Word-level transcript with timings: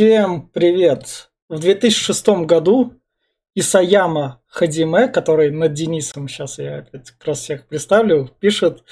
Всем 0.00 0.48
привет! 0.48 1.28
В 1.50 1.58
2006 1.58 2.46
году 2.46 2.94
Исаяма 3.54 4.40
Хадиме, 4.46 5.08
который 5.08 5.50
над 5.50 5.74
Денисом, 5.74 6.26
сейчас 6.26 6.58
я 6.58 6.78
опять 6.78 7.10
как 7.10 7.26
раз 7.26 7.40
всех 7.40 7.66
представлю, 7.66 8.30
пишет 8.40 8.82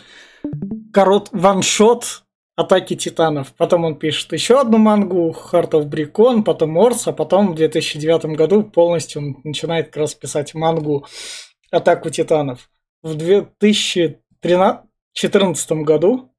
корот 0.93 1.31
ваншот 1.33 2.25
Атаки 2.57 2.95
Титанов. 2.95 3.55
Потом 3.55 3.87
он 3.87 3.99
пишет 3.99 4.35
еще 4.35 4.61
одну 4.61 4.77
мангу 4.77 5.31
Heart 5.31 5.71
of 5.71 5.89
Bricon, 5.89 6.43
потом 6.43 6.77
Орс, 6.77 7.09
а 7.09 7.15
потом 7.15 7.53
в 7.53 7.55
2009 7.55 8.37
году 8.37 8.63
полностью 8.63 9.23
он 9.23 9.41
начинает 9.45 9.87
как 9.87 9.97
раз 9.97 10.15
писать 10.15 10.53
мангу 10.53 11.07
Атаку 11.71 12.11
Титанов. 12.11 12.69
В 13.03 13.15
2014 13.15 15.73
году, 15.73 16.35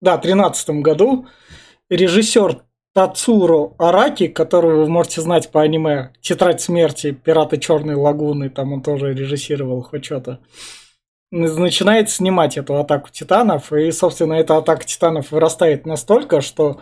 да, 0.00 0.16
2013 0.16 0.70
году 0.70 1.28
режиссер 1.88 2.64
Тацуро 2.98 3.74
Араки, 3.78 4.26
которого 4.26 4.82
вы 4.82 4.88
можете 4.88 5.20
знать 5.20 5.52
по 5.52 5.62
аниме 5.62 6.10
«Тетрадь 6.20 6.60
смерти», 6.60 7.12
«Пираты 7.12 7.56
Черной 7.56 7.94
лагуны», 7.94 8.50
там 8.50 8.72
он 8.72 8.82
тоже 8.82 9.14
режиссировал 9.14 9.82
хоть 9.82 10.06
что-то, 10.06 10.40
начинает 11.30 12.10
снимать 12.10 12.58
эту 12.58 12.74
атаку 12.74 13.10
титанов, 13.12 13.72
и, 13.72 13.92
собственно, 13.92 14.32
эта 14.32 14.56
атака 14.56 14.84
титанов 14.84 15.30
вырастает 15.30 15.86
настолько, 15.86 16.40
что 16.40 16.80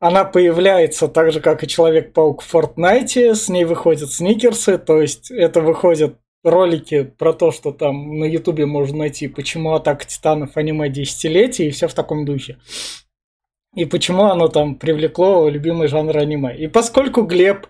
она 0.00 0.24
появляется 0.24 1.06
так 1.06 1.30
же, 1.30 1.40
как 1.40 1.62
и 1.62 1.68
Человек-паук 1.68 2.42
в 2.42 2.52
Fortnite, 2.52 3.36
с 3.36 3.48
ней 3.48 3.64
выходят 3.64 4.10
сникерсы, 4.10 4.78
то 4.78 5.00
есть 5.00 5.30
это 5.30 5.60
выходят 5.60 6.16
ролики 6.42 7.04
про 7.04 7.34
то, 7.34 7.52
что 7.52 7.70
там 7.70 8.18
на 8.18 8.24
Ютубе 8.24 8.66
можно 8.66 8.98
найти, 8.98 9.28
почему 9.28 9.74
атака 9.74 10.04
титанов 10.04 10.56
аниме 10.56 10.88
десятилетий, 10.88 11.68
и 11.68 11.70
все 11.70 11.86
в 11.86 11.94
таком 11.94 12.24
духе 12.24 12.56
и 13.74 13.84
почему 13.84 14.24
оно 14.24 14.48
там 14.48 14.74
привлекло 14.74 15.48
любимый 15.48 15.88
жанр 15.88 16.16
аниме. 16.16 16.56
И 16.56 16.66
поскольку 16.66 17.22
Глеб 17.22 17.66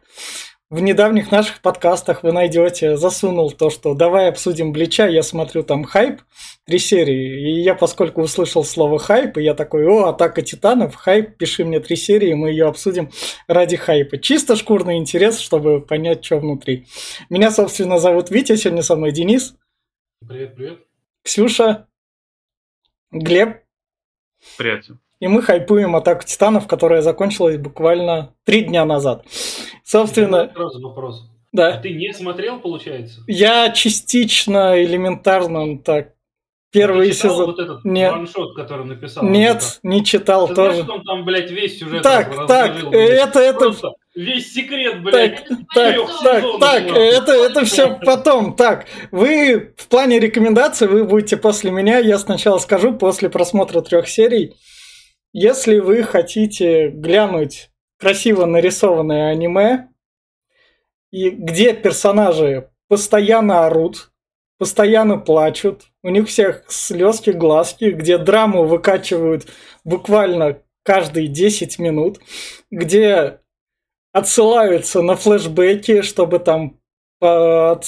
в 0.70 0.80
недавних 0.80 1.32
наших 1.32 1.60
подкастах 1.62 2.22
вы 2.22 2.32
найдете, 2.32 2.96
засунул 2.96 3.50
то, 3.50 3.70
что 3.70 3.94
давай 3.94 4.28
обсудим 4.28 4.72
Блича, 4.72 5.08
я 5.08 5.22
смотрю 5.22 5.64
там 5.64 5.82
хайп, 5.84 6.20
три 6.64 6.78
серии, 6.78 7.58
и 7.58 7.60
я, 7.62 7.74
поскольку 7.74 8.22
услышал 8.22 8.62
слово 8.62 9.00
хайп, 9.00 9.36
и 9.36 9.42
я 9.42 9.54
такой, 9.54 9.84
о, 9.84 10.06
Атака 10.06 10.42
Титанов, 10.42 10.94
хайп, 10.94 11.36
пиши 11.36 11.64
мне 11.64 11.80
три 11.80 11.96
серии, 11.96 12.34
мы 12.34 12.50
ее 12.50 12.68
обсудим 12.68 13.10
ради 13.48 13.76
хайпа. 13.76 14.18
Чисто 14.18 14.54
шкурный 14.54 14.96
интерес, 14.96 15.40
чтобы 15.40 15.80
понять, 15.80 16.24
что 16.24 16.38
внутри. 16.38 16.86
Меня, 17.28 17.50
собственно, 17.50 17.98
зовут 17.98 18.30
Витя, 18.30 18.54
сегодня 18.54 18.82
со 18.82 18.94
мной 18.94 19.10
Денис. 19.10 19.56
Привет, 20.26 20.54
привет. 20.54 20.78
Ксюша. 21.24 21.88
Глеб. 23.10 23.64
Привет. 24.56 24.84
И 25.20 25.28
мы 25.28 25.42
хайпуем 25.42 25.94
атаку 25.96 26.24
титанов, 26.24 26.66
которая 26.66 27.02
закончилась 27.02 27.58
буквально 27.58 28.34
три 28.44 28.62
дня 28.62 28.84
назад. 28.84 29.26
Собственно... 29.84 30.50
Сразу 30.54 30.80
вопрос. 30.80 31.30
Да. 31.52 31.74
А 31.74 31.78
ты 31.78 31.92
не 31.92 32.12
смотрел, 32.14 32.58
получается? 32.58 33.20
Я 33.26 33.70
частично, 33.70 34.82
элементарно, 34.82 35.78
так, 35.78 36.14
Первый 36.72 37.12
сезон. 37.12 37.46
вот 37.46 37.58
этот 37.58 37.84
Нет. 37.84 38.12
ваншот, 38.12 38.54
который 38.54 38.86
написал? 38.86 39.24
Нет, 39.24 39.80
не 39.82 40.04
читал 40.04 40.46
Ты 40.46 40.54
тоже. 40.54 40.82
знаешь, 40.82 41.00
он 41.00 41.04
там, 41.04 41.24
блядь, 41.24 41.50
весь 41.50 41.80
сюжет 41.80 42.02
Так, 42.02 42.46
так, 42.46 42.76
это, 42.92 43.40
это, 43.40 43.58
Просто 43.58 43.92
весь 44.14 44.52
секрет, 44.52 45.02
блядь, 45.02 45.44
так, 45.44 45.56
так, 45.74 45.96
так, 46.22 46.44
так, 46.60 46.82
это, 46.96 47.32
это 47.32 47.64
все 47.64 47.98
потом. 48.04 48.54
Так, 48.54 48.86
вы 49.10 49.74
в 49.76 49.88
плане 49.88 50.20
рекомендаций, 50.20 50.86
вы 50.86 51.02
будете 51.02 51.36
после 51.36 51.72
меня, 51.72 51.98
я 51.98 52.18
сначала 52.18 52.58
скажу, 52.58 52.92
после 52.92 53.28
просмотра 53.28 53.80
трех 53.80 54.08
серий. 54.08 54.54
Если 55.32 55.78
вы 55.78 56.02
хотите 56.02 56.88
глянуть 56.88 57.70
красиво 57.98 58.46
нарисованное 58.46 59.30
аниме, 59.30 59.88
и 61.12 61.30
где 61.30 61.74
персонажи 61.74 62.70
постоянно 62.88 63.66
орут, 63.66 64.12
постоянно 64.58 65.18
плачут, 65.18 65.84
у 66.02 66.08
них 66.08 66.28
всех 66.28 66.64
слезки, 66.68 67.30
глазки, 67.30 67.90
где 67.90 68.18
драму 68.18 68.64
выкачивают 68.64 69.46
буквально 69.84 70.62
каждые 70.82 71.28
10 71.28 71.78
минут, 71.78 72.20
где 72.70 73.40
отсылаются 74.12 75.02
на 75.02 75.16
флешбеки, 75.16 76.02
чтобы 76.02 76.38
там 76.38 76.80
по 77.18 77.80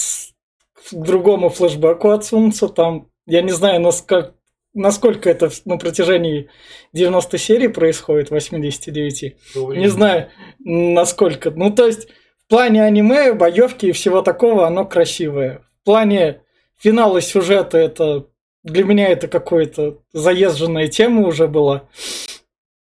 к 0.90 0.94
другому 0.94 1.48
флешбеку 1.48 2.10
отсунуться, 2.10 2.68
там, 2.68 3.08
я 3.26 3.42
не 3.42 3.52
знаю, 3.52 3.80
насколько, 3.80 4.34
насколько 4.74 5.28
это 5.30 5.50
на 5.64 5.76
протяжении 5.76 6.48
90 6.92 7.38
серий 7.38 7.68
происходит, 7.68 8.30
89. 8.30 9.36
Что 9.50 9.60
Не 9.60 9.66
время? 9.66 9.88
знаю, 9.88 10.28
насколько. 10.60 11.50
Ну, 11.50 11.70
то 11.70 11.86
есть, 11.86 12.08
в 12.46 12.48
плане 12.48 12.82
аниме, 12.84 13.32
боевки 13.32 13.86
и 13.86 13.92
всего 13.92 14.22
такого, 14.22 14.66
оно 14.66 14.84
красивое. 14.84 15.64
В 15.82 15.84
плане 15.84 16.42
финала 16.78 17.20
сюжета 17.20 17.78
это 17.78 18.26
для 18.62 18.84
меня 18.84 19.08
это 19.08 19.26
какая-то 19.28 19.98
заезженная 20.12 20.88
тема 20.88 21.26
уже 21.26 21.48
была. 21.48 21.88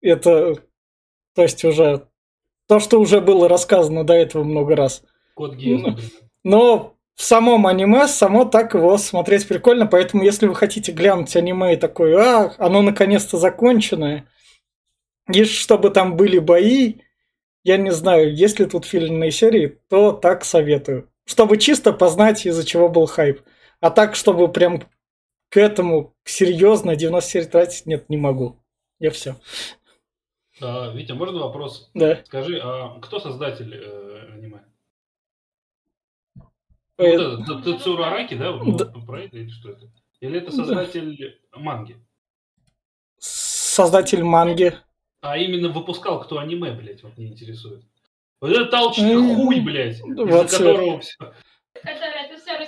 Это, 0.01 0.55
то 1.35 1.41
есть, 1.43 1.63
уже 1.63 2.07
то, 2.67 2.79
что 2.79 2.99
уже 2.99 3.21
было 3.21 3.47
рассказано 3.49 4.03
до 4.03 4.13
этого 4.13 4.43
много 4.43 4.75
раз. 4.75 5.03
Код 5.35 5.55
Гиас, 5.55 5.81
Ну, 5.81 5.87
например. 5.89 6.11
Но 6.43 6.95
в 7.15 7.23
самом 7.23 7.67
аниме, 7.67 8.07
само 8.07 8.45
так 8.45 8.73
его 8.73 8.97
смотреть 8.97 9.47
прикольно, 9.47 9.85
поэтому 9.85 10.23
если 10.23 10.47
вы 10.47 10.55
хотите 10.55 10.91
глянуть 10.91 11.35
аниме 11.35 11.73
и 11.73 11.77
такое, 11.77 12.17
а, 12.17 12.55
оно 12.57 12.81
наконец-то 12.81 13.37
законченное, 13.37 14.27
и 15.31 15.43
чтобы 15.45 15.89
там 15.91 16.17
были 16.17 16.39
бои, 16.39 16.95
я 17.63 17.77
не 17.77 17.91
знаю, 17.91 18.35
есть 18.35 18.59
ли 18.59 18.65
тут 18.65 18.85
фильмные 18.85 19.31
серии, 19.31 19.79
то 19.89 20.11
так 20.11 20.43
советую. 20.43 21.09
Чтобы 21.25 21.57
чисто 21.57 21.93
познать, 21.93 22.45
из-за 22.45 22.65
чего 22.65 22.89
был 22.89 23.05
хайп. 23.05 23.41
А 23.79 23.91
так, 23.91 24.15
чтобы 24.15 24.51
прям 24.51 24.83
к 25.49 25.57
этому 25.57 26.15
серьезно 26.23 26.95
90 26.95 27.29
серий 27.29 27.45
тратить, 27.45 27.85
нет, 27.85 28.09
не 28.09 28.17
могу. 28.17 28.57
Я 28.99 29.11
все. 29.11 29.35
А, 30.61 30.91
Витя, 30.93 31.13
можно 31.13 31.39
вопрос? 31.39 31.89
Да. 31.93 32.21
Скажи, 32.25 32.59
а 32.63 32.99
кто 32.99 33.19
создатель 33.19 33.75
э, 33.75 34.33
аниме? 34.33 34.61
Вот 37.01 37.41
это, 37.47 37.61
Т- 37.63 37.71
Тецуро 37.77 38.05
Араки, 38.05 38.33
да? 38.35 38.51
Ну, 38.51 38.77
Да. 38.77 38.85
Про 38.85 39.23
это 39.23 39.37
или 39.37 39.49
что 39.49 39.69
это? 39.71 39.89
Или 40.19 40.37
это 40.39 40.51
Да. 40.51 40.57
создатель 40.57 41.39
манги? 41.55 41.97
Создатель 43.17 44.23
манги. 44.23 44.73
А 45.21 45.37
именно 45.37 45.69
выпускал 45.69 46.19
кто 46.21 46.39
аниме, 46.39 46.71
блядь, 46.71 47.03
вот 47.03 47.17
меня 47.17 47.29
интересует. 47.31 47.83
Вот 48.39 48.51
это 48.51 48.65
толчный 48.65 49.15
хуй, 49.15 49.59
блядь, 49.59 49.99
из-за 49.99 50.57
которого 50.57 50.99
все. 50.99 51.15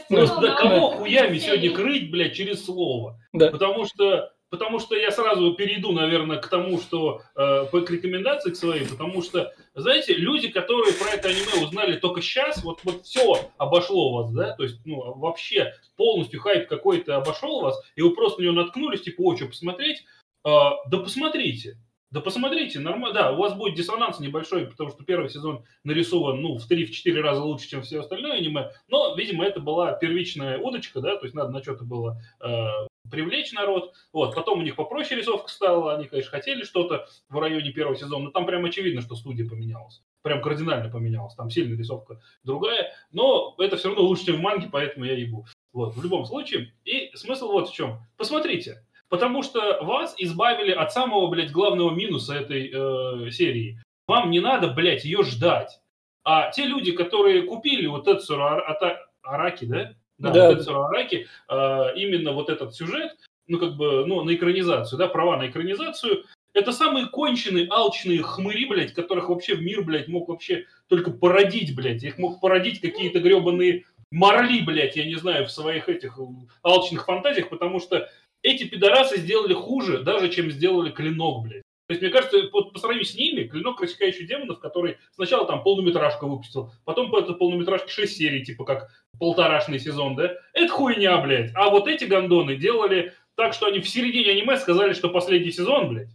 Ну, 0.10 0.18
растянула. 0.22 0.42
да 0.42 0.56
кого 0.56 0.88
очень 0.90 0.98
хуями 1.00 1.38
сегодня 1.40 1.74
крыть, 1.74 2.12
блядь, 2.12 2.34
через 2.34 2.64
слово? 2.66 3.20
Да. 3.34 3.50
Потому 3.52 3.86
что, 3.86 4.32
потому 4.54 4.78
что 4.78 4.96
я 4.96 5.10
сразу 5.10 5.56
перейду, 5.56 5.94
наверное, 5.94 6.38
к 6.38 6.48
тому, 6.48 6.80
что 6.80 7.24
э, 7.36 7.66
по 7.72 7.78
рекомендации 7.78 8.52
к 8.52 8.56
своей, 8.56 8.88
потому 8.88 9.24
что, 9.24 9.52
знаете, 9.74 10.14
люди, 10.14 10.48
которые 10.50 10.94
про 10.94 11.10
это 11.10 11.30
аниме 11.30 11.66
узнали 11.66 11.98
только 11.98 12.22
сейчас, 12.22 12.64
вот, 12.64 12.82
вот 12.84 13.02
все 13.02 13.50
обошло 13.58 14.14
вас, 14.14 14.32
да, 14.32 14.56
то 14.56 14.62
есть, 14.62 14.80
ну, 14.86 15.16
вообще 15.16 15.74
полностью 15.98 16.40
хайп 16.40 16.68
какой-то 16.68 17.18
обошел 17.18 17.62
вас, 17.62 17.84
и 17.96 18.04
вы 18.04 18.14
просто 18.14 18.42
на 18.42 18.46
него 18.46 18.54
наткнулись, 18.54 19.02
типа, 19.02 19.22
о, 19.22 19.36
что 19.36 19.48
посмотреть, 19.48 20.06
А, 20.44 20.76
да 20.88 21.00
посмотрите. 21.00 21.80
Да 22.12 22.22
посмотрите, 22.22 22.80
нормально, 22.80 23.12
да, 23.12 23.32
у 23.32 23.38
вас 23.38 23.56
будет 23.56 23.74
диссонанс 23.74 24.20
небольшой, 24.20 24.68
потому 24.68 24.92
что 24.92 25.04
первый 25.04 25.32
сезон 25.32 25.66
нарисован, 25.84 26.40
ну, 26.44 26.60
в 26.60 26.70
3-4 26.70 27.22
раза 27.22 27.42
лучше, 27.42 27.70
чем 27.70 27.82
все 27.82 28.02
остальное 28.02 28.34
аниме, 28.34 28.70
но, 28.88 29.16
видимо, 29.16 29.46
это 29.46 29.60
была 29.60 29.94
первичная 29.94 30.60
удочка, 30.60 31.02
да, 31.02 31.18
то 31.18 31.26
есть 31.26 31.34
надо 31.34 31.50
на 31.50 31.64
что-то 31.64 31.86
было 31.86 32.22
э, 32.40 32.68
привлечь 33.10 33.52
народ, 33.52 33.94
вот, 34.12 34.36
потом 34.36 34.60
у 34.60 34.62
них 34.62 34.76
попроще 34.76 35.20
рисовка 35.20 35.50
стала, 35.50 35.96
они, 35.96 36.08
конечно, 36.08 36.32
хотели 36.32 36.64
что-то 36.64 37.08
в 37.30 37.38
районе 37.40 37.72
первого 37.72 37.96
сезона, 37.96 38.26
но 38.26 38.32
там 38.32 38.46
прям 38.46 38.66
очевидно, 38.66 39.02
что 39.02 39.16
студия 39.16 39.48
поменялась, 39.48 40.02
прям 40.22 40.42
кардинально 40.42 40.90
поменялась, 40.90 41.36
там 41.36 41.50
сильно 41.50 41.78
рисовка 41.78 42.22
другая, 42.44 42.94
но 43.12 43.56
это 43.60 43.78
все 43.78 43.90
равно 43.90 44.04
лучше, 44.04 44.26
чем 44.26 44.38
в 44.38 44.42
манге, 44.42 44.70
поэтому 44.72 45.06
я 45.06 45.14
ебу. 45.14 45.46
Вот, 45.74 45.96
в 45.96 46.04
любом 46.04 46.26
случае, 46.26 46.74
и 46.86 47.12
смысл 47.16 47.52
вот 47.52 47.70
в 47.70 47.74
чем. 47.74 48.00
Посмотрите, 48.18 48.86
Потому 49.14 49.44
что 49.44 49.84
вас 49.84 50.16
избавили 50.18 50.72
от 50.72 50.92
самого, 50.92 51.28
блядь, 51.28 51.52
главного 51.52 51.92
минуса 51.92 52.34
этой 52.34 52.72
э, 52.74 53.30
серии. 53.30 53.80
Вам 54.08 54.32
не 54.32 54.40
надо, 54.40 54.70
блядь, 54.70 55.06
ее 55.06 55.22
ждать. 55.22 55.80
А 56.24 56.50
те 56.50 56.66
люди, 56.66 56.94
которые 56.94 57.44
купили 57.44 57.86
вот 57.86 58.06
Тецуро 58.06 58.44
Ар- 58.44 58.72
Ата- 58.72 59.06
Араки, 59.22 59.66
да? 59.66 59.94
Да. 60.18 60.50
вот 60.50 60.60
Тецуро 60.60 60.88
Араки, 60.88 61.28
э, 61.50 61.96
именно 61.96 62.32
вот 62.34 62.50
этот 62.50 62.76
сюжет, 62.76 63.12
ну, 63.48 63.60
как 63.60 63.76
бы, 63.76 64.06
ну, 64.06 64.24
на 64.24 64.36
экранизацию, 64.36 64.98
да, 64.98 65.08
права 65.08 65.38
на 65.38 65.48
экранизацию, 65.48 66.26
это 66.54 66.72
самые 66.72 67.08
конченые, 67.08 67.68
алчные 67.70 68.22
хмыри, 68.22 68.66
блядь, 68.66 68.94
которых 68.94 69.30
вообще 69.30 69.56
в 69.56 69.62
мир, 69.62 69.84
блядь, 69.84 70.08
мог 70.08 70.30
вообще 70.30 70.66
только 70.88 71.12
породить, 71.12 71.76
блядь. 71.76 72.04
Их 72.04 72.20
мог 72.20 72.40
породить 72.40 72.80
какие-то 72.80 73.20
гребаные 73.20 73.86
морли, 74.12 74.62
блядь, 74.62 74.96
я 74.96 75.06
не 75.06 75.16
знаю, 75.16 75.48
в 75.48 75.52
своих 75.52 75.90
этих 75.90 76.20
э, 76.20 76.24
алчных 76.62 77.06
фантазиях, 77.06 77.50
потому 77.50 77.80
что 77.80 78.08
эти 78.44 78.66
пидорасы 78.66 79.18
сделали 79.18 79.54
хуже, 79.54 80.04
даже 80.04 80.30
чем 80.30 80.52
сделали 80.52 80.92
клинок, 80.92 81.44
блядь. 81.44 81.63
То 81.88 81.94
есть, 81.94 82.02
мне 82.02 82.12
кажется, 82.12 82.44
по, 82.44 82.64
по 82.64 82.80
сравнению 82.80 83.06
с 83.06 83.16
ними, 83.16 83.44
«Клинок, 83.44 83.82
рассекающий 83.82 84.26
демонов», 84.26 84.60
который 84.60 84.98
сначала 85.12 85.46
там 85.46 85.64
полнометражку 85.64 86.28
выпустил, 86.28 86.72
потом 86.86 87.12
по 87.12 87.20
этой 87.20 87.36
полнометражке 87.36 87.92
6 87.92 88.18
серий, 88.18 88.46
типа 88.46 88.64
как 88.64 88.90
полторашный 89.20 89.80
сезон, 89.80 90.16
да, 90.16 90.34
это 90.54 90.70
хуйня, 90.70 91.18
блядь. 91.18 91.52
А 91.56 91.70
вот 91.70 91.88
эти 91.88 92.06
гандоны 92.06 92.56
делали 92.56 93.14
так, 93.36 93.54
что 93.54 93.66
они 93.66 93.80
в 93.80 93.90
середине 93.90 94.32
аниме 94.32 94.58
сказали, 94.58 94.94
что 94.94 95.10
последний 95.10 95.52
сезон, 95.52 95.90
блядь. 95.90 96.10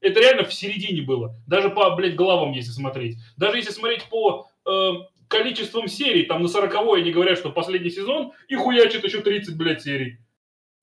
Это 0.00 0.20
реально 0.20 0.44
в 0.44 0.54
середине 0.54 1.02
было. 1.02 1.34
Даже 1.46 1.70
по, 1.70 1.90
блядь, 1.96 2.16
главам, 2.16 2.52
если 2.52 2.70
смотреть. 2.70 3.16
Даже 3.36 3.58
если 3.58 3.72
смотреть 3.72 4.04
по 4.04 4.48
э, 4.66 4.90
количеством 5.28 5.88
серий, 5.88 6.24
там 6.24 6.42
на 6.42 6.48
40 6.48 6.74
они 6.96 7.10
говорят, 7.10 7.36
что 7.36 7.50
последний 7.50 7.90
сезон, 7.90 8.32
и 8.48 8.54
хуячит 8.54 9.04
еще 9.04 9.20
30, 9.20 9.56
блядь, 9.56 9.82
серий. 9.82 10.18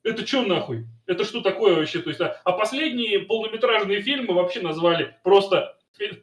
Это 0.08 0.26
что 0.26 0.44
нахуй? 0.44 0.86
Это 1.06 1.26
что 1.26 1.42
такое 1.42 1.76
вообще? 1.76 2.00
То 2.00 2.10
есть, 2.10 2.22
а, 2.22 2.40
а 2.46 2.54
последние 2.54 3.20
полнометражные 3.20 4.02
фильмы 4.02 4.34
вообще 4.36 4.62
назвали 4.62 5.18
просто 5.22 5.78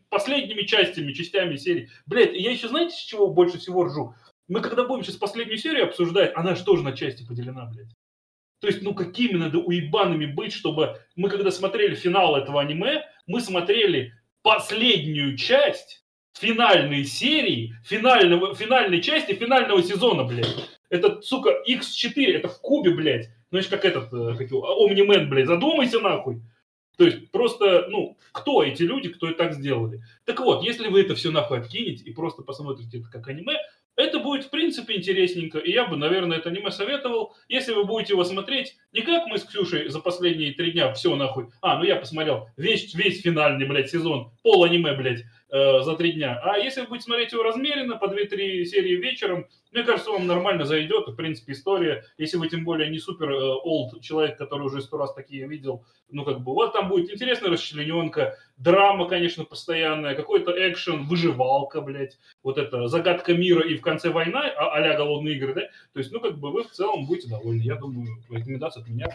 последними 0.08 0.62
частями, 0.62 1.12
частями 1.12 1.56
серии. 1.56 1.90
Блядь, 2.06 2.32
я 2.32 2.50
еще 2.50 2.68
знаете, 2.68 2.96
с 2.96 3.00
чего 3.00 3.28
больше 3.28 3.58
всего 3.58 3.84
ржу? 3.84 4.14
Мы 4.48 4.62
когда 4.62 4.84
будем 4.84 5.04
сейчас 5.04 5.16
последнюю 5.16 5.58
серию 5.58 5.84
обсуждать, 5.84 6.32
она 6.34 6.54
же 6.54 6.64
тоже 6.64 6.82
на 6.82 6.92
части 6.92 7.26
поделена, 7.26 7.66
блядь. 7.66 7.94
То 8.62 8.68
есть, 8.68 8.80
ну 8.80 8.94
какими 8.94 9.36
надо 9.36 9.58
уебанами 9.58 10.24
быть, 10.24 10.54
чтобы 10.54 10.98
мы 11.14 11.28
когда 11.28 11.50
смотрели 11.50 11.94
финал 11.94 12.36
этого 12.36 12.62
аниме, 12.62 13.04
мы 13.26 13.42
смотрели 13.42 14.14
последнюю 14.40 15.36
часть 15.36 16.04
финальной 16.32 17.04
серии, 17.04 17.74
финального, 17.84 18.54
финальной 18.54 19.02
части 19.02 19.34
финального 19.34 19.82
сезона, 19.82 20.24
блядь. 20.24 20.70
Это, 20.88 21.20
сука, 21.20 21.50
X4, 21.68 22.32
это 22.32 22.48
в 22.48 22.60
кубе, 22.60 22.94
блядь. 22.94 23.28
Знаешь, 23.54 23.68
как 23.68 23.84
этот, 23.84 24.12
э, 24.12 24.36
как 24.36 24.50
его, 24.50 24.84
Омнимен, 24.84 25.30
блядь, 25.30 25.46
задумайся 25.46 26.00
нахуй. 26.00 26.42
То 26.98 27.04
есть 27.04 27.30
просто, 27.30 27.86
ну, 27.88 28.18
кто 28.32 28.64
эти 28.64 28.82
люди, 28.82 29.10
кто 29.10 29.28
это 29.28 29.38
так 29.38 29.52
сделали? 29.54 30.02
Так 30.24 30.40
вот, 30.40 30.64
если 30.64 30.88
вы 30.88 31.02
это 31.02 31.14
все 31.14 31.30
нахуй 31.30 31.58
откинете 31.58 32.02
и 32.02 32.12
просто 32.12 32.42
посмотрите 32.42 32.98
это 32.98 33.08
как 33.08 33.28
аниме, 33.28 33.56
это 33.94 34.18
будет, 34.18 34.46
в 34.46 34.50
принципе, 34.50 34.96
интересненько. 34.96 35.58
И 35.58 35.70
я 35.70 35.86
бы, 35.86 35.96
наверное, 35.96 36.38
это 36.38 36.48
аниме 36.48 36.72
советовал, 36.72 37.36
если 37.46 37.72
вы 37.74 37.84
будете 37.84 38.14
его 38.14 38.24
смотреть, 38.24 38.76
не 38.94 39.02
как 39.02 39.26
мы 39.26 39.38
с 39.38 39.44
Ксюшей 39.44 39.88
за 39.88 39.98
последние 39.98 40.54
три 40.54 40.70
дня 40.70 40.92
все 40.92 41.14
нахуй. 41.16 41.48
А, 41.60 41.76
ну 41.78 41.84
я 41.84 41.96
посмотрел 41.96 42.48
весь, 42.56 42.94
весь 42.94 43.20
финальный, 43.22 43.66
блядь, 43.66 43.90
сезон, 43.90 44.30
пол 44.42 44.62
аниме, 44.62 44.94
блядь, 44.94 45.24
э, 45.50 45.82
за 45.82 45.96
три 45.96 46.12
дня. 46.12 46.40
А 46.44 46.58
если 46.58 46.82
вы 46.82 46.86
будете 46.86 47.06
смотреть 47.06 47.32
его 47.32 47.42
размеренно, 47.42 47.96
по 47.96 48.04
2-3 48.04 48.64
серии 48.64 48.94
вечером, 48.94 49.46
мне 49.72 49.82
кажется, 49.82 50.12
вам 50.12 50.28
нормально 50.28 50.64
зайдет. 50.64 51.08
В 51.08 51.16
принципе, 51.16 51.52
история, 51.52 52.04
если 52.18 52.36
вы 52.36 52.48
тем 52.48 52.64
более 52.64 52.88
не 52.88 53.00
супер 53.00 53.32
э, 53.32 54.00
человек, 54.00 54.38
который 54.38 54.62
уже 54.62 54.80
сто 54.80 54.96
раз 54.96 55.12
такие 55.12 55.48
видел, 55.48 55.84
ну 56.10 56.24
как 56.24 56.40
бы, 56.42 56.52
вот 56.52 56.72
там 56.72 56.88
будет 56.88 57.12
интересная 57.12 57.50
расчлененка, 57.50 58.38
драма, 58.56 59.08
конечно, 59.08 59.44
постоянная, 59.44 60.14
какой-то 60.14 60.52
экшен, 60.52 61.06
выживалка, 61.06 61.80
блядь, 61.80 62.18
вот 62.44 62.56
это 62.56 62.86
загадка 62.86 63.34
мира 63.34 63.66
и 63.66 63.76
в 63.76 63.80
конце 63.80 64.10
война, 64.10 64.44
а, 64.56 64.76
а 64.76 64.96
голодные 64.96 65.36
игры, 65.36 65.54
да? 65.54 65.62
То 65.92 65.98
есть, 65.98 66.12
ну 66.12 66.20
как 66.20 66.38
бы 66.38 66.52
вы 66.52 66.62
в 66.62 66.70
целом 66.70 67.06
будете 67.06 67.28
довольны. 67.28 67.62
Я 67.62 67.74
думаю, 67.74 68.06
рекомендация 68.30 68.83
от 68.84 68.90
меня. 68.90 69.06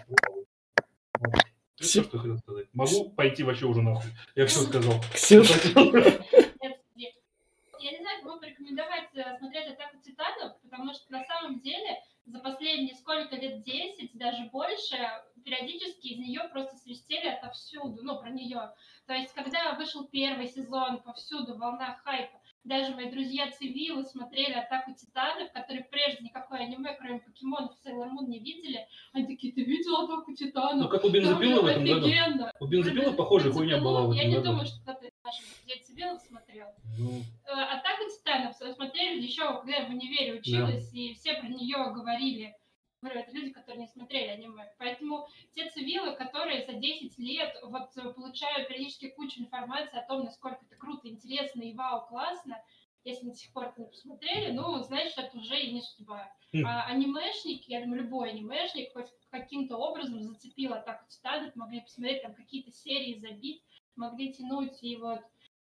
Вот. 1.19 1.36
Все, 1.75 2.04
что 2.04 2.18
хотел 2.18 2.38
сказать. 2.39 2.68
Могу 2.74 3.10
пойти 3.12 3.44
вообще 3.44 3.66
уже 3.66 3.81
нахуй. 3.81 4.10
Я 4.36 4.45
все 4.48 4.62
сказал. 4.62 4.95
Ксюша. 5.13 5.54
Я 5.75 5.75
не 7.92 7.98
знаю, 8.00 8.24
могу 8.24 8.39
порекомендовать 8.39 9.16
э, 9.16 9.38
смотреть 9.38 9.68
«Атаку 9.68 9.98
титанов», 10.04 10.60
потому 10.62 10.94
что 10.94 11.12
на 11.12 11.24
самом 11.24 11.62
деле 11.62 12.01
за 12.25 12.39
последние 12.39 12.95
сколько 12.95 13.38
лет, 13.38 13.63
10, 13.63 14.18
даже 14.18 14.50
больше, 14.51 14.98
периодически 15.44 16.07
из 16.07 16.19
нее 16.19 16.42
просто 16.51 16.75
свистели 16.77 17.27
отовсюду, 17.27 18.04
ну, 18.04 18.19
про 18.19 18.30
нее. 18.30 18.74
То 19.07 19.13
есть, 19.13 19.33
когда 19.33 19.74
вышел 19.74 20.07
первый 20.07 20.50
сезон, 20.50 21.01
повсюду 21.01 21.57
волна 21.57 22.00
хайпа, 22.04 22.39
даже 22.63 22.94
мои 22.94 23.09
друзья 23.09 23.50
цивилы 23.51 24.03
смотрели 24.06 24.53
«Атаку 24.53 24.94
титанов», 24.94 25.51
которые 25.53 25.85
прежде 25.85 26.23
никакое 26.23 26.59
аниме, 26.61 26.95
кроме 27.00 27.19
покемонов 27.19 27.71
и 27.83 27.88
Sailor 27.89 28.07
Moon, 28.09 28.27
не 28.27 28.39
видели. 28.39 28.85
Они 29.13 29.25
такие, 29.25 29.53
ты 29.53 29.63
видел 29.63 29.95
«Атаку 30.01 30.33
титанов»? 30.33 30.83
Ну, 30.83 30.89
как 30.89 31.03
у 31.03 31.09
бензопилы 31.09 31.61
в 31.61 31.65
этом 31.65 31.83
офигенно. 31.83 32.38
году. 32.45 32.51
У 32.59 32.67
бензопилы 32.67 33.13
похожая 33.13 33.51
хуйня 33.53 33.79
была 33.79 34.01
в 34.01 34.11
этом 34.11 34.17
Я 34.17 34.23
не 34.25 34.35
году. 34.35 34.45
думаю, 34.47 34.65
что 34.67 34.79
кто-то 34.81 35.06
из 35.06 35.11
наших 35.23 35.45
друзей 35.57 35.83
цивилов 35.83 36.21
смотрел. 36.21 36.67
Ну, 36.97 37.23
Э, 37.45 37.51
«Атаку 37.51 38.03
титанов» 38.09 38.56
смотрели 38.75 39.21
еще, 39.21 39.41
когда 39.57 39.77
я 39.77 39.85
в 39.85 39.89
универе 39.89 40.33
училась, 40.39 40.94
и 40.94 41.13
все 41.15 41.33
про 41.35 41.47
нее 41.47 41.77
говорили. 41.94 42.53
Это 43.01 43.31
люди, 43.31 43.51
которые 43.51 43.81
не 43.81 43.88
смотрели 43.88 44.28
аниме. 44.28 44.72
Поэтому 44.78 45.28
те 45.54 45.69
цивилы, 45.69 46.16
которые 46.16 46.66
за 46.66 46.74
10 46.74 47.18
лет 47.19 47.56
вот 47.63 47.96
э, 47.96 48.13
получают 48.13 48.68
периодически 48.68 49.10
кучу 49.10 49.40
информации 49.40 49.98
о 49.98 50.06
том, 50.06 50.25
насколько 50.25 50.60
это 50.66 50.75
круто, 50.75 51.07
интересно 51.07 51.62
и 51.62 51.74
вау, 51.74 52.06
классно, 52.07 52.62
если 53.06 53.30
до 53.30 53.36
сих 53.36 53.54
пор 53.54 53.68
это 53.68 53.81
не 53.81 53.88
посмотрели, 53.88 54.51
ну, 54.51 54.80
значит, 54.84 55.18
это 55.18 55.38
уже 55.38 55.60
и 55.60 55.72
не 55.72 55.81
судьба. 55.81 56.31
Хм. 56.54 56.66
А 56.66 56.86
анимешник, 56.88 57.63
я 57.69 57.81
думаю, 57.81 58.04
любой 58.04 58.31
анимешник 58.31 58.92
хоть 58.92 59.07
каким-то 59.30 59.78
образом 59.78 60.22
зацепил 60.22 60.74
атаку 60.74 61.06
титанов, 61.07 61.56
могли 61.56 61.81
посмотреть 61.81 62.24
там 62.24 62.34
какие-то 62.34 62.72
серии, 62.72 63.19
забить, 63.19 63.63
могли 63.95 64.34
тянуть 64.34 64.84
и 64.84 64.98
вот 64.98 65.22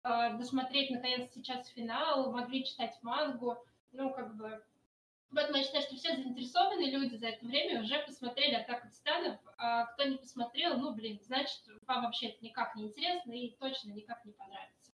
э, 0.05 0.37
досмотреть 0.37 0.91
наконец 0.91 1.31
сейчас 1.33 1.69
финал, 1.69 2.33
могли 2.33 2.65
читать 2.65 2.99
мангу, 3.03 3.57
ну, 3.93 4.13
как 4.13 4.37
бы 4.37 4.63
Поэтому 5.33 5.59
я 5.59 5.65
считаю, 5.65 5.83
что 5.85 5.97
все 5.97 6.17
заинтересованные 6.17 6.91
люди 6.91 7.15
за 7.15 7.29
это 7.29 7.47
время 7.47 7.81
уже 7.81 7.99
посмотрели 8.01 8.55
«Атаку 8.55 8.89
титанов», 8.89 9.39
а 9.59 9.87
кто 9.87 10.05
не 10.05 10.17
посмотрел, 10.17 10.77
ну, 10.79 10.93
блин, 10.93 11.21
значит, 11.23 11.61
вам 11.87 12.05
вообще 12.05 12.29
это 12.29 12.45
никак 12.45 12.75
не 12.75 12.89
интересно 12.89 13.33
и 13.33 13.57
точно 13.57 13.91
никак 13.91 14.25
не 14.25 14.33
понравится. 14.33 14.93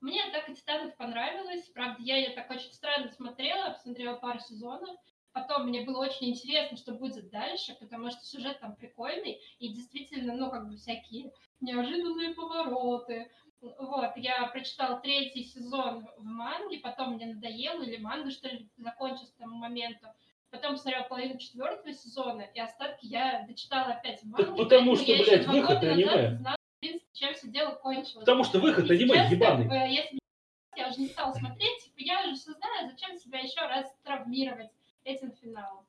Мне 0.00 0.22
«Атака 0.22 0.54
титанов» 0.54 0.96
понравилась, 0.96 1.68
правда, 1.70 2.00
я 2.00 2.16
ее 2.16 2.30
так 2.30 2.48
очень 2.50 2.72
странно 2.72 3.10
смотрела, 3.10 3.70
посмотрела 3.70 4.16
пару 4.16 4.38
сезонов, 4.38 4.96
потом 5.32 5.66
мне 5.66 5.84
было 5.84 5.98
очень 5.98 6.30
интересно, 6.30 6.76
что 6.76 6.92
будет 6.92 7.30
дальше, 7.30 7.76
потому 7.80 8.10
что 8.10 8.24
сюжет 8.24 8.60
там 8.60 8.76
прикольный, 8.76 9.40
и 9.58 9.72
действительно, 9.72 10.34
ну, 10.34 10.48
как 10.48 10.68
бы 10.68 10.76
всякие 10.76 11.32
неожиданные 11.60 12.34
повороты, 12.34 13.32
вот, 13.60 14.16
я 14.16 14.46
прочитала 14.46 15.00
третий 15.00 15.44
сезон 15.44 16.06
в 16.16 16.24
манге, 16.24 16.78
потом 16.78 17.14
мне 17.14 17.26
надоело, 17.26 17.82
или 17.82 17.96
манга, 17.96 18.30
что 18.30 18.48
ли, 18.48 18.68
закончилась 18.76 19.32
к 19.32 19.38
тому 19.38 19.56
моменту. 19.56 20.06
Потом 20.50 20.72
посмотрела 20.74 21.04
половину 21.04 21.38
четвертого 21.38 21.92
сезона, 21.92 22.42
и 22.42 22.60
остатки 22.60 23.06
я 23.06 23.44
дочитала 23.48 23.94
опять 23.94 24.22
в 24.22 24.26
манге. 24.26 24.52
потому 24.56 24.96
что, 24.96 25.10
я 25.10 25.18
еще 25.18 25.30
блядь, 25.30 25.44
два 25.44 25.52
выход 25.52 25.74
года 25.74 25.92
аниме. 25.92 26.06
назад 26.06 26.38
знала, 26.38 26.56
в 26.56 26.80
принципе, 26.80 27.10
чем 27.12 27.34
все 27.34 27.48
дело 27.48 27.70
кончилось. 27.74 28.24
Потому 28.24 28.44
что 28.44 28.58
выход 28.60 28.90
аниме 28.90 29.14
сейчас, 29.14 29.32
ебаный. 29.32 29.68
как 29.68 29.68
бы, 29.68 29.74
если 29.74 30.18
я 30.76 30.88
уже 30.88 31.00
не 31.00 31.08
стала 31.08 31.32
смотреть, 31.32 31.84
типа, 31.84 31.94
я 31.98 32.20
уже 32.20 32.34
все 32.34 32.52
знаю, 32.52 32.90
зачем 32.90 33.16
себя 33.16 33.40
еще 33.40 33.60
раз 33.60 33.92
травмировать 34.04 34.70
этим 35.04 35.32
финалом. 35.32 35.86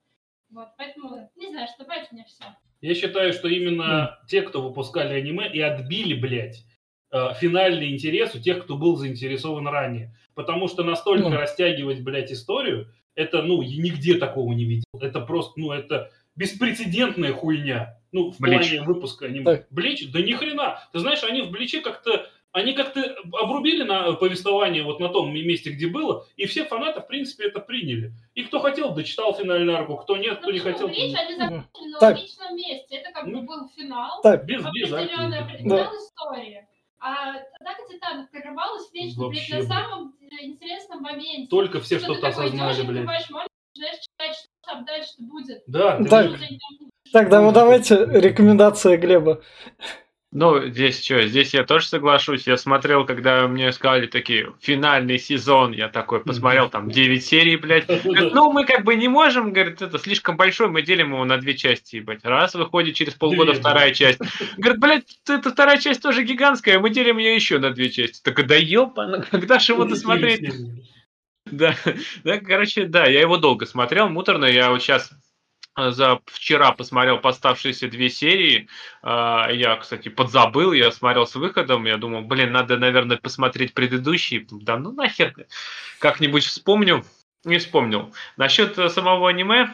Вот, 0.50 0.70
поэтому, 0.77 1.30
не 1.36 1.50
знаю, 1.50 1.68
что 1.68 1.84
у 1.84 2.15
меня 2.15 2.25
все. 2.25 2.46
Я 2.80 2.96
считаю, 2.96 3.34
что 3.34 3.48
именно 3.48 4.20
те, 4.27 4.42
кто 4.42 4.62
выпускали 4.62 5.13
аниме 5.20 5.51
и 5.51 5.60
отбили, 5.60 6.13
блядь, 6.20 6.63
финальный 7.12 7.90
интерес 7.92 8.36
у 8.36 8.40
тех, 8.40 8.64
кто 8.64 8.78
был 8.78 8.96
заинтересован 8.96 9.68
ранее. 9.68 10.16
Потому 10.36 10.68
что 10.68 10.84
настолько 10.84 11.30
Ну. 11.30 11.36
растягивать, 11.36 12.02
блядь, 12.02 12.32
историю, 12.32 12.92
это, 13.16 13.42
ну, 13.42 13.62
я 13.62 13.82
нигде 13.82 14.16
такого 14.16 14.54
не 14.54 14.66
видел. 14.66 14.86
Это 15.00 15.20
просто, 15.22 15.54
ну, 15.60 15.72
это 15.72 16.12
беспрецедентная 16.36 17.34
хуйня. 17.34 17.98
Ну, 18.12 18.32
в 18.32 18.40
Блич. 18.40 18.70
плане 18.70 18.82
выпуска 18.84 19.26
аниме. 19.26 19.44
Так. 19.44 19.68
Блич? 19.70 20.10
Да 20.12 20.22
ни 20.22 20.32
хрена. 20.34 20.80
Ты 20.94 21.00
знаешь, 21.00 21.24
они 21.24 21.42
в 21.42 21.52
Бличе 21.52 21.82
как-то 21.82 22.28
они 22.54 22.74
как-то 22.74 23.16
обрубили 23.40 23.84
на 23.84 24.14
повествование 24.14 24.82
вот 24.82 25.00
на 25.00 25.10
том 25.10 25.32
месте, 25.32 25.70
где 25.70 25.86
было, 25.88 26.26
и 26.38 26.46
все 26.48 26.64
фанаты, 26.66 27.02
в 27.02 27.08
принципе, 27.08 27.48
это 27.50 27.60
приняли. 27.60 28.14
И 28.34 28.44
кто 28.44 28.60
хотел, 28.60 28.96
дочитал 28.96 29.36
финальную 29.36 29.78
арку, 29.78 29.98
кто 29.98 30.18
нет, 30.18 30.38
кто 30.40 30.48
Ну, 30.48 30.54
не 30.54 30.60
почему? 30.62 30.74
хотел. 30.74 30.88
Блич, 30.88 31.16
они 31.16 31.36
закончили 31.38 31.92
на 31.92 32.00
Так. 32.00 32.16
логичном 32.18 32.56
месте. 32.56 32.96
Это 32.96 33.12
как 33.12 33.26
Ну, 33.28 33.42
бы 33.42 33.46
был 33.48 33.70
финал. 33.78 34.22
Так, 34.24 34.46
Без, 34.46 34.64
без 34.74 34.92
арки. 34.92 35.04
определенная 35.12 35.42
Да. 35.44 35.58
финал 35.58 35.94
истории. 35.94 36.68
А 37.00 37.36
Атака 37.60 37.88
Титанов 37.89 38.30
прерывалась 38.32 38.92
вечно, 38.92 39.27
блядь, 39.27 39.50
Вообще, 39.50 39.54
на 39.54 39.60
блядь. 39.60 39.68
самом 39.70 40.16
э, 40.20 40.46
интересном 40.46 41.01
моменте. 41.01 41.48
Только 41.50 41.80
все 41.80 42.00
что-то 42.00 42.27
осознали, 42.27 42.82
блядь. 42.82 43.06
начинаешь 43.06 44.00
читать, 44.00 44.36
что 44.36 44.48
там 44.66 44.86
дальше 44.86 45.13
будет. 45.20 45.63
Да, 45.68 46.04
Так. 46.04 46.32
Тогда 47.13 47.42
ну 47.42 47.51
давайте 47.51 47.96
рекомендация 47.96 48.98
Глеба. 48.98 49.42
Ну, 50.34 50.67
здесь 50.67 51.03
что, 51.03 51.25
здесь 51.25 51.53
я 51.53 51.63
тоже 51.63 51.88
соглашусь. 51.88 52.48
Я 52.48 52.57
смотрел, 52.57 53.05
когда 53.05 53.48
мне 53.48 53.72
сказали 53.72 54.07
такие, 54.07 54.53
финальный 54.60 55.19
сезон, 55.19 55.72
я 55.72 55.88
такой 55.88 56.19
посмотрел, 56.19 56.69
там 56.69 56.91
9 56.91 57.25
серий, 57.25 57.55
блядь. 57.55 57.88
Говорит, 58.03 58.34
ну, 58.34 58.51
мы 58.51 58.65
как 58.65 58.84
бы 58.84 58.96
не 58.96 59.07
можем, 59.07 59.53
говорит, 59.53 59.81
это 59.81 59.98
слишком 59.98 60.36
большой, 60.36 60.67
мы 60.67 60.81
делим 60.81 61.13
его 61.13 61.24
на 61.24 61.38
две 61.38 61.55
части, 61.55 61.98
ебать. 61.98 62.25
Раз, 62.25 62.55
выходит 62.55 62.96
через 62.96 63.13
полгода 63.13 63.53
Две, 63.53 63.62
вторая 63.62 63.93
часть. 63.93 64.19
Говорит, 64.57 64.81
блядь, 64.81 65.19
эта 65.29 65.50
вторая 65.50 65.79
часть 65.79 66.01
тоже 66.01 66.24
гигантская, 66.24 66.79
мы 66.79 66.89
делим 66.89 67.19
ее 67.19 67.34
еще 67.34 67.57
на 67.60 67.72
две 67.72 67.89
части. 67.89 68.22
Так, 68.22 68.46
да 68.46 68.55
ёпана, 68.55 69.22
когда 69.31 69.60
же 69.60 69.74
его 69.74 69.86
досмотреть? 69.86 70.53
Да, 71.50 71.74
да, 72.25 72.39
короче, 72.39 72.88
да, 72.88 73.05
я 73.05 73.22
его 73.22 73.38
долго 73.38 73.65
смотрел, 73.65 74.10
муторно, 74.10 74.43
я 74.43 74.69
вот 74.69 74.81
сейчас 74.81 75.10
за 75.77 76.19
вчера 76.25 76.72
посмотрел 76.72 77.19
поставшиеся 77.19 77.88
две 77.88 78.10
серии. 78.10 78.67
А, 79.03 79.50
я, 79.51 79.75
кстати, 79.75 80.10
подзабыл, 80.10 80.74
я 80.74 80.91
смотрел 80.91 81.27
с 81.27 81.36
выходом, 81.36 81.86
я 81.86 81.98
думал, 81.98 82.24
блин, 82.24 82.51
надо, 82.51 82.77
наверное, 82.77 83.17
посмотреть 83.17 83.74
предыдущие. 83.74 84.46
Да 84.50 84.77
ну 84.77 84.91
нахер, 84.91 85.34
как-нибудь 86.00 86.43
вспомню. 86.43 87.03
Не 87.46 87.60
вспомнил. 87.60 88.13
Насчет 88.36 88.75
самого 88.91 89.29
аниме, 89.29 89.69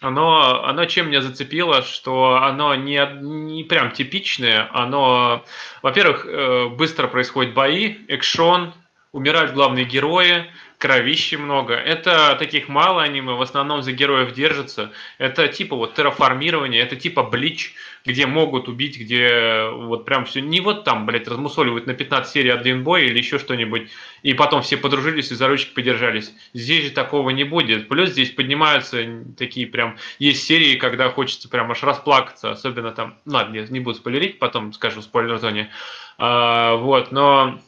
оно, 0.00 0.64
оно 0.64 0.84
чем 0.84 1.08
меня 1.08 1.20
зацепило, 1.20 1.82
что 1.82 2.36
оно 2.36 2.74
не, 2.74 3.04
не 3.20 3.64
прям 3.64 3.90
типичное, 3.90 4.68
оно, 4.72 5.44
во-первых, 5.82 6.24
э, 6.26 6.68
быстро 6.68 7.08
происходят 7.08 7.54
бои, 7.54 7.96
экшон, 8.08 8.72
умирают 9.12 9.52
главные 9.52 9.84
герои, 9.84 10.50
кровищи 10.78 11.36
много. 11.36 11.74
Это 11.74 12.36
таких 12.38 12.68
мало 12.68 13.02
аниме, 13.02 13.32
в 13.32 13.42
основном 13.42 13.82
за 13.82 13.92
героев 13.92 14.32
держится. 14.32 14.92
Это 15.18 15.48
типа 15.48 15.76
вот 15.76 15.94
терраформирование, 15.94 16.82
это 16.82 16.96
типа 16.96 17.22
блич, 17.22 17.74
где 18.04 18.26
могут 18.26 18.68
убить, 18.68 18.98
где 18.98 19.68
вот 19.72 20.04
прям 20.04 20.24
все, 20.26 20.40
не 20.40 20.60
вот 20.60 20.84
там, 20.84 21.06
блядь, 21.06 21.28
размусоливают 21.28 21.86
на 21.86 21.94
15 21.94 22.32
серий 22.32 22.50
один 22.50 22.84
бой 22.84 23.06
или 23.06 23.18
еще 23.18 23.38
что-нибудь, 23.38 23.88
и 24.22 24.34
потом 24.34 24.62
все 24.62 24.76
подружились 24.76 25.30
и 25.32 25.34
за 25.34 25.48
ручки 25.48 25.74
подержались. 25.74 26.32
Здесь 26.52 26.84
же 26.84 26.90
такого 26.90 27.30
не 27.30 27.44
будет. 27.44 27.88
Плюс 27.88 28.10
здесь 28.10 28.30
поднимаются 28.30 29.04
такие 29.36 29.66
прям, 29.66 29.96
есть 30.18 30.46
серии, 30.46 30.76
когда 30.76 31.10
хочется 31.10 31.48
прям 31.48 31.70
аж 31.70 31.82
расплакаться, 31.82 32.50
особенно 32.50 32.92
там, 32.92 33.16
ладно, 33.24 33.54
не, 33.54 33.66
не 33.70 33.80
буду 33.80 33.96
спойлерить, 33.98 34.38
потом 34.38 34.72
скажу 34.72 35.00
в 35.00 35.04
спойлер-зоне. 35.04 35.70
А, 36.18 36.76
вот, 36.76 37.12
но 37.12 37.58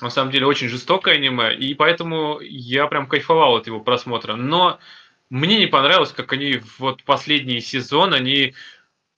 на 0.00 0.10
самом 0.10 0.32
деле 0.32 0.46
очень 0.46 0.68
жестокое 0.68 1.14
аниме, 1.14 1.54
и 1.54 1.74
поэтому 1.74 2.40
я 2.40 2.86
прям 2.86 3.06
кайфовал 3.06 3.56
от 3.56 3.66
его 3.66 3.80
просмотра. 3.80 4.34
Но 4.34 4.78
мне 5.30 5.58
не 5.58 5.66
понравилось, 5.66 6.12
как 6.12 6.32
они 6.32 6.60
вот 6.78 7.02
последний 7.04 7.60
сезон, 7.60 8.12
они 8.12 8.54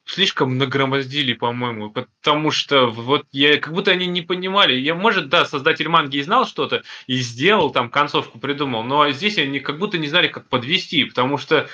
слишком 0.04 0.56
нагромоздили, 0.56 1.32
по-моему, 1.32 1.90
потому 1.90 2.50
что 2.52 2.86
вот 2.86 3.26
я 3.32 3.58
как 3.58 3.72
будто 3.72 3.90
они 3.90 4.06
не 4.06 4.22
понимали. 4.22 4.74
Я, 4.74 4.94
может, 4.94 5.28
да, 5.28 5.44
создатель 5.44 5.88
манги 5.88 6.18
и 6.18 6.22
знал 6.22 6.46
что-то 6.46 6.84
и 7.06 7.16
сделал 7.16 7.70
там 7.70 7.90
концовку 7.90 8.38
придумал, 8.38 8.84
но 8.84 9.10
здесь 9.10 9.36
они 9.38 9.58
как 9.60 9.78
будто 9.78 9.98
не 9.98 10.06
знали, 10.06 10.28
как 10.28 10.48
подвести, 10.48 11.04
потому 11.04 11.38
что 11.38 11.68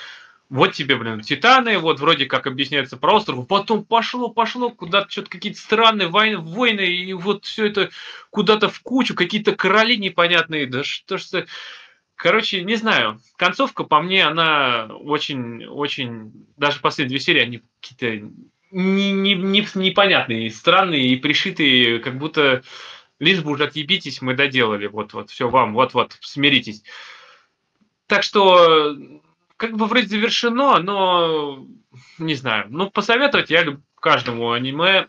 вот 0.53 0.73
тебе, 0.73 0.95
блин, 0.97 1.21
Титаны, 1.21 1.79
вот 1.79 1.99
вроде 1.99 2.27
как 2.27 2.45
объясняется 2.45 2.95
про 2.95 3.15
остров, 3.15 3.47
потом 3.47 3.83
пошло, 3.83 4.29
пошло, 4.29 4.69
куда-то 4.69 5.09
что-то 5.09 5.31
какие-то 5.31 5.59
странные 5.59 6.09
войны, 6.09 6.37
войны, 6.37 6.81
и 6.81 7.11
вот 7.13 7.45
все 7.45 7.65
это 7.65 7.89
куда-то 8.29 8.69
в 8.69 8.79
кучу, 8.81 9.15
какие-то 9.15 9.55
короли 9.55 9.97
непонятные, 9.97 10.67
да 10.67 10.83
что 10.83 11.17
ж 11.17 11.25
это... 11.29 11.47
Короче, 12.15 12.63
не 12.63 12.75
знаю, 12.75 13.19
концовка 13.35 13.83
по 13.83 13.99
мне, 13.99 14.23
она 14.23 14.85
очень, 14.85 15.65
очень, 15.65 16.31
даже 16.55 16.81
последние 16.81 17.17
две 17.17 17.25
серии, 17.25 17.41
они 17.41 17.63
какие-то 17.81 18.29
не, 18.69 19.11
не, 19.11 19.33
не, 19.33 19.67
непонятные, 19.73 20.51
странные 20.51 21.07
и 21.07 21.15
пришитые, 21.15 21.97
как 21.97 22.19
будто 22.19 22.61
лишь 23.17 23.41
бы 23.41 23.49
уже 23.49 23.63
отъебитесь, 23.63 24.21
мы 24.21 24.35
доделали, 24.35 24.85
вот-вот, 24.85 25.31
все 25.31 25.49
вам, 25.49 25.73
вот-вот, 25.73 26.15
смиритесь. 26.21 26.83
Так 28.05 28.21
что 28.21 28.95
как 29.57 29.77
бы 29.77 29.85
вроде 29.85 30.07
завершено, 30.07 30.79
но 30.79 31.65
не 32.17 32.35
знаю. 32.35 32.67
Ну, 32.69 32.89
посоветовать 32.89 33.49
я 33.49 33.65
каждому 33.99 34.51
аниме, 34.51 35.07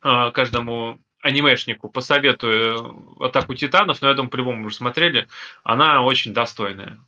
а, 0.00 0.30
каждому 0.30 0.98
анимешнику 1.20 1.88
посоветую 1.88 3.16
«Атаку 3.20 3.54
титанов», 3.54 4.02
но 4.02 4.08
я 4.08 4.14
думаю, 4.14 4.30
по-любому 4.30 4.66
уже 4.66 4.76
смотрели. 4.76 5.28
Она 5.62 6.02
очень 6.02 6.34
достойная. 6.34 6.98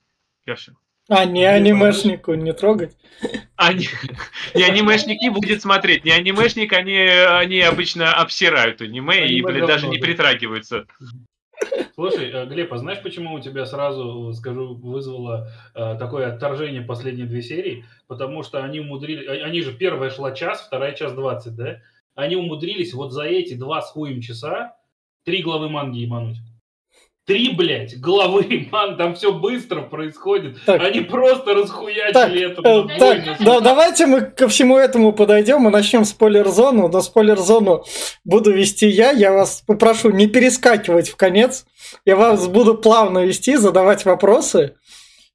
Я 0.46 0.54
все. 0.54 0.72
А, 1.08 1.24
не 1.26 1.44
анимешнику 1.44 2.34
не 2.34 2.54
трогать? 2.54 2.96
А, 3.56 3.72
не, 3.72 3.88
не 4.54 4.62
анимешник 4.62 5.20
не 5.20 5.30
будет 5.30 5.60
смотреть. 5.60 6.04
Не 6.04 6.12
анимешник, 6.12 6.72
они, 6.72 6.96
они 6.96 7.60
обычно 7.60 8.14
обсирают 8.14 8.80
аниме, 8.80 9.16
аниме 9.16 9.28
и, 9.28 9.42
блядь, 9.42 9.66
даже 9.66 9.88
не 9.88 9.98
притрагиваются. 9.98 10.86
Слушай, 11.94 12.30
э, 12.30 12.46
Глеб, 12.46 12.72
а 12.72 12.78
знаешь, 12.78 13.02
почему 13.02 13.34
у 13.34 13.40
тебя 13.40 13.66
сразу, 13.66 14.32
скажу, 14.32 14.74
вызвало 14.74 15.48
э, 15.74 15.96
такое 15.98 16.32
отторжение 16.32 16.82
последние 16.82 17.26
две 17.26 17.42
серии? 17.42 17.84
Потому 18.08 18.42
что 18.42 18.62
они 18.64 18.80
умудрились... 18.80 19.28
А, 19.28 19.46
они 19.46 19.62
же 19.62 19.72
первая 19.72 20.10
шла 20.10 20.32
час, 20.32 20.62
вторая 20.66 20.92
час 20.92 21.12
двадцать, 21.12 21.54
да? 21.54 21.80
Они 22.14 22.36
умудрились 22.36 22.94
вот 22.94 23.12
за 23.12 23.24
эти 23.24 23.54
два 23.54 23.80
с 23.80 23.90
хуем 23.90 24.20
часа 24.20 24.76
три 25.24 25.42
главы 25.42 25.68
манги 25.68 25.98
ебануть. 25.98 26.38
Три, 27.26 27.54
блядь, 27.54 27.98
главы, 27.98 28.68
ман, 28.72 28.98
там 28.98 29.14
все 29.14 29.32
быстро 29.32 29.80
происходит. 29.80 30.58
Так, 30.66 30.82
Они 30.82 31.00
просто 31.00 31.54
расхуячили 31.54 32.52
это. 32.52 32.60
Э, 32.62 32.98
так, 32.98 33.38
да, 33.40 33.60
давайте 33.60 34.04
мы 34.04 34.20
ко 34.20 34.46
всему 34.46 34.76
этому 34.76 35.12
подойдем 35.12 35.66
и 35.66 35.70
начнем 35.70 36.04
спойлер-зону. 36.04 36.88
Но 36.88 37.00
спойлер-зону 37.00 37.84
буду 38.24 38.52
вести 38.52 38.88
я. 38.88 39.10
Я 39.10 39.32
вас 39.32 39.62
попрошу 39.66 40.10
не 40.10 40.26
перескакивать 40.26 41.08
в 41.08 41.16
конец. 41.16 41.64
Я 42.04 42.16
вас 42.16 42.46
буду 42.46 42.74
плавно 42.74 43.24
вести, 43.24 43.56
задавать 43.56 44.04
вопросы. 44.04 44.74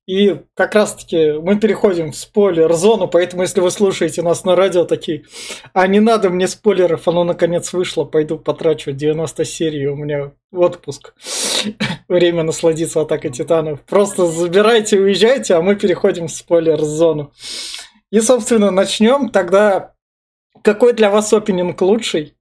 И 0.09 0.41
как 0.55 0.73
раз-таки 0.73 1.33
мы 1.33 1.59
переходим 1.59 2.11
в 2.11 2.15
спойлер-зону, 2.15 3.07
поэтому 3.07 3.43
если 3.43 3.61
вы 3.61 3.69
слушаете 3.69 4.23
нас 4.23 4.43
на 4.43 4.55
радио 4.55 4.83
такие, 4.83 5.25
а 5.73 5.85
не 5.85 5.99
надо 5.99 6.31
мне 6.31 6.47
спойлеров, 6.47 7.07
оно 7.07 7.23
наконец 7.23 7.73
вышло, 7.73 8.05
пойду 8.05 8.39
потрачу 8.39 8.91
90 8.91 9.45
серий, 9.45 9.85
у 9.85 9.95
меня 9.95 10.31
отпуск. 10.51 11.13
Время 12.07 12.41
насладиться 12.41 13.01
атакой 13.01 13.29
титанов. 13.29 13.83
Просто 13.83 14.25
забирайте, 14.25 14.99
уезжайте, 14.99 15.53
а 15.53 15.61
мы 15.61 15.75
переходим 15.75 16.25
в 16.25 16.31
спойлер-зону. 16.31 17.31
И, 18.09 18.19
собственно, 18.19 18.71
начнем. 18.71 19.29
Тогда 19.29 19.93
какой 20.63 20.93
для 20.93 21.11
вас 21.11 21.31
опенинг 21.31 21.79
лучший? 21.83 22.33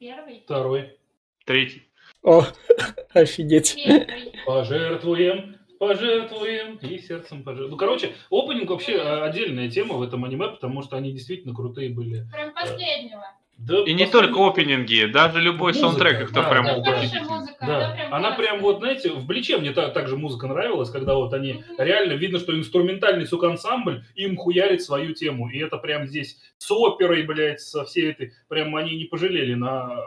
Первый. 0.00 0.42
Второй. 0.44 0.98
Третий. 1.46 1.84
О, 2.24 2.44
офигеть. 3.14 3.76
Первый. 3.76 4.32
Пожертвуем 4.44 5.61
пожертвуем 5.82 6.76
и 6.76 6.98
сердцем 6.98 7.42
пожертвуем. 7.42 7.72
Ну, 7.72 7.76
короче, 7.76 8.12
опенинг 8.30 8.70
вообще 8.70 8.92
э, 8.92 9.22
отдельная 9.22 9.68
тема 9.68 9.94
в 9.94 10.02
этом 10.02 10.24
аниме, 10.24 10.46
потому 10.46 10.80
что 10.84 10.96
они 10.96 11.10
действительно 11.10 11.56
крутые 11.56 11.90
были. 11.90 12.24
Прям 12.32 12.54
последнего. 12.54 13.24
Да, 13.58 13.82
и 13.82 13.92
не 13.92 14.06
только 14.06 14.46
опенинги, 14.46 15.06
даже 15.06 15.40
любой 15.40 15.72
музыка, 15.72 15.88
саундтрек, 15.88 16.28
кто 16.30 16.42
да, 16.42 16.48
прям 16.48 16.64
да, 16.66 16.78
да, 16.78 17.02
музыка, 17.02 17.56
да. 17.60 17.76
она 17.76 17.94
прям, 17.94 18.14
она 18.14 18.30
прям 18.30 18.60
вот, 18.60 18.78
знаете, 18.78 19.10
в 19.10 19.26
Бличе 19.26 19.58
мне 19.58 19.72
так, 19.72 19.92
так 19.92 20.06
же 20.06 20.16
музыка 20.16 20.46
нравилась, 20.46 20.88
когда 20.88 21.16
вот 21.16 21.34
они 21.34 21.54
mm-hmm. 21.54 21.74
реально 21.78 22.12
видно, 22.12 22.38
что 22.38 22.56
инструментальный, 22.56 23.26
сука, 23.26 23.48
ансамбль 23.48 24.04
им 24.14 24.36
хуярит 24.36 24.82
свою 24.82 25.14
тему. 25.14 25.50
И 25.50 25.58
это 25.58 25.78
прям 25.78 26.06
здесь 26.06 26.38
с 26.58 26.70
оперой, 26.70 27.24
блядь, 27.24 27.60
со 27.60 27.84
всей 27.84 28.12
этой, 28.12 28.34
прям 28.46 28.76
они 28.76 28.96
не 28.96 29.06
пожалели 29.06 29.54
на 29.54 29.98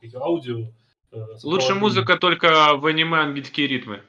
это, 0.00 0.18
аудио. 0.18 0.66
Э, 1.12 1.18
Лучше 1.44 1.76
музыка 1.76 2.16
только 2.16 2.74
в 2.74 2.86
аниме 2.86 3.18
ангельские 3.18 3.68
ритмы. 3.68 4.00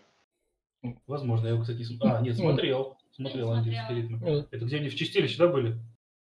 Возможно, 1.07 1.47
я 1.47 1.53
его, 1.53 1.61
кстати, 1.61 1.85
А, 2.01 2.21
нет, 2.21 2.35
смотрел. 2.35 2.97
Смотрел 3.15 3.51
ангельские 3.51 3.97
ритмы. 4.01 4.47
Это 4.51 4.65
где 4.65 4.77
они 4.77 4.89
в 4.89 4.95
чистилище, 4.95 5.37
да, 5.37 5.47
были? 5.47 5.77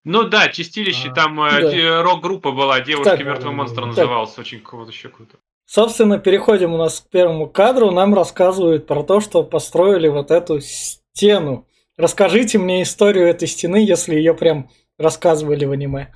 Ну 0.04 0.24
да, 0.24 0.48
чистилище, 0.48 1.10
а, 1.10 1.14
там 1.14 1.42
э, 1.42 1.62
да. 1.62 2.02
рок-группа 2.02 2.52
была, 2.52 2.80
девушки 2.80 3.22
мертвый 3.24 3.54
монстр 3.54 3.82
так. 3.82 3.88
назывался, 3.88 4.40
очень 4.40 4.62
круто, 4.62 4.92
еще 4.92 5.10
круто. 5.10 5.38
Собственно, 5.66 6.18
переходим 6.18 6.74
у 6.74 6.78
нас 6.78 7.02
к 7.02 7.10
первому 7.10 7.48
кадру. 7.48 7.92
Нам 7.92 8.16
рассказывают 8.16 8.88
про 8.88 9.04
то, 9.04 9.20
что 9.20 9.44
построили 9.44 10.08
вот 10.08 10.32
эту 10.32 10.62
стену. 10.62 11.68
Расскажите 11.98 12.58
мне 12.58 12.84
историю 12.84 13.28
этой 13.28 13.50
стены, 13.50 13.78
если 13.78 14.16
ее 14.16 14.34
прям 14.34 14.70
рассказывали 14.98 15.66
в 15.66 15.72
аниме. 15.74 16.14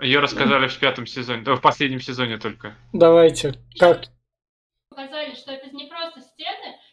Ее 0.00 0.20
рассказали 0.20 0.68
в 0.68 0.78
пятом 0.78 1.06
сезоне, 1.06 1.42
в 1.42 1.60
последнем 1.60 2.00
сезоне 2.00 2.38
только. 2.38 2.74
Давайте. 2.94 3.54
Как? 3.78 4.04
Показали, 4.88 5.34
что 5.34 5.52
это 5.52 5.68
не 5.76 5.88
просто 5.88 5.99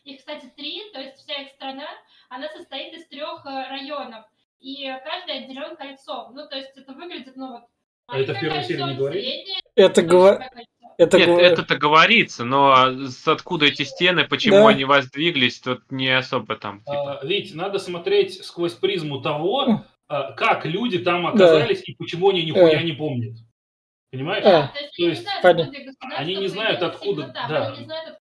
их, 0.07 0.19
кстати, 0.19 0.51
три, 0.55 0.81
то 0.93 0.99
есть 0.99 1.17
вся 1.17 1.41
их 1.41 1.49
страна, 1.49 1.87
она 2.29 2.47
состоит 2.49 2.93
из 2.93 3.07
трех 3.07 3.45
э, 3.45 3.69
районов. 3.69 4.25
И 4.59 4.87
каждый 5.05 5.43
отделен 5.43 5.75
кольцом. 5.75 6.33
Ну, 6.33 6.47
то 6.47 6.55
есть 6.55 6.75
это 6.75 6.93
выглядит, 6.93 7.35
ну 7.35 7.51
вот, 7.51 7.63
а 8.07 8.19
это 8.19 8.33
в 8.33 8.39
первой 8.39 8.63
серии 8.63 8.83
не 8.83 8.95
говорит? 8.95 9.47
Это, 9.75 10.01
гова... 10.01 10.49
это, 10.97 11.17
Нет, 11.17 11.29
это-то 11.29 11.75
говорится, 11.75 12.45
но 12.45 12.73
откуда 13.25 13.65
эти 13.65 13.83
стены, 13.83 14.25
почему 14.25 14.63
да. 14.63 14.69
они 14.69 14.85
воздвиглись, 14.85 15.59
тут 15.59 15.91
не 15.91 16.09
особо 16.09 16.55
там. 16.55 16.79
Типа... 16.79 17.19
А, 17.19 17.25
Ведь 17.25 17.53
надо 17.53 17.79
смотреть 17.79 18.45
сквозь 18.45 18.73
призму 18.73 19.21
того, 19.21 19.83
а, 20.07 20.31
как 20.33 20.65
люди 20.65 20.99
там 20.99 21.27
оказались 21.27 21.79
да. 21.79 21.83
и 21.85 21.95
почему 21.95 22.29
они 22.29 22.43
нихуя 22.43 22.79
э. 22.79 22.83
не 22.83 22.93
помнят. 22.93 23.37
Понимаешь? 24.09 24.45
А, 24.45 24.71
то 24.97 25.03
есть, 25.03 25.27
то 25.41 25.49
есть 25.49 25.97
они 26.15 26.35
не 26.37 26.47
знают 26.47 26.81
откуда, 26.81 27.33
да. 27.33 27.67
Они 27.67 27.79
не 27.79 27.85
знают, 27.85 28.07
откуда. 28.07 28.19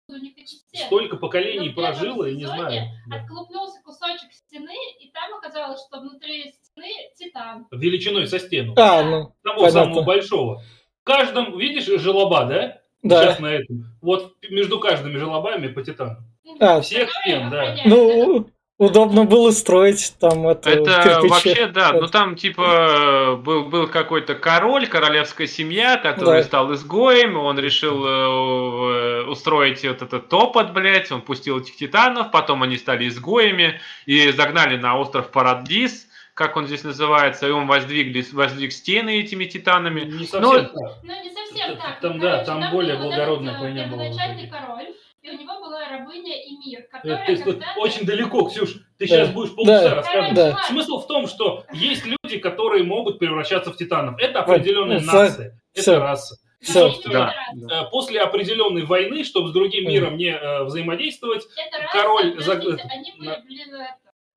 Столько 0.75 1.17
поколений 1.17 1.69
Но 1.69 1.75
прожило 1.75 2.25
и 2.25 2.37
не 2.37 2.47
знаю. 2.47 2.89
Отклупнулся 3.11 3.81
кусочек 3.85 4.33
стены, 4.33 4.75
и 5.01 5.11
там 5.11 5.35
оказалось, 5.35 5.81
что 5.87 6.01
внутри 6.01 6.53
стены 6.63 6.89
титан. 7.17 7.67
Величиной 7.71 8.27
со 8.27 8.39
стену. 8.39 8.75
А, 8.77 9.03
ну, 9.03 9.35
Того 9.43 9.61
понятно. 9.61 9.71
самого 9.71 10.03
большого. 10.03 10.63
В 11.01 11.05
каждом, 11.05 11.59
видишь, 11.59 11.87
желоба, 12.01 12.45
да? 12.45 12.81
Да. 13.03 13.23
Сейчас 13.23 13.41
на 13.41 13.47
этом. 13.47 13.97
Вот 14.01 14.37
между 14.49 14.79
каждыми 14.79 15.17
желобами 15.17 15.69
по 15.69 15.83
титану. 15.83 16.19
А, 16.61 16.81
Всех 16.81 17.11
стен, 17.11 17.51
да. 17.51 17.77
Ну, 17.85 18.49
удобно 18.79 19.25
было 19.25 19.51
строить 19.51 20.15
там 20.19 20.49
это, 20.49 20.71
это 20.71 21.21
вообще, 21.23 21.67
да, 21.67 21.93
ну 21.93 22.09
там 22.09 22.37
типа 22.37 23.41
был, 23.43 23.65
был 23.65 23.87
какой-то 23.87 24.35
король, 24.35 24.87
королевская 24.87 25.47
семья, 25.47 25.97
который 25.97 26.41
да. 26.41 26.45
стал 26.45 26.73
изгоем, 26.75 27.37
он 27.37 27.59
решил 27.59 28.05
э, 28.05 29.25
устроить 29.27 29.85
вот 29.85 30.03
этот 30.03 30.29
топот, 30.29 30.73
блядь, 30.73 31.13
он 31.13 31.23
пустил 31.23 31.61
этих 31.61 31.77
титанов, 31.77 32.31
потом 32.31 32.63
они 32.63 32.77
стали 32.77 33.09
изгоями 33.09 33.81
и 34.07 34.31
загнали 34.33 34.77
на 34.77 34.99
остров 34.99 35.31
Парадис, 35.31 36.09
как 36.35 36.57
он 36.57 36.67
здесь 36.67 36.83
называется, 36.83 37.47
и 37.47 37.51
он 37.51 37.67
воздвиг, 37.67 38.33
воздвиг 38.33 38.73
стены 38.73 39.21
этими 39.21 39.45
титанами. 39.45 40.01
Не 40.01 40.25
совсем 40.25 40.43
Но... 40.43 40.59
так. 40.59 40.73
Ну, 41.03 41.23
не 41.23 41.31
совсем 41.31 41.77
так. 41.77 42.01
Там, 42.01 42.19
да, 42.19 42.45
там 42.45 42.71
более 42.71 42.97
благородная 42.97 43.59
война 43.59 43.87
была. 43.87 44.05
король, 44.51 44.95
и 45.23 45.31
у 45.31 45.39
него 45.39 45.61
была 45.61 45.89
рабыня 45.89 46.35
и 46.43 46.57
мир, 46.57 46.83
которая 46.91 47.25
Ты 47.27 47.37
когда... 47.37 47.75
очень 47.77 48.05
далеко, 48.05 48.45
Ксюш. 48.49 48.75
Ты 48.99 49.07
да. 49.07 49.07
сейчас 49.07 49.31
будешь 49.31 49.55
полчаса 49.55 49.89
да. 49.89 49.95
рассказывать. 49.95 50.35
Да. 50.35 50.63
Смысл 50.69 50.99
в 51.01 51.07
том, 51.07 51.29
что 51.29 51.65
есть 51.73 52.05
люди, 52.05 52.39
которые 52.39 52.83
могут 52.83 53.21
превращаться 53.21 53.73
в 53.73 53.77
титанов. 53.77 54.21
Это 54.21 54.41
определенная 54.41 54.99
ну, 54.99 55.07
нация. 55.07 55.61
Все. 55.73 55.93
Это 55.93 56.01
раса. 56.01 56.37
Все. 56.61 56.93
Да. 57.07 57.35
Да. 57.55 57.85
После 57.85 58.21
определенной 58.21 58.85
войны, 58.85 59.25
чтобы 59.25 59.49
с 59.49 59.53
другим 59.53 59.89
миром 59.89 60.17
не 60.17 60.31
э, 60.31 60.65
взаимодействовать, 60.65 61.47
это 61.57 61.87
король... 61.93 62.35
Раса, 62.37 62.61
заг... 62.61 62.65
Они 62.91 63.13
были, 63.19 63.43
блин, 63.47 63.75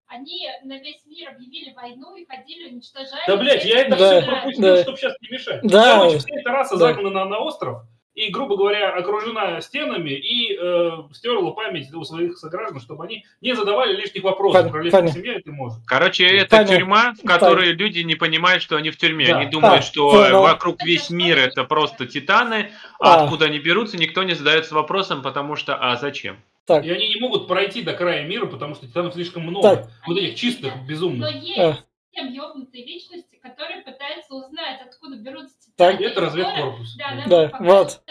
они 0.08 0.50
на 0.64 0.78
весь 0.80 1.04
мир 1.06 1.30
объявили 1.30 1.74
войну 1.74 2.16
и 2.16 2.26
ходили, 2.26 2.70
уничтожали. 2.70 3.24
Да, 3.28 3.38
блядь, 3.38 3.66
я 3.66 3.82
это 3.82 3.98
да, 3.98 4.22
все 4.22 4.30
пропустил, 4.30 4.62
да. 4.64 4.82
чтобы 4.84 4.98
сейчас 4.98 5.14
не 5.22 5.30
мешать. 5.30 5.62
Да. 5.64 5.98
Короче, 5.98 6.20
вся 6.20 6.40
эта 6.40 6.50
раса 6.52 6.78
да. 6.78 6.88
загнана 6.88 7.26
на 7.26 7.40
остров, 7.40 7.82
и, 8.16 8.30
грубо 8.30 8.56
говоря, 8.56 8.92
окружена 8.92 9.60
стенами 9.60 10.12
и 10.12 10.58
э, 10.58 10.90
стерла 11.14 11.52
память 11.52 11.94
у 11.94 12.04
своих 12.06 12.38
сограждан, 12.38 12.80
чтобы 12.80 13.04
они 13.04 13.26
не 13.42 13.54
задавали 13.54 13.94
лишних 13.94 14.24
вопросов. 14.24 14.64
Пон, 14.64 14.72
Королевская 14.72 15.08
семья 15.10 15.36
это 15.36 15.52
может. 15.52 15.80
Короче, 15.86 16.26
это 16.26 16.64
тюрьма, 16.64 17.14
в 17.14 17.28
которой 17.28 17.66
Понятно. 17.66 17.84
люди 17.84 18.00
не 18.00 18.16
понимают, 18.16 18.64
что 18.64 18.78
они 18.78 18.90
в 18.90 18.98
тюрьме. 18.98 19.28
Да. 19.28 19.38
Они 19.38 19.50
думают, 19.50 19.80
а, 19.80 19.82
что 19.82 20.12
понял. 20.12 20.42
вокруг 20.42 20.82
весь 20.84 21.10
мир 21.10 21.38
это 21.38 21.66
просто 21.66 22.06
титаны, 22.06 22.72
а, 23.00 23.16
а 23.16 23.24
откуда 23.24 23.46
они 23.46 23.60
берутся, 23.60 23.98
никто 23.98 24.24
не 24.24 24.34
задается 24.34 24.74
вопросом, 24.74 25.22
потому 25.22 25.58
что 25.58 25.76
а 25.76 25.98
зачем? 25.98 26.38
Так. 26.66 26.86
И 26.86 26.90
они 26.90 27.10
не 27.10 27.20
могут 27.20 27.48
пройти 27.48 27.82
до 27.82 27.94
края 27.94 28.26
мира, 28.26 28.46
потому 28.46 28.76
что 28.76 28.88
титанов 28.88 29.14
слишком 29.14 29.44
много. 29.44 29.76
Так. 29.76 29.88
Вот 30.08 30.18
этих 30.18 30.36
чистых, 30.36 30.74
безумных. 30.88 31.32
Но 31.32 31.38
есть 31.38 31.60
а. 31.60 32.22
ёбнутые 32.22 32.86
личности, 32.86 33.35
которые 33.46 33.82
пытаются 33.82 34.34
узнать, 34.34 34.82
откуда 34.86 35.18
берутся 35.18 35.56
титаны. 35.60 35.92
Так. 35.92 36.02
Это 36.02 36.22
разведкорпус. 36.22 36.96
Да, 36.98 37.26
да, 37.28 37.48
да. 37.48 37.58
вот. 37.60 38.02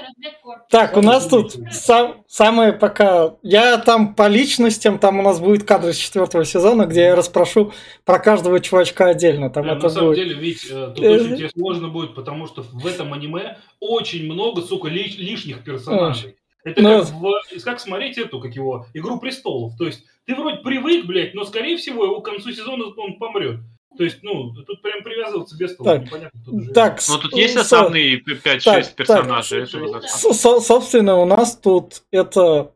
Так, 0.70 0.96
у 0.96 1.02
нас 1.02 1.26
тут 1.26 1.56
сам, 1.72 2.24
самое 2.28 2.72
пока... 2.72 3.34
Я 3.42 3.78
там 3.78 4.14
по 4.14 4.28
личностям, 4.28 4.98
там 4.98 5.18
у 5.18 5.22
нас 5.22 5.40
будет 5.40 5.64
кадр 5.64 5.88
из 5.88 5.96
четвертого 5.96 6.44
сезона, 6.44 6.86
где 6.86 7.02
я 7.02 7.16
расспрошу 7.16 7.72
про 8.04 8.20
каждого 8.20 8.60
чувачка 8.60 9.06
отдельно. 9.06 9.50
Там 9.50 9.64
да, 9.64 9.72
это 9.72 9.82
на 9.82 9.88
самом 9.88 10.08
будет... 10.10 10.18
деле, 10.18 10.34
ведь 10.34 10.66
э, 10.70 10.92
тут 10.94 11.04
очень 11.04 11.36
тебе 11.36 11.50
сложно 11.50 11.88
будет, 11.88 12.14
потому 12.14 12.46
что 12.46 12.62
в 12.62 12.86
этом 12.86 13.12
аниме 13.12 13.58
очень 13.80 14.24
много, 14.30 14.62
сука, 14.62 14.88
лишних 14.88 15.64
персонажей. 15.64 16.36
Это 16.62 16.80
но... 16.80 17.00
как, 17.00 17.10
в, 17.10 17.64
как 17.64 17.80
смотреть 17.80 18.18
эту, 18.18 18.40
как 18.40 18.54
его, 18.54 18.86
Игру 18.94 19.18
престолов. 19.18 19.76
То 19.76 19.86
есть 19.86 20.04
ты 20.26 20.34
вроде 20.34 20.58
привык, 20.58 21.06
блядь, 21.06 21.34
но 21.34 21.44
скорее 21.44 21.76
всего 21.76 22.04
его 22.04 22.20
к 22.20 22.24
концу 22.24 22.52
сезона 22.52 22.84
он 22.96 23.18
помрет. 23.18 23.60
То 23.96 24.04
есть, 24.04 24.18
ну, 24.22 24.52
тут 24.52 24.82
прям 24.82 25.02
привязываться 25.02 25.56
без 25.56 25.76
того, 25.76 25.90
так, 25.90 26.04
непонятно, 26.04 26.40
кто 26.40 26.72
Так, 26.72 27.00
Но 27.08 27.18
тут 27.18 27.34
есть 27.34 27.56
основные 27.56 28.20
5-6 28.20 28.94
персонажей. 28.94 29.66
Так, 29.66 30.04
со- 30.04 30.60
собственно, 30.60 31.16
у 31.16 31.24
нас 31.24 31.56
тут 31.56 32.02
это... 32.10 32.72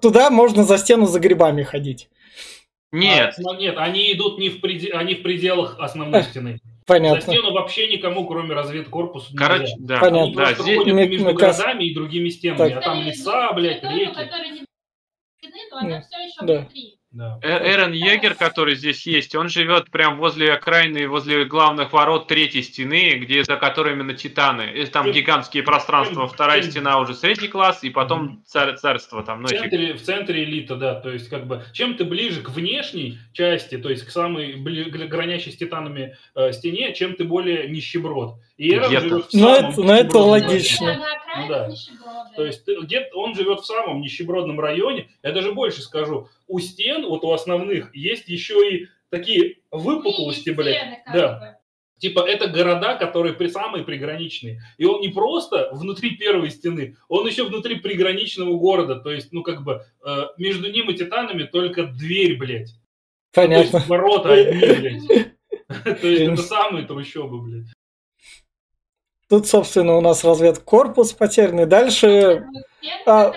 Туда 0.00 0.30
можно 0.30 0.62
за 0.62 0.78
стену 0.78 1.06
за 1.06 1.18
грибами 1.18 1.64
ходить. 1.64 2.08
Нет. 2.92 3.34
А, 3.44 3.56
нет, 3.56 3.74
они 3.76 4.12
идут 4.12 4.38
не 4.38 4.48
в, 4.48 4.60
преде... 4.60 4.92
они 4.92 5.14
в 5.14 5.22
пределах 5.22 5.76
основной 5.78 6.22
стены. 6.22 6.60
Понятно. 6.86 7.20
За 7.20 7.32
стену 7.32 7.52
вообще 7.52 7.88
никому, 7.88 8.26
кроме 8.26 8.54
разведкорпуса, 8.54 9.32
Короче, 9.36 9.74
да. 9.78 9.98
Понятно. 9.98 10.22
Они 10.22 10.34
просто 10.34 10.62
здесь... 10.62 10.78
ходят 10.78 10.94
между 10.94 11.34
городами 11.34 11.84
и 11.84 11.94
другими 11.94 12.28
стенами, 12.28 12.68
так. 12.70 12.78
а 12.78 12.80
там 12.80 13.02
леса, 13.02 13.52
блядь, 13.52 13.82
реки. 13.82 14.64
Но 15.70 15.78
она 15.78 16.02
все 16.02 16.18
еще 16.18 16.46
да. 16.46 16.58
внутри. 16.60 16.99
Да. 17.12 17.40
Э, 17.42 17.74
Эрен 17.74 17.90
Егер, 17.90 18.34
который 18.36 18.76
здесь 18.76 19.04
есть, 19.04 19.34
он 19.34 19.48
живет 19.48 19.90
прям 19.90 20.18
возле 20.18 20.52
окраины, 20.52 21.08
возле 21.08 21.44
главных 21.44 21.92
ворот 21.92 22.28
третьей 22.28 22.62
стены, 22.62 23.14
где 23.18 23.42
за 23.42 23.56
которыми 23.56 24.02
на 24.02 24.14
Титаны. 24.14 24.70
И 24.74 24.86
там 24.86 25.10
гигантские 25.10 25.64
пространства, 25.64 26.28
вторая 26.28 26.62
стена 26.62 27.00
уже 27.00 27.14
средний 27.14 27.48
класс, 27.48 27.82
и 27.82 27.90
потом 27.90 28.44
царь, 28.46 28.76
царство 28.76 29.24
там. 29.24 29.42
Ну, 29.42 29.48
в, 29.48 29.50
центре, 29.50 29.94
в 29.94 30.02
центре 30.02 30.44
элита, 30.44 30.76
да, 30.76 30.94
то 30.94 31.10
есть 31.10 31.28
как 31.28 31.48
бы 31.48 31.64
чем 31.72 31.96
ты 31.96 32.04
ближе 32.04 32.42
к 32.42 32.50
внешней 32.50 33.18
части, 33.32 33.76
то 33.76 33.90
есть 33.90 34.04
к 34.04 34.10
самой 34.10 34.54
гранящей 34.54 35.50
с 35.50 35.56
Титанами 35.56 36.16
э, 36.36 36.52
стене, 36.52 36.94
чем 36.94 37.16
ты 37.16 37.24
более 37.24 37.68
нищеброд. 37.68 38.36
И 38.56 38.72
Эрен 38.72 38.90
живет 38.90 39.24
в 39.24 39.34
ну, 39.34 39.54
это, 39.54 39.80
ну, 39.80 39.92
это 39.92 40.18
логично. 40.18 41.00
Ну, 41.36 41.48
да. 41.48 41.70
То 42.36 42.44
есть 42.44 42.66
где 42.66 43.08
он 43.14 43.34
живет 43.34 43.60
в 43.60 43.66
самом 43.66 44.00
нищебродном 44.00 44.60
районе. 44.60 45.08
Я 45.22 45.32
даже 45.32 45.52
больше 45.52 45.82
скажу. 45.82 46.28
У 46.46 46.58
стен, 46.58 47.06
вот 47.06 47.24
у 47.24 47.32
основных, 47.32 47.94
есть 47.94 48.28
еще 48.28 48.54
и 48.70 48.86
такие 49.10 49.56
выпуклости, 49.70 50.50
блядь. 50.50 51.00
Да. 51.12 51.60
Типа 51.98 52.20
это 52.20 52.48
города, 52.48 52.96
которые 52.96 53.34
при 53.34 53.48
самые 53.48 53.84
приграничные. 53.84 54.62
И 54.78 54.86
он 54.86 55.02
не 55.02 55.08
просто 55.08 55.68
внутри 55.72 56.16
первой 56.16 56.50
стены, 56.50 56.96
он 57.08 57.26
еще 57.26 57.44
внутри 57.44 57.76
приграничного 57.76 58.56
города. 58.56 58.96
То 58.96 59.10
есть, 59.12 59.32
ну 59.32 59.42
как 59.42 59.62
бы 59.62 59.84
э, 60.02 60.22
между 60.38 60.70
ним 60.72 60.88
и 60.88 60.94
Титанами 60.94 61.42
только 61.42 61.84
дверь, 61.84 62.38
блядь. 62.38 62.74
Понятно. 63.34 63.70
То 63.70 63.76
есть 63.76 63.88
ворота 63.88 64.32
одни, 64.32 64.60
блядь. 64.60 65.30
То 66.00 66.08
есть 66.08 66.22
это 66.22 66.42
самые 66.42 66.86
трущобы, 66.86 67.42
блядь. 67.42 67.66
Тут, 69.30 69.46
собственно, 69.46 69.96
у 69.96 70.00
нас 70.00 70.24
разведкорпус 70.24 71.12
потерянный. 71.12 71.64
Дальше... 71.64 72.44
А, 73.06 73.32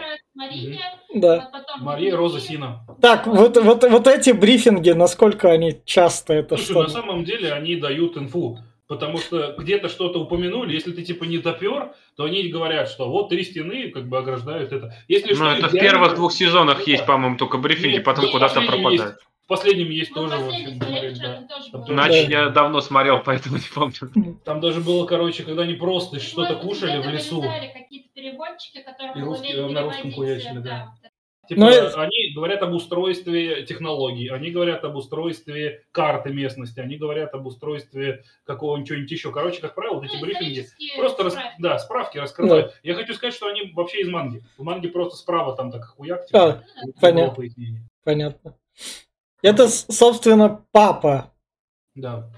да. 1.13 1.51
Мария 1.79 2.17
Роза 2.17 2.39
Сина. 2.39 2.84
Так, 2.99 3.27
вот, 3.27 3.58
вот, 3.58 3.84
вот 3.88 4.08
эти 4.08 4.32
брифинги, 4.32 4.89
насколько 4.89 5.51
они 5.51 5.82
часто 5.86 6.34
это 6.34 6.58
Слушай, 6.58 6.71
что? 6.71 6.84
на 6.84 6.89
самом 6.89 7.23
деле 7.23 7.53
они 7.53 7.75
дают 7.75 8.17
инфу. 8.17 8.58
Потому 8.88 9.17
что 9.17 9.56
где-то 9.58 9.88
что-то 9.88 10.19
упомянули, 10.19 10.73
если 10.73 10.91
ты 10.91 11.03
типа 11.03 11.23
не 11.23 11.38
допер, 11.38 11.93
то 12.17 12.25
они 12.25 12.43
говорят, 12.49 12.89
что 12.89 13.10
вот 13.10 13.29
три 13.29 13.43
стены 13.43 13.91
как 13.91 14.08
бы 14.10 14.17
ограждают 14.17 14.71
это. 14.73 14.93
Если 15.08 15.29
ну, 15.29 15.36
что, 15.36 15.51
это 15.51 15.69
в 15.69 15.71
первых 15.71 16.15
двух 16.15 16.34
сезонах 16.34 16.86
есть, 16.88 17.06
по-моему, 17.06 17.38
только 17.38 17.58
брифинги, 17.58 17.95
Нет, 17.95 18.03
потом 18.03 18.29
куда-то 18.32 18.62
пропадают. 18.62 19.01
Есть. 19.01 19.27
В 19.45 19.47
последнем 19.47 19.89
есть 19.89 20.12
ну, 20.15 20.23
тоже, 20.23 20.38
в 20.38 20.47
общем, 20.47 20.75
смотреть, 20.77 21.19
да. 21.19 21.47
Значит, 21.86 22.29
я 22.29 22.49
давно 22.49 22.79
смотрел, 22.79 23.21
поэтому 23.23 23.58
не 23.58 23.69
помню. 23.73 24.39
Там 24.45 24.62
даже 24.62 24.79
было, 24.79 25.06
короче, 25.06 25.43
когда 25.43 25.63
они 25.63 25.73
просто 25.73 26.19
что-то 26.19 26.56
кушали 26.56 27.01
в 27.01 27.10
лесу. 27.10 27.41
какие-то 27.41 28.10
переводчики, 28.13 28.82
которые 28.82 29.21
и 29.21 29.25
русский, 29.25 29.53
на 29.53 29.82
русском 29.82 30.13
хуячили, 30.13 30.60
да. 30.60 30.93
да. 31.01 31.10
Типа, 31.49 31.60
Но... 31.60 31.67
они 31.67 32.34
говорят 32.34 32.62
об 32.62 32.73
устройстве 32.73 33.65
технологий, 33.65 34.29
они 34.29 34.49
говорят 34.49 34.86
об 34.86 34.95
устройстве 34.95 35.84
карты 35.91 36.32
местности, 36.32 36.79
они 36.79 36.95
говорят 36.95 37.34
об 37.34 37.45
устройстве 37.45 38.23
какого-нибудь 38.45 39.12
еще. 39.12 39.29
Короче, 39.34 39.60
как 39.60 39.75
правило, 39.75 39.95
вот 39.95 40.06
эти 40.06 40.15
ну, 40.15 40.21
брифинги 40.21 40.65
просто 40.95 41.29
справки. 41.29 41.47
Рас... 41.47 41.56
да, 41.60 41.79
справки 41.79 42.17
раскрывают. 42.17 42.67
Да. 42.67 42.73
Я 42.84 42.95
хочу 42.95 43.13
сказать, 43.13 43.36
что 43.36 43.47
они 43.47 43.73
вообще 43.73 44.01
из 44.01 44.10
манги. 44.10 44.41
В 44.58 44.63
манге 44.63 44.88
просто 44.88 45.17
справа 45.17 45.53
там 45.58 45.69
так 45.69 45.84
хуяк. 45.84 46.27
Типа, 46.27 46.39
а, 46.41 46.63
понятно. 47.01 47.43
Понятно. 48.06 48.56
Это, 49.43 49.67
собственно, 49.67 50.65
папа. 50.71 51.32
Да. 51.93 52.32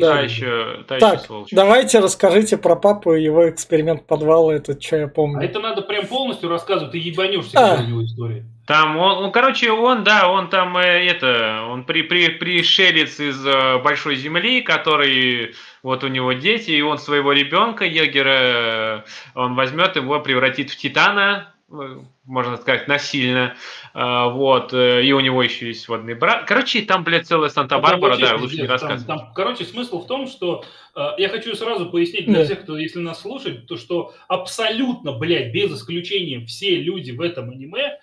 Да, 0.00 0.20
еще, 0.20 0.84
та 0.86 0.98
так, 0.98 1.22
еще 1.22 1.46
давайте 1.50 1.98
расскажите 1.98 2.56
про 2.56 2.76
папу 2.76 3.14
и 3.14 3.22
его 3.22 3.48
эксперимент 3.48 4.06
подвала, 4.06 4.54
это 4.54 4.80
что 4.80 4.96
я 4.96 5.08
помню. 5.08 5.40
А 5.40 5.44
это 5.44 5.58
надо 5.58 5.82
прям 5.82 6.06
полностью 6.06 6.48
рассказывать, 6.48 6.92
ты 6.92 6.98
ебанешься, 6.98 7.58
а. 7.58 7.82
у 7.82 7.86
него 7.86 8.04
истории. 8.04 8.44
Там 8.66 8.98
он, 8.98 9.22
ну, 9.22 9.32
короче, 9.32 9.72
он, 9.72 10.04
да, 10.04 10.30
он 10.30 10.50
там 10.50 10.76
э, 10.76 11.06
это, 11.06 11.64
он 11.68 11.84
при, 11.84 12.02
при, 12.02 12.28
пришелец 12.28 13.18
из 13.18 13.44
э, 13.44 13.78
большой 13.78 14.16
земли, 14.16 14.60
который, 14.60 15.54
вот 15.82 16.04
у 16.04 16.08
него 16.08 16.34
дети, 16.34 16.72
и 16.72 16.82
он 16.82 16.98
своего 16.98 17.32
ребенка, 17.32 17.86
егера, 17.86 18.28
э, 18.28 19.02
он 19.34 19.54
возьмет 19.54 19.96
его, 19.96 20.20
превратит 20.20 20.70
в 20.70 20.76
титана, 20.76 21.54
можно 21.68 22.56
сказать, 22.56 22.88
насильно. 22.88 23.54
А, 23.92 24.28
вот. 24.28 24.72
Э, 24.72 25.04
и 25.04 25.12
у 25.12 25.20
него 25.20 25.42
еще 25.42 25.66
есть 25.66 25.86
водный 25.88 26.14
брат. 26.14 26.44
Короче, 26.46 26.82
там, 26.82 27.04
блядь, 27.04 27.26
целая 27.26 27.50
Санта-Барбара, 27.50 28.16
да, 28.16 28.36
лучше 28.36 28.56
не 28.56 28.66
рассказывать. 28.66 29.06
Там, 29.06 29.18
там, 29.18 29.32
короче, 29.34 29.64
смысл 29.64 30.02
в 30.02 30.06
том, 30.06 30.26
что 30.26 30.64
э, 30.94 31.06
я 31.18 31.28
хочу 31.28 31.54
сразу 31.54 31.90
пояснить 31.90 32.24
для 32.24 32.38
да. 32.38 32.44
всех, 32.44 32.62
кто, 32.62 32.78
если 32.78 33.00
нас 33.00 33.20
слушает, 33.20 33.66
то 33.66 33.76
что 33.76 34.14
абсолютно, 34.28 35.12
блядь, 35.12 35.52
без 35.52 35.70
исключения 35.74 36.44
все 36.46 36.76
люди 36.76 37.10
в 37.10 37.20
этом 37.20 37.50
аниме 37.50 37.98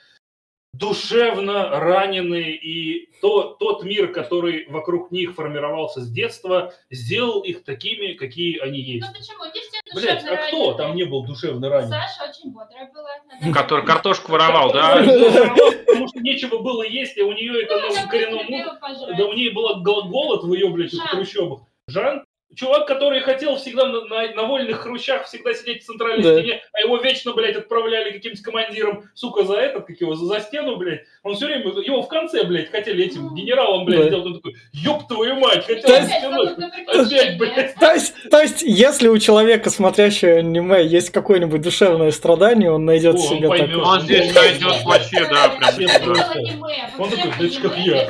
душевно 0.78 1.70
раненые, 1.70 2.56
и 2.56 3.10
то, 3.22 3.56
тот 3.60 3.84
мир, 3.84 4.12
который 4.12 4.66
вокруг 4.68 5.12
них 5.12 5.34
формировался 5.34 6.02
с 6.02 6.10
детства, 6.12 6.74
сделал 6.90 7.42
их 7.42 7.64
такими, 7.64 8.14
какие 8.14 8.60
они 8.60 8.80
есть. 8.82 9.06
Ну 9.08 9.14
почему? 9.14 9.46
Не 9.46 9.62
все 9.62 10.00
Блять, 10.02 10.24
а 10.26 10.36
кто 10.48 10.58
раненые. 10.58 10.78
там 10.78 10.96
не 10.96 11.04
был 11.06 11.26
душевно 11.26 11.70
ранен? 11.70 11.90
Саша 11.90 12.30
очень 12.30 12.52
бодрая 12.52 12.92
была. 12.94 13.54
Который 13.54 13.86
картошку 13.86 14.32
воровал, 14.32 14.74
да? 14.74 14.96
Потому 15.86 16.08
что 16.10 16.20
нечего 16.20 16.58
было 16.58 16.84
есть, 16.84 17.18
и 17.18 17.22
у 17.22 17.32
нее 17.32 17.64
это 17.64 17.76
Ну, 17.80 18.10
коренном 18.10 18.40
пожрать. 18.80 19.18
Да 19.18 19.26
у 19.26 19.34
нее 19.34 19.52
был 19.52 19.82
гол- 19.82 20.10
голод 20.10 20.44
в 20.44 20.54
ее, 20.54 20.70
блядь, 20.70 20.92
Жан. 20.92 21.08
трущобах. 21.10 21.62
Жан? 21.88 22.25
Чувак, 22.56 22.88
который 22.88 23.20
хотел 23.20 23.58
всегда 23.58 23.86
на, 23.88 24.06
на- 24.06 24.32
на 24.34 24.44
вольных 24.44 24.80
хрущах 24.80 25.26
всегда 25.26 25.54
сидеть 25.54 25.84
в 25.84 25.88
центральной 25.88 26.24
Да. 26.24 26.40
стене, 26.40 26.62
а 26.72 26.80
его 26.80 26.96
вечно, 26.98 27.34
блядь, 27.34 27.58
отправляли 27.58 28.12
каким-то 28.12 28.42
командиром, 28.42 29.10
сука, 29.14 29.44
за 29.44 29.56
этот, 29.56 29.86
как 29.88 30.00
его, 30.00 30.16
за, 30.16 30.26
за 30.26 30.40
стену, 30.40 30.78
блядь. 30.78 31.02
Он 31.24 31.36
все 31.36 31.48
время, 31.48 31.66
его 31.82 32.02
в 32.02 32.08
конце, 32.08 32.46
блядь, 32.46 32.72
хотели 32.72 33.04
этим 33.04 33.24
Ну. 33.26 33.36
генералом, 33.36 33.84
блядь, 33.84 34.02
Да. 34.04 34.08
сделать. 34.08 34.26
Он 34.28 34.34
такой, 34.36 34.56
ёб 34.72 35.06
твою 35.08 35.36
мать, 35.36 35.66
хотел 35.66 35.82
То 35.82 35.96
есть- 35.98 36.10
стеной. 36.12 36.50
Опять, 36.88 37.38
блядь. 37.38 37.76
То 37.76 37.92
есть, 37.94 38.14
то 38.30 38.40
есть, 38.42 38.62
если 38.62 39.10
у 39.10 39.18
человека, 39.18 39.70
смотрящего 39.70 40.36
аниме, 40.38 40.86
есть 40.86 41.10
какое-нибудь 41.10 41.62
душевное 41.62 42.12
страдание, 42.12 42.72
он 42.72 42.86
найдет 42.86 43.16
О, 43.16 43.18
он 43.18 43.24
себе 43.24 43.50
поймет. 43.50 43.70
такое. 43.72 43.84
Он 43.86 44.02
здесь 44.02 44.34
найдет 44.34 44.84
вообще, 44.86 45.28
да, 45.30 45.50
прям. 45.50 46.64
Он 47.00 47.10
такой, 47.10 47.50
ж 47.50 47.58
как 47.60 47.78
я. 47.80 48.10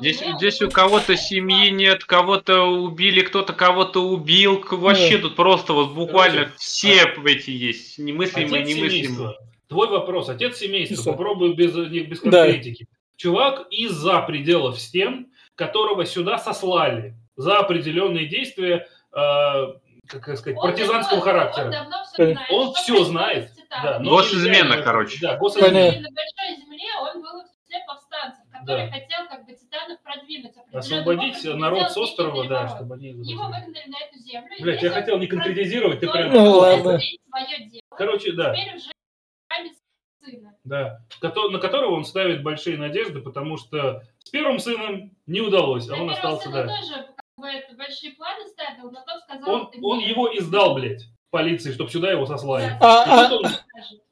Здесь, 0.00 0.22
здесь 0.38 0.62
у 0.62 0.70
кого-то 0.70 1.16
семьи 1.16 1.70
нет, 1.70 2.04
кого-то 2.04 2.62
убили, 2.62 3.20
кто-то 3.22 3.52
кого-то 3.52 4.00
убил. 4.02 4.64
Вообще 4.70 5.18
тут 5.18 5.36
просто 5.36 5.72
вот 5.72 5.92
буквально 5.92 6.44
Короче, 6.44 6.56
все 6.58 7.14
эти 7.24 7.50
есть. 7.50 7.98
Немыслимые, 7.98 8.62
Отец 8.62 8.68
немыслимые. 8.76 8.90
семейства. 9.04 9.38
Твой 9.68 9.88
вопрос. 9.88 10.28
Отец 10.28 10.56
семейства. 10.58 10.96
Всё. 10.96 11.10
Попробую 11.12 11.54
без, 11.54 11.72
без 11.74 12.20
Да. 12.20 12.44
конкретики. 12.44 12.86
Чувак 13.16 13.66
из-за 13.70 14.20
пределов 14.22 14.80
стен, 14.80 15.28
которого 15.54 16.04
сюда 16.06 16.38
сослали 16.38 17.14
за 17.36 17.58
определенные 17.58 18.26
действия, 18.26 18.86
э, 19.14 19.66
как 20.08 20.36
сказать, 20.38 20.56
партизанского 20.56 21.20
характера. 21.20 21.64
Он 21.66 21.70
давно 21.70 22.04
все 22.04 22.14
знает. 22.24 22.50
Он 22.50 22.72
происходит 22.72 23.06
знает. 23.06 23.50
Да, 23.70 23.98
Госизмена, 24.00 24.82
короче. 24.82 25.18
Да, 25.22 25.36
госизмена. 25.36 25.72
На 26.00 26.08
Большой 26.10 26.56
Земле 26.62 26.88
он 27.00 27.22
был 27.22 27.42
в 27.42 27.46
числе 27.64 27.78
повстанцев, 27.86 28.01
который 28.62 28.86
Да. 28.86 28.92
хотел 28.92 29.28
как 29.28 29.46
бы 29.46 29.52
Титанов 29.52 30.00
продвинуть. 30.02 30.52
Освободить 30.72 31.36
образом, 31.36 31.58
народ 31.58 31.90
с 31.90 31.96
острова, 31.96 32.48
да, 32.48 32.68
чтобы 32.68 32.94
они... 32.94 33.08
Его 33.08 33.44
выгнали 33.44 33.88
на 33.88 34.00
эту 34.00 34.18
землю. 34.18 34.50
здесь 34.58 34.82
я 34.82 34.90
хотел 34.90 35.18
не 35.18 35.26
конкретизировать, 35.26 36.00
ты 36.00 36.10
прям... 36.10 36.32
Ну, 36.32 36.50
ладно. 36.58 36.98
свое 36.98 37.68
дело. 37.68 37.82
Короче, 37.96 38.32
да. 38.32 38.54
Теперь 38.54 38.76
уже 38.76 38.90
руками 39.50 39.72
сына. 40.22 40.54
Да, 40.64 41.00
на 41.50 41.58
которого 41.58 41.94
он 41.94 42.04
ставит 42.04 42.42
большие 42.42 42.78
надежды, 42.78 43.20
потому 43.20 43.56
что 43.56 44.02
с 44.18 44.30
первым 44.30 44.58
сыном 44.58 45.16
не 45.26 45.40
удалось, 45.40 45.88
а 45.88 45.94
он 45.94 46.10
остался, 46.10 46.50
да. 46.50 46.66
тоже 46.66 46.92
как 46.92 47.16
бы, 47.36 47.48
это 47.48 47.74
большие 47.74 48.12
планы 48.12 48.46
ставил, 48.48 48.90
но 48.90 49.04
тот 49.04 49.22
сказал... 49.22 49.54
Он, 49.54 49.70
«Ты 49.70 49.78
он 49.82 49.98
его 49.98 50.28
издал, 50.36 50.74
блядь, 50.74 51.04
полиции, 51.36 51.72
чтобы 51.72 51.90
сюда 51.90 52.12
его 52.12 52.26
сослали. 52.26 52.76
Да. 52.80 53.04
А, 53.04 53.04
И 53.06 53.10
а, 53.10 53.34
он- 53.36 53.44
скажет». 53.46 53.64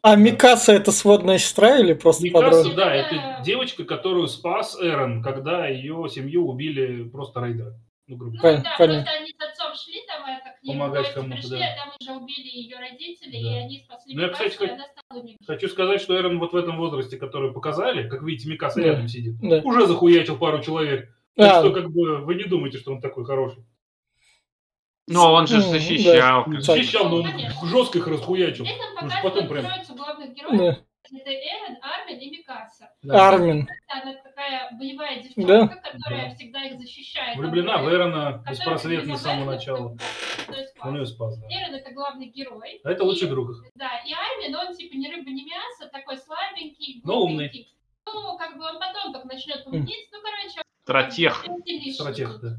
а 0.03 0.17
Микаса 0.17 0.73
это 0.73 0.91
сводная 0.91 1.39
сестра 1.39 1.79
или 1.79 1.93
просто 1.93 2.25
Микаса, 2.25 2.45
подруга? 2.65 2.77
да, 2.77 2.95
Это- 2.95 3.43
девочка, 3.45 3.85
которую 3.85 4.27
спас 4.27 4.77
Эрон, 4.81 5.23
когда 5.23 5.69
ее 5.69 6.09
семью 6.11 6.49
убили 6.49 7.05
просто 7.09 7.41
рейдеры. 7.45 7.75
Ну, 8.09 8.17
грубо 8.17 8.35
Ну 8.37 8.43
да, 8.43 8.49
понятно. 8.49 8.71
просто 9.05 9.11
они 9.21 9.31
с 9.31 9.35
отцом 9.41 9.73
шли 9.77 10.01
там, 10.09 10.25
это, 10.27 10.59
к 10.59 10.63
ним 10.65 10.79
Помогать 10.81 11.13
кому-то, 11.15 11.35
пришли, 11.37 11.59
да. 11.59 11.65
а 11.65 11.77
там 11.85 11.95
уже 12.01 12.21
убили 12.25 12.49
ее 12.49 12.77
родители, 12.81 13.37
и 13.37 13.45
Да. 13.45 13.57
они 13.59 13.79
спасли 13.85 14.15
Ну, 14.17 14.21
я, 14.23 14.27
Микасу, 14.27 14.49
кстати, 14.51 14.69
и 14.71 14.73
она 14.73 14.85
стала. 14.89 15.25
Хочу 15.47 15.69
сказать, 15.69 16.01
что 16.01 16.17
Эрон 16.19 16.39
вот 16.41 16.53
в 16.53 16.57
этом 16.57 16.77
возрасте, 16.79 17.17
который 17.19 17.53
показали, 17.53 18.09
как 18.09 18.23
видите, 18.23 18.49
Микаса 18.49 18.81
Да. 18.81 18.87
рядом 18.87 19.07
сидит, 19.07 19.35
Да. 19.41 19.61
уже 19.63 19.87
захуячил 19.87 20.39
пару 20.39 20.61
человек. 20.61 21.09
Так 21.37 21.53
А, 21.53 21.61
что, 21.61 21.71
как 21.73 21.91
бы, 21.93 22.17
вы 22.25 22.35
не 22.35 22.45
думайте, 22.45 22.79
что 22.79 22.91
он 22.93 23.01
такой 23.01 23.25
хороший. 23.25 23.63
Но 25.11 25.33
он 25.35 25.47
же 25.47 25.57
Ну, 25.57 25.63
защищал. 25.63 26.45
да. 26.47 26.53
как. 26.53 26.63
Защищал, 26.63 27.09
но 27.09 27.17
он 27.17 27.25
Конечно. 27.31 27.67
жестко 27.69 27.99
их 27.99 28.07
расхуячил. 28.07 28.65
Уж 28.65 28.71
показывают 28.95 29.23
потом 29.23 29.49
прям. 29.49 29.65
главных 29.97 30.35
героев. 30.35 30.59
да. 30.59 30.79
Это 31.13 31.31
Эрен, 31.33 31.77
Армин 31.83 32.19
и 32.21 32.31
Микаса. 32.31 32.89
Да. 33.03 33.29
Армин. 33.31 33.69
Она 33.89 34.15
такая 34.15 34.71
боевая 34.79 35.21
девчонка, 35.21 35.77
которая 35.83 36.29
Да. 36.29 36.35
всегда 36.37 36.65
их 36.67 36.79
защищает. 36.79 37.37
Влюблена 37.37 37.79
в 37.79 37.89
Эрона 37.93 38.33
Которая 38.39 38.51
беспросветно 38.53 39.17
с 39.17 39.23
самого 39.23 39.51
начала. 39.51 39.97
Он 40.83 40.97
ее 40.97 41.07
спас, 41.07 41.37
да. 41.39 41.47
Эрен 41.49 41.75
это 41.75 41.91
главный 41.93 42.27
герой. 42.27 42.81
А 42.85 42.93
это 42.93 43.03
лучший 43.05 43.27
И- 43.27 43.31
друг 43.31 43.51
их. 43.51 43.65
Да, 43.75 43.91
и 44.07 44.13
Армин, 44.13 44.55
он 44.55 44.77
типа 44.77 44.95
ни 44.95 45.09
рыба, 45.09 45.29
ни 45.31 45.43
мясо, 45.51 45.91
такой 45.93 46.17
слабенький, 46.17 47.01
Но 47.03 47.23
умный. 47.23 47.69
Ну, 48.07 48.37
как 48.39 48.57
бы 48.57 48.65
он 48.65 48.79
потом 48.79 49.13
только 49.13 49.27
начнет 49.27 49.67
умнеть, 49.67 50.09
ну, 50.13 50.19
короче. 50.23 50.63
Стратег. 50.85 51.45
Стратег, 51.95 52.41
да. 52.41 52.57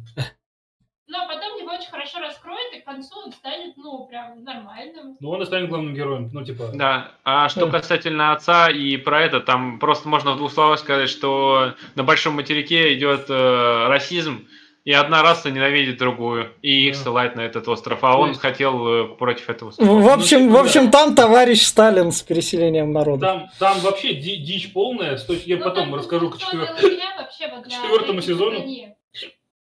Но 1.11 1.27
потом 1.27 1.57
его 1.59 1.71
очень 1.73 1.89
хорошо 1.91 2.19
раскроет, 2.19 2.73
и 2.73 2.79
к 2.79 2.85
концу 2.85 3.13
он 3.25 3.31
станет, 3.33 3.75
ну, 3.75 4.05
прям 4.07 4.43
нормальным. 4.45 5.17
Ну, 5.19 5.29
он 5.29 5.41
и 5.41 5.45
станет 5.45 5.67
главным 5.69 5.93
героем. 5.93 6.29
Ну, 6.31 6.45
типа, 6.45 6.69
Да. 6.73 7.11
А 7.25 7.49
что 7.49 7.67
касательно 7.67 8.31
отца 8.31 8.69
и 8.69 8.95
про 8.97 9.21
это, 9.21 9.41
там 9.41 9.77
просто 9.79 10.07
можно 10.07 10.31
в 10.33 10.37
двух 10.37 10.51
словах 10.53 10.79
сказать, 10.79 11.09
что 11.09 11.73
на 11.95 12.03
большом 12.03 12.35
материке 12.35 12.93
идет 12.93 13.25
э, 13.29 13.87
расизм, 13.87 14.47
и 14.85 14.91
одна 14.93 15.21
раса 15.21 15.51
ненавидит 15.51 15.97
другую, 15.99 16.53
и 16.61 16.87
их 16.87 16.93
Да. 16.95 16.99
ссылает 17.01 17.35
на 17.35 17.41
этот 17.41 17.67
остров, 17.67 17.99
а 18.03 18.13
То 18.13 18.17
он 18.19 18.29
есть- 18.29 18.41
хотел 18.41 18.87
э, 18.87 19.07
против 19.17 19.49
этого. 19.49 19.71
В 19.77 20.07
общем, 20.09 20.47
Ну, 20.47 20.55
в 20.55 20.57
общем, 20.59 20.85
да. 20.85 20.91
там 20.91 21.15
товарищ 21.15 21.61
Сталин 21.63 22.11
с 22.11 22.21
переселением 22.23 22.91
народа. 22.93 23.25
там, 23.27 23.47
там 23.59 23.79
вообще 23.81 24.13
ди- 24.13 24.37
дичь 24.37 24.71
полная. 24.73 25.19
Я 25.45 25.57
Ну, 25.57 25.63
потом 25.65 25.83
там 25.89 25.95
расскажу 25.95 26.29
к 26.29 26.37
четвер- 26.39 26.71
лагеря 26.71 27.15
вообще 27.17 27.47
вот 27.53 27.65
к 27.65 27.69
четвертому 27.69 28.21
сезону. 28.21 28.55
стране. 28.57 28.95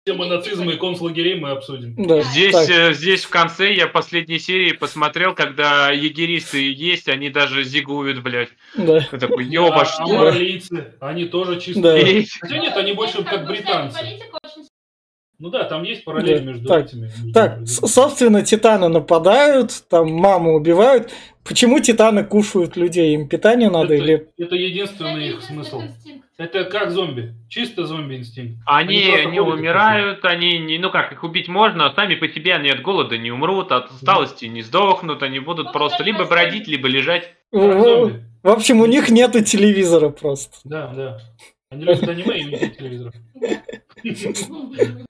Тему 0.06 0.26
нацизма 0.26 0.72
и 0.74 0.78
концлагерей 0.78 1.36
мы 1.36 1.52
обсудим. 1.52 1.94
Да. 1.98 2.22
Здесь, 2.22 2.54
Так. 2.54 2.70
э, 2.70 2.94
здесь 2.94 3.24
в 3.26 3.30
конце 3.30 3.74
я 3.74 3.88
последней 3.88 4.40
серии 4.40 4.72
посмотрел, 4.72 5.36
когда 5.36 5.92
егеристы 5.92 6.72
есть, 6.74 7.08
они 7.10 7.30
даже 7.30 7.64
зигуют, 7.64 8.22
блядь. 8.24 8.50
Да. 8.76 9.08
Я 9.12 9.18
такой, 9.20 9.46
ёба, 9.46 9.82
а 9.82 9.86
что? 9.86 10.08
маралийцы, 10.08 10.94
они 11.00 11.26
тоже 11.26 11.56
Да. 11.56 11.60
чистые. 11.62 12.26
Хотя 12.40 12.58
нет, 12.58 12.78
они 12.78 12.94
больше 12.94 13.24
как 13.24 13.46
британцы. 13.46 13.98
политика 14.00 14.40
очень 14.44 14.66
Ну 15.40 15.50
да, 15.50 15.64
там 15.64 15.84
есть 15.84 16.04
параллель 16.04 16.40
Да. 16.40 16.46
между 16.52 16.68
Так, 16.68 16.86
этими. 16.86 17.02
между 17.02 17.32
Так, 17.32 17.60
с- 17.66 17.88
собственно, 17.88 18.42
титаны 18.44 18.90
нападают, 18.90 19.72
там 19.90 20.12
маму 20.12 20.54
убивают. 20.56 21.12
Почему 21.46 21.80
титаны 21.80 22.24
кушают 22.26 22.76
людей? 22.76 23.14
Им 23.16 23.28
питание 23.30 23.70
надо 23.70 23.94
это, 23.96 24.04
или... 24.04 24.28
это 24.38 24.56
единственный 24.56 25.28
их 25.30 25.36
единственный 25.36 25.64
смысл. 25.64 25.82
инстинкт. 25.82 26.26
Это 26.38 26.64
как 26.66 26.92
зомби. 26.92 27.34
Чисто 27.50 27.86
зомби-инстинкт. 27.86 28.62
Они 28.66 29.02
просто 29.12 29.30
не 29.30 29.40
умирают, 29.42 30.24
они 30.24 30.58
не, 30.60 30.78
ну 30.78 30.90
как, 30.90 31.12
их 31.12 31.24
убить 31.24 31.48
можно, 31.50 31.86
а 31.88 31.94
сами 31.96 32.16
по 32.16 32.28
себе 32.30 32.54
они 32.56 32.70
от 32.70 32.82
голода 32.82 33.18
не 33.18 33.32
умрут, 33.32 33.72
от 33.72 33.92
усталости 33.92 34.46
не 34.46 34.62
сдохнут, 34.62 35.22
они 35.24 35.40
будут 35.40 35.68
Ну, 35.68 35.72
просто 35.74 36.04
либо 36.04 36.26
бродить, 36.26 36.68
либо 36.68 36.88
лежать. 36.88 37.30
В, 37.52 38.12
в 38.44 38.50
общем, 38.50 38.80
у 38.82 38.86
них 38.86 39.10
нету 39.10 39.44
телевизора 39.44 40.10
просто. 40.10 40.56
Да, 40.64 40.94
да. 40.96 41.20
Они 41.72 41.84
любят 41.84 42.08
аниме 42.08 42.40
и 42.40 42.44
не 42.46 42.52
видят 42.52 42.78
телевизор. 42.78 43.14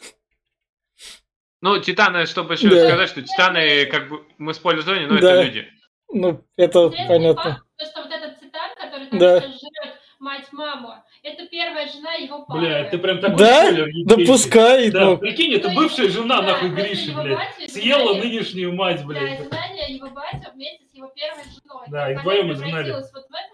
Ну, 1.62 1.78
Титаны, 1.80 2.26
чтобы 2.26 2.54
еще 2.54 2.70
Да. 2.70 2.88
сказать, 2.88 3.10
что 3.10 3.22
Титаны, 3.22 3.86
как 3.88 4.10
бы, 4.10 4.24
мы 4.38 4.54
в 4.82 4.86
зоне, 4.86 5.08
но 5.08 5.20
Да. 5.20 5.34
это 5.34 5.44
люди. 5.44 5.68
Ну, 6.12 6.44
это 6.56 6.86
Интересный 6.88 7.08
понятно. 7.08 7.44
факт, 7.44 7.64
то, 7.78 7.86
что 7.86 8.02
вот 8.04 8.12
этот 8.12 8.40
цитат, 8.40 8.76
который 8.76 9.08
там 9.08 9.20
Да. 9.20 9.42
сейчас 9.42 9.52
жрет 9.60 9.94
мать-маму, 10.20 10.94
это 11.22 11.48
первая 11.48 11.88
жена 11.88 12.14
его 12.14 12.46
папы. 12.46 12.62
Бля, 12.62 12.86
ты 12.90 12.98
прям 12.98 13.20
такой 13.20 13.38
Да? 13.38 13.64
спойлер 13.66 13.88
Да 14.06 14.16
пускай, 14.26 14.92
Да, 14.92 15.06
ну, 15.06 15.18
прикинь, 15.18 15.54
это 15.54 15.68
То 15.70 15.76
бывшая 15.76 16.08
жена 16.10 16.42
да, 16.42 16.48
нахуй 16.54 16.70
Гриши, 16.70 17.14
блядь. 17.14 17.70
Съела 17.72 18.14
изгнали- 18.14 18.20
нынешнюю 18.22 18.74
мать, 18.74 19.02
Да, 19.02 19.06
блядь. 19.08 19.42
изгнание 19.42 19.96
его 19.96 20.10
батя 20.10 20.52
вместе 20.54 20.86
с 20.88 20.94
его 20.96 21.08
первой 21.10 21.44
женой. 21.44 21.86
Да, 21.90 22.06
она 22.06 22.20
вдвоем 22.22 22.54
изгнали. 22.54 22.92
Вот 22.94 23.06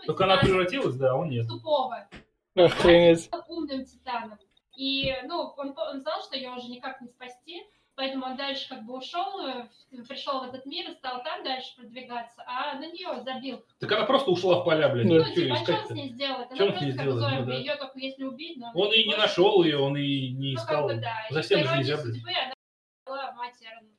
Только 0.05 0.23
она 0.25 0.37
превратилась, 0.37 0.95
да, 0.95 1.11
а 1.11 1.15
он 1.15 1.29
нет. 1.29 1.47
тупого. 1.47 2.07
охренеть. 2.55 3.27
умным 3.49 3.83
титаном. 3.83 4.37
И, 4.77 5.13
ну, 5.25 5.53
он, 5.57 5.73
он 5.77 5.99
знал, 6.01 6.21
что 6.23 6.37
ее 6.37 6.51
уже 6.51 6.67
никак 6.69 7.01
не 7.01 7.07
спасти, 7.09 7.63
поэтому 7.95 8.25
он 8.25 8.36
дальше 8.36 8.69
как 8.69 8.84
бы 8.86 8.97
ушел, 8.97 9.39
э, 9.47 9.67
пришел 10.08 10.41
в 10.41 10.43
этот 10.43 10.65
мир 10.65 10.89
и 10.89 10.93
стал 10.93 11.23
там 11.23 11.43
дальше 11.43 11.75
продвигаться, 11.77 12.43
а 12.47 12.75
на 12.75 12.88
нее 12.91 13.21
забил. 13.23 13.63
Так 13.79 13.91
она 13.91 14.05
просто 14.05 14.31
ушла 14.31 14.62
в 14.62 14.63
поля. 14.63 14.89
Да. 14.89 14.95
Ну, 15.03 15.23
Что 15.23 15.34
типа, 15.34 15.55
а 15.55 15.58
что 15.58 15.88
с 15.88 15.89
ней 15.91 16.10
сделает? 16.10 16.51
Она 16.51 16.58
просто 16.58 16.79
как 16.79 16.91
сделает? 16.91 17.15
Ну 17.15 17.29
зомби, 17.29 17.51
да. 17.51 17.58
ее 17.58 17.75
только 17.75 17.99
если 17.99 18.23
убить, 18.23 18.58
но... 18.58 18.71
Он 18.75 18.91
и 18.93 19.03
не 19.05 19.15
нашел 19.15 19.63
ее, 19.63 19.77
он 19.77 19.97
и 19.97 20.29
не 20.29 20.53
Ну, 20.53 20.60
искал. 20.60 20.88
как 20.88 20.97
бы, 20.97 21.01
да. 21.01 21.15
За 21.29 21.41
по 21.41 21.43
же 21.43 21.77
нельзя, 21.77 21.95
блядь. 21.95 22.05
судьбы 22.05 22.29
она 22.31 22.54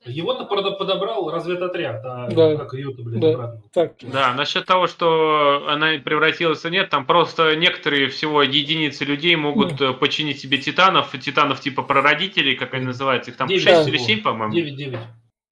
Его-то 0.05 0.45
ну, 0.49 0.77
подобрал 0.77 1.31
разведотряд, 1.31 2.01
а 2.05 2.29
Да. 2.31 2.57
как 2.57 2.75
ее-то, 2.75 3.03
блядь, 3.03 3.21
Да. 3.21 3.29
обратно. 3.35 3.62
Так, 3.73 3.92
Да, 4.03 4.33
насчет 4.35 4.64
того, 4.66 4.87
что 4.87 5.66
она 5.69 5.99
превратилась 5.99 6.64
и 6.64 6.71
нет, 6.71 6.90
там 6.90 7.07
просто 7.07 7.57
некоторые 7.57 8.09
всего 8.09 8.42
единицы 8.42 9.05
людей 9.05 9.35
могут 9.37 9.81
э, 9.81 9.92
подчинить 9.92 10.40
себе 10.40 10.59
титанов, 10.59 11.11
титанов 11.19 11.61
типа 11.61 11.83
прародителей, 11.83 12.55
как 12.57 12.75
они 12.75 12.87
называются, 12.87 13.31
их 13.31 13.37
там 13.37 13.49
Девять 13.49 13.64
6 13.64 13.83
всего. 13.83 13.88
или 13.88 13.99
7, 13.99 14.23
по-моему. 14.23 14.55
9-9. 14.55 14.99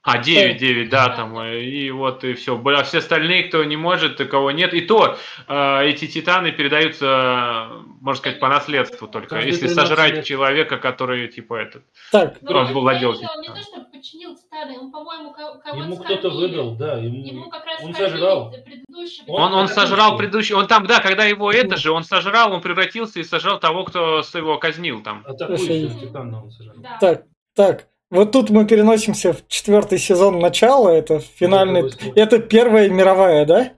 А, 0.07 0.19
9, 0.19 0.59
9, 0.59 0.91
да, 0.91 1.09
там, 1.09 1.39
э, 1.39 1.63
и 1.63 1.91
вот 1.91 2.25
и 2.25 2.35
все. 2.35 2.63
А 2.63 2.83
все 2.83 2.99
остальные, 2.99 3.45
кто 3.45 3.65
не 3.65 3.79
может, 3.79 4.21
и 4.21 4.27
кого 4.27 4.51
нет. 4.51 4.75
И 4.75 4.83
то 4.83 5.17
э, 5.49 5.87
эти 5.87 6.07
титаны 6.07 6.53
передаются, 6.53 7.69
можно 8.03 8.19
сказать, 8.21 8.39
по 8.39 8.49
наследству 8.49 9.09
только. 9.09 9.31
Каждые 9.31 9.53
если 9.53 9.67
13 9.69 9.89
сожрать 9.89 10.15
лет. 10.17 10.25
человека, 10.27 10.77
который, 10.77 11.27
типа, 11.29 11.55
этот. 11.55 11.85
Так, 12.13 12.37
Ну, 12.43 12.51
Он 12.51 12.67
он 12.67 12.73
владел 12.75 13.13
не 13.15 13.21
титаном. 13.21 13.45
то, 13.57 13.63
что 13.63 13.81
подчинил 13.91 14.37
титаны, 14.37 14.79
он, 14.79 14.93
по-моему, 14.93 15.33
ко- 15.33 15.59
кого-то 15.65 15.85
Ему 15.85 15.97
кто-то 15.97 16.29
выдал, 16.29 16.75
да. 16.77 16.99
Ему 16.99 17.25
Ему... 17.25 17.49
как 17.49 17.65
раз 17.65 17.83
он 17.83 17.95
сожрал. 17.95 18.51
предыдущего. 18.51 19.25
Он, 19.33 19.55
он 19.55 19.69
сожрал 19.69 20.19
предыдущий, 20.19 20.55
он 20.55 20.67
там, 20.67 20.87
да, 20.87 21.01
когда 21.01 21.25
его 21.25 21.51
это 21.51 21.79
же, 21.79 21.93
он 21.93 22.05
сожрал, 22.05 22.53
он 22.53 22.61
превратился 22.61 23.21
и 23.21 23.25
сожрал 23.25 23.59
того, 23.59 23.85
кто 23.85 24.23
с 24.23 24.35
его 24.35 24.59
казнил 24.59 25.03
там. 25.03 25.25
Атакующего 25.27 25.99
титана 25.99 26.45
он 26.45 26.51
сожрал. 26.51 26.77
Да. 26.77 26.99
так, 27.01 27.23
так. 27.55 27.87
Вот 28.15 28.31
тут 28.31 28.51
мы 28.51 28.65
переносимся 28.65 29.33
в 29.33 29.49
четвертый 29.49 29.99
сезон 29.99 30.39
начала. 30.39 30.89
Это 30.89 31.19
финальный. 31.19 31.83
Какой 31.83 31.93
спор? 31.93 32.13
Это 32.15 32.39
первая 32.39 32.89
мировая, 32.89 33.45
да? 33.45 33.73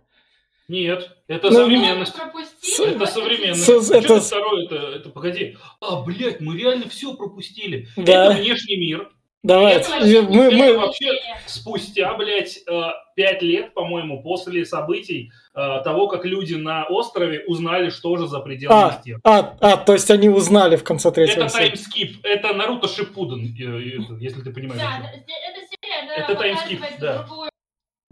Нет, 0.68 1.10
это 1.26 1.48
Ну, 1.48 1.56
современность. 1.60 2.14
Мы 2.18 2.20
пропустили, 2.30 2.96
Это 2.96 3.06
современность. 3.06 3.64
С- 3.64 3.90
это- 3.90 4.02
что 4.02 4.20
второе 4.20 4.64
это, 4.66 4.74
это, 4.76 5.08
погоди. 5.10 5.56
А, 5.80 6.02
блядь, 6.02 6.40
мы 6.40 6.58
реально 6.58 6.88
все 6.90 7.14
пропустили. 7.14 7.88
Да. 7.96 8.32
Это 8.32 8.42
внешний 8.42 8.76
мир. 8.76 9.08
Давайте. 9.46 9.88
Это 9.90 10.30
Мы, 10.30 10.36
мы, 10.36 10.44
это 10.44 10.56
мы- 10.56 10.78
вообще 10.78 11.12
спустя, 11.46 12.14
блядь, 12.14 12.58
э, 12.66 12.82
пять 13.14 13.42
лет, 13.42 13.74
по-моему, 13.74 14.20
после 14.22 14.66
событий 14.66 15.30
э, 15.54 15.80
того, 15.84 16.08
как 16.08 16.24
люди 16.24 16.54
на 16.54 16.84
острове 16.86 17.44
узнали, 17.46 17.90
что 17.90 18.16
же 18.16 18.26
за 18.26 18.40
пределами 18.40 18.88
А, 18.88 18.98
стен. 19.00 19.20
а, 19.22 19.56
а, 19.60 19.76
то 19.76 19.92
есть 19.92 20.10
они 20.10 20.28
узнали 20.28 20.74
в 20.74 20.82
конце 20.82 21.12
третьего 21.12 21.44
Это 21.44 21.52
таймскип, 21.52 22.24
это 22.24 22.54
Наруто 22.54 22.88
Шипуден, 22.88 23.54
э, 23.56 24.02
это, 24.02 24.14
если 24.14 24.42
ты 24.42 24.52
понимаешь. 24.52 24.80
Да, 24.82 24.96
о 24.96 25.00
чём. 25.00 25.24
да, 25.26 25.34
эта 25.48 25.66
серия, 25.68 26.02
она 26.02 26.14
Это 26.16 26.34
таймскип, 26.34 26.80
да. 27.00 27.22
другую 27.22 27.50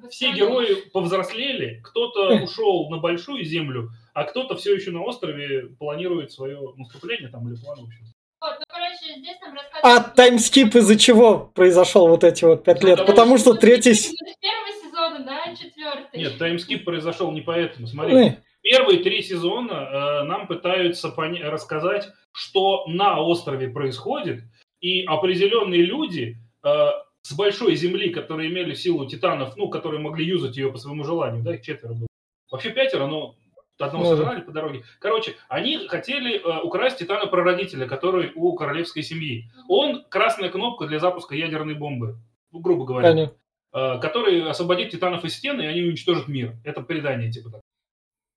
Все 0.08 0.32
герои 0.32 0.74
повзрослели, 0.92 1.80
кто-то 1.82 2.42
ушел 2.44 2.88
на 2.90 2.98
большую 2.98 3.44
землю, 3.44 3.90
а 4.12 4.22
кто-то 4.22 4.54
все 4.56 4.72
еще 4.74 4.92
на 4.92 5.02
острове 5.02 5.70
планирует 5.80 6.30
свое 6.30 6.60
наступление 6.76 7.28
там 7.28 7.48
или 7.48 7.56
план, 7.56 7.80
в 7.80 7.84
общем. 7.86 8.13
Вот, 8.44 8.56
ну, 8.58 8.64
короче, 8.68 9.20
здесь 9.20 9.36
нам 9.40 9.56
А 9.82 10.00
таймскип 10.00 10.74
из-за 10.76 10.98
чего 10.98 11.50
произошел 11.54 12.08
вот 12.08 12.24
эти 12.24 12.44
вот 12.44 12.62
пять 12.62 12.82
лет? 12.84 13.06
Потому 13.06 13.38
что 13.38 13.54
третий... 13.54 13.94
с- 13.94 14.10
С 14.10 14.10
первого 14.12 14.72
сезона, 14.82 15.24
да, 15.24 15.54
четвертый. 15.54 16.18
Нет, 16.20 16.36
таймскип 16.38 16.84
произошел 16.84 17.30
не 17.32 17.40
поэтому. 17.40 17.86
Смотри, 17.86 18.14
Э, 18.14 18.36
первые 18.62 19.02
три 19.02 19.22
сезона 19.22 19.72
э, 19.72 20.22
нам 20.24 20.46
пытаются 20.46 21.08
поня- 21.08 21.48
рассказать, 21.48 22.08
что 22.32 22.84
на 22.86 23.18
острове 23.18 23.68
происходит, 23.68 24.42
и 24.80 25.04
определенные 25.06 25.80
люди 25.82 26.36
э, 26.62 26.68
с 27.22 27.32
большой 27.32 27.74
земли, 27.76 28.10
которые 28.10 28.50
имели 28.50 28.74
силу 28.74 29.06
титанов, 29.06 29.56
ну, 29.56 29.70
которые 29.70 30.00
могли 30.00 30.26
юзать 30.26 30.58
ее 30.58 30.70
по 30.70 30.76
своему 30.76 31.04
желанию, 31.04 31.42
да, 31.42 31.54
их 31.54 31.62
четверо 31.62 31.94
было. 31.94 32.06
Вообще 32.50 32.70
пятеро, 32.70 33.06
но 33.06 33.36
одного 33.78 34.04
Ну 34.04 34.16
сожрали 34.16 34.40
по 34.40 34.52
дороге. 34.52 34.84
Короче, 35.00 35.36
они 35.48 35.88
хотели 35.88 36.38
э, 36.38 36.62
украсть 36.62 36.98
титана-прародителя, 36.98 37.86
который 37.86 38.32
у 38.34 38.54
королевской 38.54 39.02
семьи. 39.02 39.50
Он 39.68 40.04
красная 40.08 40.50
кнопка 40.50 40.86
для 40.86 40.98
запуска 41.00 41.34
ядерной 41.34 41.74
бомбы, 41.74 42.18
ну, 42.52 42.60
грубо 42.60 42.84
говоря 42.84 43.10
понятно. 43.10 43.36
э, 43.72 44.00
который 44.00 44.48
освободит 44.48 44.90
титанов 44.90 45.24
из 45.24 45.34
стены, 45.34 45.62
и 45.62 45.66
они 45.66 45.82
уничтожат 45.82 46.28
мир. 46.28 46.54
Это 46.64 46.82
предание, 46.82 47.30
типа 47.32 47.50
так. 47.50 47.60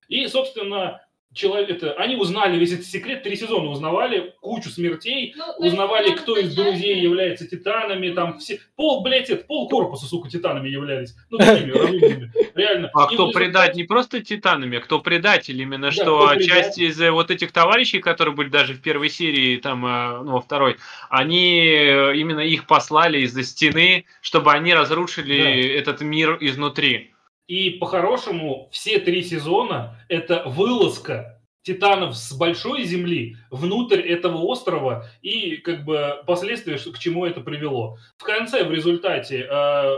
И, 0.08 0.26
собственно, 0.28 1.02
человек, 1.38 1.70
это, 1.70 1.94
они 1.94 2.16
узнали 2.16 2.58
весь 2.58 2.74
этот 2.74 2.86
секрет, 2.86 3.24
три 3.24 3.36
сезона 3.36 3.70
узнавали, 3.70 4.34
кучу 4.42 4.70
смертей, 4.70 5.34
Ну, 5.38 5.46
есть 5.64 5.74
узнавали, 5.74 6.10
нам 6.10 6.18
кто 6.18 6.36
из 6.38 6.48
изначально- 6.50 6.72
друзей 6.72 7.00
является 7.00 7.48
титанами, 7.48 8.10
там 8.10 8.40
все, 8.40 8.60
пол, 8.76 9.02
блядь, 9.04 9.30
это, 9.30 9.46
пол 9.46 9.70
корпуса, 9.70 10.06
сука, 10.06 10.30
титанами 10.30 10.68
являлись. 10.70 11.16
Ну, 11.30 11.38
такими 11.38 11.72
разумными, 11.72 12.32
реально. 12.56 12.90
А 12.94 13.08
И 13.10 13.14
кто 13.14 13.28
в 13.28 13.32
предать 13.34 13.76
не 13.76 13.84
просто 13.84 14.22
титанами, 14.22 14.80
а 14.80 14.82
кто 14.82 15.00
предатель 15.00 15.62
именно, 15.62 15.88
Да, 15.88 15.92
что 15.92 16.28
предатель. 16.30 16.50
часть 16.50 16.78
из 16.80 17.00
э, 17.02 17.12
вот 17.12 17.32
этих 17.32 17.52
товарищей, 17.52 18.00
которые 18.00 18.36
были 18.36 18.50
даже 18.50 18.74
в 18.74 18.82
первой 18.82 19.10
серии, 19.10 19.58
там, 19.58 19.86
э, 19.86 20.24
ну, 20.24 20.32
во 20.34 20.42
второй, 20.42 20.78
они 21.10 21.60
э, 21.66 22.16
именно 22.18 22.40
их 22.42 22.66
послали 22.68 23.20
из-за 23.22 23.44
стены, 23.44 24.06
чтобы 24.22 24.52
они 24.52 24.74
разрушили 24.74 25.42
Да. 25.42 25.80
этот 25.80 26.02
мир 26.02 26.38
изнутри. 26.42 27.12
И 27.48 27.72
по-хорошему 27.72 28.68
все 28.72 29.00
три 29.00 29.24
сезона 29.24 29.98
это 30.10 30.44
вылазка 30.46 31.42
титанов 31.64 32.16
с 32.16 32.34
большой 32.34 32.84
земли 32.84 33.36
внутрь 33.52 34.00
этого 34.00 34.38
острова 34.38 35.06
и 35.22 35.58
как 35.58 35.84
бы 35.84 36.22
последствия, 36.26 36.78
что- 36.78 36.92
к 36.92 37.00
чему 37.00 37.26
это 37.26 37.42
привело. 37.42 37.98
В 38.18 38.24
конце, 38.24 38.64
в 38.64 38.72
результате, 38.72 39.42
э, 39.42 39.48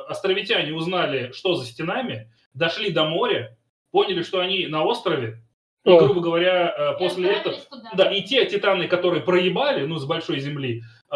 островитяне 0.08 0.74
узнали, 0.74 1.32
что 1.32 1.56
за 1.56 1.66
стенами, 1.66 2.32
дошли 2.54 2.92
до 2.92 3.06
моря, 3.06 3.56
поняли, 3.92 4.24
что 4.24 4.40
они 4.40 4.66
на 4.68 4.84
острове, 4.84 5.44
и, 5.86 5.90
грубо 5.98 6.22
говоря, 6.22 6.74
э, 6.76 6.96
И 6.96 6.98
после 6.98 7.30
этого... 7.32 7.56
туда. 7.70 7.92
Да, 7.96 8.12
и 8.12 8.24
те 8.24 8.46
титаны, 8.46 8.88
которые 8.88 9.22
проебали, 9.22 9.86
ну, 9.86 9.98
с 9.98 10.06
большой 10.06 10.40
земли, 10.40 10.82
э, 11.12 11.16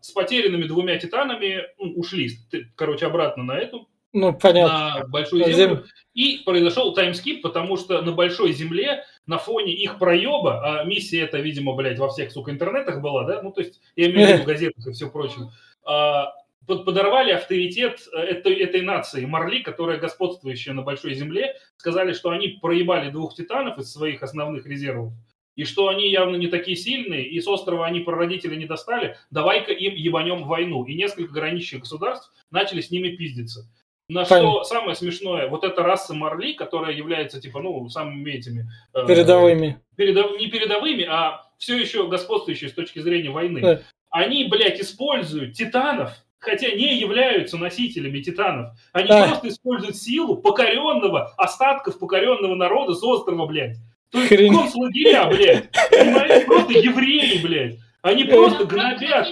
с 0.00 0.10
потерянными 0.12 0.64
двумя 0.64 0.96
титанами 0.98 1.64
ну, 1.78 1.92
ушли, 1.94 2.30
короче, 2.76 3.06
обратно 3.06 3.42
на 3.42 3.58
эту 3.58 3.88
Ну, 4.12 4.32
понятно. 4.32 5.00
на 5.00 5.06
большую 5.06 5.44
землю. 5.44 5.56
землю. 5.56 5.84
И 6.14 6.42
произошел 6.44 6.94
таймскип, 6.94 7.42
потому 7.42 7.76
что 7.76 8.00
на 8.02 8.12
большой 8.12 8.52
земле 8.52 9.04
на 9.26 9.38
фоне 9.38 9.74
их 9.74 9.98
проеба, 9.98 10.80
а 10.80 10.84
миссия 10.84 11.20
это, 11.20 11.38
видимо, 11.38 11.74
блядь, 11.74 11.98
во 11.98 12.08
всех, 12.08 12.32
сука, 12.32 12.50
интернетах 12.50 13.00
была, 13.02 13.24
да, 13.24 13.42
ну, 13.42 13.52
то 13.52 13.60
есть, 13.60 13.80
я 13.94 14.10
имею 14.10 14.26
в 14.26 14.32
виду 14.32 14.42
в 14.42 14.46
газетах 14.46 14.86
и 14.86 14.92
все 14.92 15.10
прочее, 15.10 15.50
а, 15.84 16.32
под- 16.66 16.84
подорвали 16.84 17.32
авторитет 17.32 18.06
э, 18.12 18.18
этой, 18.18 18.54
этой 18.54 18.82
нации 18.82 19.24
Марли, 19.24 19.62
которая 19.62 19.98
господствующая 19.98 20.74
на 20.74 20.82
большой 20.82 21.14
земле, 21.14 21.56
сказали, 21.76 22.12
что 22.12 22.30
они 22.30 22.58
проебали 22.60 23.10
двух 23.10 23.34
титанов 23.34 23.78
из 23.78 23.90
своих 23.92 24.22
основных 24.22 24.66
резервов, 24.66 25.12
и 25.56 25.64
что 25.64 25.88
они 25.88 26.10
явно 26.10 26.36
не 26.36 26.46
такие 26.46 26.76
сильные, 26.76 27.26
и 27.26 27.40
с 27.40 27.48
острова 27.48 27.86
они 27.86 28.00
прародители 28.00 28.54
не 28.54 28.66
достали, 28.66 29.16
давай-ка 29.30 29.72
им 29.72 29.94
ебанем 29.94 30.44
войну. 30.44 30.84
И 30.84 30.94
несколько 30.94 31.32
граничных 31.32 31.80
государств 31.80 32.32
начали 32.50 32.80
с 32.80 32.90
ними 32.90 33.16
пиздиться. 33.16 33.68
На 34.10 34.24
Понятно. 34.24 34.50
что 34.50 34.64
самое 34.64 34.94
смешное, 34.96 35.48
вот 35.48 35.64
эта 35.64 35.82
раса 35.82 36.14
Марли, 36.14 36.54
которая 36.54 36.94
является, 36.94 37.40
типа, 37.42 37.60
ну, 37.60 37.88
самыми 37.90 38.30
этими... 38.30 38.66
э, 38.94 39.06
Передовыми. 39.06 39.80
передов- 39.96 40.38
не 40.38 40.46
передовыми, 40.46 41.04
а 41.04 41.44
все 41.58 41.76
еще 41.76 42.06
господствующие 42.08 42.70
с 42.70 42.72
точки 42.72 43.00
зрения 43.00 43.28
войны. 43.30 43.60
Да. 43.60 43.80
Они, 44.08 44.44
блядь, 44.44 44.80
используют 44.80 45.52
титанов, 45.54 46.12
хотя 46.38 46.70
не 46.70 46.94
являются 46.98 47.58
носителями 47.58 48.20
титанов. 48.20 48.72
Они 48.92 49.08
Да. 49.08 49.28
просто 49.28 49.48
используют 49.48 49.96
силу 49.96 50.38
покоренного, 50.38 51.34
остатков 51.36 51.98
покоренного 51.98 52.54
народа 52.54 52.94
с 52.94 53.02
острова, 53.04 53.44
блядь. 53.44 53.76
То 54.10 54.20
есть 54.20 54.30
Хрень. 54.30 54.54
концлагеря, 54.54 55.26
блядь. 55.26 55.68
Понимаете? 55.90 56.46
Просто 56.46 56.72
евреи, 56.72 57.42
блядь. 57.42 57.76
Они 58.00 58.24
просто 58.24 58.64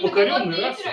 покоренные 0.03 0.45
народы 0.45 0.61
расы. 0.61 0.89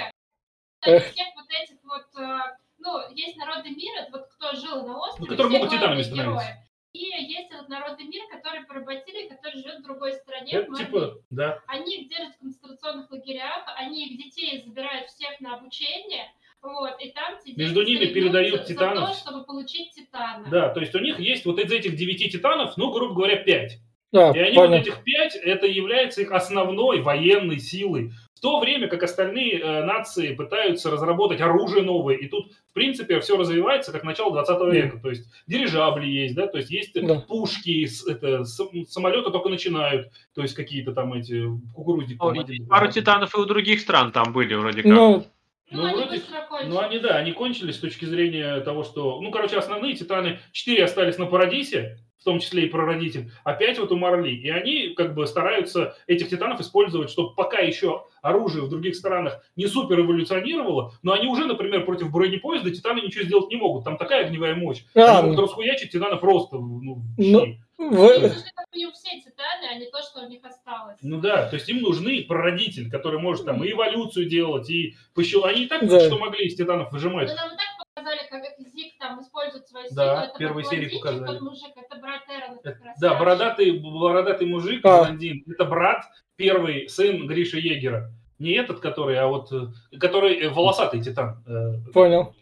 Эх. 0.86 1.10
Всех 1.12 1.26
вот 1.36 1.44
этих 1.62 1.76
вот, 1.84 2.22
э, 2.22 2.38
ну, 2.84 3.14
есть 3.14 3.36
народы 3.36 3.70
мира, 3.70 4.06
вот 4.12 4.26
кто 4.28 4.52
жил 4.54 4.86
на 4.86 4.98
острове, 4.98 5.20
Ну, 5.20 5.26
которые 5.26 5.52
могут 5.58 5.70
титанами 5.70 6.02
становиться. 6.02 6.58
И 6.92 7.00
есть 7.00 7.50
этот 7.50 7.68
народы 7.68 8.04
мира, 8.04 8.24
который 8.30 8.64
поработили, 8.66 9.28
который 9.28 9.54
живет 9.60 9.80
в 9.80 9.82
другой 9.82 10.12
стране. 10.12 10.52
в 10.52 10.54
Это 10.54 10.70
Марли. 10.70 10.84
типа, 10.84 11.14
да. 11.30 11.58
Они 11.66 11.96
их 11.96 12.08
держат 12.08 12.36
в 12.36 12.38
концентрационных 12.38 13.10
лагерях, 13.10 13.64
они 13.76 14.06
их 14.06 14.16
детей 14.18 14.62
забирают 14.64 15.08
всех 15.08 15.40
на 15.40 15.56
обучение, 15.56 16.30
вот, 16.62 16.94
и 17.00 17.10
там 17.10 17.34
Между 17.56 17.82
ними 17.82 18.06
передают 18.06 18.60
за 18.60 18.66
титанов. 18.74 19.08
то, 19.10 19.14
чтобы 19.18 19.44
получить 19.44 19.90
титана. 19.92 20.46
Да, 20.48 20.68
то 20.68 20.78
есть 20.80 20.94
у 20.94 21.00
них 21.00 21.18
есть 21.18 21.44
вот 21.46 21.58
из 21.58 21.72
этих 21.72 21.96
девяти 21.96 22.30
титанов, 22.30 22.76
ну, 22.76 22.92
грубо 22.92 23.12
говоря, 23.14 23.36
пять. 23.42 23.78
Да, 24.12 24.30
И 24.30 24.38
они 24.38 24.56
вот 24.56 24.66
понял. 24.68 24.80
этих 24.80 25.02
пять, 25.02 25.34
это 25.34 25.66
является 25.66 26.20
их 26.22 26.30
основной 26.30 27.00
военной 27.02 27.58
силой. 27.58 28.12
В 28.44 28.46
то 28.46 28.60
время 28.60 28.88
как 28.88 29.02
остальные 29.02 29.58
э, 29.58 29.84
нации 29.84 30.34
пытаются 30.34 30.90
разработать 30.90 31.40
оружие 31.40 31.82
новое. 31.82 32.16
И 32.16 32.28
тут, 32.28 32.52
в 32.52 32.74
принципе, 32.74 33.18
все 33.20 33.38
развивается 33.38 33.90
как 33.90 34.04
начало 34.04 34.34
20 34.34 34.70
века. 34.70 34.98
То 34.98 35.08
есть 35.08 35.26
дирижабли 35.46 36.06
есть, 36.06 36.34
да, 36.34 36.46
то 36.46 36.58
есть 36.58 36.70
есть 36.70 36.92
Да. 36.92 37.20
пушки, 37.20 37.88
это, 38.06 38.44
самолеты 38.44 39.30
только 39.30 39.48
начинают, 39.48 40.10
то 40.34 40.42
есть 40.42 40.52
какие-то 40.52 40.92
там 40.92 41.14
эти 41.14 41.42
кукурузник. 41.74 42.18
Ну, 42.20 42.26
там, 42.26 42.34
и 42.34 42.40
один- 42.40 42.66
Пару 42.66 42.92
титанов 42.92 43.34
и 43.34 43.40
у 43.40 43.46
других 43.46 43.80
стран 43.80 44.12
там 44.12 44.34
были 44.34 44.52
вроде 44.52 44.82
как. 44.82 44.92
Ну, 44.92 45.24
Ну, 45.70 45.80
Ну, 45.80 45.86
они 45.86 45.96
вроде-. 45.96 46.22
Ну, 46.66 46.78
они, 46.80 46.98
да, 46.98 47.16
они 47.16 47.32
кончились 47.32 47.76
с 47.76 47.78
точки 47.80 48.04
зрения 48.04 48.60
того, 48.60 48.84
что... 48.84 49.22
Ну, 49.22 49.30
короче, 49.30 49.56
основные 49.56 49.94
титаны, 49.94 50.38
четыре 50.52 50.84
остались 50.84 51.16
на 51.16 51.24
Парадисе, 51.24 51.98
в 52.18 52.24
том 52.24 52.38
числе 52.40 52.64
и 52.64 52.68
прародитель, 52.68 53.30
а 53.44 53.52
пять 53.52 53.78
вот 53.78 53.92
у 53.92 53.96
Марли. 53.96 54.30
И 54.30 54.48
они 54.48 54.94
как 54.94 55.14
бы 55.14 55.26
стараются 55.26 55.94
этих 56.06 56.30
титанов 56.30 56.60
использовать, 56.60 57.10
чтобы 57.10 57.34
пока 57.34 57.58
еще 57.58 58.04
оружие 58.22 58.64
в 58.64 58.70
других 58.70 58.96
странах 58.96 59.44
не 59.56 59.66
супер 59.66 60.00
эволюционировало, 60.00 60.92
но 61.02 61.12
они 61.12 61.26
уже, 61.28 61.44
например, 61.44 61.84
против 61.84 62.10
бронепоезда 62.10 62.70
титаны 62.70 63.00
ничего 63.00 63.24
сделать 63.24 63.50
не 63.50 63.56
могут. 63.56 63.84
Там 63.84 63.98
такая 63.98 64.24
огневая 64.26 64.54
мощь. 64.54 64.84
А, 64.94 65.18
они 65.18 65.22
ну. 65.22 65.22
могут 65.34 65.50
расхуячить 65.50 65.92
титана 65.92 66.16
просто, 66.16 66.56
ну, 66.56 66.94
в 66.94 67.18
Ну, 67.18 67.44
щи. 67.44 67.60
в- 67.76 68.02
Это 68.04 68.28
же 68.28 68.40
как 68.54 68.66
у 68.72 68.76
них 68.78 68.92
все 68.94 69.20
титаны, 69.20 69.66
а 69.70 69.74
не 69.78 69.90
то, 69.90 69.98
что 70.00 70.22
у 70.24 70.28
них 70.28 70.40
осталось. 70.44 70.96
Ну 71.02 71.20
да, 71.20 71.46
то 71.48 71.56
есть 71.56 71.68
им 71.68 71.82
нужны 71.82 72.24
прародитель, 72.26 72.90
который 72.90 73.18
может 73.20 73.44
там 73.44 73.62
и 73.62 73.70
эволюцию 73.70 74.26
делать, 74.26 74.70
и 74.70 74.96
пощел... 75.14 75.44
Они 75.44 75.64
и 75.64 75.66
так 75.66 75.86
Да. 75.86 76.00
что 76.00 76.16
могли 76.18 76.46
из 76.46 76.54
титанов 76.56 76.90
выжимать. 76.90 77.28
Но 77.28 77.34
нам 77.34 77.48
и 77.48 77.56
так 77.58 77.66
показали, 77.94 78.20
как 78.30 78.42
Зик 78.58 78.98
там 78.98 79.20
использует 79.20 79.68
свою 79.68 79.86
силу. 79.86 79.96
Да, 79.96 80.24
это 80.26 80.38
серии 80.38 80.52
блондинчик, 80.52 81.02
показали. 81.02 81.38
мужик, 81.40 81.72
это 81.76 82.00
брат 82.00 82.22
Эрона. 82.28 82.58
Это- 82.62 82.72
как 82.72 82.84
раз 82.84 82.98
Да, 83.00 83.14
бородатый, 83.14 83.78
бородатый 83.78 84.46
мужик, 84.46 84.84
А. 84.84 85.04
блондин. 85.04 85.44
Это 85.48 85.64
брат, 85.64 86.04
первый 86.36 86.88
сын 86.88 87.26
Гриши 87.26 87.58
Егера. 87.60 88.10
Не 88.40 88.52
этот, 88.54 88.80
который, 88.80 89.16
а 89.16 89.28
вот 89.28 89.52
э, 89.52 89.98
который 89.98 90.34
э, 90.40 90.48
волосатый 90.48 91.00
титан. 91.00 91.44
Э, 91.46 91.90
Понял. 91.92 92.34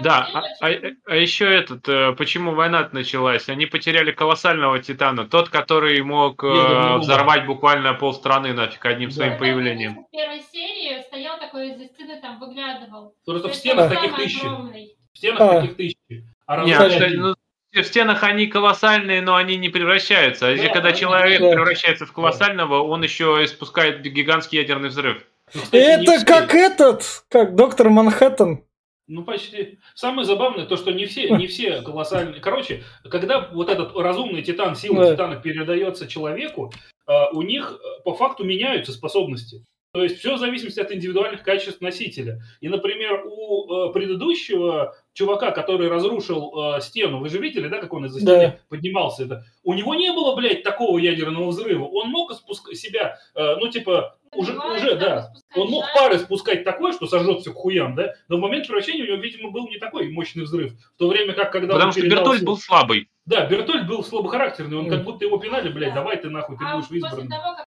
Да, 0.00 0.28
а, 0.32 0.42
а- 0.60 0.92
а 1.06 1.14
еще 1.16 1.44
этот, 1.52 1.88
э, 1.88 2.12
почему 2.12 2.52
война 2.52 2.88
началась? 2.92 3.48
Они 3.48 3.66
потеряли 3.66 4.10
колоссального 4.12 4.78
титана, 4.80 5.26
тот, 5.26 5.48
который 5.50 6.02
мог 6.02 6.42
э, 6.42 6.48
Ядерную 6.48 6.82
бомбу. 6.82 6.98
взорвать 7.00 7.46
буквально 7.46 7.94
полстраны 7.94 8.52
нафиг 8.52 8.84
одним 8.84 9.10
Да. 9.10 9.14
своим 9.14 9.38
появлением. 9.38 10.04
в 10.06 10.10
первой 10.10 10.42
серии 10.52 11.02
стоял 11.02 11.38
такой 11.38 11.70
из-за 11.70 11.84
стены, 11.86 12.20
там 12.20 12.38
выглядывал. 12.40 13.14
Просто 13.24 13.48
То 13.48 13.54
в 13.54 13.56
стенах 13.56 13.90
он 13.90 13.96
таких 13.96 14.16
тысячи. 14.16 14.44
огромный. 14.44 14.96
В 15.12 15.18
стенах 15.18 15.40
А. 15.40 15.60
таких 15.60 15.76
тысячи. 15.76 16.24
А 16.46 16.62
один. 16.62 17.20
ну, 17.20 17.34
в 17.72 17.82
стенах 17.84 18.22
они 18.22 18.46
колоссальные, 18.46 19.20
но 19.22 19.36
они 19.36 19.56
не 19.56 19.68
превращаются. 19.68 20.48
А 20.48 20.50
если 20.50 20.68
Да, 20.68 20.72
когда 20.74 20.92
человек 20.92 21.40
Да. 21.40 21.50
превращается 21.52 22.06
в 22.06 22.12
колоссального, 22.12 22.82
он 22.82 23.02
еще 23.02 23.40
испускает 23.44 24.02
гигантский 24.02 24.58
ядерный 24.58 24.88
взрыв. 24.88 25.22
Ну, 25.54 25.60
кстати, 25.62 25.82
Это 25.82 26.24
как 26.26 26.54
этот, 26.54 27.24
как 27.30 27.54
доктор 27.54 27.90
Манхэттен. 27.90 28.64
Ну, 29.06 29.22
почти. 29.22 29.78
Самое 29.94 30.24
забавное 30.24 30.64
то, 30.66 30.76
что 30.76 30.90
не 30.92 31.04
все, 31.04 31.28
не 31.36 31.46
все 31.46 31.82
колоссальные. 31.82 32.40
Короче, 32.40 32.82
когда 33.10 33.48
вот 33.52 33.68
этот 33.68 33.94
разумный 33.96 34.42
титан, 34.42 34.74
сила 34.76 35.04
Да. 35.04 35.12
титана 35.12 35.36
передается 35.36 36.06
человеку, 36.08 36.72
а, 37.06 37.28
у 37.30 37.42
них 37.42 37.78
э, 37.82 38.02
по 38.02 38.14
факту 38.14 38.44
меняются 38.44 38.92
способности. 38.92 39.62
То 39.92 40.02
есть 40.02 40.18
все 40.18 40.34
в 40.34 40.38
зависимости 40.38 40.80
от 40.80 40.90
индивидуальных 40.90 41.42
качеств 41.44 41.80
носителя. 41.80 42.40
И, 42.60 42.68
например, 42.68 43.24
у 43.26 43.90
э, 43.90 43.92
предыдущего 43.92 44.96
чувака, 45.12 45.50
который 45.52 45.88
разрушил 45.88 46.76
э, 46.76 46.80
стену, 46.80 47.20
вы 47.20 47.28
же 47.28 47.38
видели, 47.38 47.68
да, 47.68 47.78
как 47.78 47.92
он 47.92 48.06
из-за 48.06 48.24
Да. 48.24 48.36
стены 48.38 48.58
поднимался? 48.70 49.24
Это, 49.24 49.44
у 49.62 49.74
него 49.74 49.94
не 49.94 50.10
было, 50.12 50.34
блядь, 50.34 50.62
такого 50.62 50.98
ядерного 50.98 51.48
взрыва. 51.48 51.84
Он 51.84 52.08
мог 52.08 52.32
испуск- 52.32 52.74
себя, 52.74 53.18
э, 53.36 53.56
ну, 53.56 53.68
типа, 53.68 54.16
уже, 54.36 54.58
уже, 54.58 54.94
да. 54.96 55.32
Он 55.56 55.68
мог 55.68 55.84
пары 55.94 56.18
спускать 56.18 56.64
такое, 56.64 56.92
что 56.92 57.06
сожжет 57.06 57.40
все 57.40 57.52
к 57.52 57.56
хуям, 57.56 57.94
да? 57.94 58.14
Но 58.28 58.36
в 58.36 58.40
момент 58.40 58.66
превращения 58.66 59.04
у 59.04 59.06
него, 59.06 59.16
видимо, 59.16 59.50
был 59.50 59.68
не 59.68 59.78
такой 59.78 60.08
мощный 60.10 60.44
взрыв. 60.44 60.72
В 60.94 60.98
то 60.98 61.08
время 61.08 61.32
как, 61.34 61.52
когда 61.52 61.74
Потому 61.74 61.88
он 61.88 61.92
что 61.92 62.00
передал 62.02 62.18
Бертольд 62.24 62.44
был 62.44 62.58
слабый. 62.58 63.08
Да, 63.26 63.46
Бертольд 63.46 63.86
был 63.86 64.04
слабохарактерный, 64.04 64.76
он 64.76 64.84
Мгм. 64.84 64.90
как 64.94 65.04
будто 65.04 65.24
его 65.24 65.38
пинали, 65.38 65.68
блядь, 65.70 65.90
Да. 65.94 66.00
давай 66.00 66.16
ты 66.18 66.28
нахуй, 66.30 66.56
ты 66.58 66.64
А 66.64 66.76
будешь 66.76 66.90
избран. 66.90 67.28
того, 67.28 67.54
как 67.56 67.64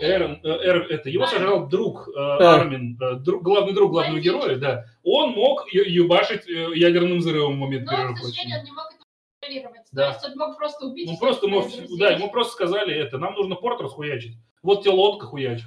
Эрон, 0.00 0.38
э, 0.44 0.48
Эр- 0.48 0.86
это, 0.90 1.08
его 1.10 1.24
Армин. 1.24 1.38
сожрал 1.38 1.68
друг 1.68 2.08
э, 2.08 2.12
Да. 2.14 2.54
Армин, 2.54 2.96
э, 3.00 3.14
друг- 3.16 3.42
главный 3.42 3.72
друг 3.74 3.90
главного 3.90 4.14
Блондинчик. 4.20 4.40
героя, 4.42 4.56
да. 4.56 4.84
Он 5.02 5.30
мог 5.32 5.66
юбашить 5.72 6.48
э, 6.48 6.74
ядерным 6.76 7.18
взрывом 7.18 7.56
в 7.56 7.58
момент 7.58 7.84
Но, 7.86 7.92
к 7.92 7.96
перерыва. 7.96 8.16
сожалению, 8.16 8.58
он 8.60 8.64
не 8.64 8.70
мог 8.72 8.86
это 8.92 9.02
контролировать. 9.40 9.80
Да. 9.92 10.12
То 10.12 10.14
есть 10.14 10.24
он 10.28 10.38
мог 10.38 10.56
просто 10.56 10.86
убить 10.86 11.10
Ну 11.10 11.18
просто, 11.18 11.48
мог- 11.48 11.66
да, 11.98 12.10
ему 12.10 12.30
просто 12.30 12.52
сказали 12.52 12.94
это, 12.94 13.18
нам 13.18 13.34
нужно 13.34 13.56
порт 13.56 13.80
расхуячить. 13.80 14.34
Вот 14.64 14.82
тебе 14.82 14.94
лодка 14.94 15.26
хуяч. 15.26 15.60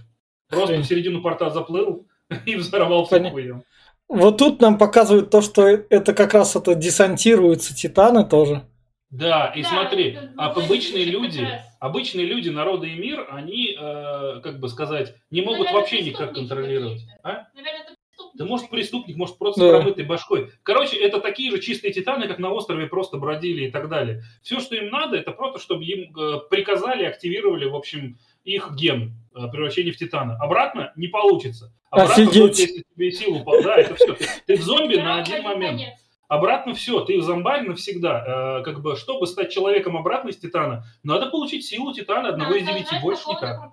Просто 0.49 0.77
в 0.77 0.83
середину 0.83 1.21
порта 1.21 1.49
заплыл 1.49 2.07
и 2.45 2.55
взорвал 2.55 3.05
все 3.05 3.29
хуям. 3.29 3.63
Вот 4.09 4.37
тут 4.37 4.61
нам 4.61 4.77
показывают 4.77 5.29
то, 5.29 5.41
что 5.41 5.67
это 5.67 6.13
как 6.13 6.33
раз 6.33 6.55
это 6.55 6.75
десантируются 6.75 7.75
титаны 7.75 8.25
тоже. 8.25 8.63
Да, 9.09 9.53
и 9.55 9.61
Да, 9.61 9.69
смотри, 9.69 10.13
это 10.13 10.33
а 10.37 10.49
обычные 10.49 11.05
люди, 11.05 11.47
обычные 11.79 12.25
люди, 12.25 12.49
народы 12.49 12.89
и 12.89 12.99
мир, 12.99 13.25
они, 13.29 13.77
э, 13.79 14.41
как 14.41 14.59
бы 14.59 14.67
сказать, 14.67 15.15
не 15.31 15.41
могут 15.41 15.59
Наверное, 15.59 15.79
вообще 15.79 16.01
никак 16.01 16.33
контролировать. 16.33 17.01
А? 17.23 17.47
Наверное, 17.53 17.83
это 17.83 17.95
преступники. 17.95 18.37
Да 18.37 18.45
может 18.45 18.69
преступник, 18.69 19.15
может 19.15 19.37
просто 19.37 19.61
Да. 19.61 19.67
с 19.67 19.75
промытой 19.77 20.03
башкой. 20.05 20.51
Короче, 20.63 20.97
это 20.97 21.21
такие 21.21 21.51
же 21.51 21.59
чистые 21.61 21.93
титаны, 21.93 22.27
как 22.27 22.39
на 22.39 22.51
острове 22.51 22.87
просто 22.87 23.17
бродили 23.17 23.67
и 23.67 23.71
так 23.71 23.87
далее. 23.87 24.23
Все, 24.41 24.59
что 24.59 24.75
им 24.75 24.89
надо, 24.89 25.15
это 25.15 25.31
просто, 25.31 25.59
чтобы 25.59 25.85
им 25.85 26.13
э, 26.13 26.39
приказали, 26.49 27.05
активировали, 27.05 27.63
в 27.65 27.75
общем, 27.75 28.17
их 28.47 28.71
ген 28.75 29.13
э, 29.35 29.47
превращения 29.51 29.91
в 29.91 29.97
титана. 29.97 30.37
Обратно 30.37 30.93
не 30.95 31.07
получится. 31.07 31.73
Обратно, 31.89 32.23
Офигеть. 32.23 32.59
если 32.59 32.83
тебе 32.95 33.11
силу... 33.11 33.45
Да, 33.63 33.75
это 33.75 33.95
все. 33.95 34.13
Ты, 34.13 34.25
ты 34.45 34.55
в 34.57 34.61
зомби 34.61 34.95
на 34.95 35.19
один 35.19 35.43
момент. 35.43 35.81
Обратно 36.27 36.73
все, 36.73 37.01
ты 37.05 37.17
в 37.19 37.23
зомбарь 37.23 37.63
навсегда. 37.63 38.59
Э, 38.59 38.63
как 38.63 38.81
бы, 38.81 38.95
чтобы 38.95 39.27
стать 39.27 39.51
человеком 39.51 39.95
обратно 39.95 40.29
из 40.29 40.37
титана, 40.37 40.85
надо 41.03 41.27
получить 41.27 41.65
силу 41.65 41.93
титана 41.93 42.29
одного 42.29 42.55
из 42.55 42.65
девяти, 42.65 42.95
сожрать 43.15 43.71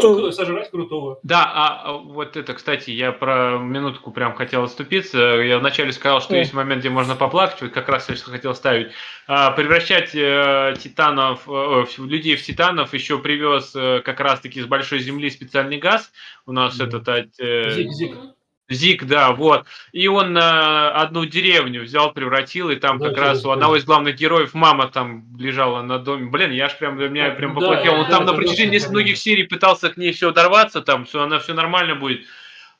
Только 0.00 0.32
сожрать 0.32 0.70
крутого. 0.70 1.18
Да, 1.22 1.44
а 1.54 1.82
а 1.84 1.92
вот 1.92 2.36
это, 2.36 2.54
кстати, 2.54 2.90
я 2.90 3.12
про 3.12 3.58
минутку 3.58 4.10
прям 4.10 4.34
хотел 4.34 4.64
отступиться. 4.64 5.18
Я 5.18 5.58
вначале 5.58 5.92
сказал, 5.92 6.20
что 6.20 6.30
Да. 6.30 6.38
есть 6.38 6.52
момент, 6.52 6.80
где 6.80 6.90
можно 6.90 7.14
поплакать, 7.16 7.62
вот 7.62 7.70
как 7.72 7.88
раз 7.88 8.08
я 8.08 8.16
что 8.16 8.30
хотел 8.30 8.54
ставить. 8.54 8.88
А, 9.26 9.50
превращать 9.52 10.14
э, 10.14 10.74
титанов, 10.78 11.42
э, 11.48 11.84
людей 11.98 12.36
в 12.36 12.42
титанов 12.42 12.92
еще 12.94 13.18
привез 13.18 13.72
э, 13.74 14.00
как 14.04 14.20
раз-таки 14.20 14.60
с 14.60 14.66
большой 14.66 14.98
земли 14.98 15.30
специальный 15.30 15.78
газ. 15.78 16.12
У 16.46 16.52
нас 16.52 16.76
Да. 16.76 16.86
этот 16.86 17.08
э, 17.40 17.70
Зиг, 17.70 17.92
зиг. 17.92 18.14
Мгм. 18.16 18.34
Зик, 18.70 19.04
да, 19.04 19.32
вот. 19.32 19.66
И 19.92 20.08
он 20.08 20.32
на 20.32 20.90
одну 20.90 21.26
деревню 21.26 21.82
взял, 21.82 22.12
превратил, 22.12 22.70
и 22.70 22.76
там 22.76 22.98
Да, 22.98 23.08
как 23.08 23.16
через 23.16 23.28
раз 23.28 23.44
у 23.44 23.50
одного 23.50 23.76
из 23.76 23.84
главных 23.84 24.16
героев 24.16 24.54
мама 24.54 24.88
там 24.88 25.36
лежала 25.38 25.82
на 25.82 25.98
доме. 25.98 26.30
Блин, 26.30 26.50
я 26.50 26.66
аж 26.66 26.78
прям, 26.78 26.96
меня 26.98 27.28
Да, 27.30 27.34
прям 27.34 27.54
да, 27.54 27.60
поплохело. 27.60 27.96
Он 27.96 28.04
да, 28.04 28.10
там 28.10 28.22
это 28.22 28.32
на 28.32 28.38
протяжении 28.38 28.72
нескольких 28.72 28.92
многих 28.92 29.18
серий 29.18 29.44
пытался 29.44 29.90
к 29.90 29.98
ней 29.98 30.12
все 30.12 30.30
дорваться, 30.30 30.80
там 30.80 31.04
все, 31.04 31.22
она 31.22 31.40
все 31.40 31.52
нормально 31.52 31.94
будет. 31.94 32.24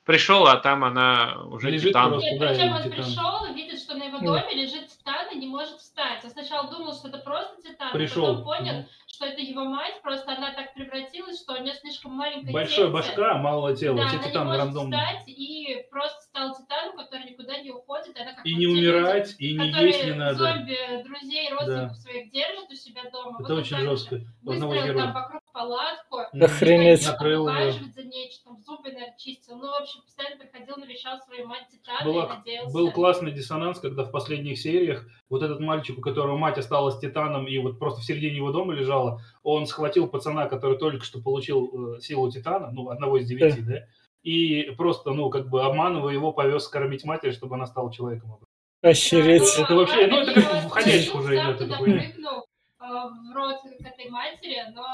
Пришел, 0.07 0.47
а 0.47 0.57
там 0.57 0.85
она 0.85 1.37
уже 1.47 1.71
Лежит 1.71 1.89
титан. 1.89 2.11
просто. 2.11 2.31
Нет, 2.31 2.41
да, 2.41 2.49
причем 2.49 2.73
он 2.73 2.83
титан. 2.83 2.91
пришел, 3.05 3.55
видит, 3.55 3.79
что 3.81 3.95
на 3.95 4.05
его 4.05 4.19
Да. 4.19 4.25
доме 4.27 4.63
лежит 4.63 4.89
титан 4.89 5.27
и 5.33 5.37
не 5.39 5.47
может 5.49 5.79
встать. 5.79 6.21
Я 6.25 6.31
сначала 6.31 6.71
думал, 6.71 6.95
что 6.95 7.09
это 7.09 7.19
просто 7.19 7.57
титан, 7.63 7.89
а 7.91 7.93
Пришел. 7.93 8.27
потом 8.27 8.45
понял, 8.45 8.87
что 9.15 9.27
это 9.27 9.41
его 9.41 9.65
мать, 9.65 10.01
просто 10.03 10.33
она 10.37 10.53
так 10.55 10.75
превратилась, 10.75 11.41
что 11.41 11.55
у 11.55 11.63
нее 11.63 11.75
слишком 11.75 12.13
маленькое 12.13 12.53
Большая 12.53 12.87
тельце. 12.87 12.93
башка, 12.93 13.35
малое 13.39 13.75
тело. 13.77 13.97
Да, 13.99 14.09
Все 14.09 14.17
она 14.17 14.25
не 14.25 14.31
титаны 14.31 14.45
может 14.59 14.75
встать 14.93 15.23
и 15.29 15.87
просто 15.91 16.23
стал 16.23 16.55
титаном, 16.57 16.97
который 16.97 17.31
никуда 17.31 17.59
не 17.61 17.71
уходит. 17.71 18.17
Она 18.21 18.33
как 18.35 18.45
И 18.45 18.55
не 18.55 18.67
те 18.67 18.71
люди, 18.73 18.87
умирать, 18.89 19.35
и 19.39 19.57
не 19.57 19.67
есть 19.87 20.05
не 20.05 20.13
надо. 20.13 20.35
зомби, 20.35 20.79
друзей, 21.05 21.51
родственников 21.53 21.97
своих 21.97 22.31
держат 22.33 22.71
у 22.71 22.75
себя 22.75 23.03
дома. 23.11 23.39
Это 23.41 23.53
вот 23.55 23.59
очень 23.61 23.77
жестко. 23.79 24.21
Выстроил 24.43 24.99
там 24.99 25.13
вокруг 25.13 25.43
палатку, 25.53 26.19
Охренеть. 26.41 27.07
Накрыл 27.07 27.45
ухаживать 27.45 27.95
за 27.95 28.03
ней, 28.05 28.31
что 28.31 28.45
там 28.51 28.59
зубы, 28.63 28.91
наверное, 28.91 29.17
чистил. 29.19 29.57
Ну, 29.57 29.69
в 29.71 29.75
общем, 29.75 30.03
постоянно 30.03 30.37
приходил, 30.37 30.77
навещал 30.77 31.19
свою 31.21 31.47
мать 31.47 31.67
Титана 31.71 32.01
и 32.03 32.05
Была- 32.13 32.29
надеялся. 32.39 32.73
был 32.75 32.91
классный 32.93 33.33
диссонанс, 33.33 33.79
когда 33.79 34.05
в 34.05 34.11
последних 34.11 34.59
сериях 34.59 35.07
вот 35.31 35.43
этот 35.43 35.61
мальчик, 35.61 35.99
у 35.99 36.01
которого 36.01 36.37
мать 36.37 36.59
осталась 36.59 36.99
титаном 36.99 37.47
и 37.47 37.59
вот 37.59 37.79
просто 37.79 38.01
в 38.01 38.05
середине 38.05 38.37
его 38.37 38.51
дома 38.53 38.75
лежала, 39.05 39.21
он 39.43 39.67
схватил 39.67 40.09
пацана, 40.09 40.47
который 40.47 40.79
только 40.79 41.05
что 41.05 41.21
получил 41.21 41.97
э, 41.97 42.01
силу 42.01 42.31
титана, 42.31 42.71
ну, 42.71 42.91
одного 42.91 43.19
из 43.19 43.27
девяти, 43.27 43.61
да, 43.63 43.87
и 44.23 44.71
просто, 44.77 45.11
ну, 45.13 45.29
как 45.31 45.49
бы 45.49 45.63
обманывая 45.63 46.15
его, 46.15 46.33
повез 46.33 46.67
кормить 46.69 47.05
матери, 47.05 47.33
чтобы 47.33 47.57
она 47.57 47.67
стала 47.67 47.93
человеком. 47.93 48.39
Охереть. 48.83 49.59
Это 49.59 49.75
вообще, 49.75 50.07
ну, 50.07 50.19
это 50.21 50.35
как 50.35 50.63
в 50.63 51.15
уже 51.17 51.37
идет 51.37 51.75
хуйня. 51.75 52.03
прыгнул, 52.03 52.45
э, 52.81 52.85
в 52.85 53.35
рот 53.35 53.57
к 53.63 53.87
этой 53.87 54.11
матери, 54.11 54.59
но... 54.75 54.85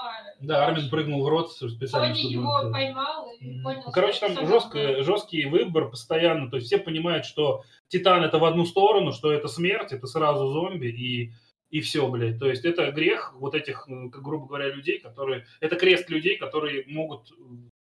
Да, 0.40 0.66
Армин 0.66 0.90
прыгнул 0.90 1.24
в 1.24 1.28
рот 1.28 1.52
специально, 1.52 2.14
Тони 2.14 2.32
его 2.32 2.58
это- 2.60 2.70
поймал 2.70 3.30
и 3.40 3.62
понял, 3.62 3.90
Короче, 3.92 4.20
там 4.20 4.32
это 4.32 4.46
жесткий, 4.46 5.02
жесткий 5.02 5.46
выбор 5.46 5.90
постоянно. 5.90 6.50
То 6.50 6.56
есть 6.56 6.68
все 6.68 6.78
понимают, 6.78 7.24
что 7.24 7.62
Титан 7.88 8.22
это 8.22 8.38
в 8.38 8.44
одну 8.44 8.64
сторону, 8.64 9.12
что 9.12 9.32
это 9.32 9.48
смерть, 9.48 9.92
это 9.92 10.06
сразу 10.06 10.48
зомби 10.48 10.86
и, 10.86 11.32
и 11.70 11.80
все, 11.80 12.06
блядь. 12.08 12.38
То 12.38 12.48
есть 12.48 12.64
это 12.64 12.90
грех 12.90 13.32
вот 13.34 13.54
этих, 13.54 13.84
грубо 13.86 14.46
говоря, 14.46 14.68
людей, 14.68 14.98
которые... 14.98 15.46
Это 15.60 15.76
крест 15.76 16.10
людей, 16.10 16.36
которые 16.36 16.84
могут... 16.86 17.32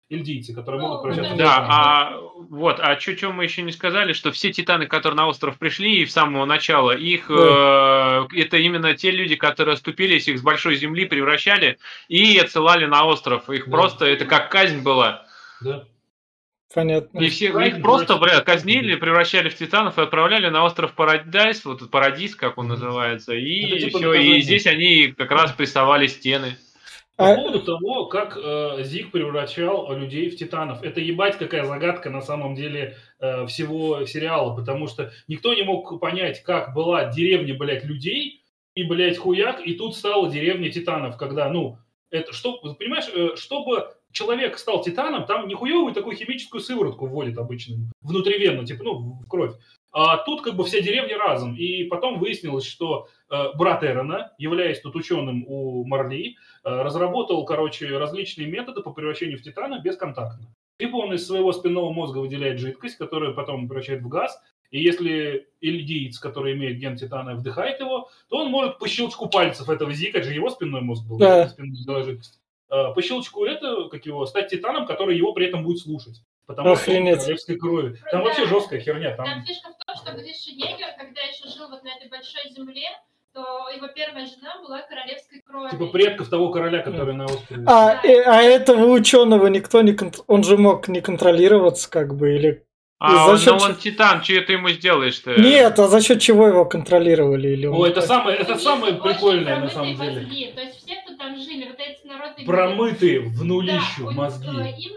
Ильдийцы, 0.08 0.52
которые 0.52 0.82
Ну, 0.82 0.88
могут 0.88 1.02
превращаться 1.04 1.38
Да, 1.38 1.66
а 1.70 2.18
вот, 2.48 2.80
а 2.80 2.98
что 2.98 3.30
мы 3.30 3.44
еще 3.44 3.62
не 3.62 3.70
сказали, 3.70 4.12
что 4.12 4.32
все 4.32 4.52
титаны, 4.52 4.86
которые 4.86 5.16
на 5.16 5.28
остров 5.28 5.56
пришли 5.56 6.00
и 6.00 6.06
с 6.06 6.12
самого 6.12 6.46
начала, 6.46 6.96
их 6.96 7.30
э, 7.30 8.26
это 8.34 8.56
именно 8.56 8.94
те 8.94 9.12
люди, 9.12 9.36
которые 9.36 9.74
оступились, 9.74 10.26
их 10.26 10.40
с 10.40 10.42
большой 10.42 10.74
земли 10.74 11.04
превращали 11.04 11.78
и 12.08 12.36
отсылали 12.38 12.86
на 12.86 13.04
остров. 13.06 13.48
Их 13.50 13.66
Да. 13.66 13.70
просто 13.70 14.04
это 14.06 14.24
как 14.24 14.50
казнь 14.50 14.82
была. 14.82 15.26
Да. 15.60 15.84
Понятно. 16.72 17.18
И 17.18 17.28
все, 17.28 17.50
Правильно, 17.50 17.76
их 17.76 17.82
просто 17.82 18.16
бля, 18.16 18.40
казнили, 18.40 18.94
превращали 18.94 19.48
в 19.48 19.56
титанов 19.56 19.98
и 19.98 20.02
отправляли 20.02 20.48
на 20.48 20.64
остров 20.64 20.94
Парадайс, 20.94 21.64
вот 21.64 21.78
этот 21.78 21.90
Парадис, 21.90 22.36
как 22.36 22.58
он 22.58 22.68
называется, 22.68 23.34
и 23.34 23.66
Это 23.66 23.86
типа 23.86 23.98
все, 23.98 24.12
и 24.12 24.40
здесь 24.40 24.66
они 24.66 25.08
как 25.08 25.32
раз 25.32 25.52
прессовали 25.52 26.06
стены. 26.06 26.56
По 27.16 27.32
А- 27.32 27.34
поводу 27.34 27.60
того, 27.60 28.06
как 28.06 28.38
э, 28.42 28.82
Зиг 28.84 29.10
превращал 29.10 29.92
людей 29.94 30.30
в 30.30 30.36
титанов. 30.36 30.82
Это 30.82 31.00
ебать 31.00 31.36
какая 31.36 31.64
загадка 31.64 32.08
на 32.08 32.22
самом 32.22 32.54
деле 32.54 32.96
э, 33.18 33.46
всего 33.46 34.06
сериала, 34.06 34.54
потому 34.54 34.86
что 34.86 35.12
никто 35.26 35.52
не 35.52 35.62
мог 35.62 36.00
понять, 36.00 36.42
как 36.42 36.72
была 36.72 37.06
деревня, 37.06 37.54
блядь, 37.54 37.84
людей, 37.84 38.44
и, 38.74 38.84
блядь, 38.84 39.18
хуяк, 39.18 39.60
и 39.60 39.74
тут 39.74 39.96
стала 39.96 40.30
деревня 40.30 40.70
титанов, 40.70 41.16
когда, 41.16 41.50
ну, 41.50 41.78
это, 42.10 42.32
что, 42.32 42.58
понимаешь, 42.58 43.08
э, 43.12 43.36
чтобы 43.36 43.90
человек 44.12 44.58
стал 44.58 44.82
титаном, 44.82 45.26
там 45.26 45.48
нихуевую 45.48 45.94
такую 45.94 46.16
химическую 46.16 46.60
сыворотку 46.60 47.06
вводят 47.06 47.38
обычно, 47.38 47.76
внутривенно, 48.02 48.66
типа, 48.66 48.84
ну, 48.84 48.98
в 49.24 49.28
кровь. 49.28 49.54
А 49.92 50.18
тут 50.18 50.42
как 50.42 50.54
бы 50.54 50.64
вся 50.64 50.80
деревня 50.80 51.18
разом. 51.18 51.56
И 51.56 51.84
потом 51.84 52.20
выяснилось, 52.20 52.64
что 52.64 53.08
э, 53.28 53.44
брат 53.56 53.82
Эрона, 53.82 54.32
являясь 54.38 54.80
тут 54.80 54.94
ученым 54.94 55.44
у 55.48 55.84
Марли, 55.84 56.36
э, 56.64 56.82
разработал, 56.82 57.44
короче, 57.44 57.98
различные 57.98 58.46
методы 58.46 58.82
по 58.82 58.92
превращению 58.92 59.38
в 59.38 59.42
титана 59.42 59.80
бесконтактно. 59.80 60.46
Либо 60.78 60.96
он 60.96 61.12
из 61.12 61.26
своего 61.26 61.52
спинного 61.52 61.90
мозга 61.92 62.18
выделяет 62.18 62.60
жидкость, 62.60 62.96
которую 62.96 63.34
потом 63.34 63.68
превращает 63.68 64.02
в 64.02 64.08
газ, 64.08 64.40
и 64.70 64.80
если 64.80 65.48
ильдиец, 65.60 66.18
который 66.20 66.54
имеет 66.54 66.78
ген 66.78 66.96
титана, 66.96 67.34
вдыхает 67.34 67.80
его, 67.80 68.08
то 68.28 68.38
он 68.38 68.50
может 68.50 68.78
по 68.78 68.88
щелчку 68.88 69.28
пальцев 69.28 69.68
этого 69.68 69.92
зика, 69.92 70.18
это 70.18 70.28
же 70.28 70.34
его 70.34 70.48
спинной 70.48 70.80
мозг 70.80 71.04
был, 71.06 71.18
Да. 71.18 71.48
спинная 71.48 72.04
жидкость, 72.04 72.40
по 72.70 73.02
щелчку 73.02 73.44
это, 73.44 73.88
как 73.90 74.06
его, 74.06 74.24
стать 74.26 74.48
титаном, 74.48 74.86
который 74.86 75.16
его 75.16 75.32
при 75.32 75.46
этом 75.46 75.62
будет 75.64 75.78
слушать. 75.78 76.22
Потому 76.46 76.74
что 76.76 76.90
он 76.90 76.96
Охренеть. 76.96 77.18
королевской 77.20 77.56
крови. 77.58 77.96
Там 78.10 78.22
вообще 78.22 78.42
Да. 78.42 78.48
жесткая 78.48 78.80
херня. 78.80 79.14
Там 79.16 79.26
Там... 79.26 79.42
фишка 79.44 79.68
в 79.70 79.84
том, 79.84 79.96
что 79.96 80.12
Гриша 80.20 80.50
Егер, 80.50 80.88
когда 80.98 81.20
еще 81.22 81.48
жил 81.56 81.68
вот 81.68 81.82
на 81.84 81.88
этой 81.96 82.08
большой 82.08 82.50
земле, 82.50 82.88
то 83.32 83.40
его 83.76 83.86
первая 83.94 84.26
жена 84.26 84.60
была 84.60 84.82
королевской 84.82 85.40
крови. 85.46 85.70
Типа 85.70 85.86
предков 85.86 86.28
того 86.28 86.50
короля, 86.50 86.80
который 86.80 87.14
на 87.14 87.26
острове. 87.26 87.62
А, 87.68 88.00
э, 88.04 88.22
а 88.26 88.42
этого 88.42 88.86
ученого 88.86 89.46
никто 89.46 89.80
не 89.82 89.92
контр... 89.92 90.18
Он 90.26 90.42
же 90.42 90.56
мог 90.56 90.88
не 90.88 91.00
контролироваться, 91.00 91.88
как 91.88 92.16
бы, 92.16 92.34
или... 92.34 92.64
А 92.98 93.24
за 93.26 93.30
он, 93.30 93.38
счет 93.38 93.52
ну, 93.52 93.58
чего- 93.60 93.68
он 93.70 93.76
титан, 93.76 94.22
что 94.24 94.40
ты 94.42 94.52
ему 94.54 94.68
сделаешь-то? 94.70 95.40
Нет, 95.40 95.78
а 95.78 95.88
за 95.88 96.02
счет 96.02 96.20
чего 96.20 96.48
его 96.48 96.64
контролировали? 96.66 97.48
Или 97.48 97.66
он 97.66 97.80
О, 97.80 97.86
это 97.86 98.02
самое, 98.02 98.36
это 98.36 98.56
самое 98.58 98.94
прикольное 98.94 99.58
на 99.60 99.70
самом 99.70 99.96
деле. 99.96 100.20
мозги. 100.22 100.52
То 100.54 100.60
есть 100.60 100.79
жили, 101.40 101.68
вот 101.68 101.78
эти 101.78 102.06
народы... 102.06 102.44
Промытые 102.44 103.20
в 103.20 103.38
Да, 103.38 103.44
нулищу 103.44 104.08
них, 104.08 104.16
мозги. 104.16 104.46
э, 104.48 104.78
Им 104.78 104.92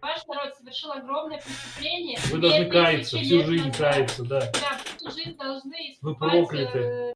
ваш 0.00 0.26
народ 0.26 0.54
совершил 0.56 0.92
огромное 0.92 1.38
преступление. 1.38 2.18
Вы 2.30 2.38
должны 2.38 2.66
каяться, 2.66 3.18
всю 3.18 3.44
жизнь 3.44 3.66
назад. 3.68 3.76
каяться, 3.94 4.24
да. 4.24 4.40
Да, 4.40 4.78
всю 4.96 5.10
жизнь 5.10 5.36
должны 5.36 5.96
Вы 6.02 6.14
прокляты. 6.14 6.78
э, 6.78 7.12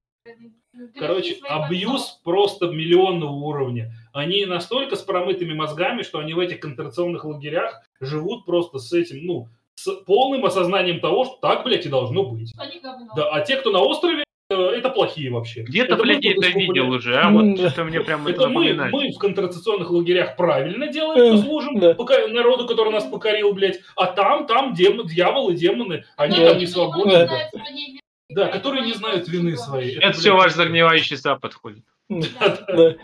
Короче, 0.99 1.39
абьюз 1.49 2.03
отцов. 2.03 2.23
просто 2.25 2.67
миллионного 2.67 3.31
уровня. 3.33 3.93
Они 4.13 4.45
настолько 4.45 4.97
с 4.97 5.03
промытыми 5.03 5.55
мозгами, 5.55 6.03
что 6.03 6.19
они 6.19 6.35
в 6.35 6.39
этих 6.41 6.61
концентрационных 6.61 7.25
лагерях 7.25 7.81
живут 8.01 8.45
просто 8.45 8.79
с 8.79 8.93
этим, 8.93 9.25
ну, 9.25 9.49
с 9.77 9.91
полным 10.05 10.45
осознанием 10.45 11.01
того, 11.01 11.25
что 11.27 11.37
так, 11.41 11.65
блядь, 11.65 11.87
и 11.87 11.89
должно 11.89 12.25
быть. 12.25 12.53
Они 12.59 12.81
говно. 12.81 13.09
Да, 13.15 13.29
а 13.31 13.41
те, 13.43 13.57
кто 13.57 13.71
на 13.71 13.81
острове, 13.81 14.24
это 14.51 14.91
плохие 14.91 15.31
вообще. 15.31 15.63
Где-то, 15.63 15.95
Это 15.95 16.03
блядь, 16.03 16.25
это 16.25 16.47
видел 16.49 16.91
уже, 16.91 17.17
а? 17.17 17.31
Вот 17.31 17.55
да. 17.57 17.71
что-то 17.71 17.85
мне 17.85 18.01
прям 18.01 18.27
это 18.27 18.43
Это 18.43 18.49
мы, 18.49 18.75
мы 18.91 19.11
в 19.13 19.19
концентрационных 19.19 19.91
лагерях 19.91 20.37
правильно 20.37 20.87
делаем, 20.89 21.35
Э, 21.35 21.37
что 21.39 21.47
служим 21.47 21.79
да. 21.81 21.95
пока- 21.95 22.27
народу, 22.29 22.67
который 22.67 22.93
нас 22.93 23.05
покорил, 23.05 23.53
блядь. 23.55 23.81
А 23.97 24.07
там, 24.07 24.47
там 24.47 24.75
демон, 24.75 25.07
дьяволы, 25.07 25.55
демоны, 25.55 26.05
они 26.17 26.37
Да, 26.39 26.51
там 26.51 26.59
не 26.59 26.67
свободны. 26.67 27.13
Да. 27.13 27.51
вины. 27.55 28.01
Да, 28.31 28.47
которые 28.49 28.85
не 28.85 28.93
знают 28.95 29.29
вины 29.29 29.57
своей. 29.57 29.93
Это 29.97 30.01
блядь, 30.09 30.17
все 30.17 30.33
ваш 30.33 30.53
загнивающий 30.53 31.17
запад 31.17 31.55
ходит. 31.55 31.85
Да. 32.11 32.95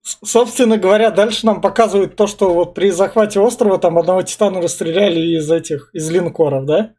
С- 0.00 0.18
Собственно 0.24 0.78
говоря, 0.78 1.10
дальше 1.10 1.44
нам 1.44 1.60
показывают 1.60 2.16
то, 2.16 2.26
что 2.26 2.54
вот 2.54 2.74
при 2.74 2.88
захвате 2.90 3.38
острова 3.38 3.78
там 3.78 3.98
одного 3.98 4.22
титана 4.22 4.62
расстреляли 4.62 5.20
из 5.36 5.50
этих, 5.50 5.90
из 5.92 6.10
линкоров, 6.10 6.64
да? 6.64 6.94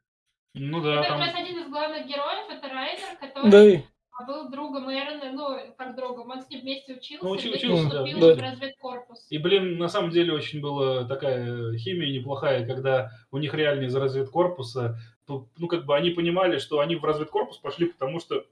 Ну 0.53 0.81
да, 0.81 0.99
Это 1.01 1.09
там... 1.09 1.21
один 1.21 1.59
из 1.59 1.67
главных 1.69 2.05
героев, 2.07 2.45
это 2.51 2.56
Райдер, 2.97 3.19
который 3.19 3.51
Да, 4.19 4.25
был 4.25 4.49
другом 4.49 4.89
Эрона, 4.89 5.31
ну, 5.31 5.73
как 5.77 5.95
другом, 5.95 6.31
он 6.31 6.41
с 6.41 6.49
ним 6.49 6.61
вместе 6.61 6.95
учился, 6.95 7.23
Ну, 7.23 7.31
учи- 7.31 7.49
учился, 7.53 7.85
вступил 7.89 8.19
да. 8.19 8.33
в 8.35 8.39
разведкорпус. 8.39 9.27
И, 9.29 9.37
блин, 9.37 9.77
на 9.77 9.89
самом 9.89 10.09
деле 10.09 10.33
очень 10.33 10.59
была 10.59 11.03
такая 11.05 11.77
химия 11.77 12.11
неплохая, 12.11 12.65
когда 12.65 13.11
у 13.31 13.37
них 13.37 13.53
реально 13.53 13.85
из 13.85 13.95
разведкорпуса, 13.95 14.97
ну, 15.27 15.67
как 15.67 15.85
бы 15.85 15.95
они 15.95 16.09
понимали, 16.11 16.57
что 16.57 16.79
они 16.79 16.95
в 16.95 17.03
разведкорпус 17.05 17.57
пошли, 17.57 17.87
потому 17.87 18.19
что, 18.19 18.43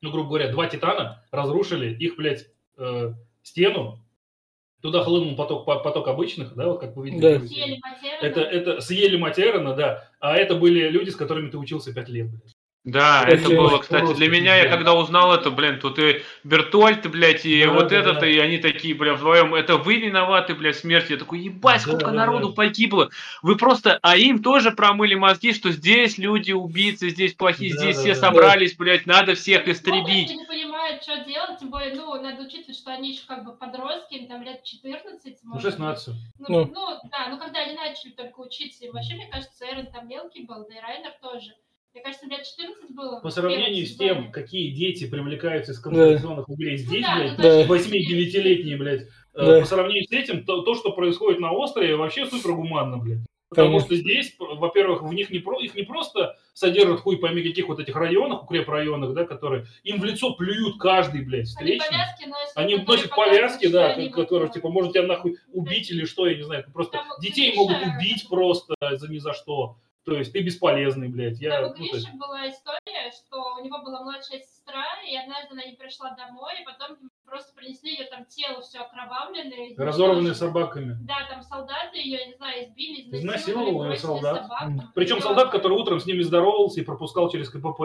ну, 0.00 0.10
грубо 0.10 0.28
говоря, 0.30 0.50
два 0.50 0.66
титана 0.66 1.24
разрушили 1.30 1.94
их, 1.94 2.16
блядь, 2.16 2.46
э, 2.76 3.12
стену, 3.42 3.98
туда 4.82 5.02
хлынул 5.04 5.36
поток, 5.36 5.64
по- 5.64 5.78
поток 5.80 6.08
обычных, 6.08 6.54
да, 6.54 6.66
вот 6.68 6.80
как 6.80 6.96
вы 6.96 7.10
видели. 7.10 7.38
Да. 7.38 7.46
Съели. 7.46 7.80
Это, 8.20 8.40
это 8.40 8.80
съели 8.80 9.16
Матерна, 9.16 9.74
да, 9.74 10.08
а 10.20 10.36
это 10.36 10.54
были 10.54 10.88
люди, 10.88 11.10
с 11.10 11.16
которыми 11.16 11.50
ты 11.50 11.58
учился 11.58 11.92
пять 11.94 12.08
лет, 12.08 12.30
блядь. 12.30 12.56
Да, 12.84 13.24
Блин, 13.26 13.38
это 13.40 13.48
было, 13.50 13.78
кстати, 13.78 14.00
просто 14.00 14.16
для 14.16 14.28
меня, 14.30 14.56
я 14.56 14.68
когда 14.70 14.94
узнал 14.94 15.34
это, 15.34 15.50
блин, 15.50 15.78
тут 15.78 15.98
и 15.98 16.22
Бертольд, 16.42 17.10
блядь, 17.10 17.44
и 17.44 17.64
Да, 17.64 17.72
вот 17.72 17.88
да, 17.88 17.96
этот, 17.96 18.20
да. 18.20 18.26
и 18.26 18.38
они 18.38 18.56
такие, 18.58 18.94
бля, 18.94 19.12
вдвоем, 19.14 19.54
это 19.54 19.76
вы 19.76 19.96
виноваты, 19.96 20.54
бля, 20.54 20.72
смерти. 20.72 21.12
Я 21.12 21.18
такой, 21.18 21.40
ебать, 21.40 21.82
Да, 21.84 21.88
сколько 21.90 22.06
да, 22.06 22.12
народу 22.12 22.48
да. 22.50 22.54
погибло. 22.54 23.10
Вы 23.42 23.56
просто, 23.56 23.98
а 24.00 24.16
им 24.16 24.42
тоже 24.42 24.70
промыли 24.70 25.16
мозги, 25.16 25.52
что 25.52 25.70
здесь 25.70 26.16
люди 26.16 26.52
убийцы, 26.52 27.10
здесь 27.10 27.34
плохие, 27.34 27.74
Да, 27.74 27.80
здесь 27.82 27.96
да, 27.96 28.02
все 28.02 28.14
да. 28.14 28.20
собрались, 28.20 28.76
блядь, 28.76 29.04
надо 29.06 29.34
всех 29.34 29.66
Ну, 29.66 29.72
истребить. 29.72 30.30
Они 30.30 30.38
не 30.38 30.46
понимают, 30.46 31.02
что 31.02 31.18
делать, 31.24 31.58
тем 31.58 31.68
более, 31.70 31.94
ну, 31.94 32.14
надо 32.22 32.42
учитывать, 32.44 32.76
что 32.76 32.92
они 32.92 33.10
еще 33.10 33.26
как 33.26 33.44
бы 33.44 33.54
подростки, 33.54 34.14
им 34.14 34.28
там 34.28 34.42
лет 34.42 34.62
14. 34.64 35.38
Ну, 35.42 35.50
может 35.50 35.64
быть. 35.64 35.72
16. 35.74 36.14
Ну, 36.38 36.46
Ну. 36.48 36.70
ну, 36.72 36.86
да, 37.10 37.26
ну 37.28 37.38
когда 37.38 37.60
они 37.60 37.74
начали 37.74 38.12
только 38.12 38.38
учиться, 38.40 38.84
им 38.86 38.92
вообще, 38.92 39.14
мне 39.16 39.26
кажется, 39.26 39.66
Эрон 39.70 39.86
там 39.88 40.08
мелкий 40.08 40.44
был, 40.44 40.66
да 40.66 40.74
и 40.74 40.80
Райнер 40.80 41.12
тоже. 41.20 41.50
Мне 41.94 42.02
кажется, 42.02 42.26
лет 42.26 42.44
14 42.44 42.94
было. 42.94 43.20
По 43.20 43.30
сравнению 43.30 43.86
с 43.86 43.96
тем, 43.96 44.30
какие 44.30 44.70
дети 44.74 45.08
привлекаются 45.08 45.72
из 45.72 45.78
концентрационных 45.80 46.48
лагерей 46.48 46.76
здесь, 46.76 47.02
Ну 47.02 47.08
да, 47.08 47.16
блядь, 47.16 47.30
ну, 47.32 47.36
Да. 47.36 47.42
то 47.42 47.56
есть- 47.58 47.68
8-9-летние, 47.68 48.76
блядь, 48.76 49.08
Да. 49.34 49.60
по 49.60 49.66
сравнению 49.66 50.04
с 50.04 50.12
этим, 50.12 50.44
то, 50.44 50.62
то, 50.62 50.74
что 50.74 50.92
происходит 50.92 51.40
на 51.40 51.52
острове, 51.52 51.96
вообще 51.96 52.26
супер 52.26 52.52
гуманно, 52.52 52.98
блядь. 52.98 53.20
Потому 53.50 53.68
Конечно. 53.78 53.86
что 53.86 53.96
здесь, 53.96 54.36
во-первых, 54.38 55.02
в 55.02 55.14
них 55.14 55.30
не 55.30 55.38
про, 55.38 55.58
их 55.58 55.74
не 55.74 55.82
просто 55.82 56.36
содержат 56.52 57.00
хуй 57.00 57.16
пойми 57.16 57.42
каких 57.42 57.66
вот 57.68 57.80
этих 57.80 57.96
районах, 57.96 58.42
укрепрайонах, 58.44 59.14
да, 59.14 59.24
которые 59.24 59.64
им 59.84 59.98
в 60.00 60.04
лицо 60.04 60.34
плюют 60.34 60.78
каждый, 60.78 61.22
блядь, 61.24 61.46
Они 61.58 61.78
встречный. 61.78 61.88
повязки 61.88 62.24
носят. 62.28 62.52
Они 62.56 62.76
носят 62.76 63.10
повязки, 63.10 63.66
да, 63.68 63.94
они 63.94 64.10
ко- 64.10 64.20
которые, 64.24 64.50
типа, 64.50 64.68
может 64.68 64.92
тебя 64.92 65.04
нахуй 65.04 65.38
убить 65.54 65.90
или 65.90 66.04
что, 66.04 66.26
я 66.28 66.36
не 66.36 66.42
знаю. 66.42 66.66
Просто 66.74 66.98
Там 66.98 67.06
детей 67.22 67.54
могут 67.56 67.78
убить 67.80 68.28
просто 68.28 68.74
за 68.78 69.08
ни 69.10 69.16
за 69.16 69.32
что. 69.32 69.76
То 70.08 70.16
есть 70.16 70.32
ты 70.32 70.40
бесполезный, 70.42 71.08
блядь. 71.08 71.38
Я, 71.40 71.50
Там 71.50 71.64
у 71.64 71.68
ну, 71.68 71.74
то 71.74 71.82
есть- 71.82 71.92
Гриши 72.06 72.16
была 72.16 72.48
история, 72.48 73.10
что 73.12 73.56
у 73.60 73.64
него 73.64 73.82
была 73.82 74.02
младшая 74.02 74.40
сестра, 74.40 74.84
и 75.06 75.14
однажды 75.16 75.48
она 75.52 75.64
не 75.66 75.72
пришла 75.76 76.10
домой, 76.16 76.54
и 76.62 76.64
потом 76.64 76.96
просто 77.26 77.54
принесли 77.54 77.90
ее 77.92 78.06
там 78.06 78.24
тело 78.24 78.62
все 78.62 78.78
окровавленное. 78.80 79.68
изничтоженное. 79.72 80.32
собаками. 80.34 80.96
Да, 81.02 81.26
там 81.28 81.42
солдаты 81.42 81.98
ее, 81.98 82.24
не 82.26 82.34
знаю, 82.34 82.64
избили, 82.64 83.14
Изнасиловал 83.16 83.78
бросили 83.80 83.96
солдат. 84.06 84.42
собак. 84.44 84.70
Причем 84.94 85.18
И 85.18 85.20
солдат, 85.20 85.50
который 85.50 85.74
утром 85.78 86.00
с 86.00 86.06
ними 86.06 86.22
здоровался 86.22 86.80
и 86.80 86.84
пропускал 86.84 87.30
через 87.30 87.50
КПП. 87.50 87.80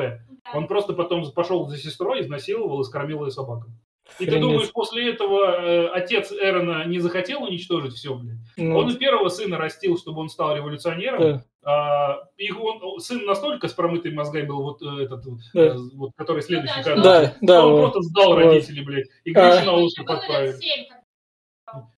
да. 0.45 0.51
Он 0.53 0.67
просто 0.67 0.93
потом 0.93 1.29
пошел 1.33 1.67
за 1.67 1.77
сестрой, 1.77 2.21
изнасиловал 2.21 2.79
и 2.81 2.83
скормил 2.85 3.25
ее 3.25 3.31
собакам. 3.31 3.71
И 4.19 4.25
ты 4.25 4.31
Охренеть. 4.31 4.41
думаешь, 4.41 4.71
после 4.71 5.09
этого 5.09 5.45
э, 5.61 5.87
отец 5.87 6.31
Эрона 6.31 6.85
не 6.85 6.99
захотел 6.99 7.43
уничтожить 7.43 7.93
все, 7.93 8.13
блин? 8.15 8.39
Ну, 8.57 8.77
Он 8.77 8.89
и 8.89 8.95
первого 8.95 9.29
сына 9.29 9.57
растил, 9.57 9.97
чтобы 9.97 10.19
он 10.21 10.29
стал 10.29 10.55
революционером. 10.55 11.21
да, 11.21 11.43
А, 11.65 12.27
их 12.37 12.59
он, 12.59 12.99
сын 12.99 13.25
настолько 13.25 13.67
с 13.69 13.73
промытыми 13.73 14.15
мозгами 14.15 14.45
был, 14.45 14.63
вот 14.63 14.81
э, 14.81 15.03
этот, 15.03 15.23
Да. 15.53 15.61
э, 15.61 15.75
вот, 15.95 16.11
который 16.17 16.41
следующий 16.41 16.83
да, 16.83 16.83
кадр, 16.83 17.01
да, 17.01 17.35
да, 17.41 17.65
он 17.65 17.71
вот. 17.73 17.81
просто 17.93 18.01
сдал 18.01 18.33
Вот. 18.33 18.43
родителей, 18.43 18.83
блядь, 18.83 19.07
и 19.23 19.33
А. 19.33 19.61
Гришу 19.61 19.71
на 19.71 19.89
семь, 19.89 20.85
как 20.87 21.03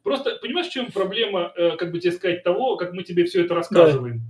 Просто, 0.03 0.37
понимаешь, 0.41 0.67
в 0.67 0.71
чем 0.71 0.91
проблема, 0.91 1.53
э, 1.55 1.77
как 1.77 1.91
бы 1.91 1.99
тебе 1.99 2.11
сказать, 2.11 2.43
того, 2.43 2.75
как 2.75 2.91
мы 2.91 3.03
тебе 3.03 3.23
все 3.23 3.45
это 3.45 3.55
рассказываем? 3.55 4.21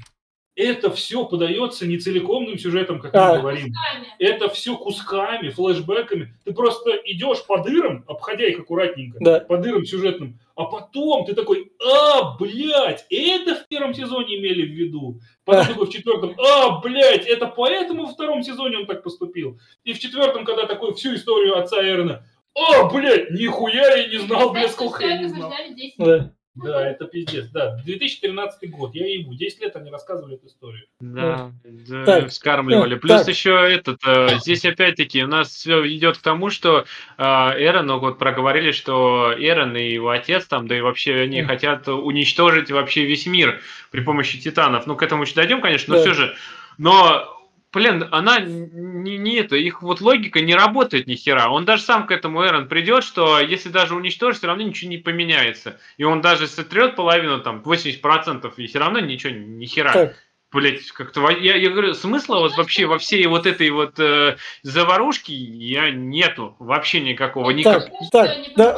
Это 0.56 0.92
все 0.92 1.26
подается 1.26 1.88
не 1.88 1.98
целикомным 1.98 2.60
сюжетом, 2.60 3.00
как 3.00 3.16
А. 3.16 3.34
мы 3.34 3.40
говорим. 3.42 3.74
кусками. 3.74 4.08
Это 4.20 4.50
все 4.50 4.78
кусками, 4.78 5.50
флешбеками. 5.50 6.36
Ты 6.46 6.54
просто 6.54 6.92
идешь 7.06 7.44
по 7.48 7.58
дырам, 7.64 8.04
обходя 8.08 8.46
их 8.46 8.60
аккуратненько, 8.60 9.18
да. 9.20 9.40
по 9.40 9.58
дырам 9.58 9.84
сюжетным, 9.84 10.40
а 10.56 10.66
потом 10.66 11.26
ты 11.26 11.34
такой, 11.34 11.72
а, 11.84 12.38
блядь, 12.38 13.06
это 13.10 13.56
в 13.56 13.68
первом 13.68 13.96
сезоне 13.96 14.38
имели 14.38 14.64
в 14.64 14.70
виду. 14.72 15.20
Потом 15.44 15.62
А. 15.62 15.66
такой 15.70 15.88
в 15.88 15.90
четвертом, 15.90 16.36
а, 16.40 16.80
блядь, 16.82 17.26
это 17.26 17.48
поэтому 17.48 18.06
во 18.06 18.12
втором 18.14 18.44
сезоне 18.44 18.78
он 18.78 18.86
так 18.86 19.02
поступил. 19.02 19.60
И 19.84 19.94
в 19.94 20.00
четвертом, 20.00 20.46
когда 20.46 20.68
такой 20.68 20.94
всю 20.94 21.16
историю 21.16 21.58
отца 21.58 21.78
Эрна, 21.84 22.28
а, 22.56 22.84
блядь, 22.94 23.32
нихуя 23.32 23.96
я 23.96 24.08
не 24.08 24.18
знал, 24.20 24.52
блядь, 24.52 24.72
сколько 24.72 25.04
я 25.04 25.18
не 25.18 25.28
знал. 25.30 25.52
ждали 25.52 25.74
10 25.74 25.96
Да. 25.98 26.32
Да, 26.56 26.88
это 26.88 27.06
пиздец, 27.06 27.48
да. 27.48 27.78
2013 27.84 28.70
год, 28.70 28.94
я 28.94 29.08
ебу, 29.08 29.34
10 29.34 29.62
лет 29.62 29.76
они 29.76 29.90
рассказывали 29.90 30.36
эту 30.36 30.46
историю. 30.48 30.86
Да, 31.00 31.52
да, 31.64 32.06
Так, 32.06 32.30
вскармливали. 32.30 32.96
э, 32.96 33.00
Плюс 33.00 33.22
так. 33.22 33.28
еще 33.30 33.52
этот, 33.72 34.00
э, 34.06 34.38
здесь 34.40 34.64
опять-таки 34.64 35.24
у 35.24 35.28
нас 35.28 35.50
все 35.50 35.86
идет 35.88 36.18
к 36.20 36.22
тому, 36.22 36.52
что 36.52 36.86
э, 37.18 37.24
Эрон, 37.24 37.88
ну 37.88 37.98
вот 38.00 38.20
проговорили, 38.20 38.72
что 38.72 39.34
Эрон 39.36 39.76
и 39.76 39.94
его 39.94 40.10
отец 40.12 40.46
там, 40.46 40.68
да 40.68 40.78
и 40.78 40.82
вообще 40.82 41.22
они 41.22 41.42
хотят 41.42 41.88
уничтожить 41.88 42.70
вообще 42.70 43.06
весь 43.06 43.26
мир 43.26 43.60
при 43.90 44.02
помощи 44.02 44.40
титанов. 44.40 44.86
Ну, 44.86 44.96
к 44.96 45.02
этому 45.02 45.24
еще 45.24 45.34
дойдем, 45.34 45.60
конечно, 45.60 45.96
но 45.96 46.04
Да. 46.04 46.06
все 46.06 46.14
же. 46.14 46.36
Но 46.78 47.43
Блин, 47.74 48.08
она 48.12 48.40
не, 48.40 49.18
не 49.18 49.36
это, 49.38 49.56
их 49.56 49.82
вот 49.82 50.00
логика 50.00 50.42
не 50.42 50.54
работает 50.54 51.08
ни 51.08 51.16
хера. 51.16 51.50
Он 51.50 51.66
даже 51.66 51.82
сам 51.82 52.06
к 52.06 52.12
этому 52.12 52.46
Эрон 52.46 52.68
придет, 52.68 53.04
что 53.04 53.40
если 53.40 53.70
даже 53.70 53.96
уничтожить, 53.96 54.38
все 54.38 54.48
равно 54.48 54.62
ничего 54.64 54.92
не 54.92 55.00
поменяется. 55.00 55.80
И 55.98 56.04
он 56.04 56.22
даже 56.22 56.48
сотрет 56.48 56.96
половину, 56.96 57.42
там, 57.42 57.64
80%, 57.66 58.54
и 58.58 58.68
все 58.68 58.78
равно 58.78 59.00
ничего, 59.00 59.34
ни 59.34 59.66
хера. 59.66 59.92
Так, 59.92 60.16
блядь, 60.52 60.86
как-то... 60.92 61.28
Я, 61.32 61.56
я 61.56 61.72
говорю, 61.72 61.96
смысла 61.96 62.38
вот 62.40 62.56
вообще 62.58 62.86
во 62.86 63.00
всей 63.00 63.26
вот 63.26 63.48
этой 63.48 63.72
вот 63.72 64.00
э, 64.00 64.38
заварушке 64.62 65.34
я 65.34 65.90
нету 65.90 66.56
вообще 66.60 67.02
никакого. 67.02 67.50
Ну, 67.50 67.58
Никак... 67.58 67.90
Так, 68.12 68.12
так, 68.12 68.38
не 68.38 68.54
да. 68.56 68.78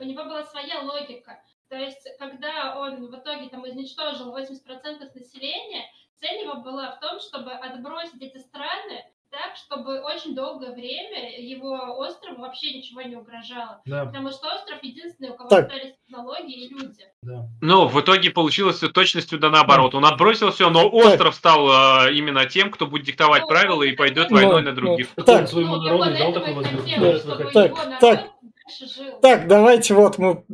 У 0.00 0.04
него 0.04 0.24
была 0.24 0.44
своя 0.44 0.80
логика. 0.80 1.38
То 1.68 1.76
есть, 1.76 2.08
когда 2.18 2.76
он 2.78 3.06
в 3.06 3.14
итоге 3.14 3.48
там 3.48 3.68
изничтожил 3.68 4.36
80% 4.36 4.48
населения, 5.14 5.84
цель 6.20 6.42
его 6.42 6.56
была 6.56 6.92
в 6.92 7.00
том, 7.00 7.20
чтобы 7.20 7.52
отбросить 7.52 8.20
эти 8.20 8.38
страны 8.38 9.04
так, 9.30 9.56
чтобы 9.56 10.00
очень 10.00 10.34
долгое 10.34 10.72
время 10.72 11.38
его 11.38 11.98
острову 11.98 12.40
вообще 12.40 12.72
ничего 12.78 13.02
не 13.02 13.16
угрожало. 13.16 13.82
Да, 13.84 14.06
Потому 14.06 14.30
что 14.30 14.48
остров 14.54 14.82
единственный, 14.82 15.30
у 15.30 15.34
кого 15.34 15.50
Так. 15.50 15.66
остались 15.66 15.94
технологии 16.06 16.64
и 16.64 16.68
люди. 16.70 17.04
да. 17.22 17.46
Но 17.60 17.88
в 17.88 18.00
итоге 18.00 18.30
получилось 18.30 18.76
всё 18.76 18.88
точностью 18.88 19.38
да 19.38 19.50
наоборот. 19.50 19.94
Он 19.94 20.06
отбросил 20.06 20.50
все, 20.50 20.70
но 20.70 20.88
остров 20.88 21.34
стал 21.34 22.06
э, 22.06 22.14
именно 22.14 22.46
тем, 22.46 22.70
кто 22.70 22.86
будет 22.86 23.04
диктовать 23.04 23.42
Ну, 23.42 23.48
правила 23.48 23.82
и 23.82 23.90
ну, 23.90 23.96
пойдет 23.96 24.30
ну, 24.30 24.36
войной 24.36 24.62
ну, 24.62 24.70
на 24.70 24.74
других. 24.74 25.08
Так, 25.14 25.26
Так. 25.26 25.48
своему 25.48 25.76
Ну, 25.76 25.82
народу 25.82 26.16
дал 26.16 26.32
и 26.34 26.52
возможность. 26.54 27.52
Так, 27.52 28.00
так. 28.00 28.30
Так, 29.20 29.48
давайте 29.48 29.94
вот 29.94 30.18
мы 30.18 30.44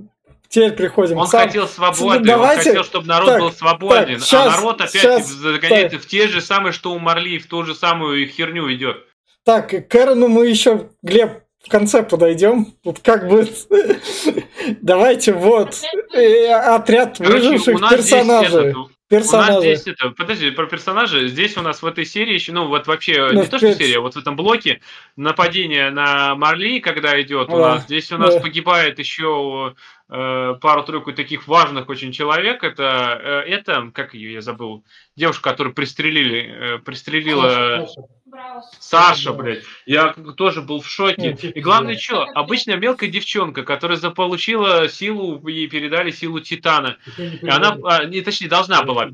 теперь 0.55 0.73
приходим 0.73 1.19
Он 1.19 1.27
к 1.27 1.31
сам- 1.31 1.47
хотел 1.47 1.67
свободы, 1.69 2.19
он 2.19 2.23
Давайте- 2.23 2.63
хотел, 2.71 2.85
чтобы 2.85 3.07
народ 3.09 3.29
так, 3.29 3.41
был 3.41 3.53
свободен, 3.53 4.19
так, 4.19 4.27
щас- 4.29 4.47
а 4.55 4.57
народ 4.57 4.81
опять 4.81 5.03
щас- 5.03 5.27
загоняется 5.29 5.99
в 5.99 6.07
те 6.07 6.29
же 6.29 6.41
самые, 6.41 6.73
что 6.73 6.93
у 6.93 6.99
Марли, 6.99 7.39
в 7.39 7.47
ту 7.47 7.65
же 7.65 7.75
самую 7.75 8.27
херню 8.29 8.73
идет. 8.73 9.05
Так, 9.45 9.69
к 9.89 9.95
Эрону 9.95 10.29
мы 10.29 10.47
еще, 10.47 10.89
Глеб, 11.03 11.43
в 11.67 11.69
конце 11.69 12.03
подойдем. 12.03 12.67
Тут 12.83 13.01
как 13.01 13.29
бы... 13.29 13.47
Давайте 14.81 15.33
вот. 15.33 15.77
э, 16.15 16.47
Отряд 16.53 17.17
Короче, 17.19 17.33
выживших 17.49 17.77
у 17.77 17.79
нас 17.79 17.93
здесь 17.93 18.11
персонажей. 18.11 18.61
этот, 18.71 18.77
У 18.77 18.79
нас 18.81 18.89
Персонажи. 19.09 19.61
здесь 19.61 19.87
это, 19.87 20.11
подожди, 20.11 20.51
про 20.51 20.67
персонажа. 20.67 21.29
Здесь 21.29 21.57
у 21.59 21.61
нас 21.63 21.83
в 21.83 21.87
этой 21.87 22.05
серии 22.07 22.35
еще, 22.35 22.53
ну 22.53 22.67
вот 22.69 22.87
вообще 22.87 23.29
Ну, 23.33 23.43
не 23.43 23.47
то, 23.47 23.59
что 23.59 23.75
серия, 23.75 23.99
а 23.99 24.01
вот 24.01 24.15
в 24.15 24.19
этом 24.19 24.35
блоке 24.35 24.81
нападение 25.17 25.91
на 25.91 26.35
Марли, 26.35 26.79
когда 26.81 27.21
идет 27.21 27.49
у 27.51 27.59
Да, 27.59 27.75
нас, 27.75 27.85
здесь 27.85 28.11
у 28.13 28.17
нас 28.19 28.35
да. 28.35 28.41
погибает 28.41 28.99
еще 28.99 29.75
э, 29.77 29.81
пару-тройку 30.09 31.13
таких 31.13 31.49
важных 31.49 31.89
очень 31.89 32.13
человек. 32.13 32.63
Это, 32.63 33.19
э, 33.23 33.51
это, 33.51 33.91
как 33.93 34.15
ее 34.15 34.35
я 34.35 34.41
забыл, 34.43 34.85
девушка, 35.17 35.51
которую 35.51 35.75
пристрелили, 35.75 36.77
э, 36.77 36.79
пристрелила 36.79 37.89
Саша, 38.31 38.69
Саша. 38.81 39.33
Блядь. 39.33 39.65
Я 39.87 40.13
тоже 40.37 40.63
был 40.63 40.81
в 40.81 40.89
шоке. 40.89 41.33
И 41.41 41.61
главное, 41.61 41.97
что, 41.97 42.25
обычная 42.35 42.77
мелкая 42.77 43.09
девчонка, 43.09 43.63
которая 43.63 43.97
заполучила 43.97 44.89
силу, 44.89 45.47
ей 45.49 45.69
передали 45.69 46.11
силу 46.11 46.41
Титана. 46.41 46.99
И 47.17 47.49
она, 47.49 47.77
а, 47.85 48.05
не, 48.05 48.21
точнее, 48.21 48.49
должна 48.49 48.83
была 48.83 49.07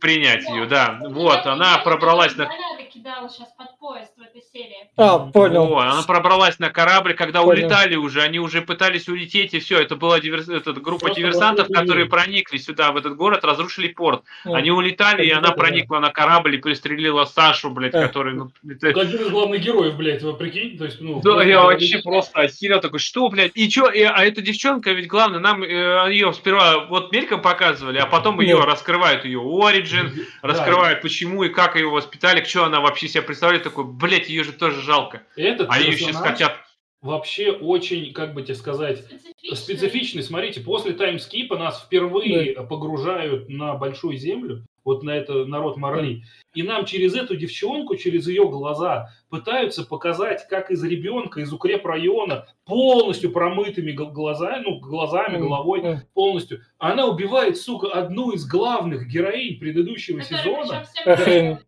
принять 0.00 0.48
ее, 0.48 0.66
да. 0.66 0.98
Вот, 1.02 1.46
она 1.46 1.78
пробралась 1.78 2.36
на... 2.36 2.46
гранаты 2.46 2.84
кидала 2.92 3.28
сейчас 3.28 3.48
под 3.56 3.78
поезд 3.78 4.10
в 4.16 4.22
этой 4.22 4.42
серии. 4.52 4.88
А, 4.96 5.18
понял. 5.18 5.66
Во, 5.66 5.80
она 5.82 6.02
пробралась 6.02 6.58
на 6.58 6.70
корабль, 6.70 7.14
когда 7.14 7.42
Понял. 7.42 7.64
улетали 7.64 7.94
уже, 7.96 8.20
они 8.22 8.38
уже 8.38 8.62
пытались 8.62 9.08
улететь, 9.08 9.54
и 9.54 9.60
все. 9.60 9.80
Это 9.80 9.96
была 9.96 10.20
диверс... 10.20 10.48
эта 10.48 10.72
группа 10.72 11.06
Просто 11.06 11.20
диверсантов, 11.20 11.68
которые 11.68 12.06
проникли 12.06 12.58
сюда, 12.58 12.92
в 12.92 12.96
этот 12.96 13.16
город, 13.16 13.44
разрушили 13.44 13.88
порт. 13.88 14.22
Ну, 14.44 14.54
Они 14.54 14.70
улетали, 14.70 15.24
и 15.24 15.30
она 15.30 15.48
да. 15.48 15.54
проникла 15.54 15.98
на 16.00 16.10
корабль 16.10 16.56
и 16.56 16.58
пристрелила 16.58 17.24
Сашу, 17.24 17.70
блядь, 17.70 17.94
Э. 17.94 18.02
который... 18.06 18.34
Ну, 18.34 18.50
это- 18.68 18.88
один 19.00 19.20
из 19.22 19.28
главных 19.30 19.60
героев, 19.62 19.94
блядь, 19.96 20.22
вы 20.22 20.34
прикинь, 20.34 20.76
то 20.76 20.84
есть, 20.84 21.00
ну... 21.00 21.16
Да, 21.16 21.32
просто 21.32 21.48
я 21.48 21.62
вообще 21.62 21.98
просто 22.02 22.40
охерел 22.40 22.80
такой, 22.80 22.98
что, 22.98 23.28
блядь, 23.28 23.52
и 23.54 23.68
чё, 23.68 23.88
и- 23.88 24.02
а 24.02 24.24
эта 24.24 24.40
девчонка, 24.42 24.92
ведь 24.92 25.06
главное, 25.06 25.38
нам 25.40 25.62
ее 25.62 26.32
сперва 26.32 26.86
вот 26.86 27.12
мельком 27.12 27.40
показывали, 27.40 27.98
а 27.98 28.06
потом 28.06 28.40
ее 28.40 28.56
Нет. 28.56 28.64
раскрывают, 28.66 29.24
ее 29.24 29.38
Origin, 29.40 29.89
Да. 29.96 30.48
раскрывают, 30.48 31.02
почему 31.02 31.44
и 31.44 31.48
как 31.48 31.76
ее 31.76 31.88
воспитали, 31.88 32.44
что 32.44 32.64
она 32.64 32.80
вообще 32.80 33.08
себя 33.08 33.22
представляет, 33.22 33.64
такой, 33.64 33.84
блядь, 33.84 34.28
ее 34.28 34.44
же 34.44 34.52
тоже 34.52 34.80
жалко. 34.82 35.22
Этот 35.36 35.68
Они 35.70 35.86
ее 35.86 35.98
сейчас 35.98 36.16
хотят... 36.16 36.56
вообще 37.02 37.50
очень, 37.50 38.12
как 38.12 38.34
бы 38.34 38.42
тебе 38.42 38.54
сказать, 38.54 38.98
Специфично. 38.98 39.56
специфичный. 39.56 40.22
Смотрите, 40.22 40.60
после 40.60 40.92
таймскипа 40.92 41.56
нас 41.56 41.82
впервые 41.82 42.54
погружают 42.62 43.48
на 43.48 43.74
большую 43.74 44.16
землю, 44.16 44.64
вот 44.84 45.02
на 45.02 45.10
это 45.10 45.44
народ 45.44 45.76
Марли. 45.76 46.22
И 46.52 46.64
нам 46.64 46.84
через 46.84 47.14
эту 47.14 47.36
девчонку, 47.36 47.94
через 47.96 48.26
ее 48.26 48.48
глаза 48.48 49.10
пытаются 49.28 49.84
показать, 49.86 50.48
как 50.48 50.72
из 50.72 50.82
ребенка, 50.82 51.40
из 51.40 51.52
укрепрайона, 51.52 52.46
полностью 52.66 53.30
промытыми 53.30 53.92
гл- 53.92 54.10
глазами, 54.10 54.64
ну, 54.64 54.80
глазами, 54.80 55.38
головой, 55.38 56.00
полностью. 56.12 56.60
Она 56.78 57.06
убивает, 57.06 57.56
сука, 57.56 57.88
одну 57.92 58.32
из 58.32 58.44
главных 58.48 59.06
героинь 59.06 59.60
предыдущего 59.60 60.22
сезона. 60.22 60.84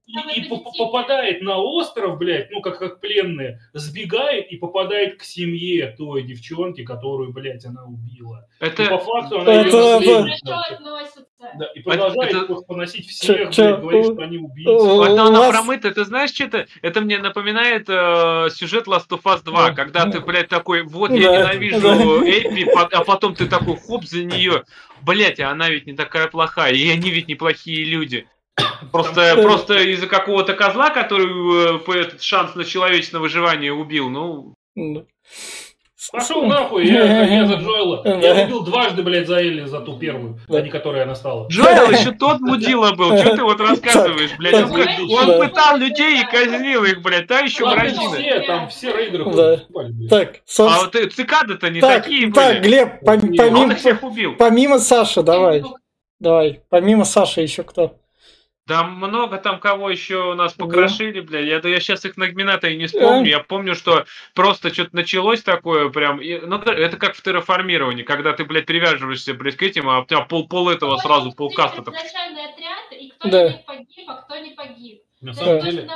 И, 0.05 0.41
и 0.41 0.49
попадает 0.79 1.43
на 1.43 1.59
остров, 1.59 2.19
блядь, 2.19 2.51
ну, 2.51 2.61
как, 2.61 2.79
как 2.81 3.01
пленные, 3.01 3.61
сбегает 3.75 4.51
и 4.51 4.57
попадает 4.57 5.19
к 5.21 5.23
семье 5.23 5.95
той 5.97 6.25
девчонки, 6.25 6.83
которую, 6.85 7.33
блядь, 7.33 7.65
она 7.65 7.85
убила. 7.85 8.49
И 8.61 8.65
по 8.65 8.67
Это... 8.67 8.99
факту 8.99 9.41
она 9.41 9.55
Это- 9.63 10.01
ее 10.01 10.25
это-. 11.43 11.59
Да, 11.59 11.67
и 11.75 11.81
продолжает 11.83 12.31
это- 12.33 12.47
просто 12.47 12.65
поносить 12.67 13.09
всех, 13.09 13.37
Чё- 13.37 13.43
блядь, 13.45 13.55
чё- 13.55 13.77
говорит, 13.79 14.05
что 14.05 14.23
они 14.23 14.39
убийцы. 14.39 14.71
Это 14.71 14.83
у 14.83 15.03
она 15.03 15.39
вас- 15.41 15.51
промыта, 15.51 15.91
ты 15.91 16.05
знаешь, 16.05 16.31
что-то? 16.31 16.67
Это 16.83 17.01
мне 17.01 17.19
напоминает 17.19 17.85
э, 17.89 18.49
сюжет 18.55 18.87
Last 18.87 19.09
of 19.11 19.23
Us 19.25 19.43
2, 19.45 19.69
Да. 19.71 19.75
когда 19.75 20.07
ты, 20.07 20.21
блядь, 20.21 20.49
такой, 20.49 20.83
вот 20.83 21.11
Да, 21.11 21.17
я 21.17 21.39
ненавижу 21.39 21.81
да. 21.81 22.73
По- 22.75 22.97
а 22.99 23.05
потом 23.05 23.35
ты 23.35 23.47
такой, 23.47 23.77
хоп, 23.77 24.05
за 24.05 24.25
нее. 24.25 24.65
Блять, 25.03 25.41
а 25.41 25.51
она 25.51 25.69
ведь 25.69 25.87
не 25.87 25.95
такая 25.95 26.29
плохая, 26.29 26.73
и 26.73 26.89
они 26.91 27.11
ведь 27.11 27.29
неплохие 27.29 27.85
люди. 27.85 28.27
Просто, 28.93 29.35
Там- 29.35 29.43
просто 29.45 29.79
из-за 29.81 30.07
какого-то 30.07 30.53
козла, 30.55 30.91
который 30.91 31.79
э, 31.79 32.01
этот 32.01 32.23
шанс 32.23 32.55
на 32.55 32.65
человечное 32.65 33.21
выживание 33.21 33.73
убил, 33.73 34.09
ну, 34.11 34.55
М. 34.77 35.07
Пошел 36.11 36.45
нахуй, 36.47 36.87
я, 36.87 37.25
я 37.27 37.47
за 37.47 37.55
Джоэла. 37.55 38.03
Я 38.21 38.45
убил 38.45 38.65
дважды, 38.65 39.03
блядь, 39.03 39.29
за 39.29 39.41
Элли, 39.41 39.65
за 39.67 39.81
ту 39.81 39.99
первую, 39.99 40.39
а 40.49 40.61
не 40.61 40.69
которой 40.71 41.03
она 41.03 41.15
стала. 41.15 41.47
Джоэл 41.49 41.91
еще 41.91 42.13
тот 42.13 42.41
мудила 42.41 42.93
был, 42.93 43.17
что 43.19 43.37
ты 43.37 43.43
вот 43.43 43.61
рассказываешь, 43.61 44.37
блядь? 44.39 44.55
Он, 44.55 44.71
Так, 44.73 44.89
он 45.11 45.27
да. 45.27 45.39
пытал 45.39 45.77
людей 45.77 46.21
и 46.21 46.25
казнил 46.25 46.85
их, 46.85 47.03
блядь, 47.03 47.27
та 47.29 47.41
еще 47.41 47.65
Там 47.65 47.89
все, 47.89 48.41
там 48.41 48.69
все 48.69 48.97
рейдеры 48.97 49.25
Да. 49.33 49.57
Так, 50.11 50.37
А 50.37 50.41
собственно, 50.47 50.85
вот 50.85 50.95
э, 50.97 51.07
цикады-то 51.09 51.71
не 51.71 51.81
так, 51.81 52.03
такие 52.05 52.33
так, 52.33 52.55
были. 52.55 52.63
Глеб, 52.63 53.03
пом- 53.03 53.35
А 53.35 53.37
помимо, 53.37 53.73
их 53.73 53.79
всех 53.79 54.03
убил. 54.03 54.35
помимо 54.39 54.79
Саши, 54.79 55.23
давай, 55.23 55.63
давай, 56.19 56.63
помимо 56.69 57.05
Саши 57.05 57.43
еще 57.43 57.63
кто? 57.63 57.97
Да 58.67 58.85
много 58.85 59.39
там 59.39 59.59
кого 59.59 59.91
еще 59.91 60.31
у 60.31 60.35
нас 60.35 60.55
Да. 60.55 60.65
покрошили, 60.65 61.21
бля. 61.21 61.41
Я, 61.41 61.61
да 61.61 61.69
я 61.69 61.81
сейчас 61.81 62.05
их 62.05 62.17
нагмината 62.17 62.69
и 62.69 62.77
не 62.77 62.87
вспомню. 62.87 63.29
Я 63.29 63.41
помню, 63.41 63.75
что 63.75 64.07
просто 64.35 64.73
что-то 64.73 64.95
началось 64.95 65.43
такое 65.43 65.89
прям. 65.89 66.21
и- 66.21 66.39
ну, 66.39 66.59
да, 66.59 66.73
это 66.73 66.97
как 66.97 67.17
в 67.17 67.23
терраформировании, 67.23 68.05
когда 68.05 68.33
ты, 68.33 68.45
блядь, 68.45 68.67
привязываешься, 68.67 69.35
блядь, 69.35 69.57
к 69.57 69.63
этим, 69.63 69.89
а 69.89 70.01
у 70.01 70.05
тебя 70.05 70.21
пол, 70.21 70.47
пол 70.47 70.69
этого 70.71 70.97
сразу, 70.99 71.27
Вот 71.31 71.37
пол 71.37 71.49
это 71.49 71.57
каста. 71.57 71.83
так. 71.83 71.95
Изначальный 71.95 72.45
отряд, 72.45 72.93
и 72.93 73.09
кто 73.11 73.29
Да. 73.29 73.49
них 73.49 73.65
погиб, 73.65 74.05
а 74.09 74.15
кто 74.23 74.37
не 74.37 74.51
погиб. 74.55 75.03
На 75.21 75.35
самом 75.35 75.61
деле, 75.61 75.89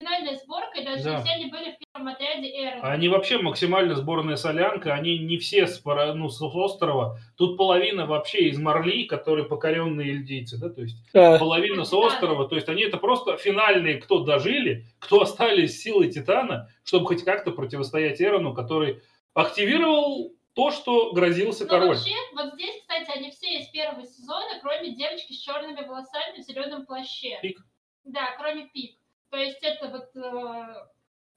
финальной 0.00 0.36
сборкой, 0.36 0.84
даже 0.84 1.04
Да. 1.04 1.20
все 1.20 1.32
они 1.32 1.46
были 1.46 1.72
в 1.72 1.78
первом 1.78 2.08
отряде 2.08 2.48
Эрона. 2.48 2.90
они 2.92 3.08
вообще 3.08 3.38
максимально 3.38 3.94
сборная 3.94 4.36
солянка, 4.36 4.94
они 4.94 5.18
не 5.18 5.36
все 5.38 5.66
с, 5.66 5.82
ну, 5.84 6.28
с 6.30 6.40
острова. 6.42 7.18
Тут 7.36 7.56
половина 7.58 8.06
вообще 8.06 8.48
из 8.48 8.58
Марли, 8.58 9.04
которые 9.04 9.44
покоренные 9.46 10.08
ильдейцы, 10.12 10.58
да, 10.58 10.70
то 10.70 10.80
есть 10.80 10.96
А, 11.14 11.38
половина 11.38 11.84
с 11.84 11.92
острова, 11.92 12.48
то 12.48 12.54
есть 12.56 12.68
они 12.68 12.82
это 12.82 12.96
просто 12.96 13.36
финальные, 13.36 13.96
кто 13.98 14.20
дожили, 14.20 14.86
кто 14.98 15.20
остались 15.20 15.78
с 15.78 15.82
силой 15.82 16.10
Титана, 16.10 16.68
чтобы 16.84 17.06
хоть 17.06 17.22
как-то 17.22 17.50
противостоять 17.52 18.20
Эрону, 18.20 18.54
который 18.54 19.02
активировал 19.34 20.32
то, 20.54 20.70
что 20.70 21.12
грозился 21.12 21.64
Ну, 21.64 21.70
король. 21.70 21.88
вообще, 21.88 22.14
вот 22.34 22.54
здесь, 22.54 22.80
кстати, 22.80 23.16
они 23.16 23.30
все 23.30 23.58
из 23.58 23.68
первого 23.68 24.04
сезона, 24.04 24.58
кроме 24.62 24.94
девочки 24.96 25.32
с 25.32 25.38
черными 25.38 25.86
волосами 25.86 26.38
в 26.40 26.42
зеленом 26.42 26.86
плаще. 26.86 27.38
Пик. 27.42 27.60
Да, 28.04 28.34
кроме 28.38 28.66
Пик. 28.72 28.96
То 29.30 29.36
есть 29.36 29.58
это 29.62 29.88
вот 29.88 30.10
э, 30.16 30.74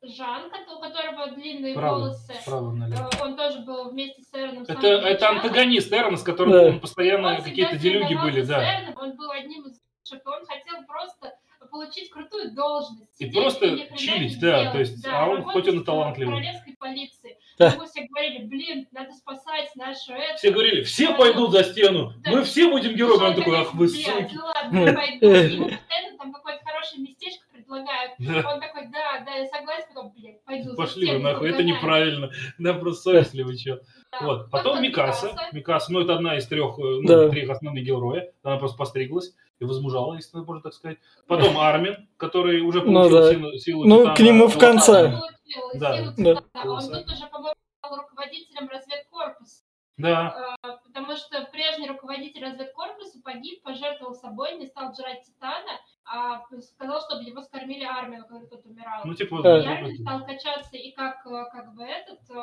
Жан, 0.06 0.50
кото- 0.50 0.76
у 0.76 0.82
которого 0.82 1.28
длинные 1.32 1.76
Правда, 1.76 2.00
волосы. 2.06 2.34
справа 2.42 2.72
налево. 2.72 3.10
Э, 3.14 3.24
Он 3.24 3.38
тоже 3.38 3.60
был 3.60 3.92
вместе 3.92 4.22
с 4.24 4.34
Эроном. 4.34 4.64
Это, 4.68 4.88
это 4.88 5.30
антагонист 5.30 5.94
Эрона, 5.94 6.18
с 6.18 6.24
которым 6.24 6.52
Да. 6.54 6.62
он 6.64 6.80
постоянно 6.80 7.36
Он 7.38 7.44
какие-то 7.44 7.78
делюги 7.78 8.16
были, 8.16 8.42
да. 8.42 8.62
Эроном, 8.82 8.98
Он 8.98 9.16
был 9.16 9.32
одним 9.32 9.62
из 9.68 9.80
лучших, 9.80 10.26
и 10.26 10.30
он 10.30 10.46
хотел 10.46 10.84
просто 10.88 11.34
получить 11.72 12.10
крутую 12.12 12.52
должность. 12.54 13.20
И 13.20 13.26
просто 13.32 13.68
хрена 13.70 13.98
чилить, 13.98 14.40
да, 14.40 14.60
делать. 14.60 14.72
то 14.74 14.80
есть, 14.80 15.08
а 15.08 15.26
он 15.28 15.44
хоть 15.44 15.68
он 15.68 15.80
и 15.80 15.84
талантливый. 15.84 16.34
королевской 16.36 16.76
полиции. 16.78 17.38
Да. 17.60 17.68
Ему 17.68 17.86
все 17.86 18.02
говорили, 18.08 18.46
блин, 18.46 18.88
надо 18.92 19.12
спасать 19.14 19.70
нашу 19.76 20.14
это. 20.14 20.38
Все 20.38 20.50
говорили, 20.50 20.82
все 20.84 21.14
пойдут 21.16 21.52
за 21.52 21.64
стену, 21.64 22.12
Да. 22.26 22.32
мы 22.32 22.44
все 22.44 22.68
будем 22.68 22.96
героями. 22.96 23.26
Он 23.30 23.36
такой, 23.36 23.60
ах 23.60 23.76
вы 23.76 23.86
«Блядь, 23.88 24.04
суки. 24.06 24.34
Ну 24.34 24.42
ладно, 24.44 24.94
пойду. 24.94 25.28
Ему 25.28 25.70
постоянно 25.70 26.18
там 26.18 26.34
какое-то 26.34 26.66
хорошее 26.66 27.04
местечко 27.04 27.43
предлагают. 27.64 28.12
Да. 28.20 28.54
Он 28.54 28.60
такой, 28.60 28.88
да, 28.88 29.24
да, 29.26 29.32
я 29.36 29.48
согласен, 29.48 29.88
потом, 29.94 30.14
блядь, 30.16 30.44
пойду 30.46 30.70
за 30.72 30.76
Пошли 30.78 31.12
вы 31.12 31.20
нахуй, 31.20 31.50
это 31.50 31.58
угоняю». 31.58 31.78
неправильно. 31.78 32.30
Да, 32.58 32.74
просто 32.74 33.02
совестливый 33.12 33.58
чё. 33.58 33.80
Да. 34.12 34.20
Вот. 34.26 34.52
Потом 34.52 34.82
Микаса. 34.82 35.34
Микаса. 35.52 35.92
Ну 35.92 36.02
это 36.02 36.16
одна 36.16 36.38
из 36.38 36.48
трех, 36.48 36.78
э, 36.78 36.82
ну, 36.82 37.08
Да. 37.08 37.30
трех 37.30 37.50
основных 37.50 37.84
героев. 37.84 38.30
Она 38.44 38.58
просто 38.58 38.78
постриглась. 38.78 39.34
и 39.60 39.66
возмужала, 39.66 40.16
если 40.16 40.36
можно 40.40 40.62
так 40.62 40.74
сказать. 40.74 40.98
Потом 41.26 41.58
Армин, 41.58 42.10
который 42.18 42.60
уже 42.62 42.82
Ну 42.82 42.94
получил 43.10 43.18
да. 43.18 43.32
силу, 43.32 43.52
силу 43.54 43.86
Ну, 43.86 43.98
Титана. 44.00 44.16
к 44.16 44.20
нему 44.20 44.48
в 44.48 44.58
конце. 44.58 45.06
Он 45.06 45.12
получил 45.12 45.80
Да. 45.80 45.98
силу 45.98 46.14
Да. 46.18 46.32
Он 46.66 46.80
тут 46.82 47.08
уже, 47.08 47.28
по-моему, 47.32 47.56
стал 47.80 47.98
руководителем 47.98 48.68
разведкорпуса. 48.68 49.64
Да, 49.98 50.56
А, 50.64 50.78
Потому 50.86 51.16
что 51.16 51.43
прежний 51.84 51.88
руководитель 51.88 52.44
разведкорпуса 52.44 53.20
погиб, 53.24 53.62
пожертвовал 53.64 54.16
собой, 54.16 54.58
не 54.58 54.68
стал 54.68 54.94
жрать 54.96 55.24
Титана, 55.24 55.80
а 56.06 56.42
сказал, 56.62 57.02
чтобы 57.02 57.24
его 57.24 57.42
скормили 57.42 57.84
армию, 57.84 58.26
когда 58.28 58.46
тот 58.48 58.66
умирал. 58.66 59.02
ну 59.06 59.14
типа... 59.14 59.42
Да. 59.42 59.56
вот, 59.56 59.64
Реально 59.64 59.88
вот, 59.90 59.98
стал 59.98 60.26
качаться 60.26 60.78
и 60.78 60.92
как, 60.92 61.26
э, 61.26 61.46
как 61.52 61.74
бы 61.76 61.84
этот, 61.84 62.20
э, 62.30 62.36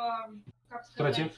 как 0.69 0.85
сказать... 0.85 1.15
Стратег. 1.15 1.33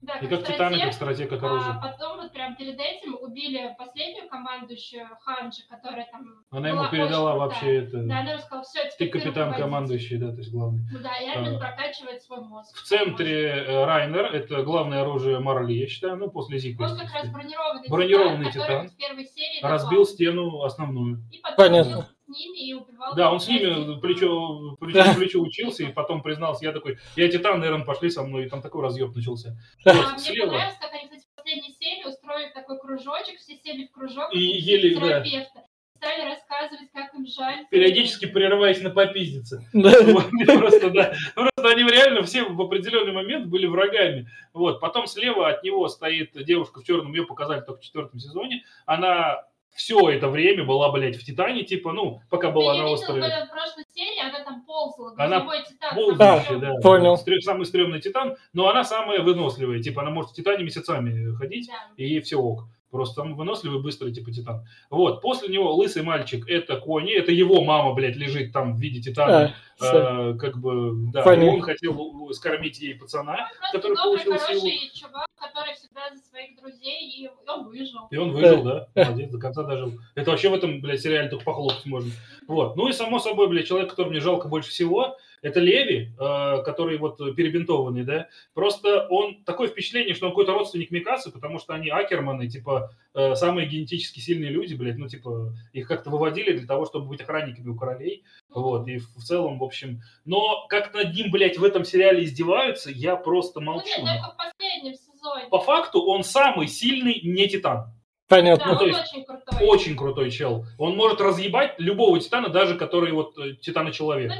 Да, 0.00 0.14
И 0.18 0.28
как 0.28 0.46
Титан, 0.46 0.74
и 0.74 0.80
как 0.80 0.92
стратег, 0.92 1.28
как 1.28 1.42
а 1.42 1.46
оружие. 1.46 1.74
потом 1.82 2.18
вот 2.18 2.32
прям 2.32 2.54
перед 2.54 2.78
этим 2.78 3.16
убили 3.20 3.74
последнюю 3.76 4.28
командующую 4.28 5.08
Ханджи, 5.20 5.62
которая 5.68 6.06
там... 6.12 6.44
Она 6.50 6.68
ему 6.68 6.88
передала 6.88 7.32
очень 7.32 7.40
вообще 7.40 7.76
это... 7.78 7.98
Да, 8.04 8.20
она 8.20 8.30
ему 8.30 8.40
сказала, 8.40 8.62
все, 8.64 8.84
Ты 8.84 8.90
теперь 8.92 9.10
капитан 9.10 9.30
руководитель». 9.48 9.62
командующий, 9.64 10.16
да, 10.18 10.30
то 10.30 10.38
есть 10.38 10.52
главный. 10.52 10.80
Ну 10.92 10.98
да, 11.00 11.16
и 11.18 11.28
Армин 11.28 11.56
А. 11.56 11.58
прокачивает 11.58 12.22
свой 12.22 12.40
мозг. 12.42 12.76
В 12.76 12.82
центре 12.84 13.48
э, 13.48 13.84
Райнер, 13.84 14.26
это 14.26 14.62
главное 14.62 15.02
оружие 15.02 15.40
Марли, 15.40 15.72
я 15.72 15.88
считаю, 15.88 16.16
ну, 16.16 16.30
после 16.30 16.58
Зика. 16.58 16.82
Он 16.82 16.96
как 16.96 17.12
раз 17.12 17.28
бронированный, 17.30 17.88
Бронированный 17.88 18.52
титан, 18.52 18.60
который 18.62 18.66
титан. 18.68 18.82
вот 18.84 18.92
в 18.92 18.96
первой 18.96 19.24
серии 19.26 19.62
Разбил 19.62 19.90
напал. 20.00 20.06
стену 20.06 20.62
основную. 20.62 21.22
И 21.32 21.38
потом 21.38 21.56
Понятно. 21.56 22.08
С 22.28 22.38
ними 22.38 22.68
и 22.68 22.74
убивал. 22.74 23.14
Да, 23.14 23.32
он 23.32 23.40
с 23.40 23.48
ними 23.48 23.98
плечо, 24.00 24.76
плечо 24.78 25.12
к 25.12 25.16
плечу 25.16 25.42
учился, 25.42 25.84
и 25.84 25.92
потом 25.92 26.22
признался, 26.22 26.64
я 26.66 26.72
такой, 26.72 26.98
я 27.16 27.28
Титан, 27.28 27.64
Эрон, 27.64 27.84
пошли 27.84 28.10
со 28.10 28.22
мной, 28.22 28.46
и 28.46 28.48
там 28.48 28.60
такой 28.62 28.82
разъеб 28.82 29.14
начался. 29.14 29.56
А, 29.84 29.92
Вот, 29.94 30.12
мне 30.12 30.18
слева. 30.18 30.46
понравилось, 30.50 30.76
как 30.80 30.92
они, 30.92 31.04
кстати, 31.04 31.24
в 31.32 31.34
последней 31.36 31.72
серии 31.80 32.04
устроили 32.08 32.50
такой 32.52 32.78
кружочек, 32.78 33.38
все 33.38 33.56
сели 33.56 33.86
в 33.86 33.92
кружок, 33.92 34.32
И 34.34 34.52
как 34.52 34.60
ели, 34.62 34.94
да. 34.94 35.00
терапевта. 35.00 35.62
Стали 35.96 36.28
рассказывать, 36.30 36.92
как 36.94 37.12
им 37.14 37.26
жаль. 37.26 37.66
Периодически 37.72 38.26
прерываясь 38.26 38.80
на 38.82 38.90
попиздиться. 38.90 39.64
Да. 39.72 39.90
Просто, 40.46 40.90
да. 40.90 41.12
Просто 41.34 41.68
они 41.70 41.82
реально 41.82 42.22
все 42.22 42.44
в 42.44 42.60
определенный 42.62 43.10
момент 43.10 43.46
были 43.48 43.66
врагами. 43.66 44.28
Вот. 44.52 44.78
Потом 44.80 45.08
слева 45.08 45.48
от 45.48 45.64
него 45.64 45.88
стоит 45.88 46.30
девушка 46.44 46.78
в 46.80 46.84
черном, 46.84 47.12
ее 47.12 47.26
показали 47.26 47.62
только 47.62 47.80
в 47.80 47.84
четвертом 47.84 48.20
сезоне. 48.20 48.62
Она 48.86 49.42
все 49.74 50.10
это 50.10 50.28
время 50.28 50.64
была, 50.64 50.90
блядь, 50.90 51.16
в 51.16 51.24
Титане, 51.24 51.62
типа, 51.62 51.92
ну, 51.92 52.20
пока 52.30 52.50
была 52.50 52.72
на 52.74 52.78
видел, 52.78 52.92
острове. 52.94 53.20
в 53.22 53.50
прошлой 53.50 53.84
серии 53.94 54.20
она 54.28 54.44
там 54.44 54.64
ползала, 54.64 55.14
Она 55.16 55.40
титан. 55.68 55.94
Ползающая, 55.94 56.48
там 56.50 56.60
да. 56.60 56.74
Понял. 56.82 57.14
Стрё- 57.14 57.40
Самый 57.40 57.64
стрёмный 57.66 58.00
Титан, 58.00 58.36
но 58.52 58.68
она 58.68 58.82
самая 58.84 59.20
выносливая. 59.22 59.80
Типа, 59.80 60.02
она 60.02 60.10
может 60.10 60.32
в 60.32 60.34
Титане 60.34 60.64
месяцами 60.64 61.34
ходить, 61.36 61.68
Да. 61.68 61.74
и 61.96 62.20
все 62.20 62.36
ок. 62.36 62.64
Просто 62.90 63.20
он 63.20 63.34
выносливый, 63.34 63.82
быстрый, 63.82 64.12
типа 64.12 64.30
Титан. 64.30 64.66
Вот, 64.88 65.20
после 65.20 65.48
него 65.48 65.74
лысый 65.74 66.02
мальчик, 66.02 66.48
это 66.48 66.76
Кони, 66.76 67.12
это 67.12 67.32
его 67.32 67.62
мама, 67.62 67.92
блядь, 67.92 68.16
лежит 68.16 68.52
там 68.52 68.74
в 68.74 68.80
виде 68.80 69.00
Титана. 69.00 69.54
А, 69.80 69.84
всё. 69.84 70.32
Э, 70.32 70.38
как 70.38 70.58
бы, 70.58 70.92
да, 71.12 71.34
и 71.34 71.46
он 71.46 71.60
хотел 71.60 72.32
скормить 72.32 72.80
ей 72.80 72.94
пацана, 72.94 73.48
Просто 73.58 73.76
который 73.76 73.96
добрый, 73.96 74.24
получил 74.24 74.48
силу. 74.48 74.60
хороший 74.60 74.90
чувак, 74.94 75.26
который 75.36 75.74
всегда 75.74 76.00
за 76.14 76.22
своих 76.22 76.56
друзей, 76.56 77.10
и 77.10 77.30
он 77.46 77.68
выжил. 77.68 78.08
И 78.10 78.16
он 78.16 78.32
выжил, 78.32 78.62
да, 78.62 78.88
молодец, 78.94 79.30
до 79.30 79.38
конца 79.38 79.62
дожил. 79.62 79.92
Это 80.14 80.30
вообще 80.30 80.48
в 80.48 80.54
этом, 80.54 80.80
блядь, 80.80 81.00
сериале 81.00 81.28
только 81.28 81.44
похлопать 81.44 81.84
можно. 81.86 82.10
Вот. 82.48 82.76
Ну 82.76 82.88
и, 82.88 82.92
само 82.92 83.18
собой, 83.18 83.48
блядь, 83.48 83.66
человек, 83.66 83.90
который 83.90 84.08
мне 84.08 84.20
жалко 84.20 84.48
больше 84.48 84.70
всего, 84.70 85.16
это 85.42 85.60
Леви, 85.60 86.12
э, 86.18 86.62
который 86.64 86.98
вот 86.98 87.18
перебинтованный, 87.36 88.04
да. 88.04 88.28
Просто 88.54 89.06
он, 89.08 89.44
такое 89.44 89.68
впечатление, 89.68 90.14
что 90.14 90.26
он 90.26 90.32
какой-то 90.32 90.54
родственник 90.54 90.90
Микасы, 90.90 91.30
потому 91.30 91.58
что 91.58 91.74
они 91.74 91.90
акерманы, 91.90 92.48
типа, 92.48 92.90
э, 93.14 93.34
самые 93.34 93.66
генетически 93.68 94.20
сильные 94.20 94.50
люди, 94.50 94.74
блядь, 94.74 94.96
ну, 94.96 95.08
типа, 95.08 95.54
их 95.72 95.86
как-то 95.88 96.10
выводили 96.10 96.56
для 96.56 96.66
того, 96.66 96.86
чтобы 96.86 97.06
быть 97.06 97.20
охранниками 97.20 97.68
у 97.68 97.76
королей. 97.76 98.24
Вот, 98.50 98.88
и 98.88 98.98
в 98.98 99.22
целом, 99.22 99.58
в 99.58 99.64
общем... 99.64 100.00
Но 100.24 100.66
как 100.68 100.94
над 100.94 101.14
ним, 101.14 101.30
блядь, 101.30 101.58
в 101.58 101.64
этом 101.64 101.84
сериале 101.84 102.24
издеваются, 102.24 102.90
я 102.90 103.16
просто 103.16 103.60
Ну 103.60 103.72
молчу. 103.72 103.86
нет, 104.00 104.20
только 104.20 104.32
в 104.32 104.36
последнем 104.36 104.94
сезоне. 104.94 105.46
По 105.50 105.60
факту 105.60 106.02
он 106.02 106.24
самый 106.24 106.68
сильный 106.68 107.20
не 107.22 107.48
Титан. 107.48 107.92
Да, 108.28 108.36
Понятно. 108.36 108.76
то 108.76 108.84
он 108.84 108.88
есть 108.88 109.00
очень 109.00 109.24
крутой. 109.24 109.66
Очень 109.66 109.96
крутой 109.96 110.30
чел. 110.30 110.66
Он 110.76 110.96
может 110.96 111.20
разъебать 111.20 111.74
любого 111.78 112.20
Титана, 112.20 112.50
даже 112.50 112.76
который 112.76 113.12
вот 113.12 113.38
э, 113.38 113.54
Титана-человек. 113.54 114.30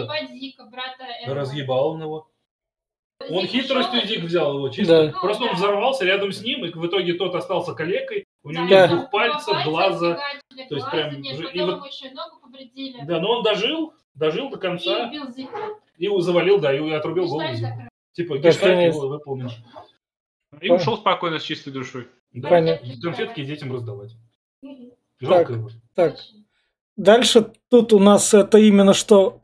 Разъебать 0.00 0.30
Зика, 0.30 0.64
брата 0.64 1.04
Эрона. 1.24 1.40
Разъебал 1.40 1.88
он 1.92 2.02
его. 2.02 2.28
Он 3.30 3.42
Зик 3.42 3.50
хитростью 3.50 3.98
ушел, 4.00 4.08
Зик 4.08 4.24
взял 4.24 4.56
его, 4.56 4.68
чисто. 4.70 5.06
Да. 5.12 5.20
Просто 5.20 5.44
он 5.44 5.50
да. 5.50 5.54
взорвался 5.56 6.04
рядом 6.04 6.32
с 6.32 6.42
ним, 6.42 6.64
и 6.64 6.70
в 6.72 6.86
итоге 6.86 7.14
тот 7.14 7.34
остался 7.34 7.72
калекой. 7.72 8.24
У 8.42 8.50
него 8.50 8.66
Да, 8.66 8.70
нет 8.70 8.90
Да. 8.90 8.96
двух 8.96 9.10
пальцев, 9.10 9.46
пальца 9.46 9.70
глаза. 9.70 10.14
То 10.16 10.56
есть 10.56 10.68
глаза 10.70 10.90
прям 10.90 11.20
нет, 11.20 11.38
и 11.40 11.58
потом 11.60 11.80
вот- 11.80 11.88
еще 11.92 12.08
и 12.08 12.10
ногу 12.10 12.40
повредили. 12.42 12.98
Да, 13.04 13.20
но 13.20 13.30
он 13.30 13.42
дожил, 13.44 13.94
дожил 14.14 14.50
до 14.50 14.56
И 14.56 14.60
конца, 14.60 15.06
убил 15.06 15.30
Зика. 15.30 15.56
и 15.98 16.08
завалил, 16.20 16.58
да, 16.58 16.74
и 16.74 16.90
отрубил 16.90 17.28
голову. 17.28 17.54
Закрыт. 17.54 17.88
Типа, 18.12 18.38
гештальт 18.38 18.94
его 18.94 19.08
выполнен. 19.08 19.50
И 20.60 20.68
ушел 20.70 20.96
спокойно 20.98 21.38
с 21.38 21.44
чистой 21.44 21.72
душой. 21.72 22.08
Да, 22.32 22.48
Понятно. 22.48 22.88
конфетки 23.00 23.44
детям 23.44 23.72
раздавать. 23.72 24.10
Жалко 25.20 25.52
его. 25.52 25.70
Так, 25.94 26.16
дальше 26.96 27.52
тут 27.70 27.92
у 27.92 27.98
нас 28.00 28.34
это 28.34 28.58
именно 28.58 28.92
что... 28.94 29.40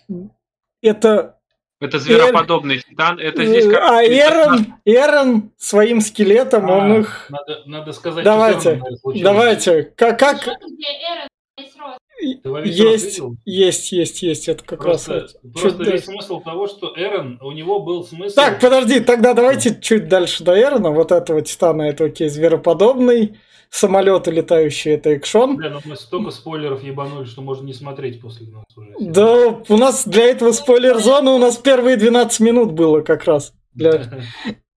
Это... 0.82 1.36
Это 1.80 2.00
звероподобный 2.00 2.80
титан. 2.80 3.20
Это 3.20 3.44
здесь 3.44 3.66
как... 3.66 3.88
а 3.88 4.04
Эрон, 4.04 4.74
Эрон 4.84 5.52
своим 5.56 6.00
скелетом, 6.00 6.68
он 6.68 6.92
А, 6.92 6.98
их... 6.98 7.26
Надо, 7.30 7.62
надо 7.66 7.92
сказать, 7.92 8.24
Давайте, 8.24 8.82
что. 8.98 9.12
Давайте, 9.22 9.82
как... 9.94 10.18
как... 10.18 10.48
Есть, 12.20 13.20
есть, 13.44 13.92
есть, 13.92 14.22
есть, 14.22 14.48
это 14.48 14.64
как 14.64 14.80
Просто, 14.80 15.20
раз... 15.20 15.36
просто 15.52 15.70
Чуть 15.70 15.78
весь 15.78 15.86
дальше. 15.86 16.04
смысл 16.06 16.40
того, 16.40 16.66
что 16.66 16.92
Эрон, 16.96 17.38
у 17.40 17.52
него 17.52 17.78
был 17.78 18.04
смысл... 18.04 18.34
Так, 18.34 18.60
подожди, 18.60 18.98
тогда 18.98 19.34
давайте 19.34 19.80
чуть 19.80 20.08
дальше 20.08 20.42
до 20.42 20.60
Эрона, 20.60 20.90
вот 20.90 21.12
этого 21.12 21.42
Титана, 21.42 21.82
это 21.82 22.06
окей, 22.06 22.28
звероподобный, 22.28 23.38
самолеты 23.70 24.30
летающие, 24.30 24.94
это 24.94 25.10
экшон. 25.10 25.56
Бля, 25.56 25.70
ну 25.70 25.80
мы 25.84 25.96
столько 25.96 26.30
спойлеров 26.30 26.82
ебанули, 26.82 27.24
что 27.26 27.42
можно 27.42 27.66
не 27.66 27.74
смотреть 27.74 28.20
после 28.20 28.46
нас 28.48 28.64
уже. 28.76 28.92
Да, 29.00 29.60
у 29.68 29.76
нас 29.76 30.06
для 30.06 30.24
этого 30.24 30.52
спойлер-зоны 30.52 31.30
у 31.32 31.38
нас 31.38 31.56
первые 31.58 31.96
12 31.96 32.40
минут 32.40 32.72
было 32.72 33.00
как 33.02 33.24
раз. 33.24 33.52
Для... 33.74 34.02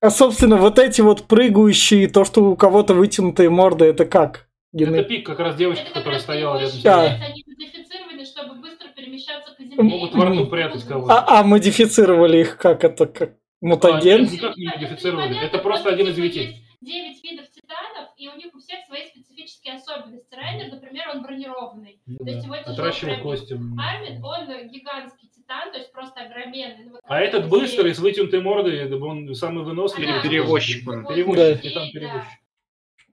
А, 0.02 0.10
собственно, 0.10 0.58
вот 0.58 0.80
эти 0.80 1.02
вот 1.02 1.24
прыгающие, 1.28 2.08
то, 2.08 2.26
что 2.26 2.44
у 2.44 2.56
кого-то 2.56 2.94
вытянутые 2.94 3.50
морды, 3.50 3.86
это 3.86 4.06
как? 4.06 4.48
Это 4.74 4.86
Гены- 4.86 5.04
пик 5.04 5.26
как 5.26 5.40
раз 5.40 5.56
девочки, 5.56 5.84
Это 5.84 5.94
которая 6.00 6.20
стояла 6.20 6.56
рядом 6.58 6.72
с 6.72 6.82
Да. 6.82 7.02
ней. 7.02 7.10
получается, 7.10 7.26
они 7.34 7.44
модифицированы, 7.48 8.26
чтобы 8.26 8.62
быстро 8.62 8.88
перемещаться 8.96 9.54
по 9.58 9.64
земле. 9.64 9.84
Могут 9.84 10.16
во 10.16 10.26
рту 10.26 10.46
прятать 10.48 10.84
кого-то. 10.86 11.14
А, 11.14 11.40
а 11.40 11.44
модифицировали 11.44 12.38
их 12.40 12.58
как 12.58 12.84
это? 12.84 13.06
Как 13.06 13.32
мутаген? 13.62 14.22
А, 14.22 14.32
никак 14.34 14.58
не 14.58 14.68
модифицировали. 14.68 15.38
Это 15.46 15.58
просто 15.60 15.90
один 15.90 16.08
из 16.08 16.16
девяти. 16.16 16.56
9 16.82 17.24
видов 17.24 17.50
титанов, 17.52 18.10
и 18.18 18.28
у 18.28 18.36
них 18.36 18.54
у 18.56 18.60
всех 18.60 18.80
свои 18.88 19.06
специфические 19.08 19.76
особенности. 19.76 20.34
Райнер, 20.34 20.72
например, 20.72 21.10
он 21.10 21.22
бронированный. 21.22 22.02
Ну 22.08 22.18
То 22.18 22.24
да. 22.26 22.32
есть 22.32 22.46
его 22.46 22.56
Отращивал 22.56 23.18
кости. 23.22 23.54
Армин, 23.54 24.24
он 24.24 24.68
гигантский 24.68 25.30
титан, 25.30 25.72
то 25.72 25.78
есть 25.78 25.92
просто 25.92 26.22
огроменный. 26.22 26.86
Ну, 26.86 26.92
вот 26.94 27.02
А 27.04 27.22
этот 27.22 27.46
музей. 27.48 27.62
быстрый, 27.62 27.94
с 27.94 28.00
вытянутой 28.00 28.42
мордой, 28.42 28.78
это 28.78 28.98
он 28.98 29.34
самый 29.36 29.64
выносливый. 29.64 30.14
Ага. 30.20 30.24
Перевозчик 30.28 30.88
он. 30.90 31.06
Перевозчик, 31.06 31.38
Да. 31.38 31.56
титан-перевозчик. 31.70 32.30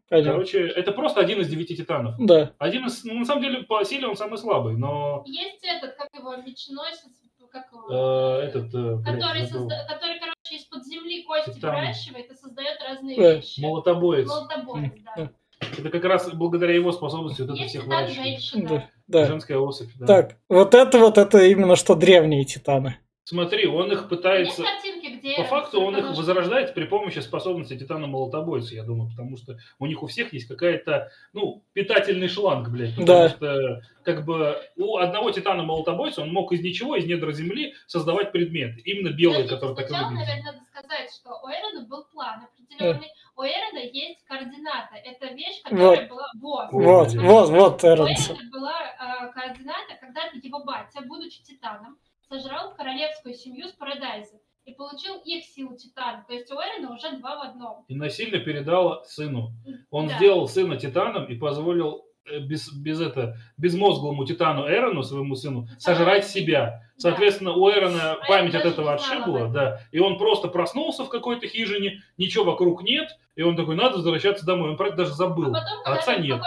Понятно. 0.08 0.32
Короче, 0.32 0.66
это 0.68 0.92
просто 0.92 1.20
один 1.20 1.40
из 1.42 1.48
девяти 1.50 1.76
титанов. 1.76 2.14
Да. 2.18 2.54
Один 2.58 2.86
из, 2.86 3.04
ну, 3.04 3.12
на 3.18 3.26
самом 3.26 3.42
деле, 3.42 3.64
по 3.64 3.84
силе 3.84 4.06
он 4.08 4.16
самый 4.16 4.38
слабый, 4.38 4.74
но 4.78 5.22
Есть 5.26 5.62
этот, 5.62 5.96
как 5.96 6.08
его, 6.14 6.34
мечносец, 6.36 7.10
как 7.52 7.70
его, 7.70 8.38
э, 8.40 8.44
этот, 8.46 8.74
э, 8.74 8.94
блядь, 8.96 9.20
который, 9.20 9.44
забыл. 9.44 9.66
созда- 9.68 9.86
который, 9.86 10.18
короче, 10.18 10.37
из-под 10.56 10.84
земли 10.86 11.22
кости 11.24 11.50
Титан. 11.54 11.74
выращивает 11.74 12.30
и 12.30 12.34
создает 12.34 12.78
разные 12.86 13.16
Да. 13.16 13.34
вещи. 13.34 13.60
молотобоец. 13.60 14.26
Молотобоец, 14.28 14.92
да. 15.16 15.30
Это 15.76 15.90
как 15.90 16.04
раз 16.04 16.32
благодаря 16.32 16.74
его 16.74 16.92
способности 16.92 17.42
вот 17.42 17.56
это 17.58 17.66
всех 17.68 17.84
выращивать. 17.84 18.14
женщина. 18.16 18.68
Да. 18.68 18.90
да. 19.08 19.26
Женская 19.26 19.58
особь, 19.58 19.90
да. 19.98 20.06
Так, 20.06 20.36
вот 20.48 20.74
это 20.74 20.98
вот 20.98 21.18
это 21.18 21.38
именно 21.44 21.74
что 21.76 21.94
древние 21.94 22.44
титаны. 22.44 22.98
Смотри, 23.24 23.66
он 23.66 23.86
их 23.92 23.98
Есть 23.98 24.08
пытается... 24.08 24.62
картинки, 24.62 24.97
где... 25.34 25.36
По 25.36 25.44
факту 25.44 25.80
он 25.80 25.96
их 25.96 26.16
возрождает 26.16 26.74
при 26.74 26.84
помощи 26.84 27.18
способности 27.20 27.76
титана 27.78 28.06
молотобойца, 28.06 28.74
я 28.74 28.82
думаю, 28.82 29.10
потому 29.10 29.36
что 29.36 29.58
у 29.78 29.86
них 29.86 30.02
у 30.02 30.06
всех 30.06 30.32
есть 30.32 30.48
какая-то, 30.48 31.10
ну, 31.32 31.62
питательный 31.72 32.28
шланг, 32.28 32.68
блядь. 32.68 32.94
Потому 32.96 33.06
Да. 33.06 33.28
что, 33.28 33.82
как 34.04 34.24
бы, 34.24 34.60
у 34.76 34.96
одного 34.96 35.30
титана 35.30 35.62
молотобойца 35.62 36.22
он 36.22 36.32
мог 36.32 36.52
из 36.52 36.60
ничего, 36.62 36.96
из 36.96 37.06
недр 37.06 37.30
земли 37.32 37.74
создавать 37.86 38.32
предметы. 38.32 38.80
Именно 38.80 39.10
белые, 39.14 39.44
Подождите, 39.44 39.54
которые 39.54 39.76
так 39.76 39.90
и 39.90 39.92
выглядят. 39.92 40.28
наверное, 40.28 40.52
надо 40.52 40.64
сказать, 40.64 41.10
что 41.12 41.30
у 41.42 41.48
Эрона 41.48 41.86
был 41.86 42.04
план 42.12 42.44
определенный. 42.44 43.08
У 43.36 43.42
Эрона 43.42 43.84
есть 43.84 44.24
координата. 44.24 44.96
Это 45.04 45.26
вещь, 45.34 45.62
которая 45.62 46.08
была... 46.08 46.28
Вот. 46.34 46.72
Вот, 46.72 47.14
вот, 47.14 47.50
вот 47.50 47.84
У 47.84 47.86
Эронс. 47.86 48.28
Эрона 48.30 48.50
была 48.50 48.74
э, 48.82 49.32
координата, 49.32 49.94
когда 50.00 50.22
его 50.42 50.64
батя, 50.64 51.02
будучи 51.06 51.42
титаном, 51.42 51.98
сожрал 52.28 52.74
королевскую 52.74 53.34
семью 53.34 53.68
с 53.68 53.72
Парадайза 53.72 54.38
и 54.68 54.74
получил 54.74 55.16
их 55.24 55.44
силу 55.44 55.76
титана. 55.76 56.24
То 56.28 56.34
есть 56.34 56.50
у 56.52 56.54
Эрона 56.56 56.94
уже 56.94 57.16
два 57.16 57.36
в 57.38 57.42
одном. 57.50 57.84
И 57.88 57.94
насильно 57.94 58.38
передал 58.38 59.02
сыну. 59.04 59.52
Он 59.90 60.08
Да. 60.08 60.16
сделал 60.16 60.46
сына 60.46 60.76
титаном 60.76 61.24
и 61.24 61.34
позволил 61.36 62.04
э, 62.30 62.40
без, 62.40 62.70
без 62.70 63.00
это, 63.00 63.36
безмозглому 63.56 64.26
Титану 64.26 64.66
Эрону, 64.68 65.02
своему 65.02 65.34
сыну, 65.34 65.66
сожрать 65.78 66.26
себя. 66.26 66.82
Соответственно, 66.98 67.54
у 67.54 67.70
Эрона 67.70 68.12
А 68.12 68.26
память 68.28 68.52
я 68.52 68.60
от 68.60 68.66
этого 68.66 68.92
отшибла, 68.92 69.48
да, 69.48 69.80
и 69.92 69.98
он 69.98 70.18
просто 70.18 70.48
проснулся 70.48 71.04
в 71.04 71.08
какой-то 71.08 71.46
хижине, 71.48 72.02
ничего 72.18 72.44
вокруг 72.44 72.82
нет, 72.82 73.08
и 73.34 73.40
он 73.42 73.56
такой, 73.56 73.76
надо 73.76 73.96
возвращаться 73.96 74.44
домой, 74.44 74.68
он 74.70 74.76
про 74.76 74.88
это 74.88 74.96
даже 74.98 75.12
А 75.12 75.14
забыл. 75.14 75.46
потом, 75.46 75.62
А 75.80 75.84
когда 75.84 75.98
отца 76.00 76.16
нет. 76.16 76.38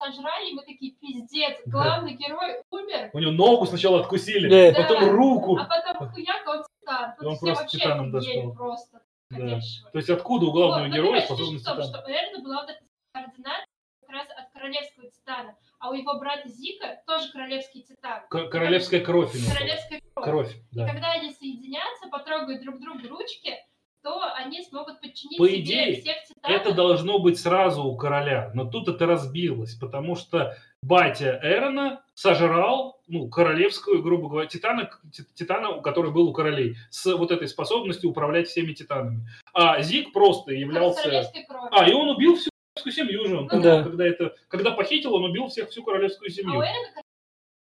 сожрали, 0.00 0.50
и 0.50 0.54
мы 0.54 0.62
такие, 0.62 0.92
пиздец, 1.00 1.58
Да. 1.66 1.70
главный 1.72 2.14
герой 2.14 2.56
умер. 2.70 3.10
У 3.12 3.18
него 3.20 3.30
ногу 3.30 3.66
сначала 3.66 4.00
откусили, 4.00 4.48
Да. 4.72 4.82
потом 4.82 5.00
Да. 5.04 5.10
руку. 5.12 5.56
А 5.58 5.64
потом 5.66 6.08
хуяк, 6.10 6.42
он 6.48 6.62
Тут 6.86 7.26
Он 7.28 7.38
просто 7.38 7.66
титаном 7.66 8.10
достал. 8.10 8.52
просто. 8.54 9.00
Да. 9.30 9.60
То 9.92 9.98
есть 9.98 10.10
откуда 10.10 10.46
у 10.46 10.52
главного 10.52 10.82
Вот, 10.82 10.88
ну, 10.88 10.94
героя 10.94 11.20
способность 11.22 11.64
Титана? 11.64 11.82
что 11.84 12.04
у 12.06 12.10
Эрна 12.10 12.42
была 12.44 12.60
вот 12.62 12.70
эта 12.70 12.80
координация 13.12 13.66
как 14.02 14.10
раз 14.10 14.26
от 14.36 14.52
королевского 14.52 15.10
титана, 15.10 15.56
а 15.78 15.90
у 15.90 15.94
его 15.94 16.18
брата 16.18 16.48
Зика 16.48 17.00
тоже 17.06 17.32
королевский 17.32 17.82
титан. 17.82 18.20
К- 18.28 18.48
Королевская 18.48 19.00
кровь. 19.00 19.32
Королевская 19.32 20.00
кровь. 20.14 20.24
Кровь, 20.26 20.54
И 20.72 20.76
да. 20.76 20.86
когда 20.88 21.12
они 21.12 21.32
соединятся, 21.32 22.08
потрогают 22.10 22.62
друг 22.62 22.78
другу 22.80 23.08
ручки, 23.08 23.54
то 24.02 24.20
они 24.34 24.62
смогут 24.64 25.00
подчинить 25.00 25.38
По 25.38 25.48
себе 25.48 25.60
идее, 25.60 26.00
всех 26.02 26.16
титанов. 26.24 26.60
Это 26.60 26.74
должно 26.74 27.18
быть 27.20 27.38
сразу 27.40 27.84
у 27.84 27.96
короля, 27.96 28.50
но 28.52 28.66
тут 28.66 28.88
это 28.88 29.06
разбилось, 29.06 29.76
потому 29.76 30.14
что 30.16 30.54
батя 30.82 31.40
Эрона 31.42 32.04
сожрал, 32.14 32.91
ну, 33.08 33.28
королевскую, 33.28 34.02
грубо 34.02 34.28
говоря, 34.28 34.48
титана, 34.48 34.90
ти- 35.12 35.24
титана, 35.34 35.70
у 35.70 35.82
который 35.82 36.10
был 36.12 36.28
у 36.28 36.32
королей, 36.32 36.76
с 36.90 37.04
вот 37.14 37.30
этой 37.30 37.48
способностью 37.48 38.10
управлять 38.10 38.48
всеми 38.48 38.72
титанами. 38.72 39.26
А 39.52 39.80
Зиг 39.82 40.12
просто 40.12 40.52
с 40.52 40.54
являлся... 40.54 41.30
А, 41.72 41.88
и 41.88 41.92
он 41.92 42.10
убил 42.10 42.36
всю 42.36 42.50
королевскую 42.74 42.92
семью 42.92 43.26
же. 43.28 43.36
Он, 43.38 43.48
Ну 43.52 43.60
да. 43.62 43.82
когда, 43.82 44.06
это, 44.06 44.34
когда 44.48 44.70
похитил, 44.70 45.14
он 45.14 45.24
убил 45.24 45.48
всех, 45.48 45.68
всю 45.70 45.82
королевскую 45.82 46.28
А 46.28 46.32
семью. 46.32 46.52
у 46.58 46.62
Эрона 46.62 46.92
королевской 46.94 47.02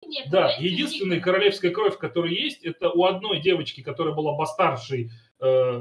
нет. 0.07 0.27
Да, 0.29 0.55
у 0.57 0.61
единственная 0.61 1.19
королевская 1.19 1.71
кровь, 1.71 1.97
которая 1.97 2.31
есть, 2.31 2.63
это 2.63 2.89
у 2.89 3.03
одной 3.05 3.41
девочки, 3.41 3.81
которая 3.81 4.13
была 4.13 4.35
бастаршей 4.35 5.11
э, 5.39 5.79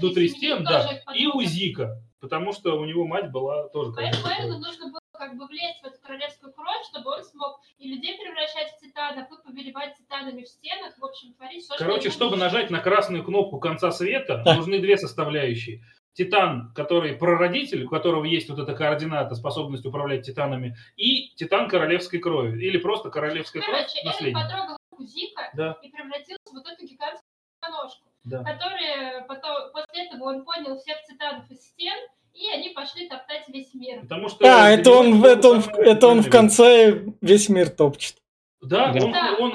внутри 0.00 0.28
стен, 0.28 0.64
да, 0.64 1.02
и 1.14 1.26
у. 1.26 1.42
Зика, 1.42 2.00
потому 2.20 2.52
что 2.52 2.78
у 2.78 2.84
него 2.84 3.06
мать 3.06 3.30
была 3.30 3.68
тоже 3.68 3.92
Поэтому 3.92 4.58
нужно 4.58 4.90
было 4.90 5.00
как 5.24 5.36
бы 5.38 5.46
влезть 5.46 5.80
в 5.82 5.86
эту 5.86 5.98
королевскую 6.02 6.52
кровь, 6.52 6.84
чтобы 6.90 7.10
он 7.12 7.24
смог 7.24 7.60
и 7.78 7.88
людей 7.88 8.18
превращать 8.18 8.72
в 8.72 8.78
титанов, 8.80 9.26
и 9.32 9.42
повелевать 9.42 9.96
титанами 9.96 10.42
в 10.42 10.48
стенах, 10.48 10.96
в 10.98 11.04
общем, 11.04 11.32
творить 11.34 11.64
все, 11.64 11.76
Короче, 11.78 12.04
ему 12.08 12.12
чтобы 12.12 12.30
нужно. 12.32 12.44
нажать 12.46 12.70
на 12.70 12.80
красную 12.80 13.24
кнопку 13.24 13.58
конца 13.58 13.90
света, 13.90 14.42
Да. 14.44 14.54
нужны 14.56 14.78
две 14.80 14.98
составляющие. 14.98 15.82
Титан, 16.12 16.72
который 16.74 17.14
прародитель, 17.14 17.84
у 17.84 17.88
которого 17.88 18.24
есть 18.24 18.48
вот 18.50 18.58
эта 18.58 18.74
координата, 18.74 19.34
способность 19.34 19.84
управлять 19.86 20.26
титанами, 20.26 20.76
и 20.96 21.34
титан 21.36 21.68
королевской 21.68 22.20
крови, 22.20 22.62
или 22.62 22.76
просто 22.78 23.10
королевская 23.10 23.62
кровь, 23.62 23.76
Короче, 23.76 23.98
Эрон 24.00 24.06
наследник. 24.12 24.42
потрогал 24.44 24.78
руку 24.90 25.04
Зика 25.04 25.50
Да. 25.54 25.78
и 25.82 25.90
превратился 25.90 26.50
в 26.50 26.52
вот 26.52 26.66
эту 26.68 26.84
гигантскую 26.86 27.24
ножку, 27.70 28.06
Да. 28.24 28.44
которая 28.44 29.22
потом, 29.22 29.72
после 29.72 30.06
этого 30.06 30.24
он 30.28 30.44
понял 30.44 30.78
всех 30.78 30.98
титанов 31.08 31.50
из 31.50 31.62
стен, 31.66 31.98
и 32.34 32.50
они 32.50 32.70
пошли 32.70 33.08
топтать 33.08 33.48
весь 33.48 33.72
мир. 33.74 34.00
Потому 34.02 34.28
что 34.28 34.38
А, 34.44 34.68
это 34.70 34.90
он, 34.90 35.24
это 35.24 35.48
он, 35.48 35.62
это 35.78 36.06
он 36.08 36.20
в 36.22 36.30
конце 36.30 37.04
весь 37.20 37.48
мир 37.48 37.70
топчет. 37.70 38.16
Да, 38.60 38.92
Да. 38.92 39.04
он, 39.04 39.12
Да, 39.12 39.36
он 39.38 39.52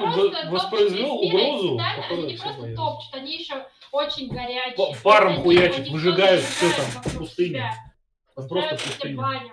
воспроизвел 0.50 1.20
и 1.20 1.26
угрозу, 1.26 1.78
которую 1.96 2.22
они 2.24 2.32
не 2.32 2.34
все 2.36 2.44
просто 2.44 2.60
боялись. 2.60 2.76
топчут, 2.78 3.14
они 3.14 3.36
еще 3.36 3.54
очень 3.92 4.28
горячие. 4.28 4.96
Паром 5.02 5.42
хуячат, 5.42 5.88
выжигают 5.88 6.42
всё 6.42 6.66
там 6.76 6.84
в 7.04 7.18
пустыне. 7.18 7.48
себя. 7.50 7.74
Просто 8.34 9.08
баню. 9.14 9.52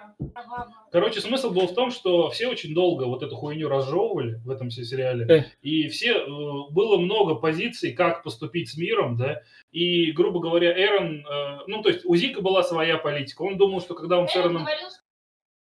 Короче, 0.91 1.21
смысл 1.21 1.51
был 1.51 1.67
в 1.67 1.73
том, 1.73 1.91
что 1.91 2.29
все 2.29 2.47
очень 2.47 2.73
долго 2.73 3.03
вот 3.03 3.23
эту 3.23 3.35
хуйню 3.35 3.67
разжевывали 3.69 4.35
в 4.45 4.49
этом 4.49 4.71
се- 4.71 4.83
сериале. 4.83 5.25
Э. 5.27 5.43
И 5.61 5.87
все, 5.89 6.13
э, 6.13 6.25
было 6.71 6.97
много 6.97 7.35
позиций, 7.35 7.93
как 7.93 8.23
поступить 8.23 8.69
с 8.69 8.77
миром, 8.77 9.17
да. 9.17 9.41
И, 9.71 10.11
грубо 10.11 10.39
говоря, 10.39 10.71
Эрон, 10.71 11.25
э, 11.25 11.59
ну, 11.67 11.81
то 11.81 11.89
есть 11.89 12.05
у 12.05 12.15
Зика 12.15 12.41
была 12.41 12.63
своя 12.63 12.97
политика. 12.97 13.41
Он 13.43 13.57
думал, 13.57 13.81
что 13.81 13.95
когда 13.95 14.17
он 14.17 14.27
с 14.27 14.35
Эрон 14.35 14.45
Эроном... 14.45 14.63
говорил, 14.63 14.89
что 14.89 14.99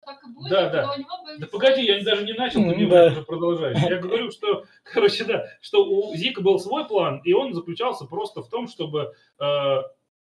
так 0.06 0.24
и 0.24 0.34
будет, 0.34 0.50
Да, 0.50 0.70
да. 0.70 0.88
были 0.88 1.40
Да 1.40 1.48
погоди, 1.48 1.84
я 1.84 2.04
даже 2.04 2.26
не 2.26 2.34
начал, 2.34 2.62
ты 2.62 2.76
мне 2.76 2.88
да. 2.88 3.08
уже 3.08 3.22
продолжаешь. 3.24 3.78
Я 3.78 3.98
говорю, 3.98 4.32
что, 4.32 4.66
короче, 4.84 5.26
да, 5.26 5.46
что 5.62 5.86
у 5.86 6.16
Зика 6.16 6.42
был 6.42 6.60
свой 6.60 6.88
план, 6.88 7.22
и 7.24 7.34
он 7.34 7.54
заключался 7.54 8.06
просто 8.06 8.42
в 8.42 8.50
том, 8.50 8.68
чтобы 8.68 9.14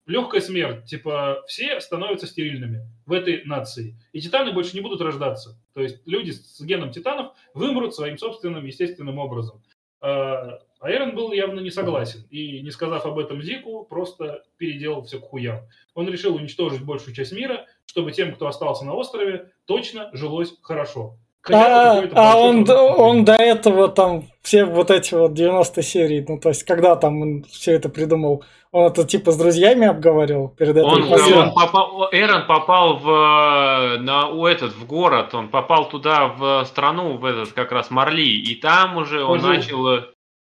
легкая 0.06 0.42
смерть, 0.42 0.86
типа 0.86 1.44
все 1.48 1.80
становятся 1.80 2.28
стерильными 2.28 2.82
в 3.06 3.14
этой 3.14 3.44
нации, 3.46 3.96
и 4.12 4.22
титаны 4.22 4.52
больше 4.52 4.76
не 4.76 4.82
будут 4.82 5.02
рождаться. 5.02 5.60
То 5.74 5.82
есть 5.82 6.02
люди 6.06 6.32
с 6.32 6.62
геном 6.62 6.92
титанов 6.92 7.34
вымрут 7.54 7.96
своим 7.96 8.18
собственным 8.18 8.66
естественным 8.66 9.20
образом. 9.20 9.64
А 10.02 10.60
Айрон 10.82 11.14
был 11.16 11.32
явно 11.32 11.60
не 11.60 11.70
согласен, 11.70 12.26
и 12.32 12.62
не 12.62 12.72
сказав 12.72 13.06
об 13.06 13.20
этом 13.20 13.42
Зику, 13.44 13.86
просто 13.86 14.44
переделал 14.58 15.04
все 15.04 15.20
к 15.20 15.26
хуям. 15.26 15.60
Он 15.94 16.10
решил 16.10 16.36
уничтожить 16.36 16.84
большую 16.84 17.14
часть 17.14 17.34
мира, 17.34 17.68
чтобы 17.86 18.12
тем, 18.12 18.34
кто 18.34 18.48
остался 18.48 18.84
на 18.84 18.96
острове, 18.96 19.52
точно 19.66 20.10
жилось 20.14 20.56
хорошо. 20.64 21.18
Хотя 21.42 22.02
А, 22.02 22.10
а 22.16 22.38
он, 22.38 22.68
он 22.70 23.26
до 23.26 23.34
этого 23.34 23.90
там 23.90 24.31
все 24.42 24.66
вот 24.66 24.90
эти 24.92 25.14
вот 25.14 25.34
90 25.34 25.82
серий, 25.84 26.26
ну 26.28 26.40
то 26.40 26.50
есть 26.50 26.64
когда 26.64 26.96
там 26.96 27.22
он 27.22 27.44
все 27.44 27.74
это 27.74 27.90
придумал, 27.90 28.44
он 28.72 28.86
это 28.92 29.04
типа 29.04 29.32
с 29.32 29.38
друзьями 29.38 29.86
обговаривал 29.86 30.50
перед 30.50 30.78
этим. 30.78 30.88
Он, 30.88 31.04
он 31.04 31.54
попал, 31.54 32.10
Эрон 32.12 32.48
попал 32.48 32.98
в, 32.98 33.10
э, 33.10 33.98
на, 34.00 34.30
у 34.30 34.46
этот, 34.46 34.74
в 34.74 34.86
город, 34.86 35.34
он 35.36 35.50
попал 35.50 35.90
туда, 35.90 36.28
в 36.28 36.66
страну, 36.66 37.18
в 37.18 37.26
этот 37.26 37.54
как 37.54 37.72
раз 37.72 37.92
Марли, 37.92 38.22
и 38.22 38.56
там 38.56 38.98
уже 38.98 39.24
он 39.24 39.40
Пожил. 39.40 39.50
начал 39.50 39.88
э, 39.90 40.04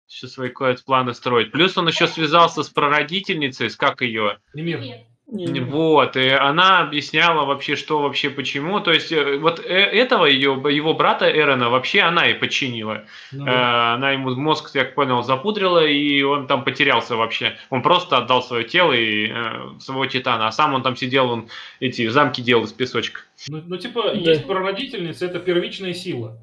еще 0.08 0.28
свои 0.28 0.52
планы 0.86 1.14
строить. 1.14 1.52
Плюс 1.52 1.78
он 1.78 1.88
еще 1.88 2.08
связался 2.08 2.64
с 2.64 2.70
прародительницей, 2.70 3.70
с 3.70 3.76
как 3.76 4.02
ее, 4.02 4.38
Мир. 4.54 4.80
Нет. 5.28 5.56
И- 5.56 5.60
вот, 5.62 6.16
и 6.18 6.28
она 6.30 6.82
объясняла 6.82 7.46
вообще, 7.46 7.76
что 7.76 8.00
вообще, 8.02 8.30
почему. 8.30 8.80
То 8.82 8.92
есть, 8.92 9.12
э, 9.12 9.38
вот 9.38 9.60
э, 9.60 9.64
этого 9.74 10.26
ее, 10.26 10.52
его 10.70 10.94
брата 10.94 11.32
Эрона 11.32 11.70
вообще 11.70 12.02
она 12.02 12.28
и 12.28 12.34
подчинила. 12.34 13.06
Ну 13.32 13.44
Э, 13.44 13.50
да. 13.50 13.94
Она 13.94 14.12
ему 14.12 14.36
мозг, 14.36 14.72
я 14.76 14.84
как 14.84 14.96
понял, 14.96 15.24
запудрила, 15.24 15.84
и 15.86 16.22
он 16.24 16.46
там 16.48 16.64
потерялся 16.64 17.16
вообще. 17.16 17.56
Он 17.70 17.82
просто 17.82 18.18
отдал 18.18 18.44
свое 18.44 18.64
тело 18.66 18.92
и 18.92 19.32
своего 19.80 20.06
титана, 20.06 20.48
а 20.48 20.52
сам 20.52 20.74
он 20.74 20.84
там 20.84 20.96
сидел, 20.96 21.30
он 21.32 21.48
эти 21.80 22.08
замки 22.10 22.42
делал 22.42 22.66
из 22.66 22.74
песочка. 22.74 23.22
Ну, 23.48 23.62
ну, 23.66 23.78
типа, 23.78 24.04
Да. 24.04 24.32
есть 24.32 24.46
прародительница, 24.46 25.26
это 25.26 25.40
первичная 25.40 25.94
сила. 25.94 26.38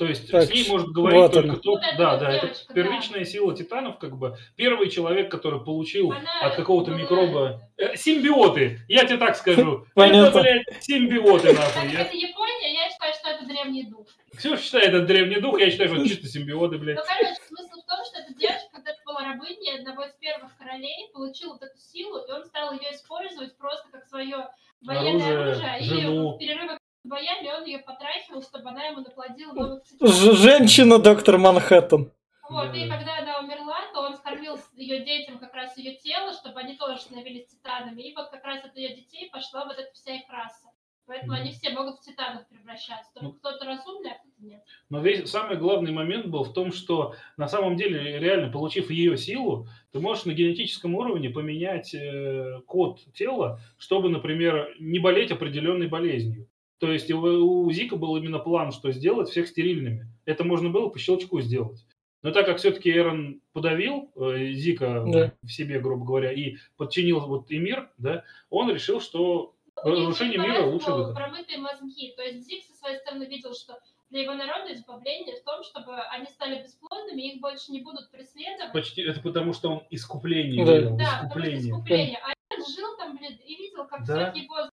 То 0.00 0.06
есть 0.06 0.30
Так, 0.30 0.44
с 0.44 0.50
ней 0.50 0.66
может 0.66 0.88
говорить 0.88 1.20
вот 1.20 1.32
только 1.34 1.50
она. 1.50 1.58
тот, 1.58 1.64
Вот 1.74 1.80
да, 1.98 2.16
да, 2.16 2.32
это 2.32 2.46
девочка, 2.46 2.64
да. 2.68 2.74
первичная 2.74 3.24
сила 3.26 3.54
титанов, 3.54 3.98
как 3.98 4.16
бы 4.16 4.34
первый 4.56 4.88
человек, 4.88 5.30
который 5.30 5.62
получил 5.62 6.10
Она 6.10 6.40
от 6.40 6.56
какого-то 6.56 6.92
микроба 6.92 7.60
Э, 7.76 7.96
симбиоты. 7.96 8.80
Я 8.88 9.04
тебе 9.04 9.18
так 9.18 9.36
скажу. 9.36 9.86
Понятно. 9.94 10.38
Это, 10.38 10.40
блядь, 10.40 10.82
симбиоты 10.82 11.52
нахуй. 11.52 11.90
Это, 11.92 12.00
это 12.00 12.16
Япония, 12.16 12.72
я 12.74 12.90
считаю, 12.90 13.12
что 13.12 13.28
это 13.28 13.46
древний 13.46 13.84
дух. 13.90 14.06
Ксюша 14.34 14.62
считает 14.62 14.88
это 14.88 15.04
древний 15.04 15.38
дух, 15.38 15.60
я 15.60 15.70
считаю, 15.70 15.90
что 15.90 15.98
это 15.98 16.08
чисто 16.08 16.28
симбиоты, 16.28 16.78
блядь. 16.78 16.96
Ну, 16.96 17.02
короче, 17.06 17.40
смысл 17.46 17.82
в 17.82 17.86
том, 17.86 18.04
что 18.06 18.20
эта 18.20 18.34
девочка, 18.38 18.68
когда 18.72 18.92
была 19.04 19.20
рабыней 19.32 19.78
одного 19.80 20.04
из 20.04 20.12
первых 20.14 20.56
королей, 20.56 21.10
получила 21.12 21.52
вот 21.52 21.62
эту 21.62 21.78
силу, 21.78 22.18
и 22.26 22.32
он 22.32 22.44
стал 22.44 22.72
ее 22.72 22.92
использовать 22.94 23.56
просто 23.58 23.86
как 23.92 24.06
свое 24.06 24.48
военное 24.80 25.42
Оружие, 25.42 25.70
оружие. 25.74 26.00
жену. 26.00 26.32
И 26.32 26.36
в 26.36 26.38
перерывах 26.38 26.78
боями 27.04 27.48
он 27.48 27.64
ее 27.64 27.78
потрахивал, 27.78 28.42
чтобы 28.42 28.70
она 28.70 28.84
ему 28.86 29.00
наплодила 29.00 29.52
новых 29.52 29.82
цветов. 29.84 30.10
Женщина 30.14 30.98
доктор 30.98 31.38
Манхэттен. 31.38 32.10
Вот, 32.48 32.74
и 32.74 32.88
Да. 32.88 32.96
когда 32.96 33.18
она 33.18 33.38
умерла, 33.40 33.78
то 33.94 34.00
он 34.00 34.16
скормил 34.16 34.58
ее 34.74 35.04
детям 35.04 35.38
как 35.38 35.54
раз 35.54 35.76
ее 35.78 35.94
тело, 35.96 36.32
чтобы 36.32 36.58
они 36.60 36.76
тоже 36.76 36.98
становились 37.00 37.46
титанами. 37.46 38.02
И 38.02 38.14
вот 38.14 38.28
как 38.30 38.44
раз 38.44 38.64
от 38.64 38.76
ее 38.76 38.96
детей 38.96 39.30
пошла 39.32 39.64
вот 39.66 39.78
эта 39.78 39.92
вся 39.94 40.14
их 40.16 40.22
раса. 40.28 40.66
Поэтому 41.06 41.32
они 41.32 41.50
все 41.52 41.70
могут 41.70 41.98
в 41.98 42.02
титанов 42.02 42.46
превращаться. 42.48 43.10
Только 43.14 43.26
Ну. 43.26 43.32
кто-то 43.34 43.64
разумный, 43.64 44.10
а 44.12 44.14
кто-то 44.14 44.34
нет. 44.44 44.60
Но 44.90 45.00
весь 45.00 45.28
самый 45.30 45.56
главный 45.56 45.92
момент 45.92 46.26
был 46.26 46.44
в 46.44 46.52
том, 46.52 46.72
что 46.72 47.14
на 47.36 47.46
самом 47.48 47.76
деле, 47.76 48.18
реально 48.18 48.50
получив 48.52 48.90
ее 48.90 49.16
силу, 49.16 49.66
ты 49.92 50.00
можешь 50.00 50.24
на 50.24 50.32
генетическом 50.32 50.94
уровне 50.96 51.30
поменять 51.30 51.94
э, 51.94 52.60
код 52.66 53.00
тела, 53.14 53.60
чтобы, 53.78 54.08
например, 54.08 54.74
не 54.80 54.98
болеть 55.00 55.30
определенной 55.32 55.86
болезнью. 55.88 56.48
То 56.80 56.90
есть 56.90 57.10
у, 57.10 57.18
у 57.20 57.70
Зика 57.72 57.96
был 57.96 58.16
именно 58.16 58.38
план, 58.38 58.72
что 58.72 58.90
сделать 58.90 59.28
всех 59.28 59.46
стерильными. 59.48 60.06
Это 60.24 60.44
можно 60.44 60.70
было 60.70 60.88
по 60.88 60.98
щелчку 60.98 61.40
сделать. 61.42 61.84
Но 62.22 62.32
так 62.32 62.46
как 62.46 62.58
все-таки 62.58 62.90
Эрон 62.90 63.40
подавил 63.52 64.10
э, 64.16 64.52
Зика 64.52 65.04
Да. 65.06 65.32
в 65.42 65.50
себе, 65.50 65.78
грубо 65.80 66.04
говоря, 66.04 66.32
и 66.32 66.56
подчинил 66.76 67.20
вот 67.20 67.50
и 67.50 67.58
мир, 67.58 67.90
да, 67.98 68.24
он 68.50 68.70
решил, 68.70 69.00
что 69.00 69.54
У 69.82 69.88
них 69.88 69.98
разрушение 69.98 70.38
мира 70.38 70.62
лучший 70.64 70.94
выход. 70.94 71.14
промытые 71.14 71.58
мозги. 71.58 72.12
То 72.16 72.22
есть 72.22 72.46
Зиг 72.46 72.62
со 72.64 72.74
своей 72.76 72.98
стороны 72.98 73.24
видел, 73.24 73.54
что 73.54 73.78
для 74.10 74.22
его 74.22 74.34
народа 74.34 74.74
избавление 74.74 75.36
в 75.36 75.44
том, 75.44 75.62
чтобы 75.62 75.96
они 76.10 76.26
стали 76.26 76.62
бесплодными, 76.62 77.22
их 77.34 77.40
больше 77.40 77.72
не 77.72 77.80
будут 77.80 78.10
преследовать. 78.10 78.72
Почти 78.72 79.02
это 79.02 79.20
потому, 79.20 79.52
что 79.52 79.70
он 79.70 79.82
искупление 79.90 80.64
Да. 80.64 80.72
Да, 80.72 80.88
потому 80.88 80.98
что 80.98 81.26
искупление. 81.28 81.70
искупление. 81.72 82.18
А 82.24 82.32
он 82.54 82.64
жил 82.74 82.96
там, 82.98 83.16
блин, 83.16 83.38
и 83.46 83.54
видел, 83.56 83.86
как 83.86 84.04
Да. 84.06 84.30
всех 84.32 84.42
его 84.44 84.69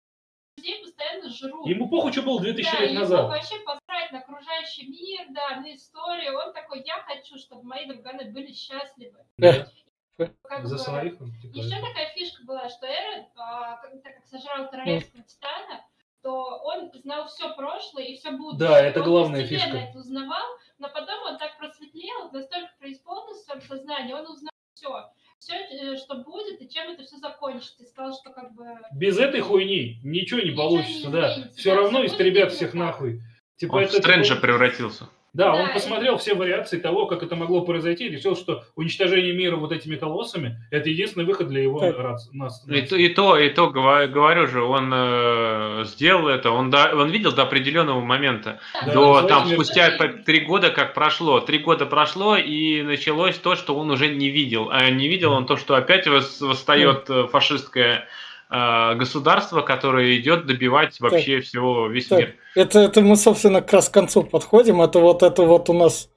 постоянно 1.04 1.30
жрут. 1.30 1.68
Ему 1.68 1.90
похуй, 1.90 2.12
что 2.12 2.22
было 2.22 2.42
2000 2.42 2.72
да, 2.72 2.80
лет 2.80 2.92
ему 2.92 3.00
назад. 3.02 3.30
вообще 3.30 3.60
посрать 3.60 4.12
на 4.12 4.20
окружающий 4.20 4.88
мир, 4.88 5.28
да, 5.32 5.60
на 5.62 5.76
историю. 5.76 6.38
Он 6.38 6.54
такой, 6.54 6.84
я 6.86 7.02
хочу, 7.04 7.38
чтобы 7.38 7.64
мои 7.64 7.86
друганы 7.86 8.32
были 8.32 8.52
счастливы. 8.54 9.26
Да. 9.38 9.68
Как 10.18 10.68
За 10.68 10.76
бы, 10.76 10.80
своих 10.80 11.20
он 11.20 11.32
типа, 11.42 11.58
Еще 11.58 11.82
такая 11.82 12.10
фишка 12.14 12.44
была, 12.46 12.70
что 12.70 12.86
Эрон, 12.86 13.26
а, 13.36 13.78
так 13.78 14.16
как 14.16 14.26
сожрал 14.28 14.70
королевского 14.70 15.24
титана, 15.24 15.84
то 16.22 16.60
он 16.64 16.92
знал 16.94 17.28
все 17.28 17.54
прошлое 17.56 18.06
и 18.06 18.18
все 18.18 18.32
будущее. 18.32 18.70
Да, 18.70 18.80
это 18.80 19.00
он 19.00 19.06
главная 19.08 19.46
фишка. 19.46 19.76
это 19.76 19.98
узнавал, 19.98 20.46
но 20.78 20.88
потом 20.90 21.20
он 21.24 21.38
так 21.40 21.58
просветлел, 21.58 22.32
настолько 22.32 22.72
преисполнился 22.80 23.42
в 23.42 23.46
своем 23.46 23.62
сознании, 23.62 24.14
он 24.14 24.28
узнал 24.28 24.54
все. 24.76 25.12
Все, 25.44 25.98
что 25.98 26.16
будет 26.16 26.62
и 26.62 26.70
чем 26.70 26.92
это 26.92 27.04
все 27.04 27.18
закончится. 27.18 27.84
И 27.84 27.86
сказал, 27.86 28.14
что 28.14 28.32
как 28.32 28.54
бы... 28.54 28.66
Без 28.96 29.18
этой 29.20 29.42
хуйни 29.42 30.00
ничего 30.04 30.40
не 30.40 30.52
Ничего 30.52 30.70
получится, 30.70 31.08
не 31.08 31.12
да. 31.14 31.36
Все 31.56 31.76
да, 31.76 31.82
равно 31.82 32.06
истребят 32.06 32.52
всех 32.54 32.74
нахуй. 32.74 33.20
Типа 33.58 33.76
Он 33.76 33.84
в 33.84 33.88
это 33.88 33.98
Стрэнджа 33.98 34.36
такой- 34.36 34.42
превратился. 34.42 35.10
Да, 35.34 35.46
Да, 35.46 35.54
он 35.64 35.74
посмотрел 35.74 36.18
все 36.20 36.36
вариации 36.36 36.78
того, 36.80 37.08
как 37.08 37.24
это 37.24 37.36
могло 37.36 37.62
произойти, 37.62 38.06
и 38.06 38.10
решил, 38.10 38.36
что 38.36 38.64
уничтожение 38.76 39.34
мира 39.34 39.56
вот 39.56 39.72
этими 39.72 39.96
колоссами– 39.96 40.58
это 40.72 40.90
единственный 40.90 41.26
выход 41.26 41.48
для 41.50 41.64
его 41.64 41.80
нас. 42.34 42.64
И, 42.68 42.82
то- 42.84 42.96
и 42.96 43.10
то, 43.10 43.38
и 43.38 43.50
то, 43.50 43.70
говорю, 43.72 44.12
говорю 44.14 44.46
же, 44.48 44.62
он 44.62 44.92
э, 44.94 45.84
сделал 45.86 46.28
это, 46.28 46.52
он, 46.52 46.70
до- 46.70 46.96
он 46.96 47.10
видел 47.10 47.32
до 47.32 47.44
определенного 47.44 48.00
момента. 48.02 48.60
Да, 48.86 48.94
до 48.94 49.22
там 49.24 49.48
да. 49.50 49.54
спустя 49.56 49.98
три 50.26 50.42
года 50.42 50.70
как 50.70 50.94
прошло. 50.94 51.40
Три 51.40 51.58
года 51.58 51.88
прошло, 51.88 52.38
и 52.38 52.84
началось 52.84 53.38
то, 53.38 53.56
что 53.56 53.76
он 53.76 53.90
уже 53.90 54.10
не 54.10 54.30
видел. 54.30 54.70
А 54.72 54.90
не 54.92 55.08
видел 55.08 55.34
он 55.34 55.48
то, 55.48 55.58
что 55.58 55.74
опять 55.76 56.06
вос- 56.06 56.46
восстает 56.46 57.10
фашистское 57.32 57.96
э, 57.96 58.04
государство, 58.54 59.62
которое 59.62 60.18
идет 60.20 60.46
добивать 60.46 61.00
вообще 61.00 61.42
всего 61.42 61.88
весь 61.88 62.08
Так. 62.08 62.20
мир. 62.20 62.36
Это, 62.56 62.80
это 62.80 63.02
мы, 63.02 63.16
собственно, 63.16 63.62
как 63.62 63.74
раз 63.74 63.90
к 63.90 63.94
концу 63.94 64.24
подходим. 64.24 64.82
Это 64.82 65.00
вот 65.00 65.24
это 65.24 65.44
вот 65.44 65.70
у 65.70 65.74
нас. 65.74 66.10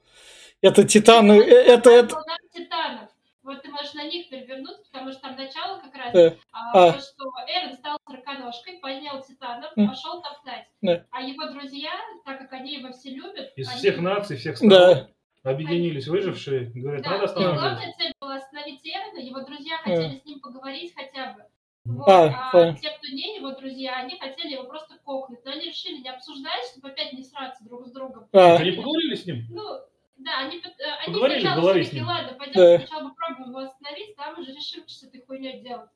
Это 0.61 0.83
титаны. 0.83 1.33
э, 1.33 1.43
Это, 1.45 1.89
это, 1.89 2.15
Волна 2.15 2.35
титанов. 2.53 3.09
Вот 3.43 3.61
ты 3.63 3.69
можешь 3.69 3.93
на 3.93 4.03
них 4.03 4.29
перевернуться, 4.29 4.83
потому 4.91 5.11
что 5.11 5.21
там 5.21 5.35
начало 5.35 5.79
как 5.79 5.95
раз, 5.95 6.13
Да. 6.13 6.33
а, 6.51 6.87
А. 6.89 6.91
то, 6.93 6.99
что 6.99 7.23
Эрон 7.47 7.73
стал 7.75 7.97
сороконожкой, 8.07 8.79
поднял 8.81 9.21
титанов, 9.23 9.71
М. 9.77 9.87
пошел 9.89 10.21
топтать. 10.21 10.65
Да. 10.81 11.03
А 11.11 11.21
его 11.21 11.45
друзья, 11.53 11.91
так 12.25 12.39
как 12.39 12.53
они 12.53 12.75
его 12.75 12.91
все 12.91 13.11
любят, 13.11 13.53
Из 13.55 13.67
они- 13.69 13.77
всех 13.77 13.99
наций, 13.99 14.35
всех 14.37 14.57
стран 14.57 14.69
Да. 14.69 15.07
объединились 15.43 16.07
выжившие, 16.07 16.71
говорят, 16.75 17.03
Да, 17.03 17.09
надо 17.11 17.21
и 17.21 17.25
останавливать. 17.25 17.61
главная 17.61 17.93
цель 17.97 18.13
была 18.19 18.35
остановить 18.35 18.81
Эрона, 18.85 19.19
его 19.23 19.39
друзья 19.41 19.77
хотели 19.77 20.19
с 20.21 20.25
ним 20.25 20.39
поговорить 20.41 20.93
хотя 20.95 21.33
бы. 21.33 21.43
Вот, 21.87 22.07
А, 22.07 22.49
а 22.53 22.73
те, 22.73 22.89
кто 22.91 23.07
не 23.07 23.37
его 23.37 23.51
друзья, 23.51 23.97
они 23.97 24.17
хотели 24.19 24.53
его 24.53 24.63
просто 24.65 24.95
кокнуть. 25.03 25.39
Но 25.45 25.51
они 25.51 25.65
решили 25.67 25.97
не 26.01 26.09
обсуждать, 26.09 26.65
чтобы 26.71 26.89
опять 26.89 27.13
не 27.13 27.23
сраться 27.23 27.63
друг 27.63 27.87
с 27.87 27.91
другом. 27.91 28.27
а, 28.33 28.55
Они 28.57 28.71
поговорили 28.71 29.15
с 29.15 29.25
ним? 29.25 29.45
Ну, 29.49 29.63
да, 30.17 30.39
они, 30.39 30.57
э, 30.57 30.61
они 31.05 31.13
Поговорили 31.13 31.41
сначала 31.41 31.73
ним. 31.75 32.07
ладно, 32.07 32.33
пойдем 32.37 32.53
Да. 32.55 32.77
сначала 32.79 33.09
попробуем 33.09 33.49
его 33.49 33.59
остановить, 33.59 34.15
там 34.15 34.39
уже 34.39 34.51
решим, 34.51 34.83
что 34.87 34.93
с 34.93 35.03
этой 35.03 35.21
хуйней 35.25 35.61
делать. 35.61 35.89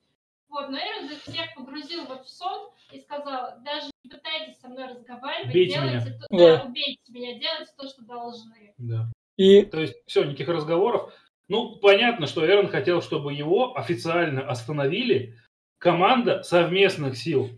Вот, 0.50 0.70
но 0.70 0.78
Эрон 0.78 1.06
их 1.10 1.22
всех 1.24 1.54
погрузил 1.56 2.06
вот 2.06 2.26
в 2.26 2.30
сон 2.30 2.72
и 2.92 3.00
сказал, 3.00 3.54
даже 3.64 3.90
не 4.04 4.10
пытайтесь 4.10 4.60
со 4.60 4.68
мной 4.68 4.88
разговаривать, 4.88 5.54
Бейте 5.54 5.74
делайте 5.76 6.12
то, 6.12 6.28
Да. 6.30 6.58
да, 6.58 6.64
убейте 6.66 7.00
меня, 7.10 7.40
делайте 7.40 7.72
то, 7.78 7.88
что 7.88 8.04
должны. 8.04 8.74
Да. 8.78 9.10
и 9.38 9.64
То 9.64 9.80
есть 9.80 9.96
все, 10.08 10.24
никаких 10.24 10.50
разговоров. 10.50 11.14
Ну, 11.48 11.78
понятно, 11.78 12.28
что 12.28 12.46
Эрон 12.46 12.68
хотел, 12.70 13.02
чтобы 13.02 13.34
его 13.34 13.78
официально 13.78 14.42
остановили 14.48 15.38
команда 15.82 16.44
совместных 16.44 17.18
сил. 17.18 17.50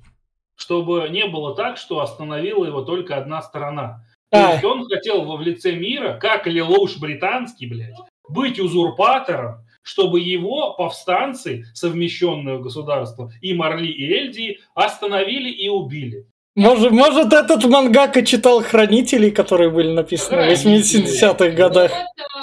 Чтобы 0.55 1.07
не 1.09 1.25
было 1.25 1.55
так, 1.55 1.77
что 1.77 1.99
остановила 1.99 2.65
его 2.65 2.81
только 2.81 3.17
одна 3.17 3.41
сторона. 3.41 4.05
То 4.31 4.51
есть 4.51 4.63
он 4.63 4.87
хотел 4.87 5.25
во 5.25 5.35
в 5.35 5.41
лице 5.41 5.73
мира, 5.73 6.17
как 6.19 6.47
Лелоуш 6.47 6.97
британский, 6.97 7.67
блядь, 7.67 7.93
быть 8.27 8.59
узурпатором, 8.59 9.57
чтобы 9.83 10.21
его 10.21 10.73
повстанцы, 10.73 11.65
совмещенное 11.73 12.57
государство, 12.57 13.31
и 13.41 13.53
Марли, 13.53 13.87
и 13.87 14.11
Эльдии, 14.11 14.59
остановили 14.73 15.49
и 15.49 15.69
убили. 15.69 16.25
может, 16.55 16.91
может 16.91 17.33
этот 17.33 17.65
мангака 17.65 18.25
читал 18.25 18.63
хранителей, 18.63 19.29
которые 19.29 19.69
были 19.69 19.91
написаны 19.91 20.37
в 20.37 20.57
Хранители. 20.57 21.11
80-х 21.11 21.49
годах. 21.49 21.91
Код 21.91 21.99
Код 22.33 22.42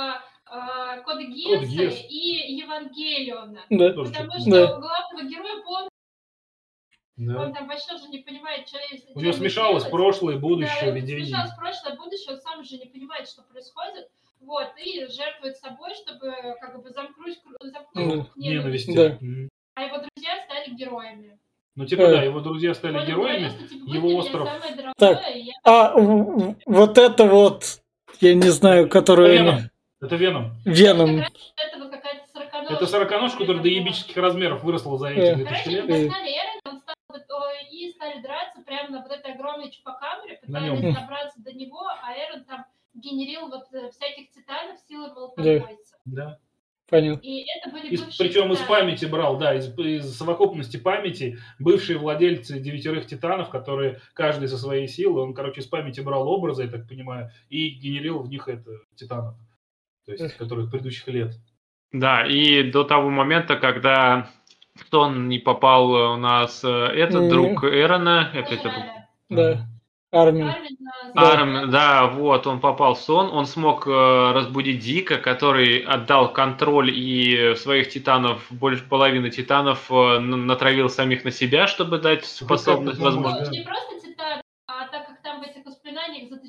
Гесса 1.44 1.66
Гесс. 1.66 2.04
и 2.08 2.54
Евангелиона. 2.56 3.60
Да. 3.70 3.88
Потому 3.90 4.06
что 4.40 4.50
Да. 4.50 4.66
главного 4.78 5.28
героя, 5.28 5.62
он, 5.66 5.88
Да. 7.16 7.42
он 7.42 7.52
там 7.52 7.68
вообще 7.68 7.94
уже 7.94 8.08
не 8.08 8.18
понимает, 8.18 8.66
что 8.68 8.78
если 8.90 9.12
У 9.14 9.20
него 9.20 9.32
смешалось 9.32 9.84
прошлое, 9.84 10.36
будущее, 10.38 10.86
да, 10.86 10.90
видение. 10.90 11.26
смешалось 11.26 11.54
прошлое, 11.56 11.96
будущее, 11.96 12.34
он 12.34 12.40
сам 12.40 12.60
уже 12.60 12.78
не 12.78 12.86
понимает, 12.86 13.28
что 13.28 13.42
происходит. 13.42 14.08
Вот, 14.40 14.68
и 14.82 15.06
жертвует 15.06 15.56
собой, 15.58 15.90
чтобы 15.94 16.32
как 16.62 16.82
бы 16.82 16.88
замкнуть, 16.90 17.38
замкнуть 17.62 18.06
Мгм. 18.06 18.28
ненависть. 18.36 18.94
Да. 18.94 19.18
А 19.74 19.82
его 19.84 19.96
друзья 19.98 20.42
стали 20.46 20.74
героями. 20.74 21.38
Ну, 21.76 21.86
типа, 21.86 22.00
Э. 22.02 22.10
да, 22.16 22.22
его 22.22 22.40
друзья 22.40 22.74
стали 22.74 22.96
Он 22.98 23.06
героями. 23.06 23.48
говорил, 23.48 23.50
что, 23.50 23.68
типа, 23.68 23.84
его 23.94 24.06
«Вы 24.08 24.12
для 24.12 24.18
остров. 24.18 24.48
дорогое, 24.76 24.94
Так. 24.98 25.36
и 25.36 25.38
я 25.40 25.52
А 25.64 25.92
вот 26.66 26.98
это 26.98 27.26
вот, 27.26 27.80
я 28.20 28.34
не 28.34 28.48
знаю, 28.48 28.88
которую... 28.88 29.32
Веном. 29.32 29.69
Это 30.00 30.16
Веном. 30.16 30.52
Веном. 30.64 31.18
Это 31.20 31.78
вот 31.78 31.90
какая-то 31.90 32.26
сороконожка. 32.32 32.74
Это 32.74 32.86
сороконожка, 32.86 33.38
которая 33.38 33.62
до 33.62 33.68
ебических 33.68 34.16
размеров 34.16 34.62
выросла 34.64 34.98
за 34.98 35.08
эти 35.08 35.18
Э. 35.18 35.34
2000 35.36 35.64
Короче, 35.64 35.70
лет. 35.70 36.10
и 37.70 37.90
стали 37.92 38.22
драться 38.22 38.62
прямо 38.62 38.90
на 38.90 39.02
вот 39.02 39.10
этой 39.12 39.34
огромной 39.34 39.70
чупакамере, 39.70 40.40
На 40.46 40.60
пытались 40.60 40.94
добраться 40.94 41.42
до 41.42 41.52
него, 41.52 41.86
а 42.02 42.12
Эрон 42.14 42.44
там 42.44 42.64
генерил 42.94 43.48
вот 43.48 43.64
э, 43.72 43.90
всяких 43.90 44.30
титанов 44.30 44.78
силы 44.88 45.12
молотобойца. 45.12 45.96
Да. 46.04 46.38
Понял. 46.88 47.18
И 47.22 47.44
это 47.56 47.70
были 47.70 47.86
Из- 47.88 48.16
причем 48.16 48.50
из 48.52 48.58
титаны. 48.58 48.68
памяти 48.80 49.04
брал, 49.04 49.38
да, 49.38 49.54
из, 49.54 49.68
из 49.78 50.16
совокупности 50.16 50.76
памяти 50.76 51.38
бывшие 51.60 51.98
владельцы 51.98 52.58
девятерых 52.58 53.06
титанов, 53.06 53.48
которые 53.48 54.00
каждый 54.12 54.48
со 54.48 54.58
своей 54.58 54.88
силой, 54.88 55.22
он, 55.22 55.32
короче, 55.34 55.60
из 55.60 55.66
памяти 55.66 56.00
брал 56.00 56.26
образы, 56.28 56.64
я 56.64 56.68
так 56.70 56.88
понимаю, 56.88 57.30
и 57.48 57.68
генерил 57.68 58.18
в 58.20 58.28
них 58.28 58.48
это 58.48 58.72
титанов, 58.96 59.36
то 60.06 60.12
есть, 60.12 60.36
которые 60.36 60.68
предыдущих 60.68 61.08
лет. 61.08 61.34
Да, 61.92 62.24
и 62.26 62.62
до 62.70 62.84
того 62.84 63.10
момента, 63.10 63.56
когда 63.56 64.28
в 64.76 64.88
сон 64.90 65.28
не 65.28 65.38
попал 65.38 65.90
у 65.90 66.16
нас 66.16 66.62
э, 66.64 66.68
этот 66.68 67.22
М. 67.22 67.28
друг 67.28 67.64
Эрона, 67.64 68.30
это, 68.32 68.54
это. 68.54 68.72
Да. 69.28 69.66
Армин. 70.12 70.48
Армин 70.48 70.76
Да. 71.14 71.32
Арм, 71.32 71.70
да, 71.70 72.06
вот, 72.06 72.46
он 72.46 72.60
попал 72.60 72.94
в 72.94 72.98
сон, 73.00 73.30
он 73.32 73.46
смог 73.46 73.86
э, 73.86 74.32
разбудить 74.32 74.80
Дика, 74.80 75.18
который 75.18 75.78
отдал 75.78 76.32
контроль 76.32 76.90
и 76.90 77.54
своих 77.56 77.90
титанов, 77.90 78.46
больше 78.50 78.84
половины 78.84 79.30
титанов 79.30 79.90
э, 79.90 80.18
натравил 80.18 80.88
самих 80.88 81.24
на 81.24 81.30
себя, 81.30 81.66
чтобы 81.66 81.98
дать 81.98 82.24
способность, 82.24 82.98
как-то 82.98 83.04
возможно. 83.04 83.38
помог, 83.38 83.46
Ну, 83.46 83.52
не 83.52 83.64
просто 83.64 84.00
титаны, 84.00 84.42
а 84.66 84.86
так 84.88 85.06
как 85.08 85.22
там 85.22 85.40
в 85.40 85.42
этих 85.44 85.64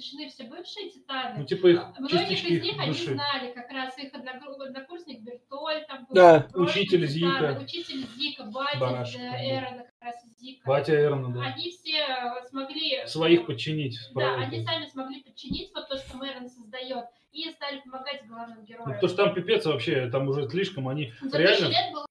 заточены 0.01 0.29
все 0.29 0.43
бывшие 0.45 0.89
титаны, 0.89 1.39
Ну, 1.39 1.45
типа 1.45 1.67
их 1.67 1.99
Многих 1.99 2.19
частички 2.29 2.53
из 2.53 2.63
них 2.63 2.79
они 2.79 2.93
знали, 2.93 3.51
как 3.53 3.69
раз 3.71 3.97
их 3.97 4.13
однокурсник 4.13 5.21
Бертоль, 5.21 5.85
там 5.87 6.05
был, 6.05 6.15
Да. 6.15 6.47
Учитель 6.53 7.07
титан, 7.07 7.09
Зика. 7.09 7.59
учитель 7.63 8.07
Зика, 8.17 8.43
батя 8.45 8.77
э, 8.77 9.17
да. 9.17 9.45
Эрона, 9.45 9.83
как 9.83 10.01
раз 10.01 10.15
Зика. 10.37 10.67
Батя 10.67 10.93
Эрна, 10.93 11.33
да. 11.33 11.41
Они 11.41 11.69
все 11.69 11.99
э, 11.99 12.47
смогли... 12.49 13.05
Своих 13.07 13.45
подчинить. 13.45 13.97
Да, 14.09 14.21
правильно. 14.21 14.45
они 14.45 14.65
сами 14.65 14.85
смогли 14.87 15.23
подчинить 15.23 15.71
вот 15.73 15.87
то, 15.87 15.97
что 15.97 16.17
Мэрон 16.17 16.49
создает, 16.49 17.05
и 17.31 17.49
стали 17.51 17.79
помогать 17.81 18.25
главным 18.27 18.59
Ну, 18.59 18.65
героям. 18.65 18.93
потому 18.93 19.07
что 19.07 19.17
там 19.25 19.33
пипец 19.33 19.65
вообще, 19.65 20.09
там 20.09 20.27
уже 20.27 20.49
слишком, 20.49 20.87
они 20.87 21.13
За 21.21 21.37
реально... 21.37 21.67
лет 21.67 21.93
было 21.93 22.05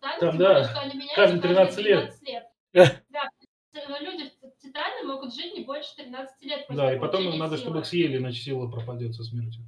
титаны, 0.00 0.20
Там, 0.20 0.38
да, 0.38 0.48
более, 0.54 0.64
что 0.64 0.80
они 0.80 0.94
меняются 0.94 1.14
каждые 1.16 1.42
13 1.42 1.78
лет. 1.84 1.98
13 2.00 2.22
лет. 2.28 2.48
Да. 2.72 2.92
Да, 3.10 3.98
люди, 4.00 4.30
титаны 4.68 5.06
могут 5.06 5.34
жить 5.34 5.54
не 5.54 5.64
больше 5.64 5.94
13 5.96 6.42
лет. 6.42 6.66
после 6.66 6.82
Да, 6.82 6.94
и 6.94 6.98
потом 6.98 7.22
получения 7.24 7.38
надо, 7.38 7.56
силы. 7.56 7.64
чтобы 7.64 7.78
их 7.80 7.86
съели, 7.86 8.16
иначе 8.18 8.40
сила 8.40 8.68
пропадет 8.68 9.14
со 9.14 9.24
смертью. 9.24 9.62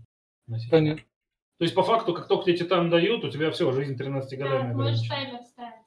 Понятно. 0.71 1.03
То 1.59 1.65
есть, 1.65 1.75
по 1.75 1.83
факту, 1.83 2.15
как 2.15 2.27
только 2.29 2.47
тебе 2.47 2.57
титан 2.59 2.89
дают, 2.91 3.23
у 3.25 3.31
тебя 3.31 3.51
все, 3.51 3.71
жизнь 3.73 3.97
13 3.97 4.39
Да, 4.39 4.45
годами 4.45 4.73
можешь 4.75 5.01
ограничена. 5.01 5.15
таймер 5.17 5.45
ставить. 5.45 5.80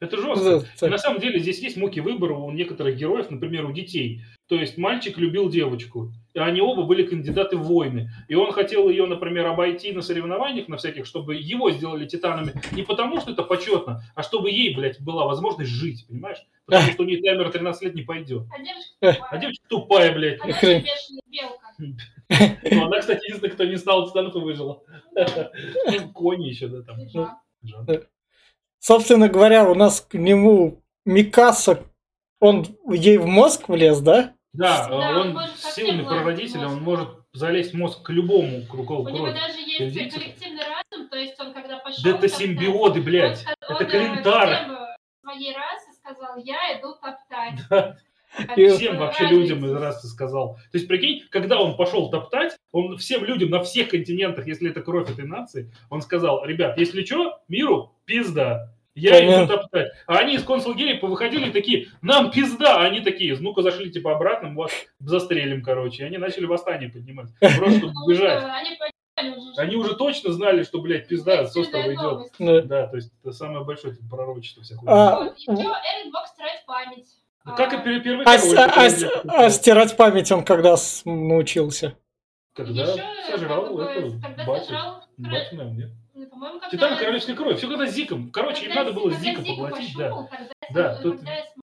Это 0.00 0.16
жестко. 0.16 0.64
Да, 0.80 0.86
И 0.86 0.90
на 0.90 0.98
самом 0.98 1.20
деле 1.20 1.40
здесь 1.40 1.60
есть 1.60 1.76
муки 1.76 1.98
выбора 1.98 2.34
у 2.34 2.50
некоторых 2.52 2.96
героев, 2.96 3.30
например, 3.30 3.64
у 3.66 3.72
детей. 3.72 4.22
То 4.46 4.54
есть 4.54 4.78
мальчик 4.78 5.18
любил 5.18 5.50
девочку, 5.50 6.12
и 6.32 6.38
они 6.38 6.60
оба 6.60 6.84
были 6.84 7.02
кандидаты 7.02 7.56
в 7.56 7.66
войны. 7.66 8.08
И 8.28 8.34
он 8.34 8.52
хотел 8.52 8.88
ее, 8.88 9.06
например, 9.06 9.46
обойти 9.46 9.92
на 9.92 10.00
соревнованиях 10.00 10.68
на 10.68 10.76
всяких, 10.76 11.04
чтобы 11.04 11.34
его 11.34 11.70
сделали 11.70 12.06
титанами. 12.06 12.54
Не 12.72 12.82
потому, 12.82 13.20
что 13.20 13.32
это 13.32 13.42
почетно, 13.42 14.02
а 14.14 14.22
чтобы 14.22 14.50
ей, 14.50 14.74
блядь, 14.74 15.00
была 15.00 15.26
возможность 15.26 15.70
жить, 15.70 16.06
понимаешь? 16.08 16.38
Потому 16.64 16.92
что 16.92 17.02
у 17.02 17.06
нее 17.06 17.20
таймер 17.20 17.50
13 17.50 17.82
лет 17.82 17.94
не 17.94 18.02
пойдет. 18.02 18.44
А 18.50 18.58
девочка 18.58 18.94
тупая. 19.00 19.28
А 19.30 19.38
девочка 19.38 19.68
тупая, 19.68 20.14
блядь. 20.14 20.42
Же 20.62 20.80
бешеная 20.80 21.22
белка. 21.26 21.68
Ну, 22.70 22.84
она, 22.84 23.00
кстати, 23.00 23.24
единственная, 23.24 23.54
кто 23.54 23.64
не 23.64 23.76
стал 23.76 24.06
титанов 24.06 24.36
и 24.36 24.38
выжила. 24.38 24.82
Ну, 25.14 26.12
кони 26.12 26.48
еще, 26.48 26.68
да, 26.68 26.82
там. 26.82 26.98
Жан. 27.62 27.86
Собственно 28.80 29.28
говоря, 29.28 29.68
у 29.68 29.74
нас 29.74 30.00
к 30.00 30.14
нему 30.14 30.82
Микаса 31.04 31.84
он 32.40 32.66
ей 32.88 33.18
в 33.18 33.26
мозг 33.26 33.68
влез, 33.68 34.00
да? 34.00 34.34
Да, 34.52 34.88
Да, 34.88 35.20
он 35.20 35.36
он 35.36 36.04
прародитель, 36.06 36.60
мозг. 36.60 36.72
он 36.72 36.82
может 36.82 37.08
залезть 37.32 37.72
в 37.72 37.76
мозг 37.76 38.02
к 38.02 38.10
любому 38.10 38.64
кругу 38.66 39.02
У 39.02 39.08
него 39.08 39.26
даже 39.26 39.58
есть 39.60 39.80
Видите? 39.80 40.18
коллективный 40.18 40.62
разум, 40.62 41.08
то 41.08 41.16
есть 41.16 41.38
он 41.40 41.52
когда 41.52 41.78
пошел... 41.78 42.02
Да 42.02 42.10
это 42.10 42.28
симбиоты, 42.28 43.00
блядь. 43.00 43.44
Это 43.60 43.84
калентары. 43.84 44.56
своей 45.22 45.54
расы 45.54 45.92
сказал, 46.00 46.36
я 46.38 46.78
иду 46.78 46.94
топтать. 46.94 47.60
Да. 47.70 47.96
И- 48.56 48.68
Всем 48.68 48.98
вообще 48.98 49.26
людям 49.26 49.64
из 49.64 49.72
расы 49.72 50.06
сказал. 50.06 50.54
То 50.72 50.78
есть, 50.78 50.88
прикинь, 50.88 51.24
когда 51.30 51.60
он 51.60 51.76
пошел 51.76 52.10
топтать, 52.10 52.56
он 52.72 52.96
всем 52.96 53.24
людям 53.24 53.50
на 53.50 53.62
всех 53.62 53.88
континентах, 53.88 54.46
если 54.46 54.70
это 54.70 54.82
кровь 54.82 55.10
этой 55.10 55.26
нации, 55.26 55.72
он 55.90 56.02
сказал, 56.02 56.44
ребят, 56.44 56.78
если 56.78 57.04
что, 57.04 57.40
миру 57.48 57.94
пизда. 58.04 58.72
Я 58.94 59.12
Понятно. 59.12 59.44
иду 59.44 59.62
топтать. 59.62 59.92
А 60.08 60.18
они 60.18 60.34
из 60.34 60.42
концлагерей 60.42 60.98
повыходили 60.98 61.50
такие, 61.52 61.86
нам 62.02 62.32
пизда. 62.32 62.78
А 62.78 62.84
они 62.84 63.00
такие, 63.00 63.36
ну-ка 63.38 63.62
зашли 63.62 63.92
типа 63.92 64.12
обратно, 64.16 64.48
мы 64.48 64.62
вас 64.62 64.72
застрелим, 64.98 65.62
короче. 65.62 66.02
И 66.02 66.06
они 66.06 66.18
начали 66.18 66.46
восстание 66.46 66.88
поднимать. 66.90 67.28
Просто 67.38 67.78
чтобы 67.78 67.92
бежать. 68.12 68.42
Они 69.56 69.76
уже, 69.76 69.96
точно 69.96 70.32
знали, 70.32 70.62
что, 70.62 70.80
блядь, 70.80 71.08
пизда 71.08 71.46
с 71.46 71.52
сильная 71.52 71.88
острова 71.90 72.22
идет. 72.22 72.32
Да. 72.38 72.60
Да, 72.62 72.86
то 72.86 72.96
есть 72.96 73.12
это 73.22 73.32
самое 73.32 73.64
большое 73.64 73.94
типа, 73.94 74.16
пророчество 74.16 74.62
всякое. 74.62 74.86
А, 74.88 75.24
Еще 75.36 75.50
Эрин 75.52 76.12
мог 76.12 76.26
стирать 76.26 76.64
память. 76.66 77.08
Ну, 77.48 77.56
Как 77.56 77.72
и 77.72 77.76
А, 77.76 77.80
пер- 77.80 78.00
первый 78.02 78.24
А, 78.26 78.34
а- 78.34 78.74
блядь, 78.76 79.04
а 79.28 79.50
стирать 79.50 79.96
память 79.96 80.30
он 80.32 80.44
когда 80.44 80.76
с- 80.76 81.02
научился? 81.04 81.96
когда 82.54 82.82
Еще, 82.82 83.04
сожрал 83.30 83.78
это, 83.80 84.10
когда 84.20 84.44
батю. 84.44 84.64
сожрал 84.66 85.04
Батю, 85.16 85.56
наверное, 85.56 85.72
нет. 85.76 85.90
Ну, 86.14 86.26
когда... 86.60 86.68
Титан 86.70 86.98
королевской 86.98 87.34
крови. 87.34 87.56
Все 87.56 87.68
когда 87.68 87.86
с 87.86 87.92
Зиком. 87.92 88.30
Короче, 88.30 88.66
им 88.66 88.68
когда 88.72 88.84
надо 88.84 88.92
было 89.00 89.10
Зика 89.12 89.40
Зика 89.42 89.54
поглотить, 89.62 89.94
да. 89.96 90.08
пошел, 90.10 90.28
когда 90.28 90.52
Да, 90.70 90.94
тут 91.02 91.16
когда 91.18 91.32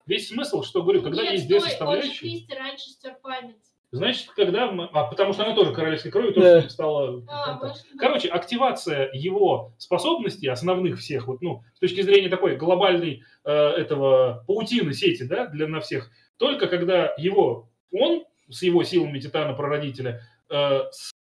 Весь 0.06 0.28
смысл, 0.28 0.62
что 0.62 0.82
говорю, 0.82 1.02
когда 1.02 1.22
Нет, 1.22 1.32
есть 1.34 1.46
две 1.46 1.60
составляющие. 1.60 2.18
Кристи 2.18 2.54
раньше 2.54 2.88
стер 2.90 3.16
память. 3.22 3.56
Значит, 3.93 4.30
когда 4.36 4.70
мы... 4.70 4.88
А, 4.93 5.05
потому 5.05 5.32
что 5.32 5.45
она 5.45 5.55
тоже 5.55 5.72
королевской 5.72 6.12
крови, 6.12 6.30
тоже 6.32 6.47
Да. 6.47 6.61
ним 6.61 6.70
стала... 6.70 7.22
А. 7.28 7.59
Короче, 7.99 8.28
активация 8.28 9.11
его 9.12 9.72
способностей, 9.78 10.47
основных 10.49 11.01
всех, 11.01 11.26
вот, 11.26 11.43
ну, 11.43 11.64
с 11.74 11.80
точки 11.80 12.03
зрения 12.03 12.28
такой 12.28 12.57
глобальной 12.57 13.24
э, 13.45 13.51
этого 13.53 14.45
паутины 14.47 14.93
сети, 14.95 15.24
да, 15.24 15.47
для 15.47 15.66
на 15.66 15.80
всех, 15.80 16.11
только 16.36 16.68
когда 16.68 17.12
его, 17.18 17.68
он 17.93 18.24
с 18.49 18.62
его 18.62 18.84
силами 18.84 19.18
Титана-прародителя 19.18 20.22
э, 20.49 20.80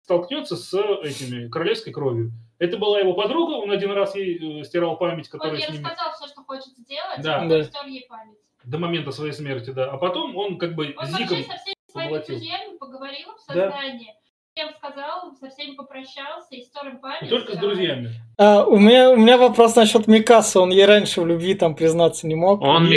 столкнется 0.04 0.56
с 0.56 0.74
этими 1.04 1.50
королевской 1.50 1.94
кровью. 1.94 2.32
Это 2.58 2.78
была 2.78 3.00
его 3.00 3.14
подруга, 3.14 3.52
он 3.52 3.70
один 3.70 3.92
раз 3.92 4.16
ей 4.16 4.62
э, 4.62 4.64
стирал 4.64 4.98
память, 4.98 5.28
Он 5.32 5.40
которая 5.40 5.60
ей 5.60 5.68
с 5.68 5.70
ними 5.70 5.84
рассказал 5.84 6.12
все, 6.14 6.28
что 6.28 6.44
хочет 6.44 6.76
сделать, 6.76 7.22
Да. 7.22 7.36
а 7.36 7.40
потом 7.44 7.50
Да. 7.50 7.64
стер 7.66 7.86
ей 7.86 8.06
память. 8.10 8.38
до 8.64 8.80
момента 8.80 9.12
своей 9.12 9.32
смерти, 9.34 9.70
да. 9.70 9.92
А 9.92 9.98
потом 9.98 10.36
он 10.36 10.58
как 10.58 10.74
бы 10.74 10.96
Он 10.98 11.06
с 11.06 11.12
вообще 11.12 11.28
Зиком 11.36 11.44
со 11.44 11.58
всеми 11.62 11.77
своими 11.98 12.10
поглотил. 12.14 12.36
друзьями 12.36 12.78
поговорил 12.78 13.28
в 13.48 13.54
Да. 13.54 13.72
сознании. 13.72 14.14
Всем 14.56 14.70
сказал, 14.80 15.32
со 15.40 15.50
всеми 15.50 15.76
попрощался 15.76 16.48
и 16.56 16.62
стер 16.62 16.88
им 16.88 16.98
память. 17.00 17.22
не 17.22 17.30
только 17.30 17.54
с 17.54 17.58
друзьями. 17.58 18.10
А, 18.40 18.66
у, 18.66 18.78
меня, 18.80 19.12
у 19.12 19.16
меня 19.16 19.38
вопрос 19.38 19.76
насчет 19.76 20.08
Микаса. 20.08 20.60
Он 20.62 20.72
ей 20.72 20.86
раньше 20.86 21.22
в 21.22 21.28
любви 21.28 21.54
там 21.54 21.76
признаться 21.76 22.26
не 22.26 22.34
мог. 22.34 22.62
Он 22.62 22.70
он 22.78 22.90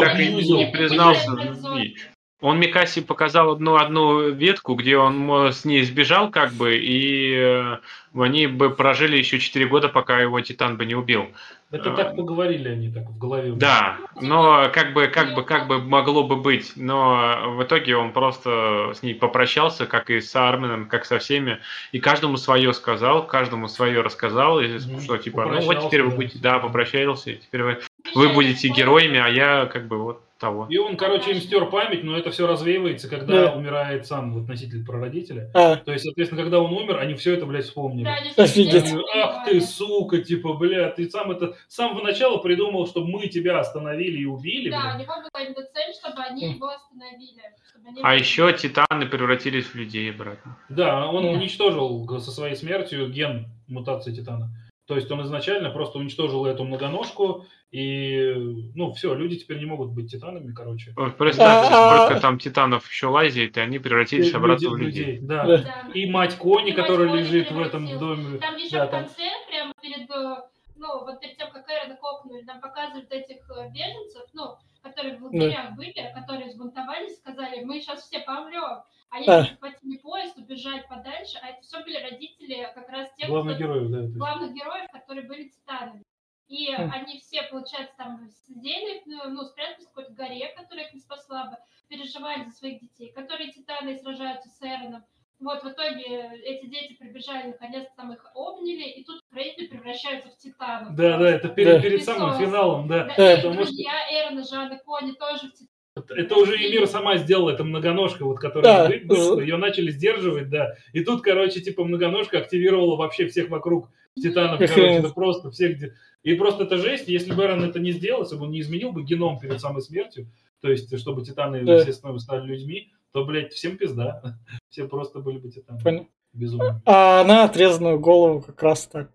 так 0.00 0.18
и 0.20 0.24
юзал. 0.24 0.58
не 0.58 0.66
признался 0.66 1.30
в 1.30 1.38
любви. 1.38 1.96
Он 2.40 2.60
Микаси 2.60 3.00
показал 3.00 3.52
одну 3.52 3.76
одну 3.76 4.28
ветку, 4.30 4.74
где 4.74 4.98
он 4.98 5.52
с 5.52 5.64
ней 5.64 5.82
сбежал, 5.84 6.30
как 6.30 6.52
бы, 6.52 6.76
и 6.76 7.34
э, 7.34 7.78
они 8.14 8.46
бы 8.46 8.68
прожили 8.70 9.16
еще 9.16 9.38
4 9.38 9.66
года, 9.66 9.88
пока 9.88 10.20
его 10.20 10.40
Титан 10.42 10.76
бы 10.76 10.84
не 10.84 10.94
убил. 10.94 11.28
Это 11.70 11.90
так 11.92 12.14
поговорили 12.14 12.68
они 12.68 12.92
так 12.92 13.04
в 13.08 13.18
голове. 13.18 13.52
Да, 13.52 13.96
но 14.20 14.70
как 14.72 14.92
бы, 14.92 15.08
как 15.08 15.34
бы, 15.34 15.42
как 15.42 15.66
бы 15.66 15.78
могло 15.80 16.22
бы 16.22 16.36
быть, 16.36 16.74
но 16.76 17.54
в 17.56 17.62
итоге 17.64 17.96
он 17.96 18.12
просто 18.12 18.92
с 18.94 19.02
ней 19.02 19.14
попрощался, 19.14 19.86
как 19.86 20.10
и 20.10 20.20
с 20.20 20.36
Армином, 20.36 20.86
как 20.86 21.04
со 21.04 21.18
всеми, 21.18 21.58
и 21.90 21.98
каждому 21.98 22.36
свое 22.36 22.72
сказал, 22.72 23.26
каждому 23.26 23.66
свое 23.66 24.02
рассказал, 24.02 24.60
и 24.60 24.78
Мгм. 24.78 25.00
что 25.00 25.16
типа, 25.16 25.46
ну 25.46 25.60
вот 25.62 25.86
теперь 25.86 26.02
вы 26.02 26.10
будете, 26.10 26.38
да, 26.38 26.58
попрощался, 26.58 27.30
и 27.30 27.36
теперь 27.36 27.62
вы, 27.62 27.78
вы 28.14 28.28
будете 28.28 28.68
героями, 28.68 29.18
а 29.18 29.28
я 29.28 29.66
как 29.66 29.88
бы 29.88 29.98
вот 29.98 30.25
того. 30.38 30.66
И 30.68 30.76
он, 30.76 30.96
короче, 30.96 31.32
им 31.32 31.40
стер 31.40 31.66
память, 31.70 32.04
но 32.04 32.16
это 32.16 32.30
все 32.30 32.46
развеивается, 32.46 33.08
когда 33.08 33.46
Да. 33.46 33.52
умирает 33.54 34.06
сам 34.06 34.34
вот 34.34 34.48
носитель 34.48 34.84
прародителя. 34.84 35.50
А, 35.54 35.76
То 35.76 35.92
есть, 35.92 36.04
соответственно, 36.04 36.42
когда 36.42 36.60
он 36.60 36.72
умер, 36.72 36.98
они 36.98 37.14
все 37.14 37.34
это, 37.34 37.46
блядь, 37.46 37.64
вспомнили. 37.64 38.04
Да, 38.04 38.14
они 38.14 38.30
Офигеть. 38.36 38.84
все 38.84 38.94
Они, 38.96 39.02
Ах 39.22 39.44
ты, 39.46 39.60
сука, 39.60 40.18
типа, 40.18 40.52
бля, 40.54 40.90
ты 40.90 41.08
сам 41.08 41.30
это 41.30 41.56
с 41.68 41.74
самого 41.74 42.02
начала 42.02 42.38
придумал, 42.38 42.86
чтобы 42.86 43.08
мы 43.08 43.28
тебя 43.28 43.58
остановили 43.60 44.18
и 44.18 44.24
убили, 44.26 44.70
Да, 44.70 44.76
у 44.76 44.80
бля. 44.82 45.04
него 45.04 45.14
была 45.16 45.42
именно 45.44 45.66
цель, 45.72 45.94
чтобы 45.98 46.22
они 46.22 46.52
его 46.52 46.68
остановили. 46.68 47.40
чтобы 47.70 47.88
они 47.88 48.00
А 48.02 48.14
еще 48.14 48.52
титаны 48.52 49.06
превратились 49.06 49.66
в 49.66 49.74
людей 49.74 50.10
обратно. 50.10 50.56
Да, 50.68 51.06
он 51.08 51.24
Мгм. 51.24 51.34
уничтожил 51.38 52.06
со 52.20 52.30
своей 52.30 52.56
смертью 52.56 53.08
ген 53.10 53.46
мутации 53.68 54.12
Титана. 54.14 54.50
То 54.86 54.94
есть 54.94 55.10
он 55.10 55.20
изначально 55.22 55.70
просто 55.70 55.98
уничтожил 55.98 56.46
эту 56.46 56.62
многоножку, 56.64 57.44
и, 57.70 58.32
ну, 58.74 58.92
все, 58.92 59.14
люди 59.14 59.36
теперь 59.36 59.58
не 59.58 59.66
могут 59.66 59.90
быть 59.92 60.10
титанами, 60.10 60.52
короче. 60.52 60.92
Представь, 61.18 61.66
А, 61.70 61.94
а, 62.02 62.06
сколько 62.06 62.20
там 62.20 62.38
титанов 62.38 62.88
еще 62.88 63.08
лазит, 63.08 63.56
и 63.56 63.60
они 63.60 63.78
превратились 63.78 64.32
обратно 64.34 64.70
в 64.70 64.76
людей. 64.76 65.18
Да. 65.20 65.62
И 65.92 66.08
мать 66.10 66.36
Кони, 66.36 66.70
которая 66.70 67.12
лежит 67.12 67.50
в 67.50 67.60
этом 67.60 67.86
доме. 67.98 68.38
Там 68.38 68.56
еще 68.56 68.84
в 68.86 68.90
конце, 68.90 69.28
прямо 69.50 69.72
перед, 69.82 70.08
э, 70.10 70.36
ну, 70.76 71.04
вот 71.04 71.20
перед 71.20 71.36
тем, 71.36 71.50
как 71.50 71.68
Эрона 71.68 71.96
кокнули, 71.96 72.42
нам 72.42 72.60
показывают 72.60 73.10
этих 73.12 73.38
э, 73.50 73.68
беженцев, 73.70 74.22
ну, 74.32 74.56
которые 74.82 75.18
в 75.18 75.24
лагерях 75.24 75.74
были, 75.74 75.92
которые 76.14 76.50
сбунтовались, 76.52 77.16
сказали, 77.16 77.64
мы 77.64 77.80
сейчас 77.80 78.02
все 78.04 78.20
помрем. 78.20 78.82
Они 79.10 79.26
А. 79.28 79.42
захватили 79.42 79.98
поезд, 79.98 80.36
убежать 80.38 80.86
подальше, 80.88 81.38
а 81.42 81.48
это 81.50 81.62
все 81.62 81.82
были 81.82 81.96
родители 81.96 82.68
как 82.74 82.88
раз 82.88 83.08
тех, 83.16 83.28
Главных 83.28 83.56
кто- 83.56 83.64
героев, 83.64 83.88
да. 83.90 84.18
главных 84.18 84.52
героев, 84.54 84.86
которые 84.92 85.26
были 85.26 85.44
титанами. 85.48 86.02
И 86.48 86.72
Хм. 86.72 86.90
они 86.92 87.18
все, 87.20 87.42
получается, 87.44 87.94
там 87.96 88.28
сидели, 88.46 89.02
ну, 89.06 89.30
ну, 89.30 89.42
спрятались 89.44 89.86
в 89.86 89.92
какой-то 89.92 90.12
горе, 90.12 90.54
которая 90.56 90.86
их 90.86 90.94
не 90.94 91.00
спасла 91.00 91.46
бы, 91.46 91.56
переживали 91.88 92.44
за 92.44 92.52
своих 92.52 92.80
детей, 92.80 93.12
которые 93.12 93.52
титаны 93.52 93.98
сражаются 93.98 94.48
с 94.48 94.62
Эроном. 94.62 95.04
Вот, 95.38 95.62
в 95.62 95.68
итоге 95.68 96.30
эти 96.44 96.66
дети 96.66 96.94
прибежали, 96.94 97.48
наконец-то 97.48 97.92
там 97.96 98.12
их 98.12 98.24
обняли, 98.34 98.84
и 98.88 99.04
тут 99.04 99.20
Крейты 99.30 99.68
превращаются 99.68 100.30
в 100.30 100.38
титанов. 100.38 100.94
Да, 100.94 101.18
да, 101.18 101.28
это 101.30 101.48
перед, 101.48 101.74
Да. 101.76 101.80
перед 101.82 102.04
самым 102.04 102.38
финалом, 102.38 102.88
да. 102.88 103.04
Да, 103.04 103.14
Да. 103.16 103.32
и 103.32 103.36
Потому 103.36 103.54
что 103.54 103.64
друзья 103.64 103.92
Эрона, 104.10 104.44
Жанны 104.44 104.78
Кони 104.78 105.12
тоже 105.12 105.48
в 105.48 105.52
титанов. 105.52 105.75
Это 106.10 106.36
уже 106.36 106.56
Эмир 106.56 106.86
сама 106.86 107.16
сделала, 107.16 107.50
это 107.50 107.64
многоножка, 107.64 108.24
вот, 108.24 108.36
Да. 108.36 108.40
которая 108.48 108.88
вы- 108.88 109.02
вышла, 109.06 109.40
ее 109.40 109.56
начали 109.56 109.90
сдерживать, 109.90 110.48
да. 110.50 110.74
И 110.92 111.02
тут, 111.04 111.22
короче, 111.22 111.60
типа 111.60 111.84
многоножка 111.84 112.38
активировала 112.38 112.96
вообще 112.96 113.26
всех 113.26 113.48
вокруг 113.48 113.88
титанов, 114.14 114.58
короче, 114.58 114.82
это 114.82 115.08
просто 115.10 115.50
всех... 115.50 115.78
И 116.22 116.34
просто 116.34 116.64
это 116.64 116.76
жесть, 116.76 117.06
если 117.08 117.32
бы 117.32 117.44
Эрон 117.44 117.62
это 117.64 117.78
не 117.78 117.92
сделал, 117.92 118.22
если 118.22 118.36
бы 118.36 118.44
он 118.44 118.50
не 118.50 118.60
изменил 118.60 118.90
бы 118.92 119.04
геном 119.04 119.38
перед 119.38 119.60
самой 119.60 119.80
смертью, 119.82 120.26
то 120.60 120.68
есть, 120.70 120.98
чтобы 120.98 121.22
титаны 121.24 121.64
Да. 121.64 121.80
снова 121.92 122.18
стали 122.18 122.44
людьми, 122.46 122.90
то, 123.12 123.24
блядь, 123.24 123.52
всем 123.52 123.76
пизда. 123.76 124.22
Все 124.68 124.88
просто 124.88 125.20
были 125.20 125.38
бы 125.38 125.50
титаны. 125.50 125.80
Понял. 125.80 126.08
Безумно. 126.32 126.82
а 126.84 127.22
она 127.22 127.44
отрезанную 127.44 127.98
голову 127.98 128.42
как 128.42 128.62
раз 128.62 128.86
так. 128.88 129.08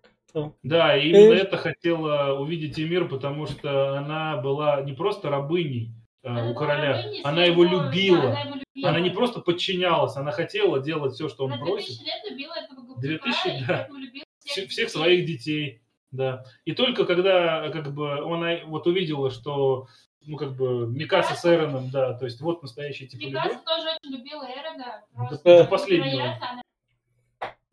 Да, 0.64 0.96
и 0.96 1.10
именно 1.10 1.34
Э. 1.34 1.42
это 1.42 1.56
хотела 1.56 2.32
увидеть 2.40 2.80
Эмир, 2.80 3.06
потому 3.06 3.46
что 3.46 3.96
она 3.98 4.38
была 4.38 4.80
не 4.80 4.92
просто 4.92 5.28
рабыней 5.30 5.90
э, 6.22 6.50
у 6.50 6.54
короля, 6.54 7.04
она 7.24 7.44
его 7.44 7.64
любила. 7.64 8.30
она 8.82 8.96
его 8.96 8.98
не 9.04 9.10
просто 9.10 9.40
подчинялась, 9.40 10.16
она 10.16 10.30
хотела 10.32 10.80
делать 10.80 11.14
все, 11.14 11.28
что 11.28 11.44
он 11.44 11.58
просит. 11.58 11.98
2000 11.98 12.04
лет 12.04 12.30
любила 12.30 12.54
этого 12.54 12.80
голубка, 12.82 13.00
2000, 13.00 13.48
и 13.48 13.64
да. 13.66 13.88
Всех, 14.68 14.90
своих 14.90 15.24
детей. 15.26 15.82
Да. 16.10 16.44
И 16.64 16.72
только 16.72 17.04
когда 17.06 17.70
как 17.70 17.92
бы 17.94 18.18
она 18.18 18.58
вот 18.66 18.86
увидела, 18.86 19.30
что 19.30 19.86
ну 20.26 20.36
как 20.36 20.54
бы 20.56 20.86
Микаса 20.86 21.34
с 21.34 21.44
Эроном, 21.44 21.90
да, 21.90 22.12
то 22.14 22.26
есть 22.26 22.40
вот 22.40 22.62
настоящий 22.62 23.08
типа 23.08 23.22
любовь. 23.22 23.44
Микаса 23.44 23.64
тоже 23.64 23.88
очень 24.02 24.16
любила 24.18 24.44
Эрона. 24.44 25.04
Просто 25.14 25.62
До- 25.62 25.64
последнего. 25.64 26.24
Она 26.40 26.62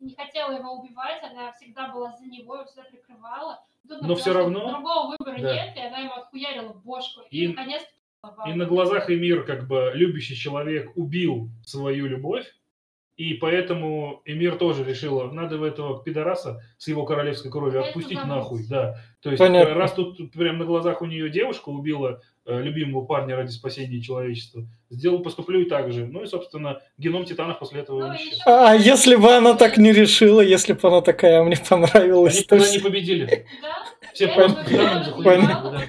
не 0.00 0.14
хотела 0.14 0.52
его 0.52 0.72
убивать, 0.80 1.22
она 1.22 1.52
всегда 1.52 1.88
была 1.88 2.16
за 2.16 2.24
него, 2.26 2.54
его 2.54 2.64
всегда 2.64 2.84
прикрывала. 2.84 3.62
Тут 3.86 4.00
Но 4.02 4.08
просто 4.08 4.32
равно- 4.32 4.68
Другого 4.70 5.08
выбора 5.18 5.38
Да. 5.42 5.54
нет, 5.54 5.76
и 5.76 5.80
она 5.80 5.98
ему 5.98 6.12
отхуярила 6.14 6.72
бошку. 6.72 7.20
И, 7.30 7.44
И- 7.44 7.48
наконец-то 7.48 7.90
И 8.46 8.52
на 8.52 8.66
глазах 8.66 9.10
Эмир, 9.10 9.44
как 9.44 9.66
бы 9.66 9.92
любящий 9.94 10.36
человек, 10.36 10.92
убил 10.94 11.48
свою 11.64 12.06
любовь. 12.06 12.44
И 13.16 13.34
поэтому 13.34 14.22
Эмир 14.24 14.56
тоже 14.56 14.82
решила, 14.82 15.30
надо 15.30 15.58
в 15.58 15.62
этого 15.62 16.02
пидораса 16.02 16.62
с 16.78 16.88
его 16.88 17.04
королевской 17.04 17.50
кровью 17.50 17.82
отпустить 17.84 18.24
нахуй. 18.24 18.66
Да. 18.66 18.96
То 19.20 19.28
есть, 19.28 19.38
Понятно. 19.40 19.72
э, 19.72 19.74
раз 19.74 19.92
тут 19.92 20.32
прямо 20.32 20.60
на 20.60 20.64
глазах 20.64 21.02
у 21.02 21.04
нее 21.04 21.28
девушка 21.28 21.68
убила 21.68 22.22
э, 22.46 22.62
любимого 22.62 23.04
парня 23.04 23.36
ради 23.36 23.50
спасения 23.50 24.00
человечества, 24.00 24.66
сделал, 24.88 25.18
поступлю 25.22 25.60
и 25.60 25.66
так 25.66 25.92
же. 25.92 26.06
Ну 26.06 26.22
и, 26.22 26.26
собственно, 26.26 26.80
геном 26.96 27.26
титанов 27.26 27.58
после 27.58 27.82
этого 27.82 28.06
Ну, 28.06 28.16
исчез. 28.16 28.40
А 28.46 28.74
если 28.74 29.16
бы 29.16 29.30
она 29.34 29.52
так 29.52 29.76
не 29.76 29.92
решила, 29.92 30.40
если 30.40 30.72
бы 30.72 30.88
она 30.88 31.02
такая, 31.02 31.40
«А 31.40 31.44
мне 31.44 31.58
понравилась, 31.68 32.46
Они 32.48 32.62
то 32.64 32.70
не 32.72 32.78
победили. 32.78 33.46
Да, 33.60 34.08
Все 34.14 34.28
просто 34.28 34.62
бы 34.62 34.70
титанами 34.70 35.88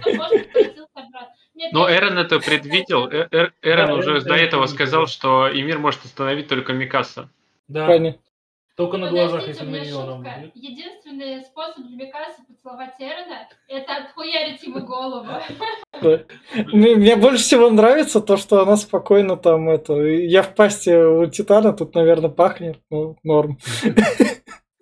Но 1.72 1.90
Эрон 1.90 2.18
это 2.18 2.40
предвидел. 2.40 3.08
Э- 3.08 3.28
Эр- 3.32 3.54
Эрон 3.62 3.88
Да, 3.88 3.94
уже 3.96 4.12
Эрон 4.12 4.24
до 4.24 4.34
это 4.36 4.44
этого 4.44 4.66
сказал, 4.68 5.08
что 5.08 5.50
Эмир 5.52 5.80
может 5.80 6.04
остановить 6.06 6.48
только 6.48 6.74
Микаса. 6.74 7.30
Да, 7.68 7.88
Понятно. 7.88 8.20
только 8.76 8.98
на 8.98 9.10
глазах 9.10 9.42
Подождите, 9.42 9.60
этим 9.60 9.68
у 9.68 9.72
меня 9.76 9.84
миньонам. 9.86 10.18
шутка. 10.26 10.52
Единственный 10.56 11.42
способ 11.44 11.86
для 11.86 12.06
Микаса 12.06 12.42
поцеловать 12.48 12.94
Эрона– 13.00 13.48
это 13.68 13.96
отхуярить 13.98 14.64
ему 14.64 14.80
голову. 14.86 15.28
Мне, 16.74 17.16
больше 17.16 17.44
всего 17.44 17.70
нравится 17.70 18.22
то, 18.22 18.38
что 18.38 18.62
она 18.62 18.76
спокойно 18.78 19.38
там 19.38 19.70
это. 19.70 19.94
Я 20.02 20.42
в 20.44 20.56
пасти 20.56 20.90
у 20.90 21.26
Титана, 21.28 21.74
тут, 21.74 21.94
наверное, 21.96 22.30
пахнет, 22.30 22.80
ну, 22.90 23.18
норм. 23.24 23.60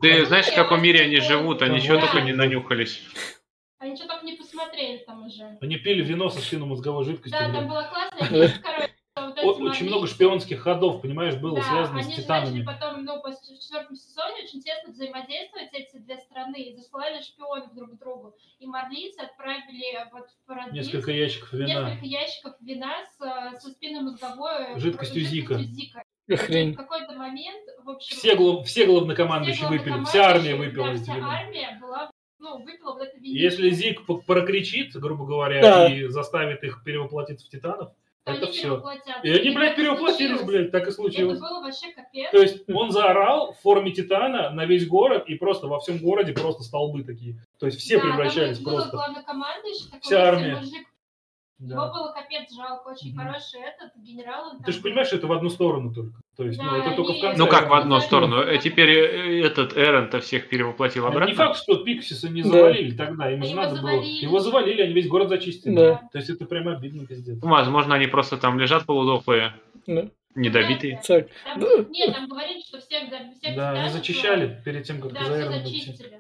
Ты 0.02 0.26
знаешь, 0.26 0.48
в 0.48 0.56
каком 0.56 0.82
мире 0.82 1.02
они 1.02 1.18
живут? 1.18 1.62
Они 1.62 1.82
чего 1.82 2.00
только 2.00 2.22
не 2.22 2.32
нанюхались. 2.32 3.02
Они 3.80 3.96
что 3.96 4.08
только 4.08 4.26
не 4.26 4.34
посмотрели 4.34 4.98
там 5.06 5.26
уже. 5.26 5.58
Они 5.62 5.78
пили 5.78 6.04
вино 6.04 6.30
со 6.30 6.40
спинномозговой 6.40 7.06
жидкостью. 7.06 7.40
Да, 7.40 7.52
там 7.54 7.68
было 7.68 7.84
классно. 7.90 8.18
они, 8.38 8.48
короче, 8.62 8.94
вот 9.16 9.56
Очень 9.56 9.64
мордики. 9.64 9.84
много 9.84 10.08
шпионских 10.08 10.62
ходов, 10.62 11.02
понимаешь, 11.02 11.36
было 11.36 11.58
Да, 11.58 11.64
связано 11.64 12.02
с 12.04 12.06
они 12.08 12.16
титанами. 12.16 12.60
начали 12.60 12.66
потом, 12.66 13.06
ну, 13.06 13.22
по- 13.22 13.32
в 13.32 13.60
четвертом 13.62 13.96
сезоне 13.96 14.44
очень 14.44 14.62
тесно 14.62 14.92
взаимодействовать 14.92 15.70
эти 15.74 15.98
две 15.98 16.18
страны 16.18 16.56
и 16.62 16.76
заслали 16.76 17.22
шпионов 17.22 17.74
друг 17.74 17.92
к 17.96 18.00
другу. 18.00 18.36
И 18.60 18.66
марлийцы 18.66 19.20
отправили 19.20 20.08
вот 20.12 20.28
в 20.30 20.46
Парадис 20.46 20.74
Несколько 20.74 21.12
ящиков 21.12 21.54
вина. 21.54 21.68
несколько 21.90 22.06
ящиков 22.06 22.54
вина 22.62 22.94
с, 23.18 23.62
со 23.62 23.70
спинномозговой 23.70 24.80
Жидкостью 24.80 25.22
Зика. 25.24 25.58
Зика. 25.58 26.04
Хрень. 26.30 26.74
В 26.74 26.78
какой-то 26.78 27.14
момент, 27.14 27.64
в 27.84 27.90
общем, 27.90 28.16
Все, 28.18 28.36
глав- 28.36 28.68
все 28.68 28.86
главнокомандующие 28.86 29.66
все 29.68 29.78
выпили, 29.78 30.04
вся 30.04 30.28
армия 30.30 30.56
выпила 30.56 30.94
да, 30.94 30.96
вся 31.02 31.14
армия 31.16 31.78
была, 31.82 32.12
ну, 32.40 32.58
выпила 32.64 32.94
вот 32.94 33.02
это 33.04 33.18
вино. 33.18 33.38
Если 33.40 33.70
Зик 33.70 34.02
прокричит, 34.26 34.96
грубо 34.96 35.26
говоря, 35.26 35.62
Да. 35.62 35.88
и 35.88 36.08
заставит 36.08 36.64
их 36.64 36.84
перевоплотиться 36.84 37.46
в 37.46 37.50
титанов, 37.50 37.92
то 38.26 38.32
это 38.34 38.48
все. 38.48 38.82
И 39.24 39.30
они, 39.32 39.50
блядь, 39.56 39.72
это 39.74 39.82
перевоплотились, 39.82 40.42
блядь, 40.42 40.72
так 40.72 40.82
и 40.84 40.86
Это 40.86 40.92
случилось. 40.92 41.40
было 41.40 41.62
вообще 41.62 41.92
капец. 41.94 42.32
То 42.32 42.42
есть 42.42 42.70
он 42.70 42.92
заорал 42.92 43.54
в 43.54 43.60
форме 43.62 43.92
титана 43.92 44.50
на 44.52 44.66
весь 44.66 44.88
город, 44.88 45.24
и 45.28 45.36
просто 45.36 45.68
во 45.68 45.80
всем 45.80 45.98
городе 45.98 46.34
просто 46.34 46.64
столбы 46.64 47.04
такие. 47.04 47.36
То 47.60 47.66
есть 47.66 47.80
все 47.80 47.96
Да, 47.96 48.02
там 48.02 48.12
превращались 48.12 48.60
просто. 48.60 48.98
такой 49.86 50.00
Вся 50.02 50.28
армия. 50.28 50.56
мужик. 50.58 50.88
Его 51.60 51.82
Да. 51.82 51.92
было 51.92 52.14
капец 52.14 52.54
жалко, 52.56 52.88
очень 52.90 53.14
Мгм. 53.14 53.20
хороший 53.20 53.60
этот 53.60 53.92
генерал. 53.98 54.52
он 54.52 54.58
Ты 54.60 54.64
там 54.66 54.74
же 54.74 54.82
понимаешь, 54.82 55.12
это 55.12 55.28
в 55.28 55.32
одну 55.34 55.50
сторону 55.50 55.94
только. 55.94 56.14
То 56.38 56.46
есть, 56.46 56.58
ну, 56.58 56.70
Да, 56.70 56.78
это 56.78 56.96
только 56.96 57.12
в 57.14 57.20
конце. 57.22 57.38
Ну 57.38 57.48
как 57.48 57.70
в 57.70 57.74
одну 57.74 57.96
Да. 57.96 58.02
сторону? 58.02 58.38
Э, 58.42 58.58
Теперь 58.60 58.90
э, 58.90 59.46
этот 59.46 59.76
Эрон-то 59.78 60.22
всех 60.22 60.48
перевоплотил 60.48 61.06
А 61.06 61.10
Не 61.10 61.16
обратно. 61.16 61.36
факт, 61.36 61.58
что 61.58 61.76
Пиксиса 61.84 62.30
не 62.30 62.44
Да. 62.44 62.50
завалили 62.50 62.96
тогда, 62.96 63.30
им 63.32 63.44
же 63.44 63.50
его 63.52 63.62
надо 63.62 63.72
было. 63.76 63.82
завалили. 63.92 64.24
Его 64.24 64.40
завалили, 64.40 64.82
они 64.84 64.94
весь 64.94 65.08
город 65.10 65.28
зачистили. 65.30 65.76
Да. 65.76 66.02
То 66.14 66.18
есть 66.20 66.30
это 66.30 66.46
прям 66.46 66.70
обидно, 66.70 67.06
пиздец. 67.06 67.40
Ну, 67.44 67.50
Возможно, 67.50 67.96
они 67.96 68.08
просто 68.08 68.38
там 68.38 68.58
лежат 68.58 68.86
полудохлые, 68.86 69.54
Ну, 69.86 70.10
недобитые. 70.36 71.02
Там- 71.06 71.24
Да. 71.60 71.68
Нет, 71.90 72.14
там 72.16 72.28
говорили, 72.30 72.62
что 72.62 72.80
всех, 72.80 73.10
да, 73.10 73.20
всех 73.38 73.56
Да, 73.58 73.90
зачищали 73.90 74.62
перед 74.64 74.84
тем, 74.86 75.02
как 75.02 75.12
Да, 75.12 75.26
за 75.26 75.42
идти. 75.42 75.64
зачистили. 75.82 76.20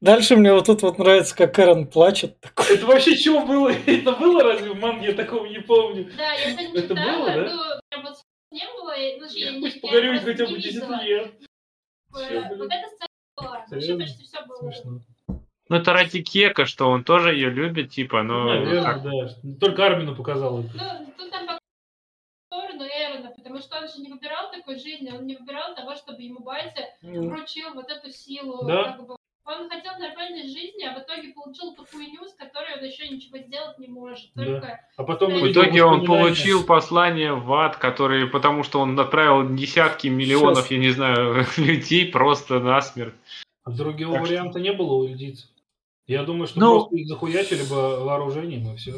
Дальше 0.00 0.36
мне 0.36 0.52
вот 0.52 0.66
тут 0.66 0.80
вот 0.82 0.98
нравится, 0.98 1.36
как 1.36 1.58
Эрон 1.58 1.86
плачет. 1.86 2.40
Такой. 2.40 2.74
Это 2.74 2.86
вообще 2.86 3.14
что 3.16 3.44
было? 3.44 3.68
Это 3.86 4.12
было 4.12 4.42
разве 4.42 4.70
в 4.70 4.78
манге? 4.80 5.08
Я 5.08 5.14
такого 5.14 5.44
не 5.46 5.58
помню. 5.58 6.10
Да, 6.16 6.32
я 6.32 6.50
сегодня 6.52 6.78
Это 6.80 6.88
читала, 6.94 7.18
было, 7.18 7.26
да? 7.26 7.54
ну, 7.54 7.62
прям 7.90 8.02
вот 8.04 8.14
не 8.50 8.64
было, 8.66 8.94
ну, 9.18 9.26
я, 9.26 9.60
Пусть 9.60 9.76
я 9.76 9.80
погорюет 9.82 10.22
просто 10.22 10.44
хотя 10.44 10.52
бы 10.54 10.58
10 10.60 10.74
видела. 10.74 11.02
лет. 11.02 11.32
Э. 12.16 12.54
Вот 12.56 12.66
эта 12.72 12.88
сцена 12.88 13.08
была, 13.36 13.66
вообще 13.70 13.96
почти 13.98 14.24
все 14.24 14.46
было. 14.46 14.58
Смешно. 14.72 15.00
Ну 15.68 15.76
это 15.76 15.92
ради 15.92 16.22
Кека, 16.22 16.64
что 16.64 16.88
он 16.88 17.04
тоже 17.04 17.34
ее 17.34 17.50
любит, 17.50 17.90
типа, 17.90 18.22
ну... 18.22 18.44
Наверное, 18.48 18.82
как- 18.82 19.02
да. 19.02 19.10
Только 19.60 19.86
Армину 19.86 20.16
показал 20.16 20.60
это. 20.60 20.70
Ну, 20.74 21.12
тут 21.16 21.30
там 21.30 21.58
сторону 22.48 22.84
Эрона, 22.84 23.30
потому 23.36 23.58
что 23.60 23.78
он 23.78 23.88
же 23.88 24.00
не 24.00 24.10
выбирал 24.10 24.50
такой 24.50 24.78
жизни, 24.80 25.12
он 25.12 25.26
не 25.26 25.36
выбирал 25.36 25.74
того, 25.76 25.94
чтобы 25.94 26.22
ему 26.22 26.40
батя 26.40 26.88
вручил 27.02 27.74
вот 27.74 27.88
эту 27.88 28.10
силу. 28.10 28.64
Да. 28.66 28.84
как 28.96 29.06
бы. 29.06 29.16
Он 29.58 29.68
хотел 29.68 29.92
нормальной 29.98 30.42
жизни, 30.44 30.84
а 30.84 30.94
в 30.98 31.02
итоге 31.02 31.32
получил 31.34 31.74
ту 31.74 31.84
хуйню, 31.90 32.24
с 32.24 32.34
которой 32.34 32.78
он 32.78 32.84
еще 32.84 33.08
ничего 33.08 33.38
сделать 33.38 33.78
не 33.78 33.88
может. 33.88 34.30
Да. 34.34 34.44
Только 34.44 34.80
А 34.96 35.02
потом 35.04 35.32
В 35.34 35.50
итоге 35.50 35.82
он 35.82 36.06
получил 36.06 36.64
послание 36.64 37.34
в 37.34 37.52
ад, 37.52 37.76
который, 37.76 38.26
потому 38.28 38.62
что 38.62 38.80
он 38.80 38.98
отправил 38.98 39.54
десятки 39.56 40.06
миллионов, 40.08 40.58
Сейчас. 40.66 40.70
я 40.70 40.78
не 40.78 40.90
знаю, 40.90 41.46
людей 41.56 42.06
просто 42.06 42.60
насмерть. 42.60 43.14
А 43.64 43.70
другого 43.72 44.14
Так 44.14 44.26
что- 44.26 44.34
варианта 44.34 44.60
не 44.60 44.72
было 44.72 44.94
у 44.94 45.04
ильдийцев. 45.06 45.48
Я 46.06 46.22
думаю, 46.24 46.46
что 46.48 46.58
Ну- 46.60 46.70
просто 46.80 46.96
их 46.96 47.08
захуячили 47.08 47.62
бы 47.68 48.04
вооружением 48.04 48.72
и 48.72 48.76
все. 48.76 48.94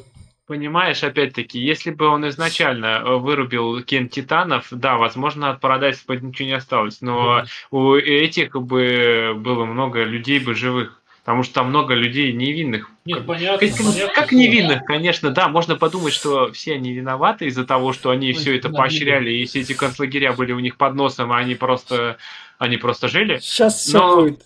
Понимаешь, 0.53 1.03
опять-таки, 1.03 1.59
если 1.59 1.93
бы 1.93 2.09
он 2.09 2.29
изначально 2.29 3.01
э, 3.03 3.17
вырубил 3.17 3.83
кен 3.83 4.11
титанов, 4.11 4.67
да, 4.71 4.99
возможно, 4.99 5.49
от 5.49 5.61
Парадайса 5.61 6.03
бы 6.07 6.15
ничего 6.19 6.47
не 6.47 6.53
осталось, 6.53 7.01
но 7.01 7.47
у 7.71 7.95
этих 7.95 8.53
бы 8.55 9.33
было 9.35 9.65
много 9.65 10.05
людей 10.05 10.41
бы 10.41 10.55
живых, 10.55 11.01
потому 11.25 11.43
что 11.43 11.55
там 11.55 11.71
много 11.71 11.95
людей 11.95 12.35
невинных. 12.35 12.91
Нет, 13.07 13.25
понятно. 13.25 13.67
Как, 13.67 13.79
понятно, 13.79 14.15
как 14.15 14.33
невинных, 14.33 14.85
конечно, 14.85 15.31
да, 15.31 15.49
можно 15.49 15.77
подумать, 15.77 16.13
что 16.13 16.53
все 16.53 16.75
они 16.75 16.93
виноваты 16.93 17.47
из-за 17.47 17.65
того, 17.65 17.95
что 17.95 18.11
они 18.11 18.35
Ну, 18.35 18.39
все 18.39 18.55
это 18.55 18.69
поощряли, 18.69 19.31
и 19.31 19.47
все 19.47 19.61
эти 19.61 19.73
концлагеря 19.73 20.35
были 20.35 20.53
у 20.53 20.59
них 20.59 20.77
под 20.77 20.95
носом, 20.95 21.33
а 21.33 21.39
они 21.39 21.55
просто, 21.55 22.19
они 22.59 22.77
просто 22.77 23.09
жили. 23.09 23.39
Сейчас 23.39 23.77
все 23.79 23.97
Но- 23.97 24.17
будет. 24.17 24.43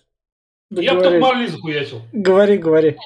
Я 0.70 0.94
бы 0.94 1.00
только 1.00 1.18
Договорись. 1.18 1.22
Марли 1.22 1.46
захуячил. 1.48 2.02
Говори, 2.12 2.58
говори. 2.58 2.96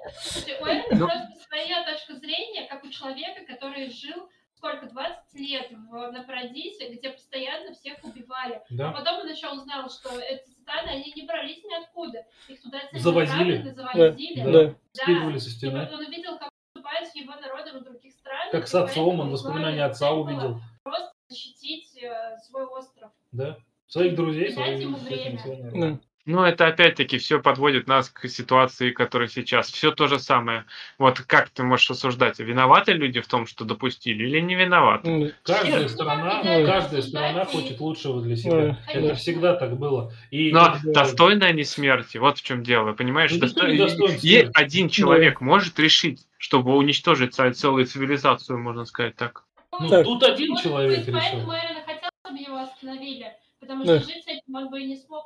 Ну. 0.92 1.08
Своя 1.50 1.84
точка 1.84 2.14
зрения, 2.14 2.66
как 2.68 2.84
у 2.84 2.88
человека, 2.88 3.44
который 3.46 3.90
жил 3.90 4.28
сколько, 4.54 4.86
20 4.86 5.40
лет 5.40 5.70
в, 5.70 6.10
на 6.12 6.22
Парадисе, 6.22 6.90
где 6.92 7.10
постоянно 7.10 7.72
всех 7.72 7.96
убивали. 8.04 8.56
А 8.56 8.62
Да? 8.70 8.92
потом 8.92 9.20
он 9.20 9.28
еще 9.30 9.48
узнал, 9.50 9.88
что 9.88 10.10
эти 10.20 10.50
титаны, 10.50 10.88
они 10.90 11.12
не 11.16 11.22
брались 11.22 11.64
ниоткуда. 11.64 12.26
Их 12.46 12.60
туда 12.60 12.78
Завозили. 12.92 13.56
целенаправленно 13.62 13.74
завозили. 13.74 14.40
Да. 14.42 14.52
Да. 14.52 14.64
Да. 14.68 14.74
Скидывали 14.92 15.38
со 15.38 15.48
И 15.48 15.52
стены. 15.52 15.80
вот 15.80 15.92
он 15.94 16.06
увидел, 16.06 16.38
как 16.38 16.50
поступают 16.74 17.08
с 17.08 17.14
его 17.14 17.34
народом 17.36 17.80
в 17.80 17.84
других 17.84 18.12
странах. 18.12 18.50
Как 18.52 18.68
с 18.68 18.74
и 18.74 18.78
отцом, 18.78 19.20
он 19.20 19.30
воспоминания 19.30 19.82
отца 19.84 20.12
увидел. 20.12 20.60
Просто 20.82 21.10
защитить 21.30 21.96
э, 22.02 22.36
свой 22.46 22.64
остров. 22.66 23.10
Да? 23.32 23.56
Своих 23.86 24.14
друзей, 24.14 24.52
своих 24.52 24.78
ему 24.80 24.98
этих 24.98 25.06
время. 25.08 25.30
миссионеров. 25.32 25.72
Да. 25.72 26.00
Ну, 26.26 26.42
это 26.44 26.66
опять-таки 26.66 27.16
все 27.18 27.40
подводит 27.40 27.86
нас 27.88 28.10
к 28.10 28.28
ситуации, 28.28 28.90
которая 28.90 29.26
сейчас. 29.28 29.70
Все 29.70 29.90
то 29.90 30.06
же 30.06 30.18
самое. 30.18 30.64
Вот 30.98 31.20
как 31.20 31.48
ты 31.48 31.62
можешь 31.62 31.90
осуждать, 31.90 32.38
виноваты 32.38 32.92
люди 32.92 33.20
в 33.20 33.26
том, 33.26 33.46
что 33.46 33.64
допустили, 33.64 34.24
или 34.28 34.38
не 34.40 34.54
виноваты? 34.54 35.10
М, 35.10 35.32
Каждая 35.42 35.80
Нет. 35.80 35.90
сторона, 35.90 36.42
Ну, 36.44 36.66
каждая 36.66 37.00
да, 37.02 37.08
сторона 37.08 37.44
хочет 37.46 37.80
лучшего 37.80 38.20
для 38.20 38.36
себя. 38.36 38.78
Да. 38.86 38.92
Это 38.92 39.14
всегда 39.14 39.54
так 39.56 39.78
было. 39.78 40.12
И 40.30 40.52
Но 40.52 40.72
бы- 40.84 40.92
достойны 40.92 41.44
они 41.44 41.64
смерти, 41.64 42.18
вот 42.18 42.38
в 42.38 42.42
чем 42.42 42.62
дело, 42.62 42.92
понимаешь? 42.92 43.32
Ну, 43.32 43.38
Досто- 43.38 44.18
и- 44.22 44.50
один 44.54 44.88
человек 44.90 45.40
может 45.40 45.78
решить, 45.78 46.26
чтобы 46.36 46.76
уничтожить 46.76 47.34
целую 47.34 47.86
цивилизацию, 47.86 48.58
можно 48.58 48.84
сказать 48.84 49.16
так. 49.16 49.44
Ну, 49.80 49.88
Так. 49.88 50.04
тут 50.04 50.22
один 50.22 50.50
Может 50.50 50.64
человек 50.64 50.98
быть, 50.98 51.08
решил. 51.08 51.20
поэтому 51.20 51.52
Эрона 51.52 51.80
хотел, 51.86 52.10
чтобы 52.26 52.38
его 52.38 52.56
остановили. 52.58 53.26
Потому 53.58 53.84
Да. 53.84 54.00
что 54.00 54.08
жить 54.08 54.24
с 54.24 54.28
этим 54.28 54.54
он 54.54 54.68
бы 54.68 54.80
и 54.82 54.86
не 54.86 54.96
смог. 54.96 55.24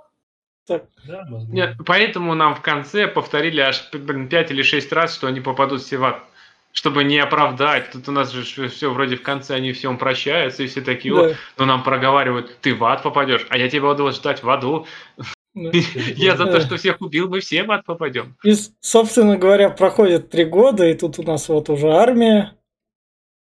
Да, 0.68 0.82
возможно. 1.06 1.52
Нет, 1.52 1.76
поэтому 1.84 2.34
нам 2.34 2.54
в 2.54 2.62
конце 2.62 3.06
повторили 3.06 3.60
аж 3.60 3.88
блин, 3.92 4.28
5 4.28 4.50
или 4.50 4.62
6 4.62 4.92
раз, 4.92 5.14
что 5.14 5.26
они 5.26 5.40
попадут 5.40 5.82
все 5.82 5.98
в 5.98 6.04
ад. 6.04 6.22
Чтобы 6.72 7.04
не 7.04 7.18
оправдать. 7.20 7.92
Тут 7.92 8.08
у 8.08 8.12
нас 8.12 8.32
же 8.32 8.68
все 8.68 8.92
вроде 8.92 9.14
в 9.16 9.22
конце, 9.22 9.54
они 9.54 9.72
всем 9.72 9.96
прощаются, 9.96 10.64
и 10.64 10.66
все 10.66 10.80
такие, 10.80 11.14
«О, 11.14 11.28
Да. 11.28 11.34
но 11.58 11.64
нам 11.66 11.82
проговаривают, 11.84 12.58
ты 12.62 12.74
в 12.74 12.82
ад 12.84 13.02
попадешь, 13.04 13.46
а 13.48 13.58
я 13.58 13.68
тебя 13.68 13.82
буду 13.82 14.10
ждать 14.10 14.42
в 14.42 14.50
аду. 14.50 14.86
Да. 15.54 15.70
Я 16.16 16.36
за 16.36 16.46
то, 16.46 16.52
Да. 16.54 16.60
что 16.60 16.76
всех 16.76 17.00
убил, 17.00 17.28
мы 17.28 17.38
все 17.38 17.62
в 17.62 17.70
ад 17.70 17.84
попадем. 17.84 18.36
И, 18.42 18.54
собственно 18.80 19.36
говоря, 19.36 19.70
проходит 19.70 20.30
три 20.30 20.44
года, 20.44 20.84
и 20.84 20.94
тут 20.94 21.20
у 21.20 21.22
нас 21.22 21.48
вот 21.48 21.68
уже 21.70 21.92
армия. 21.92 22.56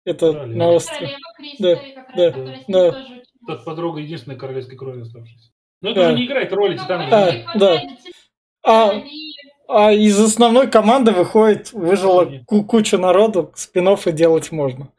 Это 0.03 0.33
Королева. 0.33 0.57
на 0.57 0.67
острове. 0.71 1.17
Да, 1.59 1.75
как 1.77 2.15
раз, 2.15 2.63
да, 2.67 2.91
да. 2.91 3.07
Тот 3.47 3.63
подруга 3.63 4.01
единственной 4.01 4.35
королевской 4.35 4.75
крови 4.77 5.01
оставшейся. 5.03 5.51
Но 5.81 5.91
это 5.91 6.01
Да. 6.01 6.07
уже 6.07 6.15
не 6.17 6.25
играет 6.25 6.53
роли, 6.53 6.77
Ну. 6.77 7.09
Да, 7.09 7.35
да. 7.55 7.81
А, 8.63 9.01
а 9.67 9.91
из 9.91 10.19
основной 10.19 10.67
команды 10.67 11.11
выходит, 11.11 11.71
ку- 12.45 12.63
куча 12.63 12.97
народу, 12.97 13.51
спин 13.55 13.87
делать 14.11 14.51
можно. 14.51 14.89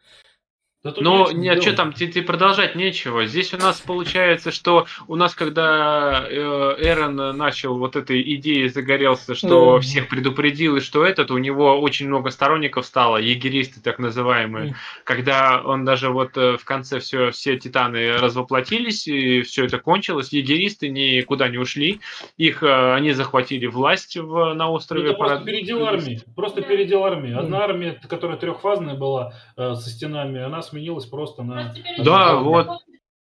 Да 0.87 1.01
Ну, 1.01 1.25
нечего 1.31 1.39
нет, 1.41 1.63
что 1.63 1.73
там, 1.73 1.93
ты, 1.93 2.07
ты 2.07 2.23
продолжать 2.23 2.77
нечего. 2.77 3.27
Здесь 3.27 3.53
у 3.55 3.59
нас 3.59 3.81
получается, 3.81 4.51
что 4.51 4.87
у 5.09 5.17
нас, 5.17 5.35
когда 5.35 6.25
э, 6.29 6.77
Эрон 6.79 7.17
начал 7.37 7.77
вот 7.77 7.97
этой 7.97 8.23
идеей 8.37 8.69
загорелся, 8.69 9.35
что 9.35 9.75
Да. 9.75 9.81
всех 9.81 10.09
предупредил, 10.09 10.77
и 10.77 10.81
что 10.81 11.05
этот, 11.05 11.31
у 11.31 11.39
него 11.39 11.81
очень 11.81 12.07
много 12.07 12.31
сторонников 12.31 12.87
стало, 12.87 13.17
егеристы 13.17 13.81
так 13.81 13.99
называемые. 13.99 14.67
Мгм. 14.67 14.75
Когда 15.05 15.61
он 15.65 15.85
даже 15.85 16.11
вот 16.11 16.37
э, 16.37 16.57
в 16.57 16.65
конце 16.65 17.01
все, 17.01 17.31
все 17.31 17.59
титаны 17.59 18.19
развоплотились, 18.19 19.09
и 19.09 19.43
все 19.43 19.65
это 19.65 19.79
кончилось, 19.79 20.33
егеристы 20.33 20.89
никуда 20.89 21.49
не 21.49 21.59
ушли, 21.59 22.01
их, 22.37 22.63
э, 22.63 22.95
они 22.95 23.13
захватили 23.13 23.67
власть 23.67 24.17
в, 24.17 24.55
на 24.55 24.71
острове. 24.71 25.11
Это 25.11 25.19
просто 25.19 25.45
передел 25.45 25.85
армии. 25.85 26.21
Просто 26.35 26.63
передел 26.63 27.05
армии. 27.05 27.33
Одна 27.33 27.65
армия, 27.65 27.99
которая 28.09 28.37
трехфазная 28.37 28.95
была 28.95 29.33
э, 29.57 29.75
со 29.75 29.91
стенами, 29.91 30.41
она 30.41 30.63
сменилась 30.63 30.76
просто 31.11 31.43
на... 31.43 31.65
Просто 31.65 31.81
теперь 31.83 32.05
Да, 32.05 32.37
вот. 32.37 32.69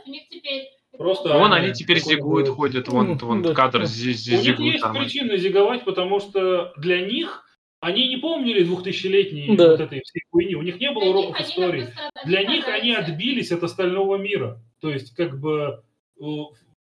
У 0.05 0.09
них 0.09 0.23
теперь... 0.29 0.69
Просто 0.97 1.29
Вон 1.37 1.51
они 1.51 1.73
теперь 1.73 1.99
зигуют, 1.99 2.47
было. 2.47 2.55
ходят, 2.55 2.87
вон, 2.87 3.09
Мгм, 3.09 3.17
вон 3.27 3.41
да. 3.41 3.53
кадр 3.53 3.83
здесь, 3.85 4.15
У 4.15 4.19
здесь 4.21 4.33
них 4.45 4.55
зигуют 4.55 4.73
есть 4.75 4.83
нормально. 4.83 5.05
причины 5.05 5.37
зиговать, 5.37 5.83
потому 5.83 6.21
что 6.21 6.73
для 6.77 7.01
них 7.05 7.43
они 7.81 8.07
не 8.07 8.15
помнили 8.17 8.63
двухтысячелетней 8.63 9.57
Да. 9.57 9.71
вот 9.71 9.81
этой 9.81 10.01
всей 10.01 10.21
хуйни. 10.31 10.55
У 10.55 10.61
них 10.61 10.79
не 10.79 10.89
было 10.91 11.03
Для 11.03 11.11
уроков 11.11 11.41
истории. 11.41 11.89
Для 12.25 12.43
них 12.43 12.67
они 12.69 12.93
отбились 12.93 13.51
от 13.51 13.63
остального 13.63 14.15
мира. 14.15 14.61
То 14.79 14.89
есть, 14.89 15.13
как 15.15 15.37
бы, 15.39 15.83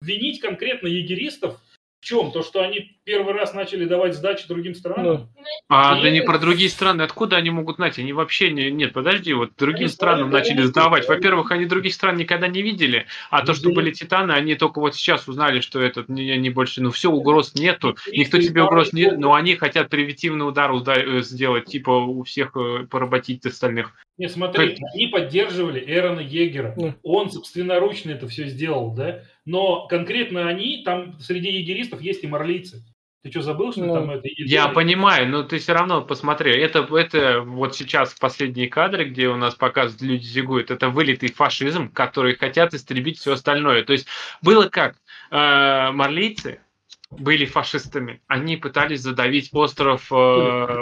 винить 0.01 0.39
конкретно 0.39 0.87
егеристов 0.87 1.59
в 1.99 2.05
чем? 2.05 2.31
То, 2.31 2.43
что 2.43 2.61
они 2.61 2.96
первый 3.07 3.33
раз 3.33 3.53
начали 3.53 3.85
давать 3.85 4.15
сдачи 4.15 4.47
другим 4.47 4.75
странам? 4.75 5.29
А, 5.69 5.95
Нет. 5.95 6.03
да 6.03 6.09
не 6.11 6.21
про 6.21 6.37
другие 6.37 6.69
страны. 6.69 7.03
Откуда 7.03 7.37
они 7.37 7.49
могут 7.49 7.77
знать? 7.77 7.97
Они 7.97 8.11
вообще 8.11 8.51
не... 8.51 8.69
Нет, 8.69 8.91
подожди, 8.91 9.33
вот 9.33 9.51
другим 9.57 9.85
Они 9.85 9.87
странам 9.87 10.29
начали 10.29 10.61
сдавать. 10.63 11.07
Во-первых, 11.07 11.51
они 11.51 11.65
других 11.65 11.93
стран 11.93 12.17
никогда 12.17 12.47
не 12.49 12.61
видели, 12.61 13.07
а 13.31 13.45
то, 13.45 13.53
что 13.53 13.71
были 13.71 13.91
титаны, 13.91 14.33
они 14.33 14.55
только 14.55 14.79
вот 14.79 14.93
сейчас 14.93 15.27
узнали, 15.27 15.61
что 15.61 15.79
этот 15.79 16.09
не, 16.09 16.37
не 16.37 16.49
больше... 16.49 16.81
Ну 16.81 16.91
все, 16.91 17.09
угроз 17.09 17.55
нету, 17.55 17.95
Егеристы 18.07 18.17
никто 18.17 18.37
и 18.37 18.43
тебе 18.43 18.63
угроз 18.63 18.91
не... 18.91 19.09
Но 19.11 19.33
они 19.33 19.55
хотят 19.55 19.89
превентивный 19.89 20.47
удар 20.47 20.71
уда- 20.71 21.01
э, 21.01 21.21
сделать, 21.21 21.65
типа 21.65 21.91
у 21.91 22.23
всех 22.23 22.55
э, 22.57 22.85
поработить 22.89 23.45
остальных. 23.45 23.93
Не, 24.17 24.27
смотри, 24.27 24.77
они 24.93 25.07
поддерживали 25.07 25.81
Эрона 25.87 26.19
Егера. 26.19 26.73
Да. 26.75 26.95
Он 27.03 27.31
собственноручно 27.31 28.11
это 28.11 28.27
все 28.27 28.47
сделал, 28.47 28.93
да? 28.93 29.23
Но 29.45 29.87
конкретно 29.87 30.49
они, 30.49 30.81
там 30.83 31.19
среди 31.19 31.51
егеристов 31.51 32.01
есть 32.01 32.23
и 32.23 32.27
марлийцы. 32.27 32.83
Ты 33.23 33.31
что, 33.31 33.41
забыл, 33.41 33.71
что 33.71 33.81
Ну, 33.81 33.93
там 33.93 34.11
это... 34.11 34.27
Я 34.37 34.67
понимаю, 34.69 35.27
но 35.27 35.43
ты 35.43 35.57
все 35.57 35.73
равно 35.73 36.01
посмотри, 36.01 36.51
это, 36.51 36.87
это 36.95 37.41
вот 37.41 37.75
сейчас 37.75 38.13
последние 38.13 38.69
кадры, 38.69 39.05
где 39.05 39.27
у 39.27 39.35
нас 39.35 39.55
показывают 39.55 40.01
люди 40.01 40.23
зигуют, 40.23 40.71
это 40.71 40.89
вылитый 40.89 41.31
фашизм, 41.31 41.91
который 41.91 42.35
хотят 42.35 42.73
истребить 42.73 43.19
все 43.19 43.33
остальное. 43.33 43.83
То 43.83 43.93
есть 43.93 44.07
было 44.41 44.69
как, 44.69 44.95
э, 45.31 45.91
марлийцы 45.91 46.61
были 47.09 47.45
фашистами, 47.45 48.21
они 48.27 48.57
пытались 48.57 49.01
задавить 49.01 49.49
остров, 49.53 50.11
э, 50.11 50.15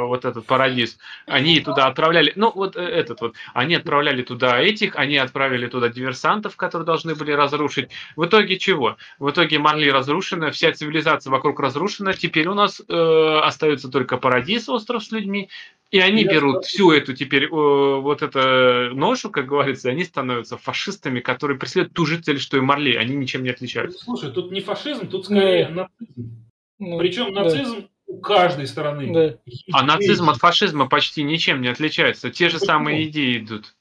вот 0.05 0.25
этот 0.25 0.45
Парадис, 0.45 0.97
они 1.27 1.59
туда 1.59 1.85
отправляли, 1.85 2.33
ну 2.35 2.51
вот 2.53 2.75
э, 2.75 2.81
этот 2.81 3.21
вот, 3.21 3.35
они 3.53 3.75
отправляли 3.75 4.23
туда 4.23 4.59
этих, 4.59 4.95
они 4.95 5.17
отправили 5.17 5.67
туда 5.67 5.89
диверсантов, 5.89 6.55
которые 6.55 6.85
должны 6.85 7.13
были 7.13 7.31
разрушить. 7.31 7.91
В 8.15 8.25
итоге 8.25 8.57
чего? 8.57 8.97
В 9.19 9.29
итоге 9.29 9.59
Марли 9.59 9.89
разрушена, 9.89 10.49
вся 10.49 10.71
цивилизация 10.71 11.29
вокруг 11.29 11.59
разрушена. 11.59 12.13
Теперь 12.13 12.47
у 12.47 12.55
нас 12.55 12.81
э, 12.87 13.39
остается 13.43 13.89
только 13.89 14.17
Парадис, 14.17 14.67
остров 14.67 15.03
с 15.03 15.11
людьми. 15.11 15.49
И 15.91 15.99
они 15.99 16.23
Я 16.23 16.31
берут 16.33 16.65
скажу- 16.65 16.67
всю 16.67 16.91
эту 16.91 17.13
теперь 17.13 17.45
э, 17.45 17.47
вот 17.49 18.21
эту 18.21 18.95
ношу, 18.95 19.29
как 19.29 19.45
говорится, 19.45 19.89
и 19.89 19.91
они 19.91 20.03
становятся 20.03 20.57
фашистами, 20.57 21.19
которые 21.19 21.57
преследуют 21.59 21.93
ту 21.93 22.05
же 22.05 22.19
цель, 22.21 22.39
что 22.39 22.57
и 22.57 22.61
Марли. 22.61 22.95
Они 22.95 23.15
ничем 23.15 23.43
не 23.43 23.49
отличаются. 23.51 24.03
Слушай, 24.03 24.31
тут 24.31 24.51
не 24.51 24.61
фашизм, 24.61 25.07
тут 25.07 25.25
скорее 25.25 25.69
Ну, 25.69 25.75
нацизм. 25.83 26.45
Ну, 26.79 26.97
Причем 26.97 27.33
да, 27.33 27.43
нацизм 27.43 27.87
у 28.07 28.17
каждой 28.19 28.67
стороны. 28.67 29.13
Да. 29.13 29.37
А 29.71 29.83
нацизм 29.83 30.29
от 30.29 30.37
фашизма 30.37 30.89
почти 30.89 31.23
ничем 31.23 31.61
не 31.61 31.67
отличается. 31.69 32.29
Те 32.31 32.49
же 32.49 32.55
Почему? 32.55 32.65
самые 32.67 33.07
идеи 33.07 33.37
идут. 33.37 33.75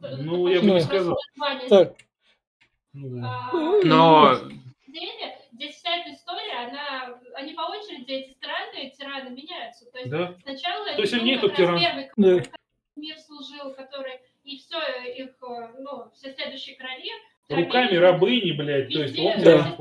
Ну, 0.00 0.48
я 0.48 0.60
бы 0.60 0.66
не 0.66 0.80
сказал. 0.80 1.18
Так, 1.68 1.94
Ну, 2.94 3.20
да. 3.20 3.50
Но 3.84 4.38
здесь 5.60 5.76
вся 5.76 5.94
эта 5.96 6.12
история, 6.14 6.68
она, 6.68 7.18
они 7.34 7.52
по 7.52 7.62
очереди, 7.62 8.10
эти 8.12 8.30
страны, 8.32 8.90
тираны 8.96 9.30
меняются. 9.30 9.84
То 9.90 9.98
есть 9.98 10.10
Да. 10.10 10.34
сначала 10.42 10.84
То 10.86 10.90
это 10.92 11.00
есть 11.02 11.12
сильнее 11.12 11.38
раз 11.38 11.52
тиран. 11.56 11.78
первый 11.80 12.10
Да. 12.16 12.42
мир 12.96 13.18
служил, 13.18 13.74
который 13.74 14.20
и 14.44 14.56
все 14.58 14.78
их, 15.16 15.30
э, 15.42 15.68
ну, 15.78 16.10
все 16.14 16.32
следующие 16.32 16.76
короли 16.76 17.10
Руками 17.50 17.88
травили- 17.88 17.96
рабыни, 17.98 18.52
блядь. 18.52 18.92
То 18.92 19.02
есть 19.02 19.18
он 19.18 19.42
Да. 19.42 19.76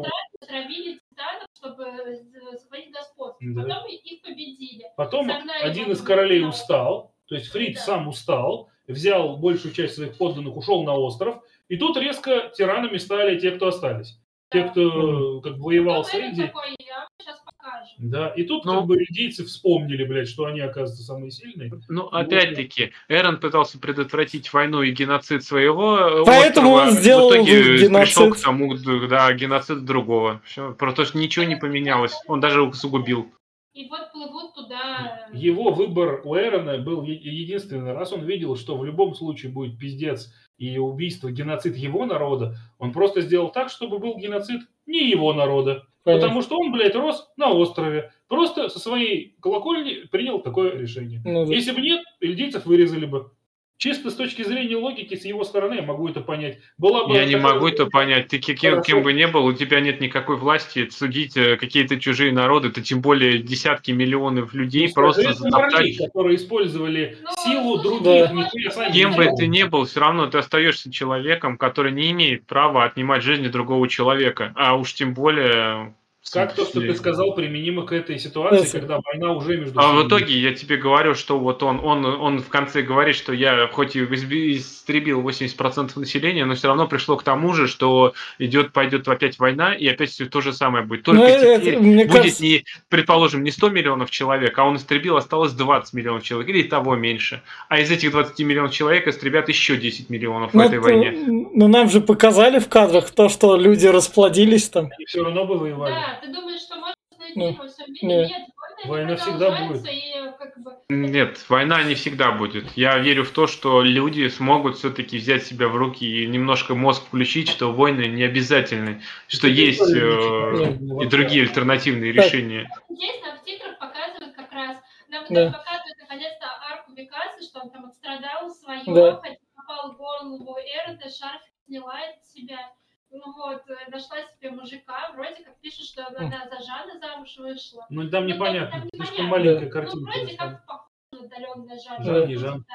травили 0.45 0.99
титанов, 1.09 1.47
чтобы 1.55 2.15
захватить 2.57 2.91
господство. 2.91 3.37
Да. 3.39 3.61
Потом 3.63 3.87
их 3.87 4.21
победили. 4.21 4.85
Потом 4.97 5.29
Согнали 5.29 5.63
один 5.63 5.91
из 5.91 6.01
королей 6.01 6.41
на 6.41 6.49
устал, 6.49 7.13
то 7.27 7.35
есть 7.35 7.47
Фрид 7.51 7.75
Да. 7.75 7.79
сам 7.81 8.07
устал, 8.07 8.69
взял 8.87 9.37
большую 9.37 9.73
часть 9.73 9.95
своих 9.95 10.17
подданных, 10.17 10.57
ушел 10.57 10.83
на 10.83 10.93
остров, 10.95 11.41
и 11.67 11.77
тут 11.77 11.95
резко 11.97 12.51
тиранами 12.57 12.97
стали 12.97 13.39
те, 13.39 13.51
кто 13.51 13.67
остались. 13.67 14.19
Те, 14.51 14.63
кто 14.63 15.41
как 15.41 15.57
бы 15.57 15.63
воевал 15.65 16.03
с 16.03 16.07
Потом 16.07 16.21
этот 16.21 16.33
Энди. 16.39 16.47
такой, 16.47 16.75
я 16.79 17.07
сейчас 17.21 17.39
покажу. 17.45 17.85
Да, 17.99 18.29
и 18.29 18.43
тут 18.43 18.65
Ну. 18.65 18.77
как 18.79 18.85
бы 18.87 18.95
индейцы 18.97 19.45
вспомнили, 19.45 20.03
блядь, 20.05 20.27
что 20.27 20.45
они, 20.45 20.59
оказывается, 20.59 21.03
самые 21.03 21.29
сильные. 21.29 21.71
Ну, 21.87 22.07
опять-таки, 22.07 22.91
Эрон 23.09 23.39
пытался 23.39 23.77
предотвратить 23.77 24.51
войну 24.51 24.81
и 24.81 24.91
геноцид 24.91 25.43
своего 25.43 25.97
э, 25.99 26.23
Поэтому 26.25 26.73
острова. 26.73 26.89
он 26.89 26.97
сделал 26.97 27.29
в 27.29 27.33
итоге 27.35 27.77
геноцид. 27.77 27.91
пришел 28.15 28.31
к 28.33 28.39
тому, 28.41 28.73
да, 29.07 29.31
геноцид 29.33 29.85
другого. 29.85 30.41
Все, 30.45 30.73
просто 30.73 31.05
что 31.05 31.19
ничего 31.19 31.45
не 31.45 31.55
поменялось. 31.55 32.13
Он 32.27 32.39
даже 32.39 32.63
усугубил. 32.63 33.31
И 33.73 33.87
вот 33.87 34.11
плывут 34.11 34.55
туда... 34.55 35.27
э, 35.31 35.37
Его 35.37 35.71
выбор 35.71 36.21
у 36.25 36.35
Эрона 36.35 36.77
был 36.79 37.03
единственный. 37.03 37.93
Раз 37.93 38.11
он 38.11 38.25
видел, 38.25 38.55
что 38.55 38.77
в 38.77 38.83
любом 38.83 39.13
случае 39.13 39.51
будет 39.51 39.77
пиздец 39.77 40.33
и 40.57 40.77
убийство, 40.77 41.31
геноцид 41.31 41.75
его 41.77 42.05
народа, 42.05 42.55
он 42.79 42.91
просто 42.91 43.21
сделал 43.21 43.51
так, 43.51 43.69
чтобы 43.69 43.99
был 43.99 44.17
геноцид 44.17 44.61
не 44.85 45.09
его 45.09 45.33
народа. 45.33 45.83
понятно. 46.03 46.27
Потому 46.27 46.41
что 46.41 46.57
он, 46.57 46.71
блядь, 46.71 46.95
рос 46.95 47.29
на 47.37 47.49
острове. 47.51 48.11
Просто 48.27 48.69
со 48.69 48.79
своей 48.79 49.35
колокольни 49.41 50.07
принял 50.11 50.39
такое 50.41 50.75
решение. 50.75 51.21
Ну, 51.23 51.45
да. 51.45 51.53
Если 51.53 51.71
бы 51.71 51.79
нет, 51.81 52.01
ильдейцев 52.19 52.65
вырезали 52.65 53.05
бы. 53.05 53.31
Чисто 53.79 54.09
с 54.09 54.15
точки 54.15 54.43
зрения 54.43 54.75
логики, 54.75 55.15
с 55.15 55.23
его 55.23 55.45
стороны, 55.45 55.75
я 55.75 55.81
могу 55.81 56.09
это 56.09 56.19
понять. 56.19 56.59
Была 56.77 57.07
бы 57.07 57.15
Я 57.15 57.23
не 57.25 57.35
такая- 57.35 57.53
могу 57.53 57.67
это 57.69 57.85
понять. 57.85 58.27
Ты 58.27 58.37
кем, 58.37 58.71
Хорошо. 58.71 58.81
кем 58.81 59.03
бы 59.03 59.13
ни 59.13 59.23
был, 59.23 59.45
у 59.45 59.53
тебя 59.53 59.79
нет 59.79 60.01
никакой 60.01 60.35
власти 60.35 60.89
судить 60.89 61.37
э, 61.37 61.55
какие-то 61.55 61.97
чужие 61.97 62.33
народы, 62.33 62.71
ты 62.71 62.81
тем 62.81 62.99
более 62.99 63.37
десятки 63.37 63.91
миллионов 63.91 64.53
людей 64.53 64.87
Ну, 64.89 64.93
просто 64.95 65.31
затоптать. 65.31 65.97
которые 65.97 66.35
использовали 66.35 67.17
Ну, 67.23 67.29
силу 67.41 67.77
других, 67.81 68.29
Да. 68.33 68.71
сами 68.71 68.91
Кем 68.91 69.11
не 69.11 69.15
бы 69.17 69.25
ты 69.37 69.47
ни 69.47 69.63
был, 69.63 69.85
все 69.85 70.01
равно 70.01 70.27
ты 70.27 70.39
остаешься 70.39 70.91
человеком, 70.91 71.57
который 71.57 71.93
не 71.93 72.11
имеет 72.11 72.45
права 72.47 72.83
отнимать 72.83 73.23
жизни 73.23 73.47
другого 73.47 73.87
человека. 73.87 74.51
А 74.55 74.75
уж 74.75 74.93
тем 74.93 75.13
более... 75.13 75.95
Как 76.31 76.53
то, 76.53 76.65
что 76.65 76.81
ты 76.81 76.93
сказал, 76.95 77.33
применимо 77.33 77.85
к 77.87 77.91
этой 77.91 78.19
ситуации, 78.19 78.59
Если- 78.59 78.79
когда 78.79 78.99
война 79.03 79.31
уже 79.33 79.57
между 79.57 79.79
А 79.79 79.93
в 79.93 80.07
итоге 80.07 80.37
я 80.37 80.53
тебе 80.53 80.77
говорю, 80.77 81.15
что 81.15 81.39
вот 81.39 81.63
он, 81.63 81.79
он, 81.83 82.05
он 82.05 82.39
в 82.41 82.49
конце 82.49 82.81
говорит, 82.83 83.15
что 83.15 83.33
я 83.33 83.67
хоть 83.71 83.95
и 83.95 84.03
истребил 84.03 85.21
80% 85.21 85.97
населения, 85.99 86.45
но 86.45 86.53
все 86.55 86.67
равно 86.67 86.87
пришло 86.87 87.15
к 87.17 87.23
тому 87.23 87.53
же, 87.53 87.67
что 87.67 88.13
идет, 88.37 88.73
пойдет 88.73 89.07
опять 89.07 89.39
война, 89.39 89.73
и 89.73 89.87
опять 89.87 90.11
все 90.11 90.25
то 90.25 90.41
же 90.41 90.53
самое 90.53 90.85
будет. 90.85 91.03
Только 91.03 91.21
Ну, 91.21 91.27
это- 91.27 91.61
теперь 91.61 91.79
мне 91.79 92.05
будет 92.05 92.15
кажется- 92.17 92.43
не, 92.43 92.65
предположим, 92.89 93.43
не 93.43 93.51
100 93.51 93.69
миллионов 93.69 94.11
человек, 94.11 94.57
а 94.59 94.65
он 94.65 94.75
истребил, 94.75 95.17
осталось 95.17 95.53
20 95.53 95.93
миллионов 95.93 96.23
человек, 96.23 96.49
или 96.49 96.63
того 96.63 96.95
меньше. 96.95 97.41
А 97.69 97.79
из 97.79 97.89
этих 97.89 98.11
20 98.11 98.43
миллионов 98.43 98.71
человек 98.73 99.07
истребят 99.07 99.49
еще 99.49 99.77
10 99.77 100.09
миллионов 100.09 100.51
в 100.51 100.53
Ну, 100.53 100.61
этой 100.63 100.73
это- 100.79 100.81
войне. 100.81 101.11
ну, 101.25 101.67
нам 101.67 101.89
же 101.89 102.01
показали 102.01 102.59
в 102.59 102.67
кадрах 102.69 103.09
то, 103.09 103.29
что 103.29 103.55
люди 103.55 103.87
расплодились 103.87 104.69
там. 104.69 104.89
Они 104.95 105.05
все 105.05 105.23
равно 105.23 105.45
бы 105.45 105.57
воевали. 105.57 105.93
Да, 105.93 106.08
ты 106.15 106.27
думаешь, 106.27 106.61
что 106.61 106.75
можно 106.77 106.93
всем 107.09 107.35
не. 107.35 108.07
мире? 108.07 108.27
Нет, 108.27 108.49
война, 108.85 109.15
всегда 109.15 109.51
продолжается, 109.51 109.91
И, 109.91 110.37
как 110.37 110.57
бы, 110.59 110.73
Нет, 110.89 111.45
война 111.49 111.83
не 111.83 111.95
всегда 111.95 112.31
будет. 112.31 112.71
Я 112.77 112.97
верю 112.97 113.23
в 113.23 113.31
то, 113.31 113.47
что 113.47 113.81
люди 113.81 114.27
смогут 114.29 114.77
все-таки 114.77 115.17
взять 115.17 115.45
себя 115.45 115.67
в 115.67 115.75
руки 115.75 116.05
и 116.23 116.27
немножко 116.27 116.75
мозг 116.75 117.03
включить, 117.05 117.49
что 117.49 117.73
войны 117.73 118.07
не 118.07 118.23
обязательны, 118.23 119.01
что 119.27 119.47
есть 119.47 119.81
э, 119.93 120.77
и 121.01 121.05
другие 121.07 121.43
альтернативные 121.43 122.13
Так. 122.13 122.25
решения. 122.25 122.69
Здесь 122.89 123.21
нам 123.21 123.37
в 123.37 123.43
титрах 123.43 123.77
показывают 123.79 124.35
как 124.35 124.51
раз, 124.51 124.77
нам 125.09 125.25
Да. 125.29 125.51
показывают 125.51 125.97
наконец-то 126.01 126.47
арку 126.71 126.93
Викаса, 126.93 127.43
что 127.43 127.59
он 127.61 127.71
там 127.71 127.85
отстрадал 127.85 128.49
свое, 128.49 128.83
Да. 128.87 129.19
хотя 129.21 129.37
попал 129.55 129.93
в 129.93 129.97
голову 129.97 130.57
Эрота, 130.57 131.09
шарф 131.09 131.41
сняла 131.67 131.99
с 132.21 132.33
себя. 132.33 132.71
Ну 133.11 133.33
вот, 133.33 133.63
э, 133.69 133.89
нашла 133.89 134.17
себе 134.23 134.51
мужика, 134.51 135.11
вроде 135.13 135.43
как 135.43 135.59
пишет, 135.61 135.85
что 135.85 136.05
она 136.07 136.29
за 136.47 136.61
Жана 136.63 136.99
замуж 136.99 137.37
вышла. 137.37 137.85
Ну, 137.89 138.09
там 138.09 138.27
Ну, 138.27 138.33
непонятно. 138.33 138.81
там 138.81 138.89
Слишком 138.93 139.25
непонятно. 139.25 139.31
маленькая 139.31 139.65
Ну, 139.65 139.71
картинка. 139.71 140.11
вроде 140.11 140.31
на 140.31 140.37
самом 140.37 140.55
как 140.57 140.65
похоже 140.67 140.89
на 141.11 141.19
отдаленная 141.19 141.79
Жан. 141.79 142.03
Жан 142.03 142.27
не 142.27 142.35
Жан. 142.35 142.65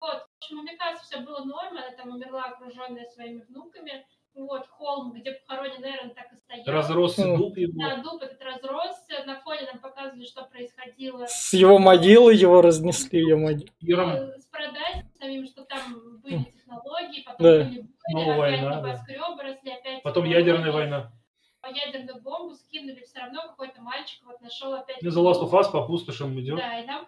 Вот, 0.00 0.26
общем, 0.38 0.58
у 0.58 0.62
Микасы 0.62 1.02
все 1.04 1.20
было 1.20 1.44
норм, 1.44 1.78
она 1.78 1.90
там 1.92 2.08
умерла, 2.10 2.44
окруженная 2.44 3.06
своими 3.06 3.40
внуками. 3.48 4.06
Вот, 4.34 4.66
холм, 4.66 5.12
где 5.12 5.32
похоронен 5.32 5.84
Эрон, 5.84 6.10
так 6.14 6.32
и 6.32 6.36
стоял. 6.36 6.64
Разросся 6.66 7.36
дуб 7.36 7.56
его. 7.56 7.72
Да, 7.76 8.02
дуб 8.02 8.20
этот 8.20 8.42
разросся, 8.42 9.24
на 9.26 9.40
фоне 9.40 9.60
нам 9.72 9.78
показывали, 9.80 10.24
что 10.24 10.44
происходило 10.44 11.24
С 11.28 11.52
его 11.52 11.78
могилы 11.78 12.34
его 12.34 12.60
разнесли, 12.60 13.20
ее 13.20 13.36
могилу. 13.36 13.70
Э, 13.80 14.38
с 14.40 14.46
Парадайзом 14.46 15.08
самим, 15.20 15.46
что 15.46 15.64
там 15.64 16.20
были 16.20 16.42
технологии, 16.44 17.22
потом 17.24 17.46
Да. 17.46 17.64
были 17.64 17.86
опять 18.02 18.36
война, 18.36 18.80
да. 18.80 18.88
небоскребы 18.88 19.42
росли, 19.42 19.70
опять 19.70 20.02
Потом 20.02 20.24
ядерная 20.24 20.72
война. 20.72 21.12
По 21.60 21.68
ядерную 21.68 22.20
бомбу 22.20 22.54
скинули, 22.56 23.04
все 23.06 23.20
равно 23.20 23.42
какой-то 23.42 23.80
мальчик 23.82 24.20
вот 24.26 24.40
нашел 24.40 24.74
опять... 24.74 25.00
The 25.02 25.10
Last 25.10 25.40
of 25.42 25.50
Us 25.52 25.70
по 25.70 25.86
пустошам 25.86 26.38
идет. 26.40 26.56
Да, 26.56 26.80
и 26.80 26.86
нам 26.86 27.06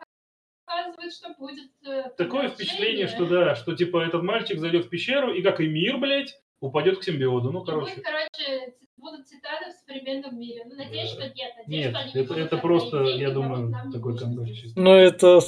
показывают, 0.65 1.12
что 1.12 1.35
будет... 1.39 1.70
э, 1.85 2.11
Такое 2.16 2.48
впечатление, 2.48 3.09
что 3.09 3.27
да, 3.27 3.57
что 3.57 3.74
типа 3.77 3.98
этот 4.05 4.23
мальчик 4.23 4.59
зайдет 4.61 4.86
в 4.86 4.89
пещеру 4.89 5.35
и 5.35 5.43
как 5.43 5.61
и 5.61 5.66
мир, 5.66 5.98
блядь, 5.98 6.40
упадет 6.61 6.99
к 6.99 7.05
симбиоду. 7.05 7.51
Ну, 7.53 7.62
короче. 7.65 7.95
будет, 7.95 8.05
короче, 8.05 8.74
будут 8.97 9.27
цитаты 9.28 9.66
в 9.70 9.87
современном 9.89 10.39
мире. 10.39 10.65
Ну, 10.69 10.77
надеюсь, 10.77 11.11
что 11.11 11.23
нет. 11.23 11.53
Надеюсь, 11.59 11.85
Нет, 11.85 11.91
что 11.91 11.99
они 12.01 12.12
не 12.15 12.20
это, 12.20 12.28
будут 12.35 12.47
это 12.47 12.57
просто, 12.59 13.05
деньги, 13.05 13.20
я 13.23 13.31
думаю, 13.31 13.69
не 13.87 13.93
такой 13.93 14.19
камбэк 14.19 14.55
чисто. 14.55 14.81
Ну, 14.81 14.95
это, 14.95 15.41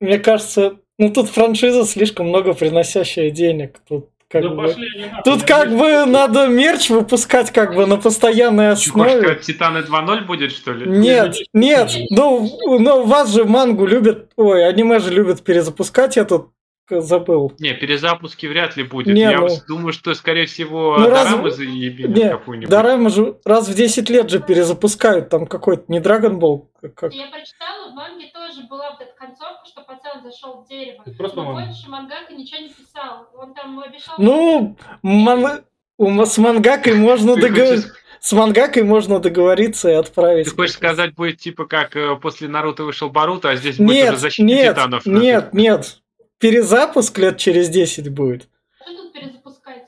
мне 0.00 0.18
кажется, 0.18 0.78
ну 0.98 1.12
тут 1.12 1.28
франшиза 1.28 1.84
слишком 1.84 2.28
много 2.28 2.54
приносящая 2.54 3.30
денег. 3.30 3.80
Тут 3.88 4.08
как 4.28 4.42
да 4.42 4.48
бы... 4.48 4.56
пошли 4.66 4.88
они 4.94 5.06
нахуй, 5.10 5.22
Тут 5.24 5.42
как 5.44 5.68
надеюсь, 5.70 6.04
бы 6.04 6.10
надо 6.10 6.46
мерч 6.48 6.90
выпускать 6.90 7.52
как 7.52 7.74
бы 7.76 7.86
на 7.86 7.96
постоянной 7.96 8.70
основе. 8.70 9.18
сказать, 9.20 9.42
Титаны 9.42 9.78
2.0 9.78 10.24
будет, 10.24 10.52
что 10.52 10.72
ли? 10.72 10.90
Нет, 10.90 11.36
нет, 11.52 11.92
ну, 12.10 12.48
ну 12.64 13.04
вас 13.04 13.32
же 13.32 13.44
мангу 13.44 13.86
любят, 13.86 14.32
ой, 14.36 14.66
аниме 14.66 14.98
же 14.98 15.12
любят 15.12 15.44
перезапускать, 15.44 16.16
к- 16.16 16.50
забыл. 16.88 17.52
Не, 17.58 17.74
перезапуски 17.74 18.46
вряд 18.46 18.76
ли 18.76 18.82
будет. 18.84 19.14
Не, 19.14 19.20
Я 19.22 19.38
ну- 19.40 19.48
думаю, 19.68 19.92
что, 19.92 20.14
скорее 20.14 20.46
всего, 20.46 20.96
Ну, 20.98 21.04
Дорамы 21.08 21.48
разве- 21.48 21.50
заебинят 21.66 22.16
Не, 22.16 22.30
какую-нибудь. 22.30 22.70
Дорамы 22.70 23.10
же 23.10 23.36
раз 23.44 23.68
в 23.68 23.74
10 23.74 24.08
лет 24.10 24.30
же 24.30 24.40
перезапускают, 24.40 25.28
там 25.28 25.46
какой-то, 25.46 25.84
не 25.88 25.98
Dragon 26.00 26.38
Ball, 26.38 26.66
как-. 26.94 27.12
Я 27.14 27.26
прочитала, 27.28 27.90
в 27.90 27.94
манге 27.94 28.26
тоже 28.32 28.66
была 28.68 28.90
вот 28.92 29.00
эта 29.00 29.12
концовка, 29.18 29.64
что 29.66 29.82
пацан 29.82 30.22
зашел 30.22 30.62
в 30.64 30.68
дерево. 30.68 31.02
Это 31.04 31.16
просто 31.16 31.36
Но 31.38 31.44
по-моему. 31.46 31.68
больше 31.70 31.90
мангака 31.90 32.32
ничего 32.34 32.60
не 32.60 32.68
писал. 32.68 33.28
Он 33.36 33.54
там 33.54 33.78
обещал... 33.80 34.14
Ну, 34.18 34.76
ман- 35.02 35.62
с 35.98 36.38
мангакой 36.38 36.94
можно 36.98 37.36
договориться. 37.36 37.92
С 38.20 38.32
мангакой 38.32 38.82
можно 38.82 39.20
договориться 39.20 39.88
и 39.90 39.92
отправить. 39.92 40.46
ты 40.48 40.54
хочешь 40.56 40.74
сказать, 40.74 41.14
будет 41.14 41.38
типа 41.38 41.66
как 41.66 41.94
э, 41.96 42.16
после 42.16 42.48
Наруто 42.48 42.82
вышел 42.84 43.08
Баруто, 43.10 43.50
а 43.50 43.56
здесь 43.56 43.76
будет 43.76 43.90
Нет, 43.94 44.08
уже 44.12 44.18
защита 44.20 44.46
нет, 44.48 44.74
титанов. 44.74 45.06
нет, 45.06 45.52
нет. 45.54 46.00
Перезапуск 46.38 47.18
лет 47.18 47.38
через 47.38 47.68
10 47.68 48.08
будет. 48.10 48.48
Что 48.82 48.94
тут 48.96 49.12
перезапускать? 49.12 49.84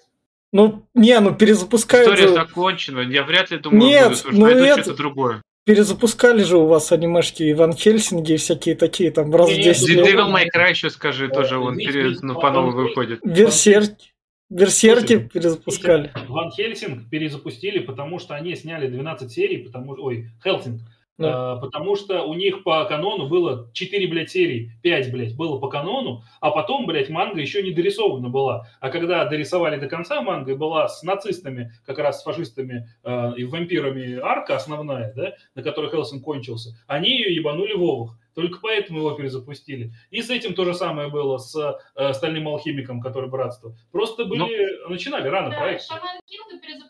Ну, 0.52 0.86
не, 0.94 1.18
ну 1.20 1.34
перезапускают 1.34 2.08
История 2.08 2.28
же- 2.28 2.34
закончена. 2.34 3.00
Я 3.00 3.22
вряд 3.24 3.50
ли 3.50 3.58
думаю, 3.58 3.82
Нет, 3.82 4.08
будут. 4.10 4.26
Уж 4.26 4.32
ну 4.32 4.44
найдут 4.46 4.62
это- 4.66 4.82
что-то 4.82 4.96
другое. 4.96 5.42
Перезапускали 5.64 6.42
же 6.44 6.56
у 6.56 6.66
вас 6.66 6.90
анимешки 6.92 7.50
Иван 7.52 7.74
Хельсинги 7.74 8.32
и 8.32 8.36
всякие 8.38 8.74
такие 8.74 9.10
там 9.10 9.34
раз 9.34 9.50
в 9.50 9.52
Не, 9.52 9.62
10 9.62 9.88
не, 9.88 9.94
лет. 9.96 10.06
Devil 10.06 10.32
May 10.34 10.46
Cry 10.54 10.70
еще 10.70 10.88
скажи, 10.88 11.28
тоже 11.28 11.58
он 11.58 11.76
видите, 11.76 11.92
пере- 11.92 12.16
ну, 12.22 12.40
по- 12.40 12.50
новой 12.50 12.72
выходит. 12.72 13.20
Берсерки. 13.22 14.14
Берсерки 14.48 15.06
Слушай, 15.16 15.28
перезапускали. 15.28 16.10
Ван 16.26 16.50
Хельсинг 16.52 17.10
перезапустили, 17.10 17.80
потому 17.80 18.18
что 18.18 18.34
они 18.34 18.56
сняли 18.56 18.86
12 18.88 19.30
серий, 19.30 19.58
потому 19.58 19.92
ой, 19.98 20.30
Хелсинг, 20.42 20.80
Да. 21.18 21.56
э, 21.56 21.60
потому 21.60 21.96
что 21.96 22.22
у 22.22 22.34
них 22.34 22.62
по 22.62 22.84
канону 22.84 23.28
было 23.28 23.70
4, 23.72 24.06
блядь, 24.06 24.30
серии, 24.30 24.72
5, 24.82 25.12
блядь, 25.12 25.36
было 25.36 25.58
по 25.58 25.68
канону, 25.68 26.22
а 26.40 26.50
потом, 26.50 26.86
блядь, 26.86 27.10
манга 27.10 27.40
еще 27.40 27.62
не 27.62 27.72
дорисована 27.72 28.28
была. 28.28 28.66
А 28.80 28.90
когда 28.90 29.24
дорисовали 29.24 29.76
до 29.76 29.88
конца 29.88 30.22
манга, 30.22 30.56
была 30.56 30.88
с 30.88 31.02
нацистами, 31.02 31.72
как 31.84 31.98
раз 31.98 32.20
с 32.20 32.24
фашистами 32.24 32.88
э, 33.02 33.32
и 33.36 33.44
вампирами 33.44 34.18
арка 34.20 34.56
основная, 34.56 35.12
да, 35.14 35.34
на 35.54 35.62
которой 35.62 35.90
Хелсинг 35.90 36.22
кончился, 36.22 36.78
они 36.86 37.10
ее 37.10 37.34
ебанули 37.34 37.74
в 37.74 37.82
овах. 37.82 38.16
Только 38.38 38.60
поэтому 38.62 39.00
его 39.00 39.10
перезапустили. 39.12 39.90
И 40.10 40.22
с 40.22 40.30
этим 40.30 40.54
то 40.54 40.64
же 40.64 40.72
самое 40.72 41.08
было 41.08 41.38
с 41.38 41.56
э, 41.96 42.12
Стальным 42.12 42.46
алхимиком, 42.46 43.00
который 43.00 43.28
братство. 43.28 43.76
Просто 43.90 44.26
были, 44.26 44.88
начинали 44.88 45.26
рано 45.26 45.50
Да, 45.50 45.58
проект. 45.58 45.82
Шаман 45.82 46.20
Кинга 46.24 46.64
перезапустили, 46.64 46.87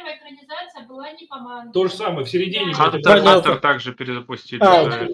первая 0.00 0.16
экранизация 0.16 0.82
была 0.88 1.12
не 1.12 1.26
по 1.26 1.36
манге. 1.36 1.72
То 1.72 1.86
же 1.86 1.94
самое, 1.94 2.26
в 2.26 2.30
середине. 2.30 2.72
Да. 2.72 2.90
Хантер. 2.90 3.22
Хантер 3.22 3.56
также 3.56 3.92
перезапустили. 3.92 4.60
А, 4.62 4.84
да. 4.84 5.08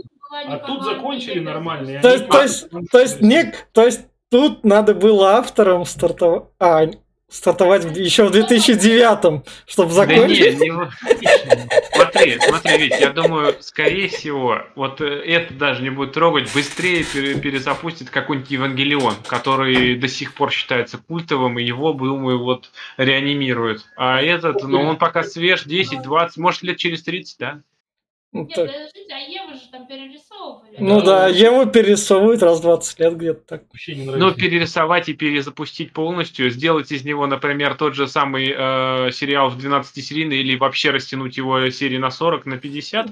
А 0.46 0.58
тут 0.58 0.84
закончили 0.84 1.40
нормально. 1.40 2.00
То 2.00 2.18
то 2.20 2.42
есть, 2.42 2.68
то 2.90 2.98
есть, 2.98 3.20
не, 3.20 3.54
то 3.72 3.84
есть 3.84 4.06
тут 4.30 4.64
надо 4.64 4.94
было 4.94 5.36
авторам 5.36 5.84
стартовать, 5.84 6.44
а, 6.58 6.86
стартовать 7.28 7.84
еще 7.96 8.24
в 8.24 8.30
2009, 8.30 9.44
чтобы 9.66 9.94
Да 9.94 10.06
не, 10.06 10.16
закончить. 10.16 10.60
не 10.60 10.72
смотри, 11.92 12.38
смотри, 12.40 12.78
Вить, 12.78 13.00
я 13.00 13.10
думаю, 13.10 13.56
скорее 13.60 14.08
всего, 14.08 14.62
вот 14.74 15.00
э, 15.00 15.04
это 15.04 15.54
даже 15.54 15.82
не 15.82 15.90
будет 15.90 16.12
трогать, 16.12 16.52
быстрее 16.54 17.04
пере- 17.04 17.38
перезапустит 17.38 18.10
какой-нибудь 18.10 18.50
Евангелион, 18.50 19.14
который 19.26 19.96
до 19.96 20.08
сих 20.08 20.34
пор 20.34 20.50
считается 20.50 20.98
культовым, 20.98 21.58
и 21.58 21.64
его, 21.64 21.92
думаю, 21.92 22.38
вот 22.38 22.70
реанимируют. 22.96 23.86
А 23.96 24.20
этот, 24.20 24.62
ну, 24.62 24.82
он 24.82 24.96
пока 24.96 25.22
свеж, 25.22 25.64
10, 25.64 26.02
20, 26.02 26.36
может, 26.38 26.62
лет 26.62 26.76
через 26.76 27.02
30, 27.02 27.38
да? 27.38 27.60
Ну, 28.32 28.40
Нет, 28.42 28.54
так. 28.54 28.66
подождите, 28.66 29.14
а 29.14 29.18
Еву 29.18 29.54
же 29.54 29.60
там 29.72 29.86
перерисовывали. 29.86 30.76
Ну 30.78 31.00
да, 31.00 31.28
его 31.28 31.64
перерисовывают 31.64 32.42
раз 32.42 32.58
в 32.58 32.62
20 32.62 32.98
лет 33.00 33.16
где-то 33.16 33.40
так. 33.46 33.62
Вообще 33.72 33.94
не 33.94 34.04
Ну, 34.04 34.12
нравится. 34.12 34.38
перерисовать 34.40 35.08
и 35.08 35.14
перезапустить 35.14 35.92
полностью, 35.92 36.50
сделать 36.50 36.92
из 36.92 37.04
него, 37.04 37.26
например, 37.26 37.76
тот 37.76 37.94
же 37.94 38.06
самый 38.08 38.52
э, 38.54 39.10
сериал 39.12 39.48
в 39.48 39.56
12-серийный 39.56 40.38
или 40.38 40.56
вообще 40.56 40.90
растянуть 40.90 41.36
его 41.38 41.70
серии 41.70 41.98
на 41.98 42.10
40, 42.10 42.44
на 42.46 42.58
50, 42.58 43.06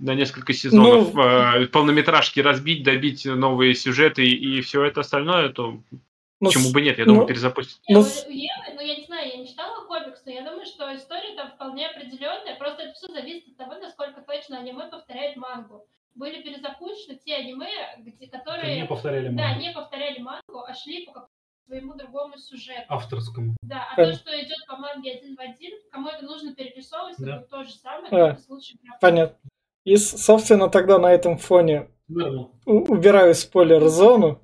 на 0.00 0.14
несколько 0.14 0.52
сезонов, 0.52 1.14
Ну, 1.14 1.22
э, 1.22 1.66
полнометражки 1.66 2.40
разбить, 2.40 2.82
добить 2.82 3.24
новые 3.26 3.74
сюжеты 3.74 4.26
и 4.26 4.60
все 4.62 4.82
это 4.82 5.02
остальное, 5.02 5.50
то 5.50 5.78
Ну, 6.40 6.48
почему 6.50 6.72
бы 6.72 6.82
нет, 6.82 6.98
я 6.98 7.04
думаю, 7.04 7.22
ну, 7.22 7.26
перезапустить. 7.28 7.80
Не, 7.88 7.94
Ну, 7.94 8.00
у- 8.00 8.04
Евы, 8.30 8.74
ну 8.74 8.80
я 8.80 8.96
не 8.96 9.04
знаю, 9.04 9.28
я 9.30 9.36
не 9.36 9.46
читала 9.48 9.86
комикс, 9.86 10.22
но 10.26 10.32
я 10.32 10.42
думаю, 10.42 10.66
что 10.66 10.94
история 10.94 11.34
там 11.36 11.52
вполне 11.52 11.86
определенная, 11.88 12.56
просто 12.56 12.82
это 12.84 12.92
все 12.94 13.06
зависит 13.12 13.48
от 13.48 13.56
того, 13.56 13.74
насколько 13.80 14.20
точно 14.22 14.58
аниме 14.58 14.88
повторяет 14.90 15.36
мангу. 15.36 15.86
Были 16.14 16.42
перезапущены 16.42 17.16
те 17.24 17.36
аниме, 17.36 17.68
где, 17.98 18.26
которые 18.28 18.80
Не 18.80 18.86
повторяли 18.86 19.28
да, 19.28 19.42
мангу. 19.48 19.60
не 19.60 19.70
повторяли 19.72 20.18
мангу, 20.20 20.60
а 20.66 20.74
шли 20.74 21.06
по 21.06 21.12
какому-то 21.12 21.30
своему 21.66 21.94
другому 21.94 22.36
сюжету. 22.36 22.84
авторскому. 22.88 23.56
Да, 23.62 23.88
а 23.92 23.96
Понятно. 23.96 24.18
то, 24.18 24.20
что 24.30 24.40
идет 24.42 24.58
по 24.68 24.76
манге 24.76 25.12
один 25.12 25.34
в 25.36 25.40
один, 25.40 25.72
кому 25.90 26.08
это 26.08 26.24
нужно 26.24 26.54
перерисовывать, 26.54 27.16
Да. 27.18 27.36
это 27.38 27.46
то 27.48 27.64
же 27.64 27.72
самое, 27.72 28.06
А, 28.08 28.26
только 28.28 28.40
с 28.42 28.48
лучшей 28.48 28.76
графикой. 28.82 28.98
Понятно. 29.00 29.38
И, 29.84 29.96
собственно, 29.96 30.68
тогда 30.68 30.98
на 30.98 31.10
этом 31.12 31.38
фоне 31.38 31.88
Да, 32.08 32.26
ну, 32.30 32.50
убираю 32.66 33.34
спойлер-зону. 33.34 34.40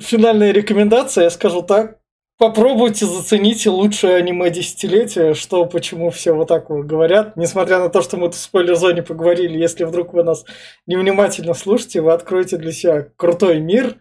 Финальная 0.00 0.52
рекомендация, 0.52 1.24
я 1.24 1.30
скажу 1.30 1.62
так. 1.62 1.98
Попробуйте, 2.38 3.06
зацените 3.06 3.70
лучшее 3.70 4.16
аниме 4.16 4.50
десятилетия, 4.50 5.34
что, 5.34 5.64
почему 5.66 6.10
все 6.10 6.32
вот 6.32 6.48
так 6.48 6.70
вот 6.70 6.86
говорят. 6.86 7.36
Несмотря 7.36 7.78
на 7.78 7.88
то, 7.88 8.02
что 8.02 8.16
мы 8.16 8.30
в 8.30 8.34
спойлер-зоне 8.34 9.02
поговорили, 9.04 9.58
если 9.58 9.84
вдруг 9.84 10.12
вы 10.12 10.24
нас 10.24 10.44
невнимательно 10.86 11.54
слушаете, 11.54 12.00
вы 12.00 12.12
откроете 12.12 12.56
для 12.56 12.72
себя 12.72 13.02
крутой 13.16 13.60
мир. 13.60 13.96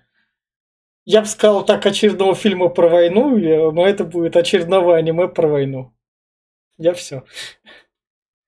Я 1.06 1.22
бы 1.22 1.28
сказал 1.28 1.66
так, 1.66 1.86
очередного 1.86 2.34
фильма 2.34 2.70
про 2.70 2.88
войну, 2.90 3.38
или- 3.38 3.72
но 3.72 3.86
это 3.86 4.06
будет 4.06 4.36
очередного 4.36 4.96
аниме 4.98 5.28
про 5.28 5.48
войну. 5.48 5.94
Я 6.78 6.94
все. 6.94 7.24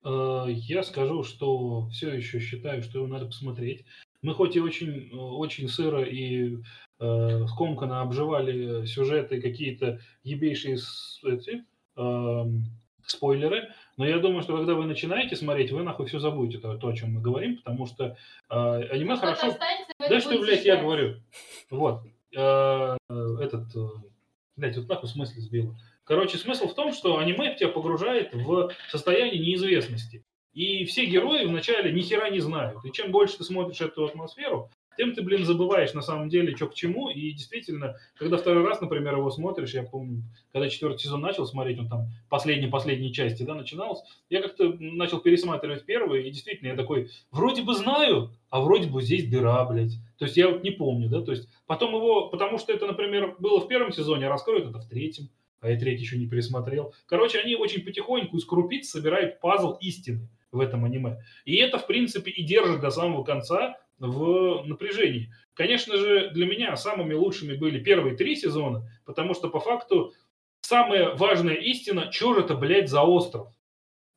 э, 0.05 0.45
я 0.47 0.83
скажу, 0.83 1.23
что 1.23 1.87
все 1.89 2.09
еще 2.13 2.39
считаю, 2.39 2.81
что 2.81 2.97
его 2.99 3.07
надо 3.07 3.27
посмотреть. 3.27 3.85
Мы 4.21 4.33
хоть 4.33 4.55
и 4.55 4.59
очень, 4.59 5.09
э, 5.11 5.15
очень 5.15 5.67
сыро 5.69 6.03
и 6.03 6.57
э, 6.99 7.45
скомканно 7.47 8.01
обживали 8.01 8.85
сюжеты, 8.85 9.41
какие-то 9.41 9.99
ебейшие 10.23 10.77
эти, 11.23 11.63
эм, 11.95 12.63
спойлеры, 13.05 13.69
но 13.97 14.05
я 14.07 14.17
думаю, 14.19 14.41
что 14.41 14.55
когда 14.57 14.73
вы 14.75 14.85
начинаете 14.85 15.35
смотреть, 15.35 15.71
вы 15.71 15.83
нахуй 15.83 16.05
все 16.07 16.19
забудете, 16.19 16.59
то, 16.59 16.77
то, 16.77 16.87
о 16.87 16.95
чем 16.95 17.13
мы 17.13 17.21
говорим, 17.21 17.57
потому 17.57 17.85
что 17.85 18.15
э, 18.49 18.55
аниме 18.55 19.15
Что-то 19.15 19.35
хорошо... 19.35 19.47
останется, 19.53 19.93
Да 20.09 20.19
что, 20.19 20.39
блядь, 20.39 20.65
я 20.65 20.73
ждать. 20.75 20.81
говорю. 20.83 21.15
Вот. 21.69 22.01
Э, 22.35 22.97
Этот, 23.41 23.75
э, 23.75 23.79
блядь, 24.55 24.77
вот 24.77 24.87
нахуй 24.87 25.09
смысл 25.09 25.39
сбил. 25.39 25.75
Короче, 26.05 26.37
смысл 26.37 26.67
в 26.67 26.75
том, 26.75 26.91
что 26.91 27.17
аниме 27.17 27.55
тебя 27.55 27.69
погружает 27.69 28.33
в 28.33 28.71
состояние 28.89 29.39
неизвестности. 29.39 30.23
И 30.53 30.85
все 30.85 31.05
герои 31.05 31.45
вначале 31.45 31.91
ни 31.91 32.01
хера 32.01 32.29
не 32.29 32.39
знают. 32.39 32.83
И 32.85 32.91
чем 32.91 33.11
больше 33.11 33.37
ты 33.37 33.43
смотришь 33.43 33.81
эту 33.81 34.05
атмосферу, 34.05 34.69
тем 34.97 35.13
ты, 35.13 35.21
блин, 35.21 35.45
забываешь 35.45 35.93
на 35.93 36.01
самом 36.01 36.29
деле, 36.29 36.55
что 36.55 36.67
к 36.67 36.73
чему. 36.73 37.09
И 37.09 37.31
действительно, 37.31 37.97
когда 38.15 38.37
второй 38.37 38.65
раз, 38.65 38.81
например, 38.81 39.15
его 39.17 39.29
смотришь, 39.31 39.73
я 39.73 39.83
помню, 39.83 40.23
когда 40.51 40.69
четвертый 40.69 41.01
сезон 41.01 41.21
начал 41.21 41.45
смотреть, 41.45 41.79
он 41.79 41.89
там 41.89 42.07
последние-последние 42.29 43.11
части, 43.11 43.43
да, 43.43 43.55
начинался, 43.55 44.03
я 44.29 44.41
как-то 44.41 44.73
начал 44.79 45.19
пересматривать 45.19 45.85
первый, 45.85 46.27
и 46.27 46.31
действительно, 46.31 46.69
я 46.69 46.75
такой, 46.75 47.09
вроде 47.31 47.63
бы 47.63 47.73
знаю, 47.73 48.31
а 48.49 48.61
вроде 48.61 48.89
бы 48.89 49.01
здесь 49.01 49.27
дыра, 49.27 49.63
блядь. 49.65 49.93
То 50.17 50.25
есть 50.25 50.37
я 50.37 50.49
вот 50.49 50.63
не 50.63 50.71
помню, 50.71 51.09
да, 51.09 51.21
то 51.21 51.31
есть 51.31 51.49
потом 51.65 51.95
его, 51.95 52.29
потому 52.29 52.57
что 52.57 52.71
это, 52.71 52.87
например, 52.87 53.35
было 53.39 53.59
в 53.59 53.67
первом 53.67 53.91
сезоне, 53.91 54.27
а 54.27 54.29
раскроют 54.29 54.69
это 54.69 54.79
в 54.79 54.87
третьем, 54.87 55.29
а 55.59 55.69
я 55.69 55.79
третий 55.79 56.03
еще 56.03 56.17
не 56.17 56.27
пересмотрел. 56.27 56.93
Короче, 57.05 57.39
они 57.39 57.55
очень 57.55 57.83
потихоньку 57.83 58.37
из 58.37 58.45
крупиц 58.45 58.89
собирают 58.89 59.39
пазл 59.39 59.73
истины 59.81 60.29
в 60.51 60.59
этом 60.59 60.85
аниме. 60.85 61.23
И 61.45 61.55
это, 61.55 61.79
в 61.79 61.87
принципе, 61.87 62.31
и 62.31 62.43
держит 62.43 62.81
до 62.81 62.91
самого 62.91 63.23
конца 63.23 63.75
в 63.99 64.63
напряжении. 64.65 65.33
Конечно 65.53 65.97
же, 65.97 66.29
для 66.31 66.45
меня 66.45 66.75
самыми 66.75 67.13
лучшими 67.13 67.55
были 67.55 67.83
первые 67.83 68.15
три 68.15 68.35
сезона, 68.35 68.87
потому 69.05 69.33
что 69.33 69.49
по 69.49 69.59
факту 69.59 70.13
самая 70.61 71.15
важная 71.15 71.55
истина, 71.55 72.11
что 72.11 72.33
же 72.33 72.41
это, 72.41 72.55
блядь, 72.55 72.89
за 72.89 73.01
остров? 73.01 73.47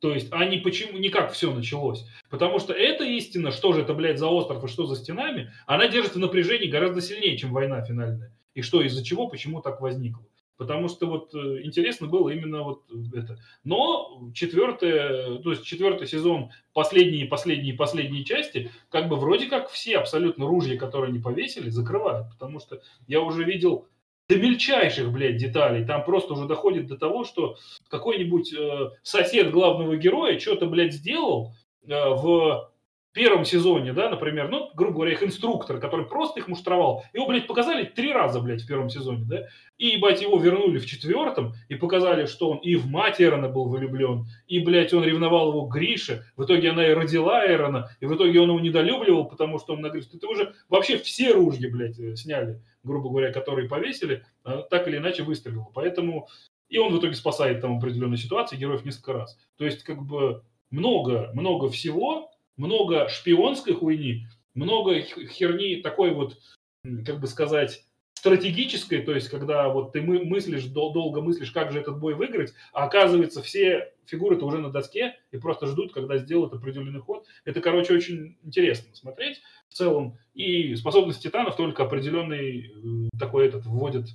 То 0.01 0.13
есть, 0.13 0.29
а 0.31 0.45
не 0.45 0.59
почему, 0.59 0.99
не 0.99 1.09
как 1.09 1.33
все 1.33 1.53
началось. 1.53 2.07
Потому 2.29 2.59
что 2.59 2.73
эта 2.73 3.05
истина, 3.05 3.51
что 3.51 3.73
же 3.73 3.83
это, 3.83 3.95
блядь, 3.95 4.19
за 4.19 4.29
остров 4.29 4.63
и 4.63 4.69
что 4.69 4.87
за 4.87 4.97
стенами, 4.97 5.53
она 5.67 5.89
держится 5.89 6.19
в 6.19 6.23
напряжении 6.23 6.69
гораздо 6.69 7.01
сильнее, 7.01 7.37
чем 7.39 7.53
война 7.53 7.83
финальная. 7.83 8.33
И 8.55 8.63
что, 8.63 8.83
из-за 8.83 9.05
чего, 9.05 9.29
почему 9.29 9.61
так 9.63 9.81
возникло. 9.81 10.25
Потому 10.57 10.89
что 10.89 11.07
вот 11.07 11.35
э, 11.35 11.63
интересно 11.63 12.07
было 12.07 12.31
именно 12.31 12.63
вот 12.63 12.83
это. 13.15 13.39
Но 13.65 14.31
четвертый, 14.35 15.43
то 15.43 15.51
есть 15.51 15.65
четвертый 15.65 16.07
сезон, 16.07 16.51
последние, 16.73 17.27
последние, 17.27 17.75
последние 17.75 18.25
части, 18.25 18.71
как 18.91 19.09
бы 19.09 19.17
вроде 19.17 19.47
как 19.47 19.69
все 19.69 19.99
абсолютно 19.99 20.47
ружья, 20.47 20.79
которые 20.79 21.11
они 21.11 21.19
повесили, 21.19 21.69
закрывают. 21.69 22.29
Потому 22.31 22.61
что 22.61 22.81
я 23.07 23.21
уже 23.21 23.45
видел 23.45 23.87
до 24.29 24.37
мельчайших, 24.37 25.13
блядь, 25.13 25.37
деталей. 25.37 25.85
Там 25.85 26.05
просто 26.05 26.35
уже 26.35 26.47
доходит 26.47 26.87
до 26.87 26.97
того, 26.97 27.25
что 27.25 27.57
какой-нибудь 27.89 28.53
э, 28.53 28.91
сосед 29.03 29.51
главного 29.51 29.97
героя 29.97 30.39
что-то, 30.39 30.67
блядь, 30.67 30.95
сделал 30.95 31.55
э, 31.87 31.93
в 31.93 32.71
первом 33.17 33.47
сезоне, 33.47 33.95
да, 33.95 34.11
например, 34.11 34.51
ну, 34.51 34.71
грубо 34.75 34.97
говоря, 34.97 35.13
их 35.13 35.23
инструктор, 35.23 35.81
который 35.81 36.05
просто 36.05 36.41
их 36.41 36.49
муштровал, 36.49 37.03
его, 37.15 37.27
блядь, 37.27 37.47
показали 37.47 37.85
три 37.85 38.13
раза, 38.13 38.41
блядь, 38.41 38.63
в 38.63 38.67
первом 38.67 38.91
сезоне, 38.91 39.25
да, 39.25 39.47
и, 39.79 39.89
ебать, 39.97 40.21
его 40.21 40.39
вернули 40.39 40.79
в 40.79 40.85
четвертом 40.85 41.55
и 41.71 41.77
показали, 41.77 42.27
что 42.27 42.51
он 42.51 42.59
и 42.59 42.75
в 42.77 42.87
мать 42.89 43.19
Эрона 43.23 43.49
был 43.49 43.71
влюблен, 43.71 44.27
и, 44.47 44.59
блядь, 44.59 44.93
он 44.93 45.03
ревновал 45.03 45.49
его 45.49 45.63
Грише, 45.63 46.27
в 46.37 46.45
итоге 46.45 46.71
она 46.71 46.87
и 46.87 46.93
родила 46.93 47.47
Эрона, 47.47 47.89
и 48.01 48.07
в 48.07 48.15
итоге 48.15 48.39
он 48.39 48.51
его 48.51 48.61
недолюбливал, 48.61 49.25
потому 49.25 49.59
что 49.59 49.73
он 49.73 49.81
на 49.81 49.89
Грише, 49.89 50.11
это 50.13 50.29
уже 50.29 50.55
вообще 50.69 50.99
все 50.99 51.33
ружья, 51.33 51.71
блядь, 51.71 51.99
э, 51.99 52.17
сняли, 52.17 52.61
грубо 52.83 53.09
говоря, 53.09 53.33
которые 53.33 53.67
повесили, 53.67 54.27
а, 54.45 54.61
так 54.61 54.87
или 54.89 54.99
иначе 54.99 55.23
выстрелил, 55.23 55.71
поэтому 55.75 56.29
и 56.69 56.79
он 56.79 56.93
в 56.93 56.99
итоге 56.99 57.15
спасает 57.15 57.61
там 57.61 57.79
определенную 57.79 58.19
ситуацию 58.19 58.59
героев 58.59 58.85
несколько 58.85 59.13
раз. 59.13 59.39
То 59.57 59.65
есть, 59.65 59.85
как 59.85 60.03
бы, 60.03 60.43
много, 60.71 61.31
много 61.33 61.71
всего, 61.71 62.31
много 62.57 63.09
шпионской 63.09 63.75
хуйни, 63.75 64.27
много 64.55 65.01
херни 65.01 65.77
такой 65.83 66.13
вот, 66.13 66.39
как 67.05 67.21
бы 67.21 67.27
сказать, 67.27 67.87
стратегической, 68.15 69.03
то 69.03 69.15
есть 69.15 69.29
когда 69.29 69.69
вот 69.69 69.93
ты 69.93 70.01
мыслишь, 70.01 70.65
долго 70.65 71.21
мыслишь, 71.21 71.53
как 71.53 71.71
же 71.71 71.81
этот 71.81 71.99
бой 72.01 72.15
выиграть, 72.15 72.55
а 72.73 72.85
оказывается 72.85 73.43
все 73.43 73.93
фигуры-то 74.07 74.47
уже 74.47 74.59
на 74.59 74.71
доске 74.71 75.17
и 75.31 75.39
просто 75.39 75.67
ждут, 75.67 75.93
когда 75.93 76.17
сделают 76.17 76.53
определенный 76.53 77.01
ход. 77.01 77.27
Это, 77.45 77.61
короче, 77.61 77.95
очень 77.95 78.37
интересно 78.43 78.95
смотреть 78.95 79.43
в 79.69 79.75
целом. 79.75 80.19
И 80.35 80.75
способность 80.77 81.23
титанов 81.23 81.57
только 81.57 81.85
определенный 81.85 82.73
э, 83.07 83.09
такой 83.19 83.47
этот 83.47 83.67
вводит 83.67 84.07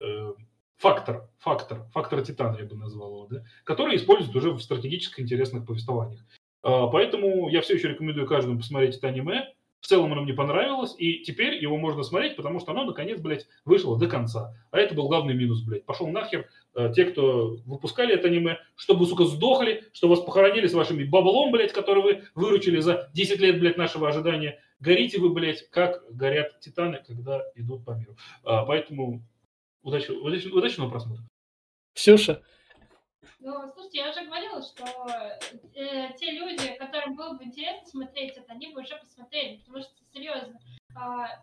э, 0.00 0.32
фактор, 0.78 1.28
фактор, 1.38 1.84
фактор 1.92 2.22
титана, 2.22 2.56
я 2.58 2.64
бы 2.64 2.76
назвал 2.76 3.08
его, 3.08 3.26
да, 3.26 3.44
который 3.64 3.96
используют 3.96 4.34
уже 4.36 4.52
в 4.52 4.60
стратегически 4.60 5.20
интересных 5.20 5.66
повествованиях. 5.66 6.22
А, 6.62 6.86
поэтому 6.88 7.48
я 7.48 7.60
все 7.60 7.74
еще 7.74 7.88
рекомендую 7.88 8.26
каждому 8.26 8.58
посмотреть 8.58 8.96
это 8.96 9.08
аниме. 9.08 9.52
В 9.80 9.86
целом 9.86 10.12
оно 10.12 10.22
мне 10.22 10.34
понравилось, 10.34 10.94
и 10.98 11.20
теперь 11.20 11.54
его 11.54 11.76
можно 11.76 12.02
смотреть, 12.02 12.34
потому 12.34 12.58
что 12.58 12.72
оно, 12.72 12.84
наконец, 12.84 13.20
блядь, 13.20 13.46
вышло 13.64 13.96
до 13.96 14.08
конца. 14.08 14.52
А 14.72 14.78
это 14.78 14.94
был 14.94 15.06
главный 15.06 15.34
минус, 15.34 15.62
блядь. 15.62 15.84
Пошел 15.84 16.08
нахер 16.08 16.48
э, 16.74 16.92
те, 16.94 17.04
кто 17.04 17.58
выпускали 17.64 18.12
это 18.12 18.26
аниме, 18.26 18.58
чтобы, 18.74 19.06
сука, 19.06 19.24
сдохли, 19.24 19.84
что 19.92 20.08
вас 20.08 20.20
похоронили 20.20 20.66
с 20.66 20.74
вашими 20.74 21.04
баблом, 21.04 21.52
блядь, 21.52 21.72
который 21.72 22.02
вы 22.02 22.24
выручили 22.34 22.80
за 22.80 23.08
10 23.14 23.38
лет, 23.38 23.60
блядь, 23.60 23.76
нашего 23.76 24.08
ожидания. 24.08 24.60
Горите 24.80 25.20
вы, 25.20 25.30
блядь, 25.30 25.70
как 25.70 26.02
горят 26.10 26.58
титаны, 26.58 27.00
когда 27.06 27.44
идут 27.54 27.84
по 27.84 27.92
миру. 27.92 28.16
А, 28.42 28.64
поэтому 28.64 29.22
удачи, 29.82 30.10
удачи, 30.10 30.48
удачного 30.48 30.90
просмотра. 30.90 31.22
Ксюша, 31.94 32.42
ну, 33.40 33.70
слушайте, 33.72 33.98
я 33.98 34.10
уже 34.10 34.24
говорила, 34.24 34.62
что 34.62 34.84
э, 35.74 36.12
те 36.16 36.32
люди, 36.32 36.74
которым 36.74 37.14
было 37.14 37.34
бы 37.34 37.44
интересно 37.44 37.86
смотреть 37.86 38.36
это, 38.36 38.52
они 38.52 38.72
бы 38.72 38.80
уже 38.80 38.96
посмотрели, 38.96 39.58
потому 39.58 39.80
что, 39.80 39.92
серьезно, 40.12 40.58
э, 40.90 40.94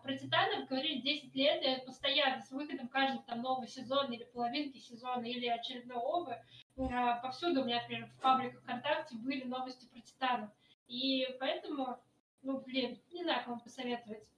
про 0.02 0.16
Титанов 0.16 0.68
говорили 0.68 1.00
10 1.00 1.34
лет, 1.34 1.62
и 1.62 1.86
постоянно 1.86 2.42
с 2.42 2.50
выходом 2.50 2.88
каждого 2.88 3.22
там 3.24 3.40
нового 3.40 3.66
сезона 3.66 4.12
или 4.12 4.24
половинки 4.24 4.78
сезона, 4.78 5.24
или 5.24 5.46
очередной 5.46 5.96
обы, 5.96 6.32
э, 6.32 7.22
повсюду 7.22 7.62
у 7.62 7.64
меня, 7.64 7.80
например, 7.80 8.06
в 8.06 8.20
пабликах 8.20 8.62
ВКонтакте 8.62 9.16
были 9.16 9.44
новости 9.44 9.86
про 9.86 10.00
Титанов. 10.00 10.50
И 10.88 11.26
поэтому, 11.40 11.98
ну, 12.42 12.60
блин, 12.60 13.00
не 13.10 13.22
знаю, 13.22 13.38
как 13.38 13.48
вам 13.48 13.60
посоветовать. 13.60 14.28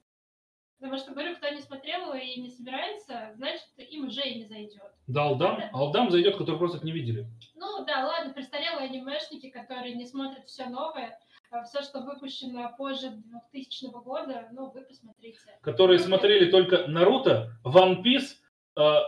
Потому 0.80 0.96
что, 0.98 1.10
говорю, 1.10 1.34
кто 1.34 1.48
не 1.48 1.60
смотрел 1.60 2.12
и 2.14 2.40
не 2.40 2.50
собирается, 2.50 3.32
значит, 3.34 3.66
им 3.78 4.06
уже 4.06 4.22
и 4.22 4.38
не 4.38 4.44
зайдет. 4.44 4.92
Да, 5.08 5.24
Алдам, 5.24 5.58
Это... 5.58 5.70
Алдам 5.72 6.10
зайдет, 6.10 6.36
который 6.36 6.56
просто 6.56 6.84
не 6.84 6.92
видели. 6.92 7.26
Ну 7.56 7.84
да, 7.84 8.06
ладно, 8.06 8.32
престарелые 8.32 8.88
анимешники, 8.88 9.50
которые 9.50 9.94
не 9.94 10.06
смотрят 10.06 10.46
все 10.46 10.66
новое, 10.66 11.18
а 11.50 11.64
все, 11.64 11.82
что 11.82 12.00
выпущено 12.00 12.72
позже 12.78 13.10
2000 13.52 13.86
года, 14.04 14.48
ну, 14.52 14.70
вы 14.70 14.82
посмотрите. 14.82 15.38
Которые 15.62 15.98
ну, 15.98 16.04
смотрели 16.04 16.50
только 16.50 16.86
Наруто, 16.86 17.50
One 17.64 18.04
Piece, 18.04 18.36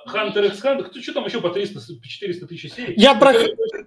Хантер 0.06 0.46
x 0.46 0.60
Хантер, 0.60 0.88
кто 0.88 1.00
что 1.00 1.14
там 1.14 1.26
еще 1.26 1.40
по 1.40 1.50
300, 1.50 1.80
400 2.02 2.46
тысяч 2.48 2.72
серий? 2.72 2.94
Я 2.96 3.14
про, 3.14 3.32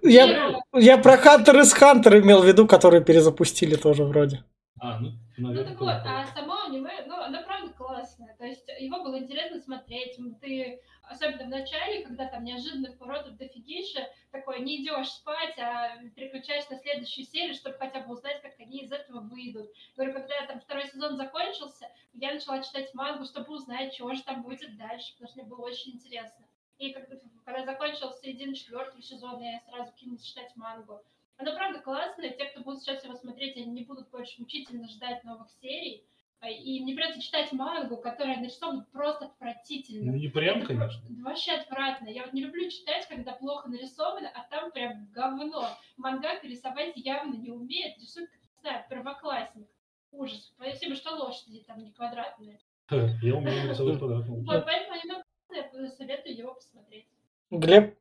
я, 0.02 0.58
я 0.72 0.96
про 0.96 1.18
Хантер 1.18 1.58
x 1.58 1.74
Хантер 1.74 2.20
имел 2.20 2.40
в 2.40 2.46
виду, 2.46 2.66
которые 2.66 3.04
перезапустили 3.04 3.74
тоже 3.74 4.04
вроде. 4.04 4.42
А, 4.80 4.98
ну, 4.98 5.12
наверное, 5.36 5.64
ну 5.64 5.70
так 5.70 5.80
вот, 5.80 6.02
а 6.04 6.26
само 6.34 6.64
аниме, 6.64 7.04
ну, 7.06 7.16
оно 7.16 7.42
правда 7.44 7.72
классное. 7.72 8.36
То 8.36 8.44
есть 8.44 8.68
его 8.80 9.02
было 9.04 9.18
интересно 9.18 9.60
смотреть. 9.60 10.18
Ты, 10.40 10.80
особенно 11.02 11.44
в 11.44 11.48
начале, 11.48 12.04
когда 12.04 12.26
там 12.26 12.42
неожиданных 12.44 12.98
поворотов 12.98 13.36
дофигища, 13.36 14.08
такой 14.32 14.60
не 14.60 14.82
идешь 14.82 15.08
спать, 15.10 15.56
а 15.58 15.96
переключаешь 16.16 16.68
на 16.70 16.76
следующую 16.76 17.24
серию, 17.24 17.54
чтобы 17.54 17.78
хотя 17.78 18.00
бы 18.00 18.14
узнать, 18.14 18.42
как 18.42 18.58
они 18.58 18.82
из 18.82 18.90
этого 18.90 19.20
выйдут. 19.20 19.70
Говорю, 19.96 20.12
когда 20.12 20.46
там 20.46 20.60
второй 20.60 20.88
сезон 20.88 21.16
закончился, 21.16 21.88
я 22.12 22.34
начала 22.34 22.60
читать 22.60 22.92
мангу, 22.94 23.24
чтобы 23.24 23.54
узнать, 23.54 23.94
чего 23.94 24.12
же 24.12 24.24
там 24.24 24.42
будет 24.42 24.76
дальше, 24.76 25.12
потому 25.12 25.28
что 25.28 25.40
мне 25.40 25.48
было 25.48 25.66
очень 25.66 25.92
интересно. 25.92 26.46
И 26.78 26.92
когда, 26.92 27.16
когда 27.44 27.64
закончился 27.64 28.20
середина 28.20 28.54
четвертого 28.54 29.00
сезона, 29.00 29.40
я 29.40 29.60
сразу 29.60 29.92
кинулась 29.92 30.24
читать 30.24 30.54
мангу. 30.56 31.00
Оно 31.36 31.54
правда 31.54 31.80
классное. 31.80 32.30
Те, 32.30 32.46
кто 32.46 32.62
будут 32.62 32.82
сейчас 32.82 33.04
его 33.04 33.14
смотреть, 33.14 33.56
они 33.56 33.66
не 33.66 33.84
будут 33.84 34.10
больше 34.10 34.40
мучительно 34.40 34.88
ждать 34.88 35.24
новых 35.24 35.50
серий. 35.60 36.04
А, 36.40 36.50
и 36.50 36.78
не 36.80 36.94
придется 36.94 37.22
читать 37.22 37.52
мангу, 37.52 37.96
которая 37.96 38.38
нарисована 38.38 38.86
просто 38.92 39.26
отвратительно. 39.26 40.12
Ну, 40.12 40.18
не 40.18 40.28
прям, 40.28 40.58
Это 40.58 40.66
конечно. 40.66 41.00
Вообще 41.22 41.52
отвратно. 41.52 42.08
Я 42.08 42.24
вот 42.24 42.34
не 42.34 42.42
люблю 42.42 42.68
читать, 42.68 43.06
когда 43.08 43.32
плохо 43.32 43.68
нарисовано, 43.68 44.30
а 44.34 44.42
там 44.50 44.70
прям 44.70 45.08
говно. 45.10 45.66
Мангака 45.96 46.46
рисовать 46.46 46.96
явно 46.96 47.34
не 47.34 47.50
умеет. 47.50 47.98
Рисует, 47.98 48.28
как, 48.30 48.40
не 48.40 48.60
знаю, 48.60 48.84
первоклассник. 48.90 49.68
Ужас. 50.12 50.52
Спасибо, 50.54 50.94
что 50.94 51.16
лошади 51.16 51.64
там 51.66 51.82
не 51.82 51.92
квадратные. 51.92 52.60
Я 52.90 53.34
умею 53.36 53.70
рисовать 53.70 53.98
квадратные. 53.98 54.44
Вот, 54.44 54.64
поэтому 54.64 54.96
я 54.96 55.90
советую 55.90 56.36
его 56.36 56.54
посмотреть. 56.54 57.06
Глеб, 57.50 57.96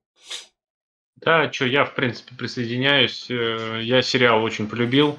да, 1.26 1.52
что, 1.52 1.66
я, 1.66 1.86
в 1.86 1.96
принципе, 1.96 2.36
присоединяюсь. 2.36 3.28
Э, 3.30 3.80
я 3.82 4.02
сериал 4.02 4.44
очень 4.44 4.68
полюбил. 4.68 5.18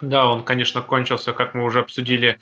Да, 0.00 0.26
он, 0.26 0.44
конечно, 0.44 0.80
кончился, 0.80 1.32
как 1.32 1.54
мы 1.54 1.64
уже 1.64 1.80
обсудили, 1.80 2.38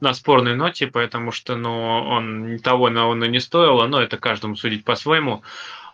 на 0.00 0.12
спорной 0.12 0.54
ноте, 0.54 0.86
потому 0.86 1.32
что 1.32 1.56
ну, 1.56 1.70
он 1.70 2.58
того 2.58 2.90
на 2.90 3.06
он 3.08 3.20
не 3.20 3.40
стоило, 3.40 3.86
но 3.86 4.00
это 4.00 4.18
каждому 4.18 4.56
судить 4.56 4.84
по-своему. 4.84 5.42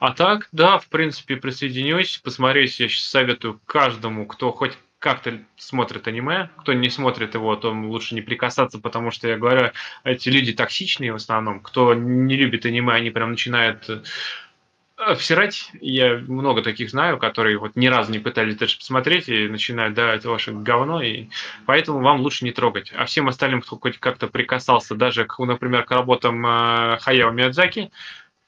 А 0.01 0.13
так, 0.13 0.49
да, 0.51 0.79
в 0.79 0.89
принципе, 0.89 1.37
присоединюсь, 1.37 2.19
посмотреть 2.19 2.81
я 2.81 2.89
советую 2.89 3.61
каждому, 3.67 4.27
кто 4.27 4.51
хоть 4.51 4.77
как-то 4.99 5.39
смотрит 5.57 6.07
аниме, 6.09 6.51
кто 6.59 6.73
не 6.73 6.89
смотрит 6.89 7.35
его, 7.35 7.55
то 7.57 7.73
лучше 7.73 8.15
не 8.15 8.23
прикасаться, 8.23 8.79
потому 8.79 9.11
что, 9.11 9.29
я 9.29 9.37
говорю, 9.37 9.71
эти 10.05 10.29
люди 10.29 10.53
токсичные 10.53 11.13
в 11.13 11.17
основном. 11.17 11.61
Кто 11.61 11.95
не 11.95 12.37
любит 12.37 12.67
аниме, 12.67 12.95
они 12.95 13.11
прям 13.11 13.33
начинают 13.33 13.89
всирать, 15.17 15.71
я 15.81 16.17
много 16.17 16.63
таких 16.63 16.91
знаю, 16.91 17.19
которые 17.19 17.59
вот 17.59 17.77
ни 17.77 17.87
разу 17.87 18.13
не 18.13 18.19
пытались 18.19 18.57
даже 18.57 18.79
посмотреть 18.79 19.29
и 19.29 19.49
начинают, 19.49 19.95
да, 19.95 20.15
это 20.15 20.29
ваше 20.29 20.53
говно, 20.53 21.03
и 21.03 21.29
поэтому 21.67 22.01
вам 22.01 22.21
лучше 22.21 22.45
не 22.45 22.53
трогать. 22.53 22.93
А 22.97 23.05
всем 23.07 23.29
остальным, 23.29 23.63
кто 23.63 23.79
хоть 23.79 23.99
как-то 23.99 24.29
прикасался 24.29 24.95
даже, 24.95 25.25
к, 25.25 25.39
например, 25.39 25.85
к 25.85 25.91
работам 25.91 26.45
э, 26.47 26.99
Хаяо 27.01 27.31
Миядзаки, 27.31 27.91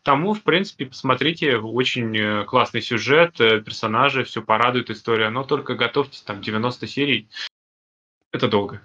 тому, 0.03 0.35
в 0.35 0.43
принципе, 0.43 0.87
посмотрите, 0.87 1.57
очень 1.57 2.17
э, 2.17 2.45
классный 2.45 2.83
сюжет, 2.83 3.41
э, 3.41 3.61
персонажи, 3.61 4.25
все 4.25 4.43
порадует 4.43 4.91
история, 4.91 5.31
но 5.31 5.45
только 5.45 5.75
готовьтесь, 5.75 6.23
там, 6.23 6.41
90 6.41 6.87
серий, 6.87 7.29
это 8.31 8.49
долго. 8.49 8.81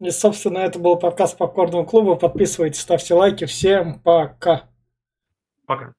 И, 0.00 0.10
собственно, 0.10 0.58
это 0.58 0.78
был 0.78 0.96
подкаст 0.96 1.38
Попкорного 1.38 1.84
клуба. 1.84 2.16
Подписывайтесь, 2.16 2.80
ставьте 2.80 3.14
лайки. 3.14 3.46
Всем 3.46 3.98
пока. 4.00 4.68
Пока. 5.64 5.94